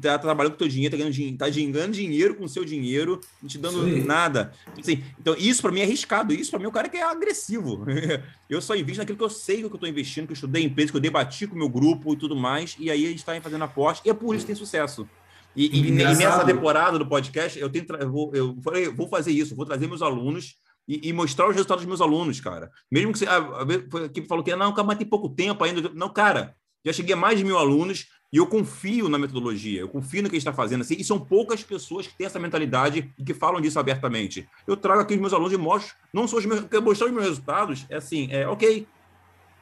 tá, 0.00 0.18
trabalhando 0.20 0.52
com 0.52 0.54
o 0.54 0.58
teu 0.58 0.68
dinheiro, 0.68 0.96
tá 0.96 1.02
ganhando, 1.02 1.36
tá 1.36 1.48
ganhando 1.48 1.92
dinheiro 1.92 2.36
com 2.36 2.44
o 2.44 2.48
seu 2.48 2.64
dinheiro, 2.64 3.20
não 3.42 3.48
te 3.48 3.58
dando 3.58 3.82
Sim. 3.82 4.04
nada. 4.04 4.52
Assim, 4.78 5.02
então, 5.18 5.34
isso 5.36 5.60
para 5.60 5.72
mim 5.72 5.80
é 5.80 5.82
arriscado. 5.82 6.32
Isso 6.32 6.48
para 6.48 6.60
mim 6.60 6.66
é 6.66 6.68
o 6.68 6.72
cara 6.72 6.88
que 6.88 6.96
é 6.96 7.02
agressivo. 7.02 7.84
eu 8.48 8.62
só 8.62 8.76
invisto 8.76 9.00
naquilo 9.00 9.18
que 9.18 9.24
eu 9.24 9.28
sei 9.28 9.56
que 9.56 9.64
eu 9.64 9.74
estou 9.74 9.88
investindo, 9.88 10.26
que 10.26 10.32
eu 10.32 10.34
estudei 10.34 10.62
em 10.62 10.66
empresa, 10.66 10.92
que 10.92 10.96
eu 10.96 11.00
debati 11.00 11.48
com 11.48 11.56
o 11.56 11.58
meu 11.58 11.68
grupo 11.68 12.12
e 12.12 12.16
tudo 12.16 12.36
mais. 12.36 12.76
E 12.78 12.88
aí 12.88 13.04
a 13.04 13.08
gente 13.08 13.18
está 13.18 13.40
fazendo 13.40 13.64
aposta. 13.64 14.06
E 14.06 14.12
é 14.12 14.14
por 14.14 14.32
isso 14.32 14.46
que 14.46 14.52
tem 14.52 14.54
sucesso. 14.54 15.08
E, 15.56 15.66
e, 15.66 15.88
e 15.88 15.90
nessa 15.90 16.44
temporada 16.44 16.96
do 16.96 17.04
podcast, 17.04 17.58
eu, 17.58 17.68
tenho, 17.68 17.86
eu, 17.98 18.12
vou, 18.12 18.30
eu 18.32 18.56
falei, 18.62 18.86
vou 18.90 19.08
fazer 19.08 19.32
isso, 19.32 19.56
vou 19.56 19.66
trazer 19.66 19.88
meus 19.88 20.02
alunos 20.02 20.54
e, 20.86 21.08
e, 21.08 21.12
mostrar 21.12 21.48
os 21.48 21.54
resultados 21.56 21.82
dos 21.82 21.88
meus 21.88 22.00
alunos, 22.00 22.40
cara. 22.40 22.70
Mesmo 22.88 23.12
que 23.12 23.18
você. 23.18 23.26
Ah, 23.26 23.66
a 24.02 24.04
equipe 24.04 24.28
falou 24.28 24.44
que 24.44 24.54
não, 24.54 24.72
mas 24.72 24.98
tem 24.98 25.06
pouco 25.06 25.28
tempo 25.28 25.64
ainda. 25.64 25.90
Não, 25.92 26.08
cara, 26.08 26.54
já 26.84 26.92
cheguei 26.92 27.14
a 27.14 27.18
mais 27.18 27.36
de 27.36 27.44
mil 27.44 27.58
alunos 27.58 28.06
e 28.32 28.36
eu 28.36 28.46
confio 28.46 29.08
na 29.08 29.18
metodologia, 29.18 29.80
eu 29.80 29.88
confio 29.88 30.22
no 30.22 30.28
que 30.28 30.36
a 30.36 30.38
gente 30.38 30.46
está 30.46 30.52
fazendo. 30.52 30.82
Assim, 30.82 30.94
e 30.98 31.02
são 31.02 31.18
poucas 31.18 31.64
pessoas 31.64 32.06
que 32.06 32.14
têm 32.14 32.26
essa 32.26 32.38
mentalidade 32.38 33.12
e 33.18 33.24
que 33.24 33.34
falam 33.34 33.60
disso 33.60 33.78
abertamente. 33.78 34.48
Eu 34.66 34.76
trago 34.76 35.00
aqui 35.00 35.14
os 35.14 35.20
meus 35.20 35.32
alunos 35.32 35.52
e 35.52 35.56
mostro, 35.56 35.96
não 36.12 36.28
sou 36.28 36.38
os 36.38 36.46
meus, 36.46 36.60
mostrar 36.82 37.06
os 37.06 37.12
meus 37.12 37.24
resultados, 37.24 37.86
é 37.88 37.96
assim, 37.96 38.28
é 38.30 38.46
ok. 38.46 38.86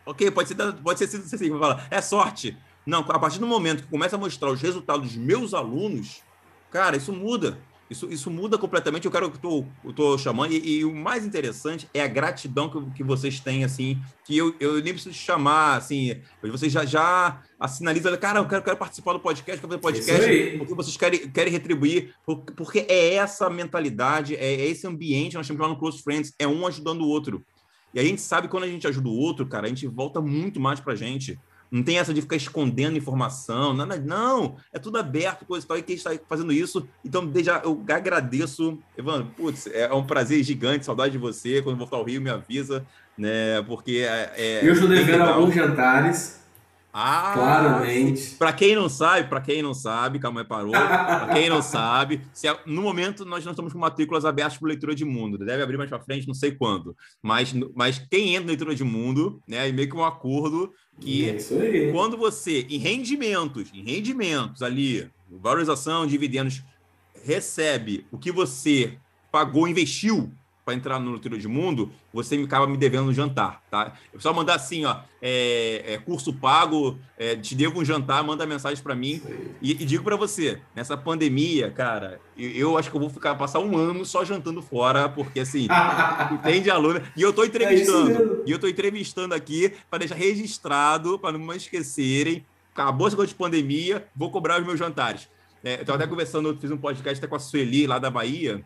Ok, 0.05 0.31
pode 0.31 0.49
ser, 0.49 0.57
pode 0.83 0.99
ser 0.99 1.17
assim, 1.17 1.51
fala, 1.59 1.87
é 1.91 2.01
sorte. 2.01 2.57
Não, 2.85 3.01
a 3.01 3.19
partir 3.19 3.39
do 3.39 3.47
momento 3.47 3.83
que 3.83 3.91
começa 3.91 4.17
a 4.17 4.19
mostrar 4.19 4.51
os 4.51 4.61
resultados 4.61 5.09
dos 5.09 5.17
meus 5.17 5.53
alunos, 5.53 6.23
cara, 6.71 6.97
isso 6.97 7.13
muda. 7.13 7.59
Isso, 7.91 8.07
isso 8.11 8.31
muda 8.31 8.59
completamente. 8.59 9.07
Eu 9.07 9.11
quero 9.11 9.31
que 9.31 9.45
eu 9.45 9.67
estou 9.85 10.19
chamando, 10.19 10.53
e, 10.53 10.79
e, 10.79 10.85
o 10.85 10.95
mais 10.95 11.25
interessante 11.25 11.89
é 11.95 12.03
a 12.03 12.07
gratidão 12.07 12.69
que, 12.69 12.97
que 12.97 13.03
vocês 13.03 13.41
têm, 13.41 13.65
assim, 13.65 13.99
que 14.25 14.37
eu, 14.37 14.55
eu 14.61 14.75
nem 14.83 14.93
preciso 14.93 15.15
chamar, 15.15 15.77
assim, 15.77 16.21
vocês 16.43 16.71
já, 16.71 16.85
já 16.85 17.43
sinalizam, 17.67 18.15
cara, 18.19 18.41
eu 18.41 18.47
quero, 18.47 18.63
quero 18.63 18.77
participar 18.77 19.15
do 19.15 19.21
podcast, 19.21 19.61
quero 19.61 19.69
fazer 19.69 19.81
podcast, 19.81 20.59
porque 20.59 20.75
vocês 20.75 20.97
querem, 20.97 21.31
querem 21.31 21.53
retribuir, 21.53 22.15
porque 22.57 22.85
é 22.89 23.15
essa 23.15 23.49
mentalidade, 23.49 24.37
é, 24.37 24.55
é 24.55 24.67
esse 24.67 24.87
ambiente, 24.87 25.37
nós 25.37 25.47
chamamos 25.47 25.67
lá 25.67 25.75
no 25.75 25.81
Close 25.81 26.03
Friends, 26.03 26.35
é 26.39 26.47
um 26.47 26.67
ajudando 26.67 27.03
o 27.03 27.09
outro. 27.09 27.45
E 27.95 27.99
a 27.99 28.05
gente 28.05 28.21
sabe 28.21 28.47
que 28.47 28.51
quando 28.51 28.65
a 28.65 28.69
gente 28.69 28.87
ajuda 28.87 29.09
o 29.09 29.17
outro, 29.17 29.47
cara, 29.47 29.67
a 29.67 29.69
gente 29.69 29.87
volta 29.87 30.21
muito 30.21 30.61
mais 30.61 30.79
pra 30.79 30.95
gente. 30.95 31.39
Não 31.71 31.83
tem 31.83 31.99
essa 31.99 32.15
de 32.15 32.21
ficar 32.23 32.37
escondendo 32.37 32.97
informação, 32.97 33.75
não, 33.75 33.87
não, 33.87 34.57
é 34.73 34.79
tudo 34.79 34.99
aberto, 34.99 35.45
coisa 35.45 35.65
e 35.65 35.69
tal, 35.69 35.79
e 35.79 35.83
quem 35.83 35.97
está 35.97 36.11
fazendo 36.29 36.53
isso. 36.53 36.89
Então, 37.05 37.27
desde 37.27 37.51
já, 37.51 37.61
eu 37.65 37.83
agradeço, 37.89 38.79
Evandro, 38.97 39.31
putz, 39.37 39.67
é 39.67 39.93
um 39.93 40.05
prazer 40.05 40.43
gigante, 40.43 40.85
saudade 40.87 41.13
de 41.13 41.19
você, 41.19 41.63
quando 41.63 41.77
voltar 41.77 41.97
ao 41.97 42.05
Rio 42.05 42.21
me 42.21 42.31
avisa, 42.31 42.87
né, 43.17 43.63
porque... 43.67 44.07
É, 44.09 44.33
é 44.37 44.69
eu 44.69 44.73
estou 44.73 44.89
devendo 44.89 45.23
alguns 45.25 45.55
jantares, 45.55 46.39
ah, 46.93 47.33
claramente. 47.35 48.35
Para 48.37 48.53
quem 48.53 48.75
não 48.75 48.89
sabe, 48.89 49.29
para 49.29 49.41
quem 49.41 49.63
não 49.63 49.75
sabe, 49.75 50.19
calma 50.19 50.41
aí, 50.41 50.47
parou. 50.47 50.73
Para 50.73 51.29
quem 51.35 51.49
não 51.49 51.61
sabe, 51.63 52.23
se, 52.33 52.49
no 52.67 52.83
momento 52.83 53.25
nós 53.25 53.45
não 53.45 53.53
estamos 53.53 53.73
com 53.73 53.79
matrículas 53.79 54.25
abertas 54.25 54.59
para 54.59 54.69
leitura 54.69 54.95
de 54.95 55.05
mundo. 55.05 55.39
Deve 55.39 55.63
abrir 55.63 55.77
mais 55.77 55.91
para 55.91 56.01
frente, 56.01 56.27
não 56.27 56.35
sei 56.35 56.53
quando. 56.53 56.97
Mas, 57.23 57.53
mas 57.75 57.99
quem 58.11 58.31
entra 58.31 58.47
na 58.47 58.49
leitura 58.49 58.75
de 58.75 58.85
mundo, 58.85 59.41
né, 59.47 59.69
é 59.69 59.73
meio 59.73 59.89
que 59.89 59.97
um 59.97 60.05
acordo 60.05 60.73
que 61.01 61.29
é 61.29 61.93
quando 61.93 62.17
você, 62.17 62.67
em 62.69 62.79
rendimentos, 62.79 63.71
em 63.73 63.83
rendimentos 63.83 64.63
ali, 64.63 65.09
valorização, 65.31 66.07
dividendos, 66.07 66.63
recebe 67.25 68.07
o 68.11 68.19
que 68.19 68.33
você 68.33 68.99
pagou, 69.31 69.69
investiu 69.69 70.33
para 70.69 70.75
entrar 70.75 71.01
no 71.01 71.13
Leitura 71.13 71.39
de 71.39 71.49
Mundo, 71.49 71.91
você 72.13 72.37
me 72.37 72.45
acaba 72.45 72.67
me 72.67 72.77
devendo 72.77 73.09
um 73.09 73.15
jantar, 73.15 73.63
tá? 73.71 73.95
Eu 74.13 74.21
só 74.21 74.35
mandar 74.35 74.57
assim, 74.57 74.85
ó, 74.85 74.99
é, 75.23 75.95
é 75.95 75.97
curso 75.97 76.31
pago, 76.31 76.99
é, 77.17 77.35
te 77.37 77.55
devo 77.55 77.81
um 77.81 77.85
jantar, 77.87 78.23
manda 78.23 78.45
mensagem 78.45 78.83
para 78.83 78.95
mim 78.95 79.23
e, 79.63 79.71
e, 79.71 79.75
digo 79.87 80.05
para 80.05 80.15
você, 80.15 80.61
nessa 80.77 80.95
pandemia, 80.95 81.71
cara, 81.71 82.21
eu, 82.37 82.51
eu, 82.51 82.77
acho 82.77 82.91
que 82.91 82.97
eu 82.97 83.01
vou 83.01 83.09
ficar 83.09 83.35
passar 83.35 83.61
um 83.61 83.79
ano 83.79 84.05
só 84.05 84.27
jantando 84.27 84.61
fora, 84.61 85.09
porque 85.09 85.41
assim, 85.41 85.69
entende 86.33 86.71
aluno 86.71 87.01
e 87.17 87.23
eu 87.23 87.33
tô 87.33 87.45
entrevistando, 87.45 88.11
é 88.11 88.49
e 88.51 88.53
eu 88.53 88.59
tô 88.59 88.69
entrevistando 88.69 89.35
aqui 89.35 89.73
para 89.89 90.01
deixar 90.01 90.17
registrado, 90.17 91.19
para 91.19 91.33
não 91.33 91.41
me 91.41 91.57
esquecerem. 91.57 92.45
Acabou 92.75 93.07
essa 93.07 93.17
coisa 93.17 93.31
de 93.31 93.39
pandemia, 93.39 94.07
vou 94.15 94.31
cobrar 94.31 94.61
os 94.61 94.67
meus 94.67 94.79
jantares. 94.79 95.31
É, 95.65 95.81
eu 95.81 95.85
tava 95.87 95.97
até 95.97 96.07
conversando, 96.07 96.55
fiz 96.61 96.71
um 96.71 96.77
podcast 96.77 97.19
até 97.19 97.27
com 97.27 97.37
a 97.37 97.41
Sueli 97.41 97.87
lá 97.87 97.99
da 97.99 98.11
Bahia 98.11 98.63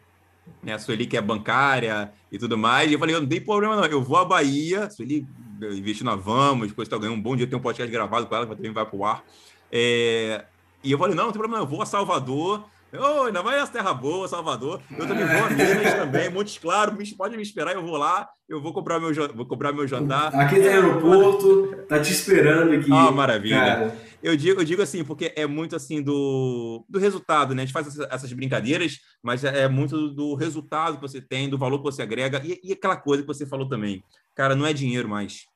né? 0.62 0.74
A 0.74 0.78
Sueli 0.78 1.07
que 1.07 1.16
é 1.16 1.20
bancária 1.20 2.12
e 2.30 2.38
tudo 2.38 2.57
mais. 2.57 2.90
E 2.90 2.95
eu 2.95 2.99
falei, 2.99 3.14
eu 3.14 3.20
não 3.20 3.28
tem 3.28 3.40
problema 3.40 3.76
não, 3.76 3.84
eu 3.84 4.03
vou 4.03 4.16
à 4.16 4.24
Bahia, 4.24 4.90
Sueli 4.90 5.26
investiu 5.61 6.05
na 6.05 6.16
Vamos, 6.16 6.68
depois 6.68 6.86
está 6.86 6.99
ganhando 6.99 7.16
um 7.18 7.22
bom 7.22 7.36
dia, 7.36 7.47
tem 7.47 7.59
um 7.59 7.62
podcast 7.62 7.90
gravado 7.90 8.26
com 8.26 8.34
ela, 8.34 8.47
que 8.47 8.57
também 8.57 8.72
vai 8.72 8.84
para 8.84 8.97
o 8.97 9.05
ar. 9.05 9.24
É... 9.70 10.45
E 10.82 10.90
eu 10.90 10.99
falei, 10.99 11.14
não, 11.14 11.24
não 11.24 11.32
tem 11.32 11.38
problema, 11.38 11.62
eu 11.62 11.66
vou 11.66 11.80
a 11.80 11.86
Salvador, 11.86 12.64
Oh, 12.95 13.22
ainda 13.22 13.43
mais 13.43 13.62
essa 13.62 13.72
terra 13.72 13.95
boa, 13.95 14.28
Salvador. 14.28 14.80
Eu 14.90 15.07
também 15.07 15.24
vou 15.24 15.45
a 15.45 15.51
Minas 15.51 15.95
também, 15.95 16.28
Montes 16.28 16.59
Claros, 16.59 17.12
pode 17.12 17.36
me 17.36 17.43
esperar, 17.43 17.74
eu 17.74 17.82
vou 17.82 17.97
lá, 17.97 18.28
eu 18.47 18.61
vou 18.61 18.72
comprar 18.72 19.01
meu, 19.01 19.12
vou 19.34 19.47
comprar 19.47 19.72
meu 19.72 19.86
jantar. 19.88 20.34
Aqui 20.34 20.57
tem 20.57 20.68
aeroporto, 20.68 21.74
tá 21.88 21.99
te 21.99 22.12
esperando 22.12 22.72
aqui. 22.72 22.93
Ah, 22.93 23.11
maravilha. 23.11 23.57
Cara. 23.57 23.97
Eu 24.22 24.36
digo, 24.36 24.61
eu 24.61 24.64
digo 24.64 24.82
assim, 24.82 25.03
porque 25.03 25.32
é 25.34 25.47
muito 25.47 25.74
assim 25.74 26.03
do, 26.03 26.84
do 26.88 26.99
resultado, 26.99 27.55
né? 27.55 27.62
A 27.62 27.64
gente 27.64 27.72
faz 27.72 27.99
essas 27.99 28.32
brincadeiras, 28.32 28.99
mas 29.22 29.43
é, 29.43 29.62
é 29.62 29.68
muito 29.68 30.11
do 30.11 30.34
resultado 30.34 30.97
que 30.97 31.03
você 31.03 31.20
tem, 31.20 31.49
do 31.49 31.59
valor 31.59 31.78
que 31.78 31.84
você 31.84 32.03
agrega, 32.03 32.43
e, 32.45 32.61
e 32.62 32.72
aquela 32.72 32.97
coisa 32.97 33.22
que 33.22 33.26
você 33.26 33.47
falou 33.47 33.68
também. 33.68 34.05
Cara, 34.34 34.55
não 34.55 34.66
é 34.66 34.72
dinheiro 34.72 35.09
mais 35.09 35.47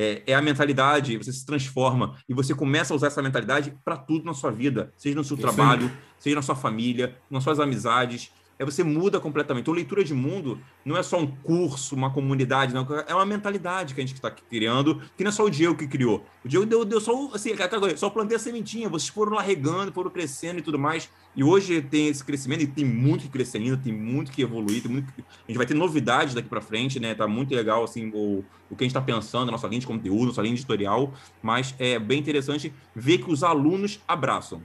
é, 0.00 0.22
é, 0.28 0.34
a 0.34 0.40
mentalidade, 0.40 1.16
você 1.16 1.32
se 1.32 1.44
transforma 1.44 2.14
e 2.28 2.32
você 2.32 2.54
começa 2.54 2.94
a 2.94 2.96
usar 2.96 3.08
essa 3.08 3.20
mentalidade 3.20 3.74
para 3.84 3.96
tudo 3.96 4.24
na 4.24 4.32
sua 4.32 4.52
vida, 4.52 4.92
seja 4.96 5.16
no 5.16 5.24
seu 5.24 5.36
Isso 5.36 5.42
trabalho, 5.44 5.86
aí. 5.86 5.92
seja 6.20 6.36
na 6.36 6.42
sua 6.42 6.54
família, 6.54 7.16
nas 7.28 7.42
suas 7.42 7.58
amizades, 7.58 8.30
é 8.58 8.64
você 8.64 8.82
muda 8.82 9.20
completamente. 9.20 9.62
Então, 9.62 9.72
leitura 9.72 10.02
de 10.02 10.12
mundo 10.12 10.60
não 10.84 10.96
é 10.96 11.02
só 11.02 11.18
um 11.18 11.26
curso, 11.26 11.94
uma 11.94 12.10
comunidade, 12.10 12.74
não. 12.74 12.86
É 13.06 13.14
uma 13.14 13.24
mentalidade 13.24 13.94
que 13.94 14.00
a 14.00 14.04
gente 14.04 14.14
está 14.14 14.30
criando, 14.30 15.00
que 15.16 15.22
não 15.22 15.28
é 15.28 15.32
só 15.32 15.44
o 15.44 15.50
Diego 15.50 15.76
que 15.76 15.86
criou. 15.86 16.24
O 16.44 16.48
Diego 16.48 16.66
deu, 16.66 16.84
deu 16.84 17.00
só, 17.00 17.30
assim, 17.32 17.50
só 17.96 18.10
plantei 18.10 18.36
a 18.36 18.40
sementinha, 18.40 18.88
vocês 18.88 19.08
foram 19.08 19.32
lá 19.34 19.42
regando, 19.42 19.92
foram 19.92 20.10
crescendo 20.10 20.58
e 20.58 20.62
tudo 20.62 20.78
mais. 20.78 21.08
E 21.36 21.44
hoje 21.44 21.80
tem 21.80 22.08
esse 22.08 22.24
crescimento, 22.24 22.62
e 22.62 22.66
tem 22.66 22.84
muito 22.84 23.22
que 23.22 23.28
crescer 23.28 23.58
ainda, 23.58 23.76
tem 23.76 23.92
muito 23.92 24.32
que 24.32 24.42
evoluir, 24.42 24.88
muito 24.90 25.12
que... 25.12 25.20
a 25.20 25.46
gente 25.46 25.56
vai 25.56 25.66
ter 25.66 25.74
novidades 25.74 26.34
daqui 26.34 26.48
para 26.48 26.60
frente, 26.60 26.98
né? 26.98 27.14
Tá 27.14 27.28
muito 27.28 27.54
legal, 27.54 27.84
assim, 27.84 28.10
o, 28.12 28.44
o 28.68 28.74
que 28.74 28.82
a 28.82 28.86
gente 28.86 28.90
está 28.90 29.00
pensando, 29.00 29.48
a 29.48 29.52
nossa 29.52 29.68
linha 29.68 29.80
de 29.80 29.86
conteúdo, 29.86 30.26
nossa 30.26 30.42
linha 30.42 30.54
editorial, 30.54 31.14
mas 31.40 31.76
é 31.78 31.96
bem 31.98 32.18
interessante 32.18 32.72
ver 32.94 33.18
que 33.18 33.30
os 33.30 33.44
alunos 33.44 34.00
abraçam. 34.08 34.62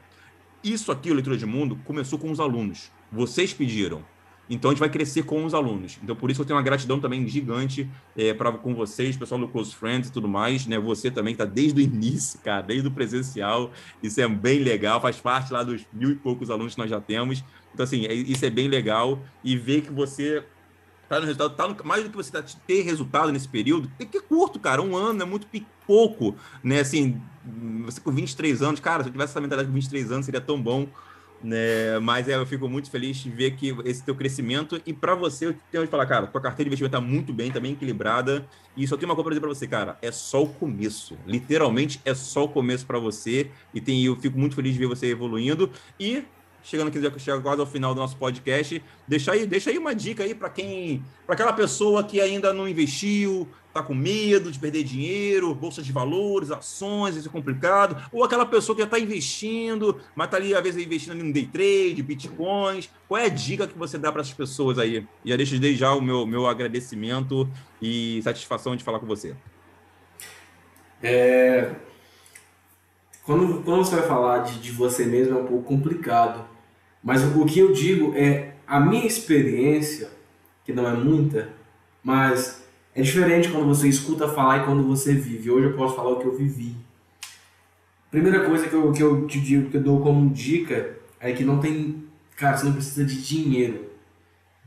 Isso 0.64 0.92
aqui, 0.92 1.12
o 1.12 1.14
Leitura 1.14 1.38
de 1.38 1.46
Mundo, 1.46 1.78
começou 1.84 2.18
com 2.18 2.32
os 2.32 2.40
alunos 2.40 2.90
vocês 3.14 3.54
pediram. 3.54 4.04
Então 4.50 4.70
a 4.70 4.74
gente 4.74 4.80
vai 4.80 4.90
crescer 4.90 5.24
com 5.24 5.46
os 5.46 5.54
alunos. 5.54 5.98
Então 6.04 6.16
por 6.16 6.30
isso 6.30 6.42
eu 6.42 6.46
tenho 6.46 6.58
uma 6.58 6.64
gratidão 6.64 7.00
também 7.00 7.26
gigante 7.28 7.90
é, 8.16 8.34
para 8.34 8.52
com 8.52 8.76
vocês, 8.76 9.16
pessoal 9.16 9.40
do 9.40 9.48
Close 9.48 9.74
Friends 9.74 10.10
e 10.10 10.12
tudo 10.12 10.28
mais, 10.28 10.68
né? 10.68 10.78
Você 10.80 11.10
também 11.10 11.34
que 11.34 11.42
está 11.42 11.52
desde 11.52 11.80
o 11.80 11.84
início, 11.84 12.40
cara, 12.40 12.62
desde 12.62 12.88
o 12.88 12.92
presencial. 12.92 13.72
Isso 14.02 14.20
é 14.20 14.28
bem 14.28 14.60
legal, 14.60 15.00
faz 15.00 15.18
parte 15.18 15.54
lá 15.54 15.64
dos 15.64 15.86
mil 15.94 16.12
e 16.12 16.16
poucos 16.16 16.50
alunos 16.50 16.74
que 16.74 16.82
nós 16.82 16.90
já 16.90 17.00
temos. 17.00 17.44
Então 17.74 17.84
assim, 17.86 18.06
é, 18.06 18.14
isso 18.14 18.46
é 18.46 18.50
bem 18.50 18.68
legal 18.68 19.22
e 19.44 19.56
ver 19.56 19.82
que 19.82 19.92
você 19.92 20.44
tá 21.08 21.20
no 21.20 21.26
resultado, 21.26 21.56
tá 21.56 21.68
no, 21.68 21.88
mais 21.88 22.04
do 22.04 22.10
que 22.10 22.16
você 22.16 22.32
tá, 22.32 22.44
ter 22.68 22.82
resultado 22.82 23.32
nesse 23.32 23.48
período, 23.48 23.90
tem 23.98 24.08
que 24.08 24.18
é 24.18 24.22
curto, 24.22 24.60
cara, 24.60 24.82
um 24.82 24.96
ano 24.96 25.22
é 25.22 25.26
muito 25.26 25.48
pouco, 25.86 26.36
né? 26.64 26.80
Assim, 26.80 27.22
você 27.86 28.02
com 28.02 28.12
23 28.12 28.62
anos, 28.62 28.80
cara, 28.80 29.04
se 29.04 29.10
eu 29.10 29.12
tivesse 29.14 29.32
essa 29.32 29.42
mentalidade 29.42 29.70
com 29.70 29.74
23 29.74 30.12
anos 30.12 30.26
seria 30.26 30.42
tão 30.42 30.62
bom 30.62 30.88
né? 31.44 32.00
Mas 32.00 32.28
é, 32.30 32.36
eu 32.36 32.46
fico 32.46 32.70
muito 32.70 32.90
feliz 32.90 33.18
de 33.18 33.30
ver 33.30 33.52
que 33.56 33.76
esse 33.84 34.04
teu 34.04 34.16
crescimento 34.16 34.82
e 34.86 34.94
para 34.94 35.14
você 35.14 35.48
eu 35.48 35.56
tenho 35.72 35.84
que 35.84 35.92
falar, 35.92 36.06
cara, 36.06 36.28
tua 36.28 36.42
carteira 36.42 36.70
de 36.70 36.70
investimento 36.70 36.96
está 36.96 37.06
muito 37.06 37.34
bem, 37.34 37.50
está 37.50 37.60
bem 37.60 37.74
equilibrada 37.74 38.46
e 38.76 38.88
só 38.88 38.96
tem 38.96 39.06
uma 39.06 39.14
coisa 39.14 39.26
para 39.26 39.32
dizer 39.32 39.42
para 39.42 39.50
você, 39.50 39.68
cara, 39.68 39.98
é 40.02 40.12
só 40.12 40.44
o 40.44 40.48
começo, 40.48 41.18
literalmente 41.28 42.00
é 42.06 42.14
só 42.14 42.46
o 42.46 42.50
começo 42.50 42.86
para 42.86 42.98
você 42.98 43.52
e 43.74 43.82
tem 43.82 44.04
eu 44.06 44.16
fico 44.16 44.40
muito 44.40 44.56
feliz 44.56 44.74
de 44.74 44.80
ver 44.80 44.88
você 44.88 45.08
evoluindo 45.08 45.70
e 46.00 46.24
chegando 46.64 46.88
aqui, 46.88 47.20
chega 47.20 47.42
quase 47.42 47.60
ao 47.60 47.68
final 47.68 47.94
do 47.94 48.00
nosso 48.00 48.16
podcast. 48.16 48.82
Deixa 49.08 49.34
aí, 49.34 49.46
deixa 49.46 49.70
aí 49.70 49.78
uma 49.78 49.94
dica 49.94 50.24
aí 50.24 50.34
para 50.34 50.50
quem, 50.50 51.04
para 51.26 51.36
aquela 51.36 51.54
pessoa 51.54 52.04
que 52.04 52.22
ainda 52.22 52.54
não 52.54 52.68
investiu, 52.68 53.48
está 53.74 53.82
com 53.82 53.96
medo 53.96 54.52
de 54.52 54.60
perder 54.60 54.84
dinheiro, 54.84 55.54
bolsa 55.56 55.82
de 55.82 55.92
valores, 55.92 56.52
ações, 56.52 57.16
isso 57.16 57.28
é 57.28 57.32
complicado, 57.32 57.98
ou 58.12 58.24
aquela 58.24 58.46
pessoa 58.46 58.76
que 58.76 58.84
já 58.84 58.86
está 58.86 59.00
investindo, 59.00 60.00
mas 60.16 60.28
está 60.28 60.38
ali, 60.38 60.54
às 60.54 60.62
vezes, 60.62 60.86
investindo 60.86 61.16
no 61.16 61.34
day 61.34 61.48
trade, 61.48 62.04
bitcoins. 62.04 62.88
Qual 63.08 63.20
é 63.20 63.26
a 63.26 63.30
dica 63.30 63.66
que 63.66 63.76
você 63.78 63.98
dá 63.98 64.12
para 64.12 64.22
essas 64.22 64.34
pessoas 64.34 64.78
aí? 64.78 65.08
E 65.26 65.30
já 65.30 65.36
deixo 65.36 65.60
desde 65.60 65.80
já 65.80 65.92
o 65.92 66.02
meu, 66.02 66.24
meu 66.28 66.46
agradecimento 66.46 67.50
e 67.82 68.22
satisfação 68.22 68.76
de 68.76 68.84
falar 68.84 69.00
com 69.00 69.08
você. 69.08 69.36
É... 71.02 71.72
Quando, 73.26 73.64
quando 73.64 73.84
você 73.84 73.96
vai 73.96 74.08
falar 74.08 74.40
de, 74.40 74.60
de 74.60 74.72
você 74.72 75.06
mesmo 75.06 75.40
é 75.40 75.42
um 75.42 75.48
pouco 75.48 75.64
complicado, 75.64 76.46
mas 77.04 77.24
o 77.24 77.46
que 77.46 77.58
eu 77.58 77.74
digo 77.74 78.14
é 78.16 78.54
a 78.68 78.80
minha 78.80 79.08
experiência, 79.08 80.12
que 80.64 80.72
não 80.72 80.88
é 80.88 80.94
muita, 80.94 81.50
mas 82.04 82.63
é 82.96 83.02
diferente 83.02 83.50
quando 83.50 83.66
você 83.66 83.88
escuta 83.88 84.28
falar 84.28 84.60
e 84.60 84.66
quando 84.66 84.84
você 84.84 85.14
vive. 85.14 85.50
Hoje 85.50 85.68
eu 85.68 85.74
posso 85.74 85.96
falar 85.96 86.12
o 86.12 86.20
que 86.20 86.26
eu 86.26 86.38
vivi. 86.38 86.76
Primeira 88.12 88.46
coisa 88.46 88.68
que 88.68 88.74
eu, 88.76 88.92
que 88.92 89.02
eu 89.02 89.26
te 89.26 89.40
digo, 89.40 89.70
que 89.72 89.78
eu 89.78 89.82
dou 89.82 90.02
como 90.02 90.30
dica, 90.30 90.98
é 91.20 91.32
que 91.32 91.44
não 91.44 91.60
tem. 91.60 92.04
Cara, 92.36 92.56
você 92.56 92.66
não 92.66 92.74
precisa 92.74 93.04
de 93.04 93.22
dinheiro. 93.22 93.90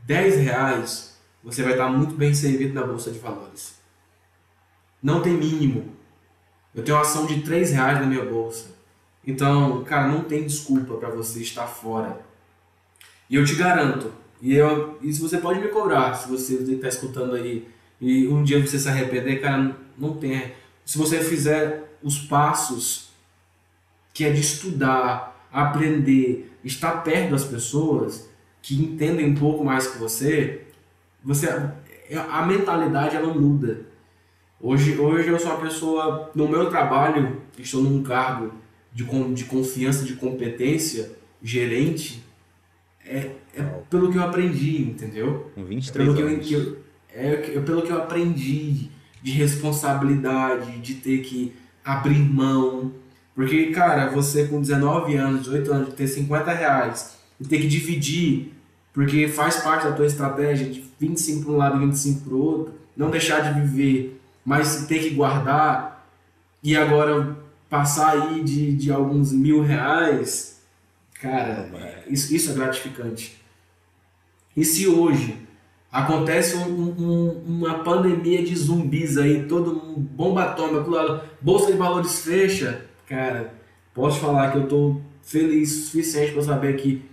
10 0.05 0.37
reais, 0.37 1.17
você 1.43 1.63
vai 1.63 1.73
estar 1.73 1.89
muito 1.89 2.15
bem 2.15 2.33
servido 2.33 2.73
na 2.73 2.85
Bolsa 2.85 3.11
de 3.11 3.19
Valores. 3.19 3.77
Não 5.01 5.21
tem 5.21 5.33
mínimo. 5.33 5.93
Eu 6.75 6.83
tenho 6.83 6.97
ação 6.97 7.25
de 7.25 7.41
3 7.41 7.71
reais 7.71 7.99
na 7.99 8.05
minha 8.05 8.25
bolsa. 8.25 8.75
Então, 9.25 9.83
cara, 9.83 10.07
não 10.07 10.23
tem 10.23 10.43
desculpa 10.43 10.95
para 10.95 11.09
você 11.09 11.41
estar 11.41 11.67
fora. 11.67 12.21
E 13.29 13.35
eu 13.35 13.45
te 13.45 13.55
garanto, 13.55 14.13
e 14.41 14.55
eu, 14.55 14.97
isso 15.01 15.27
você 15.27 15.37
pode 15.37 15.59
me 15.59 15.67
cobrar, 15.67 16.13
se 16.13 16.29
você 16.29 16.55
está 16.55 16.87
escutando 16.87 17.35
aí 17.35 17.67
e 17.99 18.27
um 18.27 18.43
dia 18.43 18.59
você 18.59 18.77
se 18.77 18.87
arrepender, 18.87 19.41
cara, 19.41 19.75
não 19.97 20.15
tem. 20.15 20.51
Se 20.85 20.97
você 20.97 21.19
fizer 21.19 21.97
os 22.01 22.19
passos 22.19 23.09
que 24.13 24.23
é 24.25 24.31
de 24.31 24.41
estudar, 24.41 25.47
aprender, 25.51 26.51
estar 26.63 27.03
perto 27.03 27.31
das 27.31 27.43
pessoas 27.43 28.29
que 28.61 28.75
entendem 28.75 29.31
um 29.31 29.35
pouco 29.35 29.63
mais 29.63 29.87
que 29.87 29.97
você, 29.97 30.67
você 31.23 31.47
a 32.29 32.45
mentalidade 32.45 33.15
ela 33.15 33.33
muda. 33.33 33.85
Hoje, 34.59 34.97
hoje 34.97 35.29
eu 35.29 35.39
sou 35.39 35.51
uma 35.51 35.61
pessoa, 35.61 36.31
no 36.33 36.47
meu 36.47 36.69
trabalho, 36.69 37.41
estou 37.59 37.81
num 37.81 38.01
cargo 38.01 38.53
de, 38.91 39.03
de 39.33 39.45
confiança, 39.45 40.03
de 40.03 40.15
competência, 40.15 41.11
gerente, 41.41 42.23
é, 43.05 43.31
é 43.53 43.61
pelo 43.89 44.11
que 44.11 44.17
eu 44.17 44.23
aprendi, 44.23 44.81
entendeu? 44.81 45.51
Com 45.53 45.63
23 45.63 46.13
pelo 46.13 46.27
anos. 46.27 46.47
Que 46.47 46.53
eu, 46.53 46.77
é, 47.17 47.55
é 47.55 47.59
pelo 47.61 47.81
que 47.81 47.89
eu 47.89 47.97
aprendi 47.97 48.89
de 49.23 49.31
responsabilidade, 49.31 50.77
de 50.79 50.93
ter 50.95 51.19
que 51.23 51.53
abrir 51.83 52.19
mão. 52.19 52.93
Porque, 53.35 53.71
cara, 53.71 54.09
você 54.11 54.47
com 54.47 54.61
19 54.61 55.15
anos, 55.15 55.41
18 55.41 55.73
anos, 55.73 55.93
ter 55.95 56.07
50 56.07 56.51
reais 56.51 57.17
e 57.39 57.45
ter 57.45 57.59
que 57.59 57.67
dividir, 57.67 58.53
porque 58.93 59.27
faz 59.27 59.57
parte 59.57 59.85
da 59.85 59.91
tua 59.91 60.05
estratégia 60.05 60.69
de 60.69 60.83
25 60.99 61.43
para 61.43 61.51
um 61.51 61.57
lado 61.57 61.77
e 61.77 61.85
25 61.85 62.21
para 62.21 62.33
o 62.33 62.41
outro, 62.41 62.73
não 62.95 63.09
deixar 63.09 63.41
de 63.41 63.59
viver, 63.61 64.19
mas 64.45 64.85
ter 64.85 64.99
que 64.99 65.09
guardar 65.11 66.07
e 66.63 66.75
agora 66.75 67.35
passar 67.69 68.11
aí 68.11 68.43
de, 68.43 68.75
de 68.75 68.91
alguns 68.91 69.31
mil 69.31 69.61
reais, 69.61 70.61
cara, 71.19 71.69
isso, 72.07 72.33
isso 72.33 72.51
é 72.51 72.53
gratificante. 72.53 73.39
E 74.55 74.65
se 74.65 74.87
hoje 74.87 75.46
Acontece 75.91 76.57
um, 76.57 76.95
um, 76.99 77.43
uma 77.45 77.79
pandemia 77.79 78.43
de 78.43 78.55
zumbis 78.55 79.17
aí, 79.17 79.43
todo 79.43 79.73
mundo, 79.73 79.99
bomba 79.99 80.43
atômica, 80.43 81.23
bolsa 81.41 81.71
de 81.71 81.77
valores 81.77 82.23
fecha. 82.23 82.85
Cara, 83.07 83.53
posso 83.93 84.19
falar 84.19 84.51
que 84.51 84.57
eu 84.57 84.67
tô 84.67 85.01
feliz 85.23 85.71
o 85.71 85.85
suficiente 85.85 86.33
para 86.33 86.41
saber 86.41 86.75
que 86.75 87.03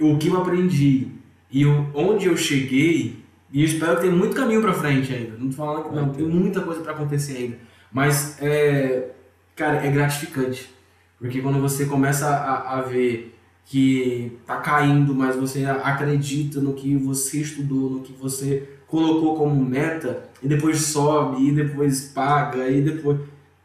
o 0.00 0.16
que 0.18 0.28
eu 0.28 0.36
aprendi 0.36 1.08
e 1.50 1.66
o, 1.66 1.90
onde 1.94 2.26
eu 2.26 2.36
cheguei, 2.36 3.22
e 3.52 3.60
eu 3.60 3.66
espero 3.66 3.96
que 3.96 4.02
tenha 4.02 4.14
muito 4.14 4.34
caminho 4.34 4.62
para 4.62 4.72
frente 4.72 5.12
ainda. 5.12 5.36
Não 5.36 5.50
tô 5.50 5.56
falando 5.56 5.88
que 5.88 5.94
não, 5.94 6.08
tem 6.08 6.26
muita 6.26 6.60
coisa 6.60 6.80
para 6.80 6.92
acontecer 6.92 7.36
ainda. 7.36 7.58
Mas, 7.92 8.40
é, 8.40 9.10
cara, 9.54 9.84
é 9.84 9.90
gratificante. 9.90 10.70
Porque 11.18 11.42
quando 11.42 11.60
você 11.60 11.84
começa 11.84 12.26
a, 12.26 12.78
a 12.78 12.80
ver 12.80 13.38
que 13.72 14.36
está 14.42 14.58
caindo, 14.58 15.14
mas 15.14 15.34
você 15.34 15.64
acredita 15.64 16.60
no 16.60 16.74
que 16.74 16.94
você 16.94 17.40
estudou, 17.40 17.88
no 17.88 18.00
que 18.00 18.12
você 18.12 18.68
colocou 18.86 19.34
como 19.34 19.64
meta, 19.64 20.24
e 20.42 20.46
depois 20.46 20.78
sobe, 20.82 21.48
e 21.48 21.52
depois 21.52 22.02
paga, 22.14 22.68
e 22.68 22.82
depois. 22.82 23.18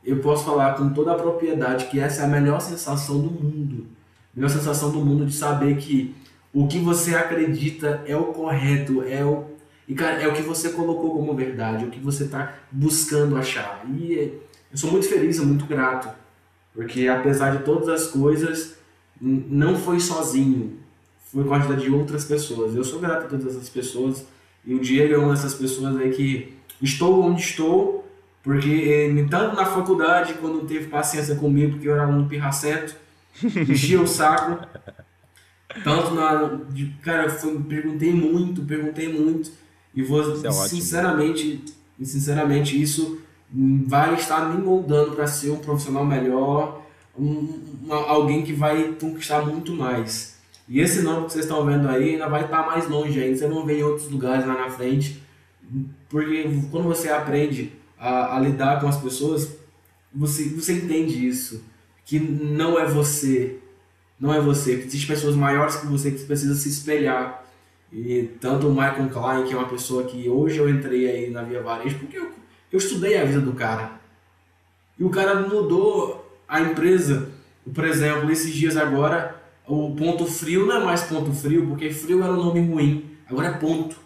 Eu 0.05 0.19
posso 0.19 0.45
falar 0.45 0.75
com 0.75 0.91
toda 0.93 1.11
a 1.11 1.15
propriedade 1.15 1.87
que 1.87 1.99
essa 1.99 2.21
é 2.21 2.23
a 2.25 2.29
melhor 2.29 2.61
sensação 2.61 3.19
do 3.19 3.29
mundo. 3.29 3.87
A 4.33 4.39
melhor 4.39 4.49
sensação 4.49 4.93
do 4.93 4.99
mundo 4.99 5.25
de 5.25 5.33
saber 5.33 5.75
que 5.75 6.15
o 6.53 6.69
que 6.69 6.79
você 6.79 7.13
acredita 7.13 8.01
é 8.05 8.15
o 8.15 8.27
correto, 8.27 9.03
é 9.03 9.25
o, 9.25 9.43
e, 9.89 9.93
cara, 9.93 10.21
é 10.21 10.27
o 10.29 10.33
que 10.33 10.41
você 10.41 10.69
colocou 10.69 11.17
como 11.17 11.35
verdade, 11.35 11.83
o 11.83 11.89
que 11.89 11.99
você 11.99 12.23
está 12.23 12.53
buscando 12.71 13.35
achar. 13.35 13.85
E 13.89 14.39
eu 14.71 14.77
sou 14.77 14.89
muito 14.89 15.09
feliz, 15.09 15.37
muito 15.39 15.65
grato, 15.65 16.07
porque 16.73 17.09
apesar 17.09 17.57
de 17.57 17.63
todas 17.65 17.89
as 17.89 18.07
coisas, 18.07 18.77
não 19.21 19.75
foi 19.75 19.99
sozinho, 19.99 20.77
foi 21.31 21.43
com 21.43 21.53
a 21.53 21.57
ajuda 21.57 21.75
de 21.75 21.89
outras 21.89 22.25
pessoas. 22.25 22.75
Eu 22.75 22.83
sou 22.83 22.99
grato 22.99 23.25
a 23.25 23.29
todas 23.29 23.55
essas 23.55 23.69
pessoas 23.69 24.25
e 24.65 24.73
o 24.73 24.79
Diego 24.79 25.13
é 25.13 25.17
uma 25.17 25.33
dessas 25.33 25.53
pessoas 25.53 25.95
aí 25.97 26.11
que 26.11 26.53
estou 26.81 27.23
onde 27.23 27.41
estou, 27.41 28.07
porque 28.43 29.13
tanto 29.29 29.55
na 29.55 29.65
faculdade, 29.65 30.35
quando 30.35 30.65
teve 30.65 30.87
paciência 30.87 31.35
comigo, 31.35 31.73
porque 31.73 31.87
eu 31.87 31.93
era 31.93 32.07
um 32.07 32.27
pirracento, 32.27 32.95
enchia 33.43 34.01
o 34.01 34.07
saco, 34.07 34.65
tanto 35.83 36.13
na. 36.13 36.59
Cara, 37.01 37.29
fui, 37.29 37.59
perguntei 37.63 38.13
muito, 38.13 38.61
perguntei 38.63 39.11
muito, 39.11 39.51
e 39.93 40.01
vou, 40.03 40.21
é 40.21 40.51
sinceramente, 40.51 41.63
sinceramente, 42.01 42.81
isso 42.81 43.21
vai 43.85 44.15
estar 44.15 44.49
me 44.49 44.61
moldando 44.61 45.11
para 45.11 45.27
ser 45.27 45.49
um 45.51 45.57
profissional 45.57 46.05
melhor 46.05 46.81
um, 47.17 47.91
alguém 47.91 48.43
que 48.43 48.53
vai 48.53 48.93
conquistar 48.93 49.45
muito 49.45 49.73
mais. 49.73 50.37
E 50.69 50.79
esse 50.79 51.01
nome 51.01 51.25
que 51.25 51.33
vocês 51.33 51.45
estão 51.45 51.65
vendo 51.65 51.87
aí 51.87 52.11
ainda 52.11 52.27
vai 52.27 52.43
estar 52.43 52.65
mais 52.65 52.87
longe 52.89 53.21
ainda. 53.21 53.37
Vocês 53.37 53.49
vão 53.49 53.65
ver 53.65 53.79
em 53.79 53.83
outros 53.83 54.09
lugares 54.11 54.45
lá 54.45 54.53
na 54.53 54.69
frente. 54.69 55.23
Porque 56.09 56.49
quando 56.69 56.83
você 56.83 57.09
aprende 57.09 57.73
a, 57.97 58.35
a 58.35 58.39
lidar 58.39 58.79
com 58.79 58.87
as 58.87 58.97
pessoas, 58.97 59.57
você, 60.13 60.49
você 60.49 60.73
entende 60.73 61.25
isso. 61.25 61.63
Que 62.05 62.19
não 62.19 62.77
é 62.77 62.85
você. 62.85 63.59
Não 64.19 64.33
é 64.33 64.41
você. 64.41 64.77
Que 64.77 64.87
existem 64.87 65.15
pessoas 65.15 65.35
maiores 65.35 65.77
que 65.77 65.87
você 65.87 66.11
que 66.11 66.23
precisa 66.25 66.53
se 66.55 66.67
espelhar. 66.67 67.45
E 67.91 68.29
tanto 68.41 68.67
o 68.67 68.71
Michael 68.71 69.09
Klein, 69.09 69.45
que 69.45 69.53
é 69.53 69.57
uma 69.57 69.69
pessoa 69.69 70.03
que 70.03 70.27
hoje 70.27 70.57
eu 70.57 70.69
entrei 70.69 71.09
aí 71.09 71.29
na 71.29 71.43
Via 71.43 71.61
Varejo, 71.61 71.97
porque 71.99 72.17
eu, 72.17 72.31
eu 72.71 72.77
estudei 72.77 73.17
a 73.17 73.23
vida 73.23 73.39
do 73.39 73.53
cara. 73.53 74.01
E 74.99 75.03
o 75.03 75.09
cara 75.09 75.47
mudou 75.47 76.26
a 76.47 76.61
empresa, 76.61 77.29
por 77.73 77.83
exemplo, 77.83 78.31
esses 78.31 78.53
dias 78.53 78.77
agora, 78.77 79.35
o 79.67 79.93
ponto 79.95 80.25
frio 80.25 80.65
não 80.65 80.77
é 80.77 80.85
mais 80.85 81.03
ponto 81.03 81.33
frio, 81.33 81.67
porque 81.67 81.91
frio 81.91 82.23
era 82.23 82.31
um 82.31 82.37
nome 82.37 82.61
ruim, 82.61 83.17
agora 83.29 83.49
é 83.49 83.53
ponto, 83.57 83.97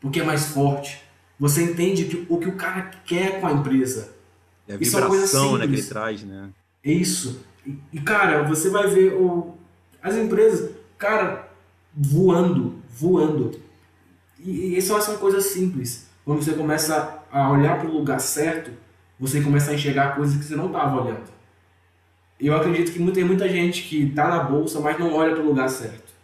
porque 0.00 0.20
é 0.20 0.24
mais 0.24 0.46
forte. 0.46 1.02
Você 1.38 1.62
entende 1.62 2.04
que, 2.04 2.26
o 2.28 2.38
que 2.38 2.48
o 2.48 2.56
cara 2.56 2.90
quer 3.04 3.40
com 3.40 3.46
a 3.46 3.52
empresa. 3.52 4.14
É 4.68 4.74
a 4.74 4.76
vibração 4.76 5.46
Isso 5.46 5.56
é 5.56 5.58
né, 5.58 5.66
que 5.66 5.72
ele 5.72 5.82
traz, 5.82 6.22
né? 6.22 6.48
É 6.84 6.92
isso. 6.92 7.40
E, 7.64 7.78
e, 7.92 8.00
cara, 8.00 8.42
você 8.42 8.68
vai 8.68 8.88
ver 8.88 9.14
o, 9.14 9.54
as 10.02 10.16
empresas, 10.16 10.70
cara, 10.98 11.48
voando, 11.94 12.76
voando. 12.90 13.58
E, 14.38 14.50
e 14.50 14.78
isso 14.78 14.98
são 15.00 15.16
coisas 15.18 15.46
simples. 15.46 16.06
Quando 16.24 16.42
você 16.42 16.52
começa 16.52 17.22
a 17.30 17.50
olhar 17.50 17.78
para 17.78 17.88
o 17.88 17.92
lugar 17.92 18.18
certo, 18.18 18.70
você 19.18 19.40
começa 19.40 19.70
a 19.70 19.74
enxergar 19.74 20.16
coisas 20.16 20.36
que 20.36 20.44
você 20.44 20.56
não 20.56 20.66
estava 20.66 21.00
olhando 21.00 21.35
eu 22.40 22.54
acredito 22.54 22.92
que 22.92 23.12
tem 23.12 23.24
muita 23.24 23.48
gente 23.48 23.82
que 23.82 24.04
está 24.04 24.28
na 24.28 24.40
bolsa, 24.40 24.80
mas 24.80 24.98
não 24.98 25.14
olha 25.14 25.34
para 25.34 25.42
o 25.42 25.46
lugar 25.46 25.68
certo. 25.68 26.14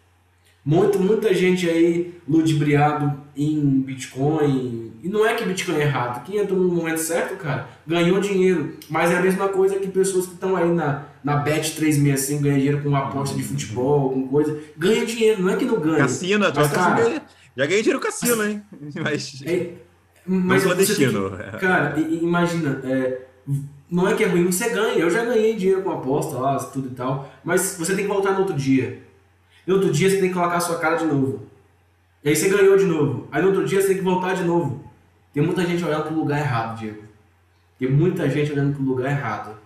Muito, 0.65 0.99
muita 0.99 1.35
gente 1.35 1.69
aí 1.69 2.15
ludibriado 2.29 3.19
em 3.37 3.81
Bitcoin. 3.81 4.93
E 5.03 5.09
não 5.09 5.27
é 5.27 5.35
que 5.35 5.45
Bitcoin 5.45 5.77
é 5.77 5.83
errado. 5.83 6.25
Quem 6.25 6.37
entrou 6.37 6.61
no 6.61 6.73
momento 6.73 6.99
certo, 6.99 7.37
cara, 7.37 7.67
ganhou 7.85 8.21
dinheiro. 8.21 8.75
Mas 8.89 9.11
é 9.11 9.17
a 9.17 9.23
mesma 9.23 9.49
coisa 9.49 9.77
que 9.81 9.89
pessoas 9.89 10.27
que 10.27 10.35
estão 10.35 10.55
aí 10.55 10.71
na, 10.71 11.07
na 11.25 11.37
Bet 11.37 11.75
365 11.75 12.43
ganham 12.43 12.59
dinheiro 12.59 12.83
com 12.83 12.89
uma 12.91 13.09
aposta 13.09 13.37
de 13.37 13.43
futebol, 13.43 14.03
alguma 14.03 14.29
coisa. 14.29 14.57
Ganha 14.77 15.05
dinheiro, 15.05 15.43
não 15.43 15.51
é 15.51 15.57
que 15.57 15.65
não 15.65 15.81
ganha. 15.81 15.99
Cassino, 15.99 16.47
mas, 16.55 16.71
cara, 16.71 17.23
já 17.57 17.67
ganhei 17.67 17.83
dinheiro 17.83 18.01
cassino, 18.01 18.45
hein? 18.45 18.63
Mas. 19.03 19.43
É, 19.45 19.73
mas 20.25 20.65
não 20.65 20.77
destino. 20.77 21.31
Que, 21.31 21.59
cara, 21.59 21.99
imagina. 21.99 22.81
É, 22.85 23.23
não 23.93 24.09
é 24.09 24.15
que 24.15 24.25
é 24.25 24.27
ruim, 24.27 24.51
você 24.51 24.71
ganha. 24.71 24.97
Eu 24.97 25.11
já 25.11 25.23
ganhei 25.23 25.55
dinheiro 25.55 25.83
com 25.83 25.91
aposta 25.91 26.39
lá, 26.39 26.59
tudo 26.59 26.89
e 26.89 26.95
tal. 26.95 27.31
Mas 27.45 27.77
você 27.79 27.95
tem 27.95 28.07
que 28.07 28.11
voltar 28.11 28.33
no 28.33 28.41
outro 28.41 28.57
dia. 28.57 29.03
No 29.67 29.75
outro 29.75 29.93
dia 29.93 30.09
você 30.09 30.17
tem 30.17 30.29
que 30.31 30.35
colocar 30.35 30.57
a 30.57 30.61
sua 30.61 30.79
cara 30.79 30.97
de 30.97 31.05
novo. 31.05 31.47
E 32.25 32.31
aí 32.31 32.35
você 32.35 32.49
ganhou 32.49 32.75
de 32.79 32.87
novo. 32.87 33.29
Aí 33.31 33.43
no 33.43 33.49
outro 33.49 33.67
dia 33.67 33.83
você 33.83 33.89
tem 33.89 33.99
que 33.99 34.03
voltar 34.03 34.35
de 34.35 34.45
novo. 34.45 34.83
Tem 35.35 35.43
muita 35.43 35.67
gente 35.67 35.85
olhando 35.85 36.05
para 36.05 36.15
o 36.15 36.17
lugar 36.17 36.39
errado, 36.39 36.79
Diego. 36.79 37.03
Tem 37.79 37.91
muita 37.91 38.31
gente 38.31 38.51
olhando 38.51 38.75
para 38.75 38.83
o 38.83 38.87
lugar 38.87 39.11
errado. 39.11 39.59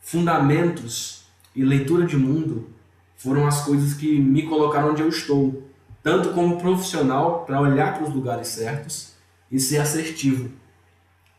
Fundamentos 0.00 1.26
e 1.54 1.62
leitura 1.62 2.06
de 2.06 2.16
mundo 2.16 2.70
foram 3.14 3.46
as 3.46 3.62
coisas 3.62 3.92
que 3.92 4.18
me 4.18 4.44
colocaram 4.44 4.92
onde 4.92 5.02
eu 5.02 5.08
estou. 5.10 5.68
Tanto 6.02 6.30
como 6.30 6.58
profissional, 6.58 7.44
para 7.44 7.60
olhar 7.60 7.92
para 7.92 8.04
os 8.04 8.14
lugares 8.14 8.48
certos 8.48 9.12
e 9.52 9.60
ser 9.60 9.78
assertivo. 9.78 10.50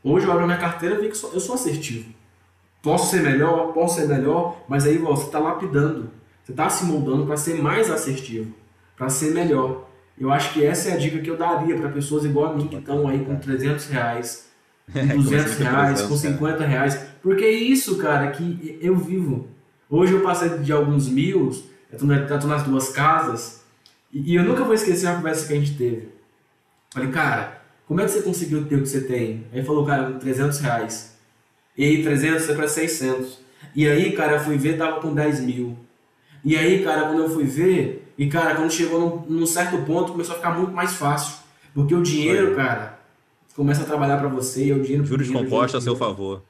Hoje 0.07 0.27
eu 0.27 0.31
abro 0.31 0.45
minha 0.45 0.59
carteira 0.59 0.93
e 0.93 0.97
vi 0.99 1.09
que 1.09 1.25
eu 1.25 1.39
sou 1.39 1.55
assertivo. 1.55 2.13
Posso 2.83 3.09
ser 3.09 3.23
melhor, 3.23 3.73
posso 3.73 3.99
ser 3.99 4.07
melhor, 4.07 4.63
mas 4.67 4.85
aí 4.85 4.99
você 4.99 5.25
está 5.25 5.39
lapidando. 5.39 6.11
Você 6.43 6.51
está 6.51 6.69
se 6.69 6.85
moldando 6.85 7.25
para 7.25 7.35
ser 7.35 7.59
mais 7.59 7.89
assertivo, 7.89 8.53
para 8.95 9.09
ser 9.09 9.33
melhor. 9.33 9.89
Eu 10.15 10.31
acho 10.31 10.53
que 10.53 10.63
essa 10.63 10.89
é 10.89 10.93
a 10.93 10.97
dica 10.97 11.17
que 11.17 11.29
eu 11.31 11.35
daria 11.35 11.75
para 11.75 11.89
pessoas 11.89 12.23
igual 12.23 12.51
a 12.51 12.55
mim, 12.55 12.67
que 12.67 12.75
estão 12.75 13.07
aí 13.07 13.25
com 13.25 13.35
300 13.35 13.87
reais, 13.87 14.47
com 14.93 15.23
200 15.23 15.57
reais, 15.57 16.01
com 16.03 16.15
50 16.15 16.63
reais. 16.63 17.01
Porque 17.23 17.43
é 17.43 17.51
isso, 17.51 17.97
cara, 17.97 18.29
que 18.29 18.77
eu 18.79 18.95
vivo. 18.95 19.47
Hoje 19.89 20.13
eu 20.13 20.21
passei 20.21 20.49
de 20.59 20.71
alguns 20.71 21.09
mil, 21.09 21.51
eu 21.91 21.95
estou 21.97 22.47
nas 22.47 22.61
duas 22.61 22.89
casas, 22.89 23.63
e 24.13 24.35
eu 24.35 24.43
nunca 24.43 24.63
vou 24.63 24.75
esquecer 24.75 25.07
a 25.07 25.15
conversa 25.15 25.47
que 25.47 25.53
a 25.53 25.55
gente 25.55 25.75
teve. 25.75 26.09
Falei, 26.93 27.09
cara, 27.09 27.54
como 27.87 28.01
é 28.01 28.05
que 28.05 28.11
você 28.11 28.21
conseguiu 28.21 28.65
ter 28.65 28.75
o 28.75 28.81
que 28.81 28.89
você 28.89 29.01
tem? 29.01 29.45
Aí 29.53 29.63
falou, 29.63 29.85
cara, 29.85 30.13
300 30.13 30.59
reais. 30.59 31.15
E 31.77 31.83
aí 31.83 32.03
300 32.03 32.45
foi 32.45 32.55
para 32.55 32.67
600. 32.67 33.39
E 33.75 33.87
aí, 33.87 34.11
cara, 34.13 34.33
eu 34.33 34.39
fui 34.39 34.57
ver, 34.57 34.77
tava 34.77 34.99
com 34.99 35.13
10 35.13 35.41
mil. 35.41 35.77
E 36.43 36.55
aí, 36.55 36.83
cara, 36.83 37.07
quando 37.07 37.23
eu 37.23 37.29
fui 37.29 37.43
ver, 37.43 38.13
e, 38.17 38.27
cara, 38.27 38.55
quando 38.55 38.71
chegou 38.71 39.25
num, 39.27 39.39
num 39.39 39.45
certo 39.45 39.77
ponto, 39.85 40.11
começou 40.13 40.35
a 40.35 40.37
ficar 40.37 40.57
muito 40.57 40.71
mais 40.71 40.93
fácil. 40.93 41.37
Porque 41.73 41.93
o 41.93 42.01
dinheiro, 42.01 42.47
Foi. 42.47 42.55
cara, 42.55 42.99
começa 43.55 43.81
a 43.81 43.85
trabalhar 43.85 44.17
para 44.17 44.29
você 44.29 44.65
e 44.65 44.71
é 44.71 44.73
o 44.73 44.81
dinheiro... 44.81 45.05
Juros 45.05 45.29
compostos 45.29 45.75
a 45.75 45.81
seu 45.81 45.95
favor. 45.95 46.43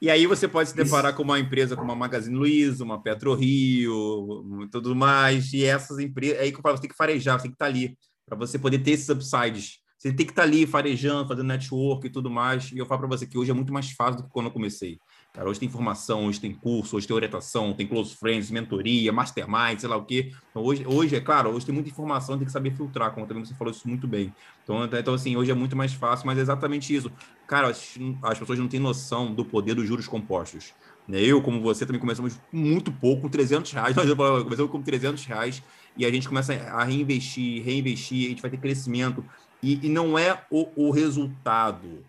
E 0.00 0.08
aí 0.08 0.26
você 0.26 0.48
pode 0.48 0.70
se 0.70 0.76
deparar 0.76 1.10
Isso. 1.10 1.16
com 1.18 1.22
uma 1.22 1.38
empresa 1.38 1.76
como 1.76 1.92
a 1.92 1.94
Magazine 1.94 2.34
Luiza, 2.34 2.82
uma 2.82 3.02
Petro 3.02 3.34
Rio, 3.34 4.68
tudo 4.72 4.96
mais. 4.96 5.52
E 5.52 5.64
essas 5.64 5.98
empresas... 5.98 6.38
É 6.38 6.42
aí 6.42 6.52
que 6.52 6.58
eu 6.58 6.62
falo, 6.62 6.76
você 6.76 6.82
tem 6.82 6.90
que 6.90 6.96
farejar, 6.96 7.38
você 7.38 7.42
tem 7.42 7.50
que 7.50 7.56
estar 7.56 7.66
tá 7.66 7.70
ali 7.70 7.98
para 8.26 8.38
você 8.38 8.58
poder 8.58 8.78
ter 8.78 8.92
esses 8.92 9.08
upsides. 9.10 9.80
Você 10.00 10.14
tem 10.14 10.24
que 10.24 10.32
estar 10.32 10.44
tá 10.44 10.48
ali 10.48 10.66
farejando, 10.66 11.28
fazendo 11.28 11.46
network 11.48 12.06
e 12.06 12.10
tudo 12.10 12.30
mais. 12.30 12.72
E 12.72 12.78
eu 12.78 12.86
falo 12.86 13.00
para 13.00 13.08
você 13.08 13.26
que 13.26 13.36
hoje 13.36 13.50
é 13.50 13.54
muito 13.54 13.70
mais 13.70 13.90
fácil 13.90 14.16
do 14.16 14.22
que 14.22 14.30
quando 14.30 14.46
eu 14.46 14.50
comecei. 14.50 14.98
Cara, 15.30 15.46
hoje 15.46 15.60
tem 15.60 15.68
informação, 15.68 16.24
hoje 16.24 16.40
tem 16.40 16.54
curso, 16.54 16.96
hoje 16.96 17.06
tem 17.06 17.14
orientação, 17.14 17.74
tem 17.74 17.86
close 17.86 18.16
friends, 18.16 18.50
mentoria, 18.50 19.12
mastermind, 19.12 19.78
sei 19.78 19.90
lá 19.90 19.98
o 19.98 20.04
quê. 20.06 20.32
Então, 20.50 20.62
hoje, 20.62 20.86
hoje, 20.86 21.16
é 21.16 21.20
claro, 21.20 21.50
hoje 21.50 21.66
tem 21.66 21.74
muita 21.74 21.90
informação, 21.90 22.38
tem 22.38 22.46
que 22.46 22.52
saber 22.52 22.74
filtrar, 22.74 23.12
como 23.12 23.26
também 23.26 23.44
você 23.44 23.54
falou 23.54 23.70
isso 23.70 23.86
muito 23.86 24.08
bem. 24.08 24.32
Então, 24.64 24.82
então 24.86 25.12
assim, 25.12 25.36
hoje 25.36 25.50
é 25.50 25.54
muito 25.54 25.76
mais 25.76 25.92
fácil, 25.92 26.26
mas 26.26 26.38
é 26.38 26.40
exatamente 26.40 26.94
isso. 26.94 27.12
Cara, 27.46 27.68
as, 27.68 27.98
as 28.22 28.38
pessoas 28.38 28.58
não 28.58 28.68
têm 28.68 28.80
noção 28.80 29.34
do 29.34 29.44
poder 29.44 29.74
dos 29.74 29.86
juros 29.86 30.08
compostos. 30.08 30.72
Né? 31.06 31.20
Eu, 31.20 31.42
como 31.42 31.60
você, 31.60 31.84
também 31.84 32.00
começamos 32.00 32.40
muito 32.50 32.90
pouco, 32.90 33.22
com 33.22 33.28
300 33.28 33.70
reais. 33.72 33.94
Nós 33.96 34.10
começamos 34.44 34.70
com 34.70 34.80
300 34.80 35.26
reais 35.26 35.62
e 35.94 36.06
a 36.06 36.10
gente 36.10 36.26
começa 36.26 36.54
a 36.54 36.84
reinvestir, 36.84 37.62
reinvestir, 37.62 38.26
a 38.26 38.28
gente 38.30 38.40
vai 38.40 38.50
ter 38.50 38.56
crescimento. 38.56 39.22
E, 39.62 39.86
e 39.86 39.88
não 39.88 40.18
é 40.18 40.42
o, 40.50 40.68
o 40.74 40.90
resultado, 40.90 42.04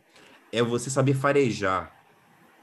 é 0.52 0.62
você 0.62 0.90
saber 0.90 1.14
farejar 1.14 2.02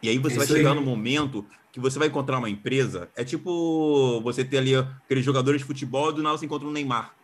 e 0.02 0.08
aí 0.08 0.18
você 0.18 0.36
Isso 0.36 0.38
vai 0.38 0.46
chegar 0.46 0.70
aí. 0.70 0.76
no 0.76 0.82
momento 0.82 1.44
que 1.72 1.80
você 1.80 1.98
vai 1.98 2.08
encontrar 2.08 2.38
uma 2.38 2.48
empresa. 2.48 3.08
É 3.16 3.24
tipo 3.24 4.20
você 4.22 4.44
ter 4.44 4.58
ali 4.58 4.74
aqueles 4.74 5.24
jogadores 5.24 5.60
de 5.60 5.66
futebol 5.66 6.10
e 6.10 6.14
do 6.14 6.22
nada 6.22 6.36
você 6.38 6.46
encontra 6.46 6.66
um 6.66 6.70
Neymar. 6.70 7.14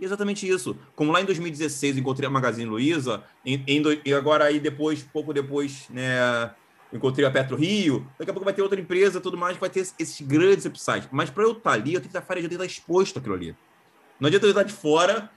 E 0.00 0.04
exatamente 0.04 0.48
isso. 0.48 0.76
Como 0.96 1.12
lá 1.12 1.20
em 1.20 1.24
2016 1.24 1.96
eu 1.96 2.00
encontrei 2.00 2.26
a 2.26 2.30
Magazine 2.30 2.68
Luiza, 2.68 3.22
em, 3.44 3.62
em, 3.66 3.82
e 4.04 4.12
agora 4.12 4.44
aí 4.44 4.58
depois, 4.58 5.02
pouco 5.02 5.32
depois, 5.32 5.86
né, 5.90 6.50
encontrei 6.92 7.24
a 7.24 7.30
Petro 7.30 7.56
Rio, 7.56 8.06
daqui 8.18 8.30
a 8.30 8.34
pouco 8.34 8.44
vai 8.44 8.54
ter 8.54 8.62
outra 8.62 8.80
empresa 8.80 9.20
tudo 9.20 9.36
mais 9.36 9.56
vai 9.56 9.70
ter 9.70 9.80
esses 9.80 10.20
grandes 10.22 10.64
upsides. 10.64 11.08
Mas 11.12 11.30
para 11.30 11.44
eu 11.44 11.52
estar 11.52 11.72
ali, 11.72 11.94
eu 11.94 12.00
tenho 12.00 12.02
que 12.02 12.06
estar 12.08 12.22
farejando, 12.22 12.54
eu 12.54 12.58
tenho 12.58 12.66
que 12.68 12.72
estar 12.72 12.82
exposto 12.82 13.18
àquilo 13.18 13.34
ali. 13.34 13.54
Não 14.18 14.26
adianta 14.26 14.46
eu 14.46 14.50
estar 14.50 14.62
de 14.62 14.72
fora, 14.72 15.30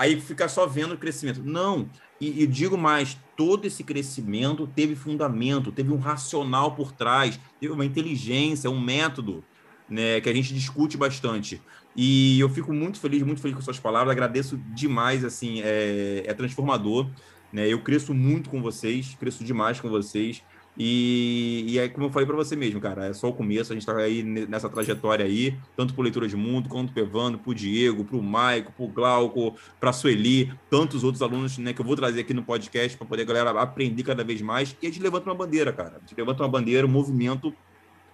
aí 0.00 0.18
ficar 0.18 0.48
só 0.48 0.66
vendo 0.66 0.94
o 0.94 0.96
crescimento. 0.96 1.42
Não. 1.44 1.86
E, 2.18 2.42
e 2.42 2.46
digo 2.46 2.78
mais, 2.78 3.18
todo 3.36 3.66
esse 3.66 3.84
crescimento 3.84 4.66
teve 4.66 4.94
fundamento, 4.94 5.70
teve 5.70 5.92
um 5.92 5.98
racional 5.98 6.74
por 6.74 6.90
trás, 6.90 7.38
teve 7.60 7.70
uma 7.70 7.84
inteligência, 7.84 8.70
um 8.70 8.80
método, 8.80 9.44
né, 9.88 10.18
que 10.22 10.28
a 10.30 10.32
gente 10.32 10.54
discute 10.54 10.96
bastante. 10.96 11.60
E 11.94 12.40
eu 12.40 12.48
fico 12.48 12.72
muito 12.72 12.98
feliz, 12.98 13.22
muito 13.22 13.42
feliz 13.42 13.54
com 13.54 13.62
suas 13.62 13.78
palavras, 13.78 14.10
agradeço 14.10 14.56
demais, 14.74 15.22
assim, 15.22 15.60
é, 15.60 16.24
é 16.26 16.32
transformador, 16.32 17.10
né, 17.52 17.68
eu 17.68 17.82
cresço 17.82 18.14
muito 18.14 18.48
com 18.48 18.62
vocês, 18.62 19.14
cresço 19.20 19.44
demais 19.44 19.80
com 19.80 19.90
vocês, 19.90 20.42
e, 20.82 21.78
e 21.78 21.88
como 21.90 22.06
eu 22.06 22.10
falei 22.10 22.26
para 22.26 22.34
você 22.34 22.56
mesmo, 22.56 22.80
cara, 22.80 23.08
é 23.08 23.12
só 23.12 23.28
o 23.28 23.34
começo, 23.34 23.70
a 23.70 23.74
gente 23.74 23.82
está 23.82 23.94
aí 23.98 24.22
nessa 24.22 24.66
trajetória 24.66 25.26
aí, 25.26 25.54
tanto 25.76 25.92
por 25.92 26.00
leitura 26.00 26.26
de 26.26 26.34
mundo, 26.34 26.70
quanto 26.70 26.90
pro 26.90 27.02
Evandro, 27.02 27.38
pro 27.38 27.54
Diego, 27.54 28.02
pro 28.02 28.22
Maico, 28.22 28.72
pro 28.72 28.86
Glauco, 28.86 29.54
pra 29.78 29.92
Sueli, 29.92 30.50
tantos 30.70 31.04
outros 31.04 31.20
alunos 31.20 31.58
né, 31.58 31.74
que 31.74 31.82
eu 31.82 31.84
vou 31.84 31.94
trazer 31.94 32.20
aqui 32.20 32.32
no 32.32 32.42
podcast 32.42 32.96
para 32.96 33.06
poder 33.06 33.24
a 33.24 33.26
galera 33.26 33.50
aprender 33.60 34.02
cada 34.04 34.24
vez 34.24 34.40
mais. 34.40 34.74
E 34.80 34.86
a 34.86 34.90
gente 34.90 35.02
levanta 35.02 35.28
uma 35.28 35.34
bandeira, 35.34 35.70
cara. 35.70 35.98
A 35.98 36.00
gente 36.00 36.16
levanta 36.16 36.42
uma 36.42 36.48
bandeira, 36.48 36.86
um 36.86 36.90
movimento 36.90 37.52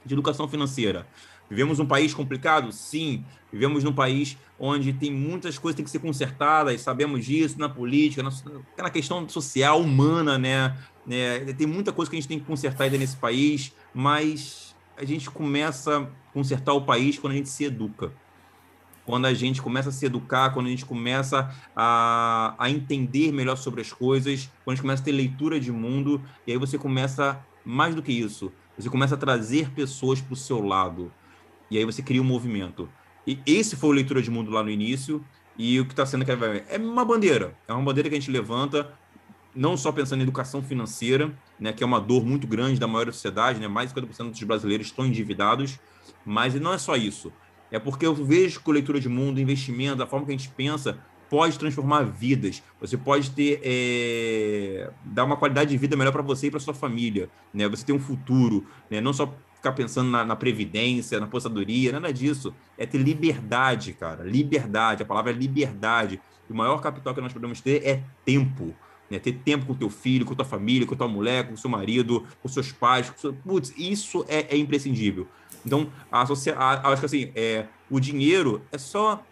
de 0.04 0.14
educação 0.14 0.48
financeira. 0.48 1.06
Vivemos 1.48 1.78
um 1.78 1.86
país 1.86 2.12
complicado? 2.12 2.72
Sim. 2.72 3.24
Vivemos 3.52 3.84
num 3.84 3.92
país 3.92 4.36
onde 4.58 4.92
tem 4.92 5.12
muitas 5.12 5.58
coisas 5.58 5.74
que 5.74 5.76
têm 5.76 5.84
que 5.84 5.90
ser 5.90 5.98
consertadas, 5.98 6.80
sabemos 6.80 7.24
disso, 7.24 7.58
na 7.58 7.68
política, 7.68 8.22
na, 8.22 8.30
na 8.78 8.90
questão 8.90 9.28
social, 9.28 9.80
humana, 9.80 10.38
né? 10.38 10.76
né? 11.06 11.40
Tem 11.52 11.66
muita 11.66 11.92
coisa 11.92 12.10
que 12.10 12.16
a 12.16 12.20
gente 12.20 12.28
tem 12.28 12.38
que 12.38 12.44
consertar 12.44 12.84
ainda 12.84 12.98
nesse 12.98 13.16
país, 13.16 13.72
mas 13.94 14.74
a 14.96 15.04
gente 15.04 15.30
começa 15.30 16.00
a 16.00 16.06
consertar 16.32 16.72
o 16.72 16.82
país 16.82 17.18
quando 17.18 17.34
a 17.34 17.36
gente 17.36 17.48
se 17.48 17.64
educa. 17.64 18.12
Quando 19.04 19.26
a 19.26 19.34
gente 19.34 19.62
começa 19.62 19.90
a 19.90 19.92
se 19.92 20.04
educar, 20.04 20.50
quando 20.50 20.66
a 20.66 20.70
gente 20.70 20.84
começa 20.84 21.54
a, 21.76 22.56
a 22.58 22.68
entender 22.68 23.32
melhor 23.32 23.56
sobre 23.56 23.80
as 23.80 23.92
coisas, 23.92 24.50
quando 24.64 24.72
a 24.72 24.74
gente 24.74 24.82
começa 24.82 25.02
a 25.02 25.04
ter 25.04 25.12
leitura 25.12 25.60
de 25.60 25.70
mundo, 25.70 26.20
e 26.44 26.50
aí 26.50 26.58
você 26.58 26.76
começa, 26.76 27.40
mais 27.64 27.94
do 27.94 28.02
que 28.02 28.10
isso, 28.10 28.52
você 28.76 28.90
começa 28.90 29.14
a 29.14 29.18
trazer 29.18 29.70
pessoas 29.70 30.20
para 30.20 30.32
o 30.32 30.36
seu 30.36 30.60
lado. 30.60 31.12
E 31.70 31.78
aí 31.78 31.84
você 31.84 32.02
cria 32.02 32.20
um 32.20 32.24
movimento. 32.24 32.88
E 33.26 33.38
esse 33.44 33.76
foi 33.76 33.90
o 33.90 33.92
Leitura 33.92 34.22
de 34.22 34.30
Mundo 34.30 34.50
lá 34.50 34.62
no 34.62 34.70
início, 34.70 35.24
e 35.58 35.80
o 35.80 35.86
que 35.86 35.92
está 35.92 36.04
sendo 36.04 36.24
que 36.24 36.30
é 36.30 36.78
uma 36.78 37.04
bandeira. 37.04 37.56
É 37.66 37.72
uma 37.72 37.82
bandeira 37.82 38.08
que 38.08 38.14
a 38.14 38.18
gente 38.18 38.30
levanta, 38.30 38.92
não 39.54 39.76
só 39.76 39.90
pensando 39.90 40.20
em 40.20 40.22
educação 40.22 40.62
financeira, 40.62 41.36
né, 41.58 41.72
que 41.72 41.82
é 41.82 41.86
uma 41.86 42.00
dor 42.00 42.24
muito 42.24 42.46
grande 42.46 42.78
da 42.78 42.86
maioria 42.86 43.06
da 43.06 43.14
sociedade, 43.14 43.58
né, 43.58 43.66
mais 43.66 43.92
de 43.92 44.00
50% 44.00 44.30
dos 44.30 44.42
brasileiros 44.42 44.88
estão 44.88 45.06
endividados, 45.06 45.78
mas 46.24 46.54
não 46.54 46.72
é 46.72 46.78
só 46.78 46.94
isso. 46.94 47.32
É 47.70 47.78
porque 47.78 48.06
eu 48.06 48.14
vejo 48.14 48.60
que 48.60 48.70
leitura 48.70 49.00
de 49.00 49.08
mundo, 49.08 49.40
investimento, 49.40 50.02
a 50.02 50.06
forma 50.06 50.26
que 50.26 50.32
a 50.32 50.36
gente 50.36 50.50
pensa, 50.50 50.98
pode 51.28 51.58
transformar 51.58 52.02
vidas. 52.04 52.62
Você 52.80 52.96
pode 52.96 53.30
ter 53.30 53.60
é, 53.64 54.90
dar 55.04 55.24
uma 55.24 55.36
qualidade 55.36 55.70
de 55.70 55.76
vida 55.76 55.96
melhor 55.96 56.12
para 56.12 56.22
você 56.22 56.46
e 56.46 56.50
para 56.50 56.60
sua 56.60 56.74
família, 56.74 57.28
né? 57.52 57.68
Você 57.68 57.84
tem 57.84 57.94
um 57.94 57.98
futuro, 57.98 58.64
né? 58.88 59.00
Não 59.00 59.12
só 59.12 59.34
ficar 59.66 59.72
pensando 59.72 60.10
na, 60.10 60.24
na, 60.24 60.36
previdência, 60.36 61.18
na 61.18 61.26
aposentadoria, 61.26 61.92
nada 61.92 62.12
disso. 62.12 62.54
É 62.78 62.86
ter 62.86 62.98
liberdade, 62.98 63.92
cara. 63.92 64.24
Liberdade. 64.24 65.02
A 65.02 65.06
palavra 65.06 65.32
é 65.32 65.34
liberdade. 65.34 66.20
E 66.48 66.52
o 66.52 66.56
maior 66.56 66.80
capital 66.80 67.14
que 67.14 67.20
nós 67.20 67.32
podemos 67.32 67.60
ter 67.60 67.84
é 67.84 68.02
tempo. 68.24 68.74
Né? 69.10 69.18
Ter 69.18 69.32
tempo 69.32 69.66
com 69.66 69.74
teu 69.74 69.90
filho, 69.90 70.24
com 70.24 70.34
tua 70.34 70.44
família, 70.44 70.86
com 70.86 70.94
tua 70.94 71.08
mulher, 71.08 71.48
com 71.48 71.56
seu 71.56 71.70
marido, 71.70 72.24
com 72.42 72.48
seus 72.48 72.70
pais. 72.70 73.10
Com 73.10 73.18
seu... 73.18 73.32
Putz, 73.32 73.72
isso 73.76 74.24
é, 74.28 74.54
é 74.54 74.56
imprescindível. 74.56 75.26
Então, 75.64 75.90
a, 76.10 76.22
a, 76.22 76.92
acho 76.92 77.00
que 77.00 77.06
assim, 77.06 77.32
é, 77.34 77.66
o 77.90 77.98
dinheiro 77.98 78.62
é 78.70 78.78
só 78.78 79.22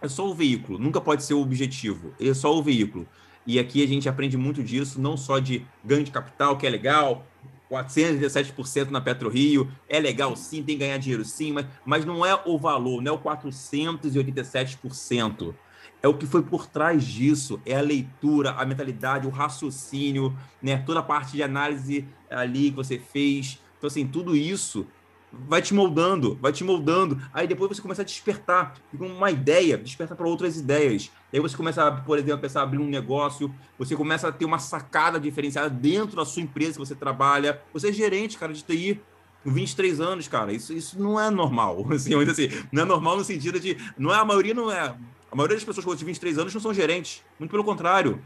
é 0.00 0.08
só 0.08 0.28
o 0.28 0.34
veículo, 0.34 0.78
nunca 0.78 1.00
pode 1.00 1.24
ser 1.24 1.32
o 1.32 1.40
objetivo, 1.40 2.12
é 2.20 2.34
só 2.34 2.54
o 2.54 2.62
veículo. 2.62 3.06
E 3.46 3.58
aqui 3.58 3.82
a 3.82 3.88
gente 3.88 4.08
aprende 4.08 4.36
muito 4.36 4.62
disso, 4.62 5.00
não 5.00 5.16
só 5.16 5.38
de 5.38 5.64
ganho 5.82 6.04
de 6.04 6.10
capital, 6.10 6.58
que 6.58 6.66
é 6.66 6.70
legal, 6.70 7.26
417% 7.70 8.90
na 8.90 9.00
PetroRio, 9.00 9.70
é 9.88 9.98
legal 9.98 10.36
sim, 10.36 10.62
tem 10.62 10.76
que 10.76 10.84
ganhar 10.84 10.98
dinheiro 10.98 11.24
sim, 11.24 11.52
mas, 11.52 11.66
mas 11.84 12.04
não 12.04 12.24
é 12.24 12.40
o 12.44 12.56
valor, 12.58 13.02
não 13.02 13.12
é 13.12 13.14
o 13.14 13.18
487%. 13.18 15.54
É 16.02 16.08
o 16.08 16.14
que 16.14 16.26
foi 16.26 16.42
por 16.42 16.66
trás 16.66 17.04
disso, 17.04 17.60
é 17.64 17.74
a 17.74 17.80
leitura, 17.80 18.50
a 18.52 18.64
mentalidade, 18.64 19.26
o 19.26 19.30
raciocínio, 19.30 20.36
né? 20.62 20.76
toda 20.78 21.00
a 21.00 21.02
parte 21.02 21.32
de 21.32 21.42
análise 21.42 22.06
ali 22.30 22.70
que 22.70 22.76
você 22.76 22.98
fez. 22.98 23.60
Então, 23.76 23.88
assim, 23.88 24.06
tudo 24.06 24.36
isso 24.36 24.86
vai 25.32 25.60
te 25.60 25.74
moldando, 25.74 26.38
vai 26.40 26.52
te 26.52 26.64
moldando. 26.64 27.20
Aí 27.32 27.46
depois 27.46 27.68
você 27.68 27.82
começa 27.82 28.02
a 28.02 28.04
despertar, 28.04 28.74
uma 28.98 29.30
ideia, 29.30 29.76
desperta 29.76 30.14
para 30.14 30.26
outras 30.26 30.56
ideias. 30.56 31.10
Aí 31.32 31.40
você 31.40 31.56
começa, 31.56 31.90
por 31.92 32.18
exemplo, 32.18 32.34
a 32.34 32.38
pensar 32.38 32.62
abrir 32.62 32.78
um 32.78 32.88
negócio, 32.88 33.52
você 33.78 33.94
começa 33.94 34.28
a 34.28 34.32
ter 34.32 34.44
uma 34.44 34.58
sacada 34.58 35.20
diferenciada 35.20 35.68
dentro 35.68 36.16
da 36.16 36.24
sua 36.24 36.42
empresa 36.42 36.72
que 36.72 36.78
você 36.78 36.94
trabalha. 36.94 37.60
Você 37.72 37.88
é 37.88 37.92
gerente, 37.92 38.38
cara, 38.38 38.52
de 38.52 38.62
TI. 38.62 39.00
com 39.44 39.52
23 39.52 40.00
anos, 40.00 40.28
cara. 40.28 40.52
Isso, 40.52 40.72
isso 40.72 41.00
não 41.00 41.20
é 41.20 41.30
normal. 41.30 41.86
Assim, 41.92 42.14
assim, 42.22 42.48
não 42.72 42.82
é 42.82 42.84
normal 42.84 43.16
no 43.16 43.24
sentido 43.24 43.60
de. 43.60 43.76
Não 43.98 44.12
é 44.12 44.18
a 44.18 44.24
maioria, 44.24 44.54
não 44.54 44.70
é. 44.70 44.94
A 45.30 45.36
maioria 45.36 45.56
das 45.56 45.64
pessoas 45.64 45.84
com 45.84 45.94
23 45.94 46.38
anos 46.38 46.54
não 46.54 46.60
são 46.60 46.72
gerentes. 46.72 47.22
Muito 47.38 47.50
pelo 47.50 47.64
contrário. 47.64 48.20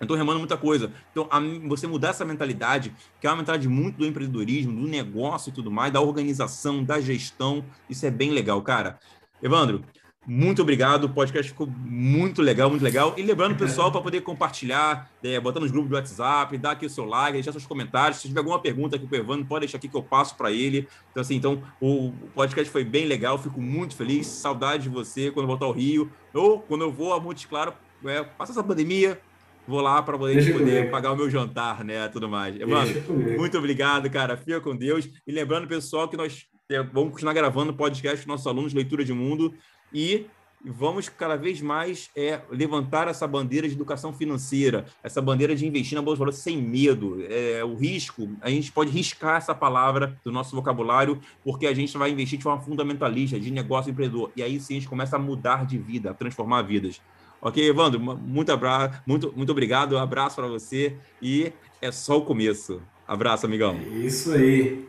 Eu 0.00 0.04
estou 0.04 0.16
remando 0.16 0.38
muita 0.38 0.56
coisa. 0.56 0.90
Então, 1.12 1.28
a, 1.30 1.38
você 1.68 1.86
mudar 1.86 2.08
essa 2.08 2.24
mentalidade, 2.24 2.92
que 3.20 3.26
é 3.26 3.30
uma 3.30 3.36
mentalidade 3.36 3.68
muito 3.68 3.98
do 3.98 4.06
empreendedorismo, 4.06 4.72
do 4.80 4.88
negócio 4.88 5.50
e 5.50 5.52
tudo 5.52 5.70
mais, 5.70 5.92
da 5.92 6.00
organização, 6.00 6.82
da 6.82 6.98
gestão, 6.98 7.62
isso 7.88 8.06
é 8.06 8.10
bem 8.10 8.30
legal, 8.30 8.62
cara. 8.62 8.98
Evandro, 9.42 9.84
muito 10.26 10.62
obrigado, 10.62 11.04
o 11.04 11.08
podcast 11.08 11.50
ficou 11.50 11.66
muito 11.66 12.40
legal, 12.40 12.70
muito 12.70 12.82
legal. 12.82 13.14
E 13.16 13.22
lembrando, 13.22 13.56
pessoal, 13.56 13.90
para 13.90 14.00
poder 14.00 14.20
compartilhar, 14.20 15.10
é, 15.22 15.40
botar 15.40 15.60
nos 15.60 15.70
grupos 15.70 15.90
do 15.90 15.96
WhatsApp, 15.96 16.56
dar 16.56 16.72
aqui 16.72 16.86
o 16.86 16.90
seu 16.90 17.04
like, 17.04 17.32
deixar 17.32 17.52
seus 17.52 17.66
comentários. 17.66 18.20
Se 18.20 18.28
tiver 18.28 18.40
alguma 18.40 18.58
pergunta 18.58 18.96
aqui 18.96 19.06
para 19.06 19.18
o 19.18 19.20
Evandro, 19.20 19.46
pode 19.46 19.66
deixar 19.66 19.78
aqui 19.78 19.88
que 19.88 19.96
eu 19.96 20.02
passo 20.02 20.36
para 20.36 20.52
ele. 20.52 20.86
Então, 21.10 21.20
assim, 21.20 21.34
então, 21.34 21.62
o 21.80 22.12
podcast 22.34 22.70
foi 22.70 22.84
bem 22.84 23.06
legal, 23.06 23.38
fico 23.38 23.60
muito 23.60 23.96
feliz. 23.96 24.26
Saudade 24.26 24.84
de 24.84 24.88
você 24.88 25.30
quando 25.30 25.46
voltar 25.46 25.66
ao 25.66 25.72
Rio, 25.72 26.10
ou 26.32 26.60
quando 26.60 26.82
eu 26.82 26.92
vou 26.92 27.12
a 27.12 27.20
Montes 27.20 27.46
Claro, 27.46 27.72
é, 28.04 28.22
passa 28.22 28.52
essa 28.52 28.62
pandemia, 28.62 29.20
vou 29.70 29.80
lá 29.80 30.02
para 30.02 30.18
poder, 30.18 30.52
poder 30.52 30.90
pagar 30.90 31.12
o 31.12 31.16
meu 31.16 31.30
jantar, 31.30 31.84
né? 31.84 32.08
Tudo 32.08 32.28
mais. 32.28 32.58
Evandro, 32.60 33.02
muito 33.38 33.56
obrigado, 33.56 34.10
cara. 34.10 34.36
Fica 34.36 34.60
com 34.60 34.76
Deus. 34.76 35.08
E 35.26 35.32
lembrando, 35.32 35.68
pessoal, 35.68 36.08
que 36.08 36.16
nós 36.16 36.46
é, 36.68 36.82
vamos 36.82 37.12
continuar 37.12 37.32
gravando 37.32 37.72
podcast 37.72 38.26
com 38.26 38.32
nossos 38.32 38.46
alunos, 38.46 38.74
Leitura 38.74 39.04
de 39.04 39.12
Mundo 39.12 39.54
e 39.92 40.26
vamos 40.62 41.08
cada 41.08 41.36
vez 41.36 41.62
mais 41.62 42.10
é, 42.14 42.40
levantar 42.50 43.08
essa 43.08 43.26
bandeira 43.26 43.66
de 43.66 43.74
educação 43.74 44.12
financeira, 44.12 44.84
essa 45.02 45.22
bandeira 45.22 45.54
de 45.56 45.66
investir 45.66 45.96
na 45.96 46.02
bolsa 46.02 46.16
de 46.16 46.18
valores 46.18 46.38
sem 46.40 46.60
medo. 46.60 47.24
É, 47.28 47.64
o 47.64 47.74
risco, 47.74 48.28
a 48.40 48.50
gente 48.50 48.70
pode 48.70 48.90
riscar 48.90 49.38
essa 49.38 49.54
palavra 49.54 50.18
do 50.24 50.30
nosso 50.30 50.54
vocabulário, 50.54 51.20
porque 51.42 51.66
a 51.66 51.74
gente 51.74 51.96
vai 51.96 52.10
investir 52.10 52.38
de 52.38 52.44
forma 52.44 52.62
fundamentalista, 52.62 53.40
de 53.40 53.50
negócio 53.50 53.90
empreendedor. 53.90 54.30
E 54.36 54.42
aí 54.42 54.60
sim 54.60 54.74
a 54.74 54.78
gente 54.80 54.88
começa 54.88 55.16
a 55.16 55.18
mudar 55.18 55.64
de 55.64 55.78
vida, 55.78 56.10
a 56.10 56.14
transformar 56.14 56.62
vidas. 56.62 57.00
Ok, 57.42 57.66
Evandro, 57.66 57.98
muito, 57.98 58.52
abraço, 58.52 59.00
muito, 59.06 59.32
muito 59.34 59.50
obrigado, 59.50 59.96
um 59.96 59.98
abraço 59.98 60.36
para 60.36 60.46
você 60.46 60.96
e 61.22 61.52
é 61.80 61.90
só 61.90 62.18
o 62.18 62.22
começo. 62.22 62.82
Abraço, 63.08 63.46
amigão. 63.46 63.80
Isso 64.04 64.32
aí. 64.32 64.86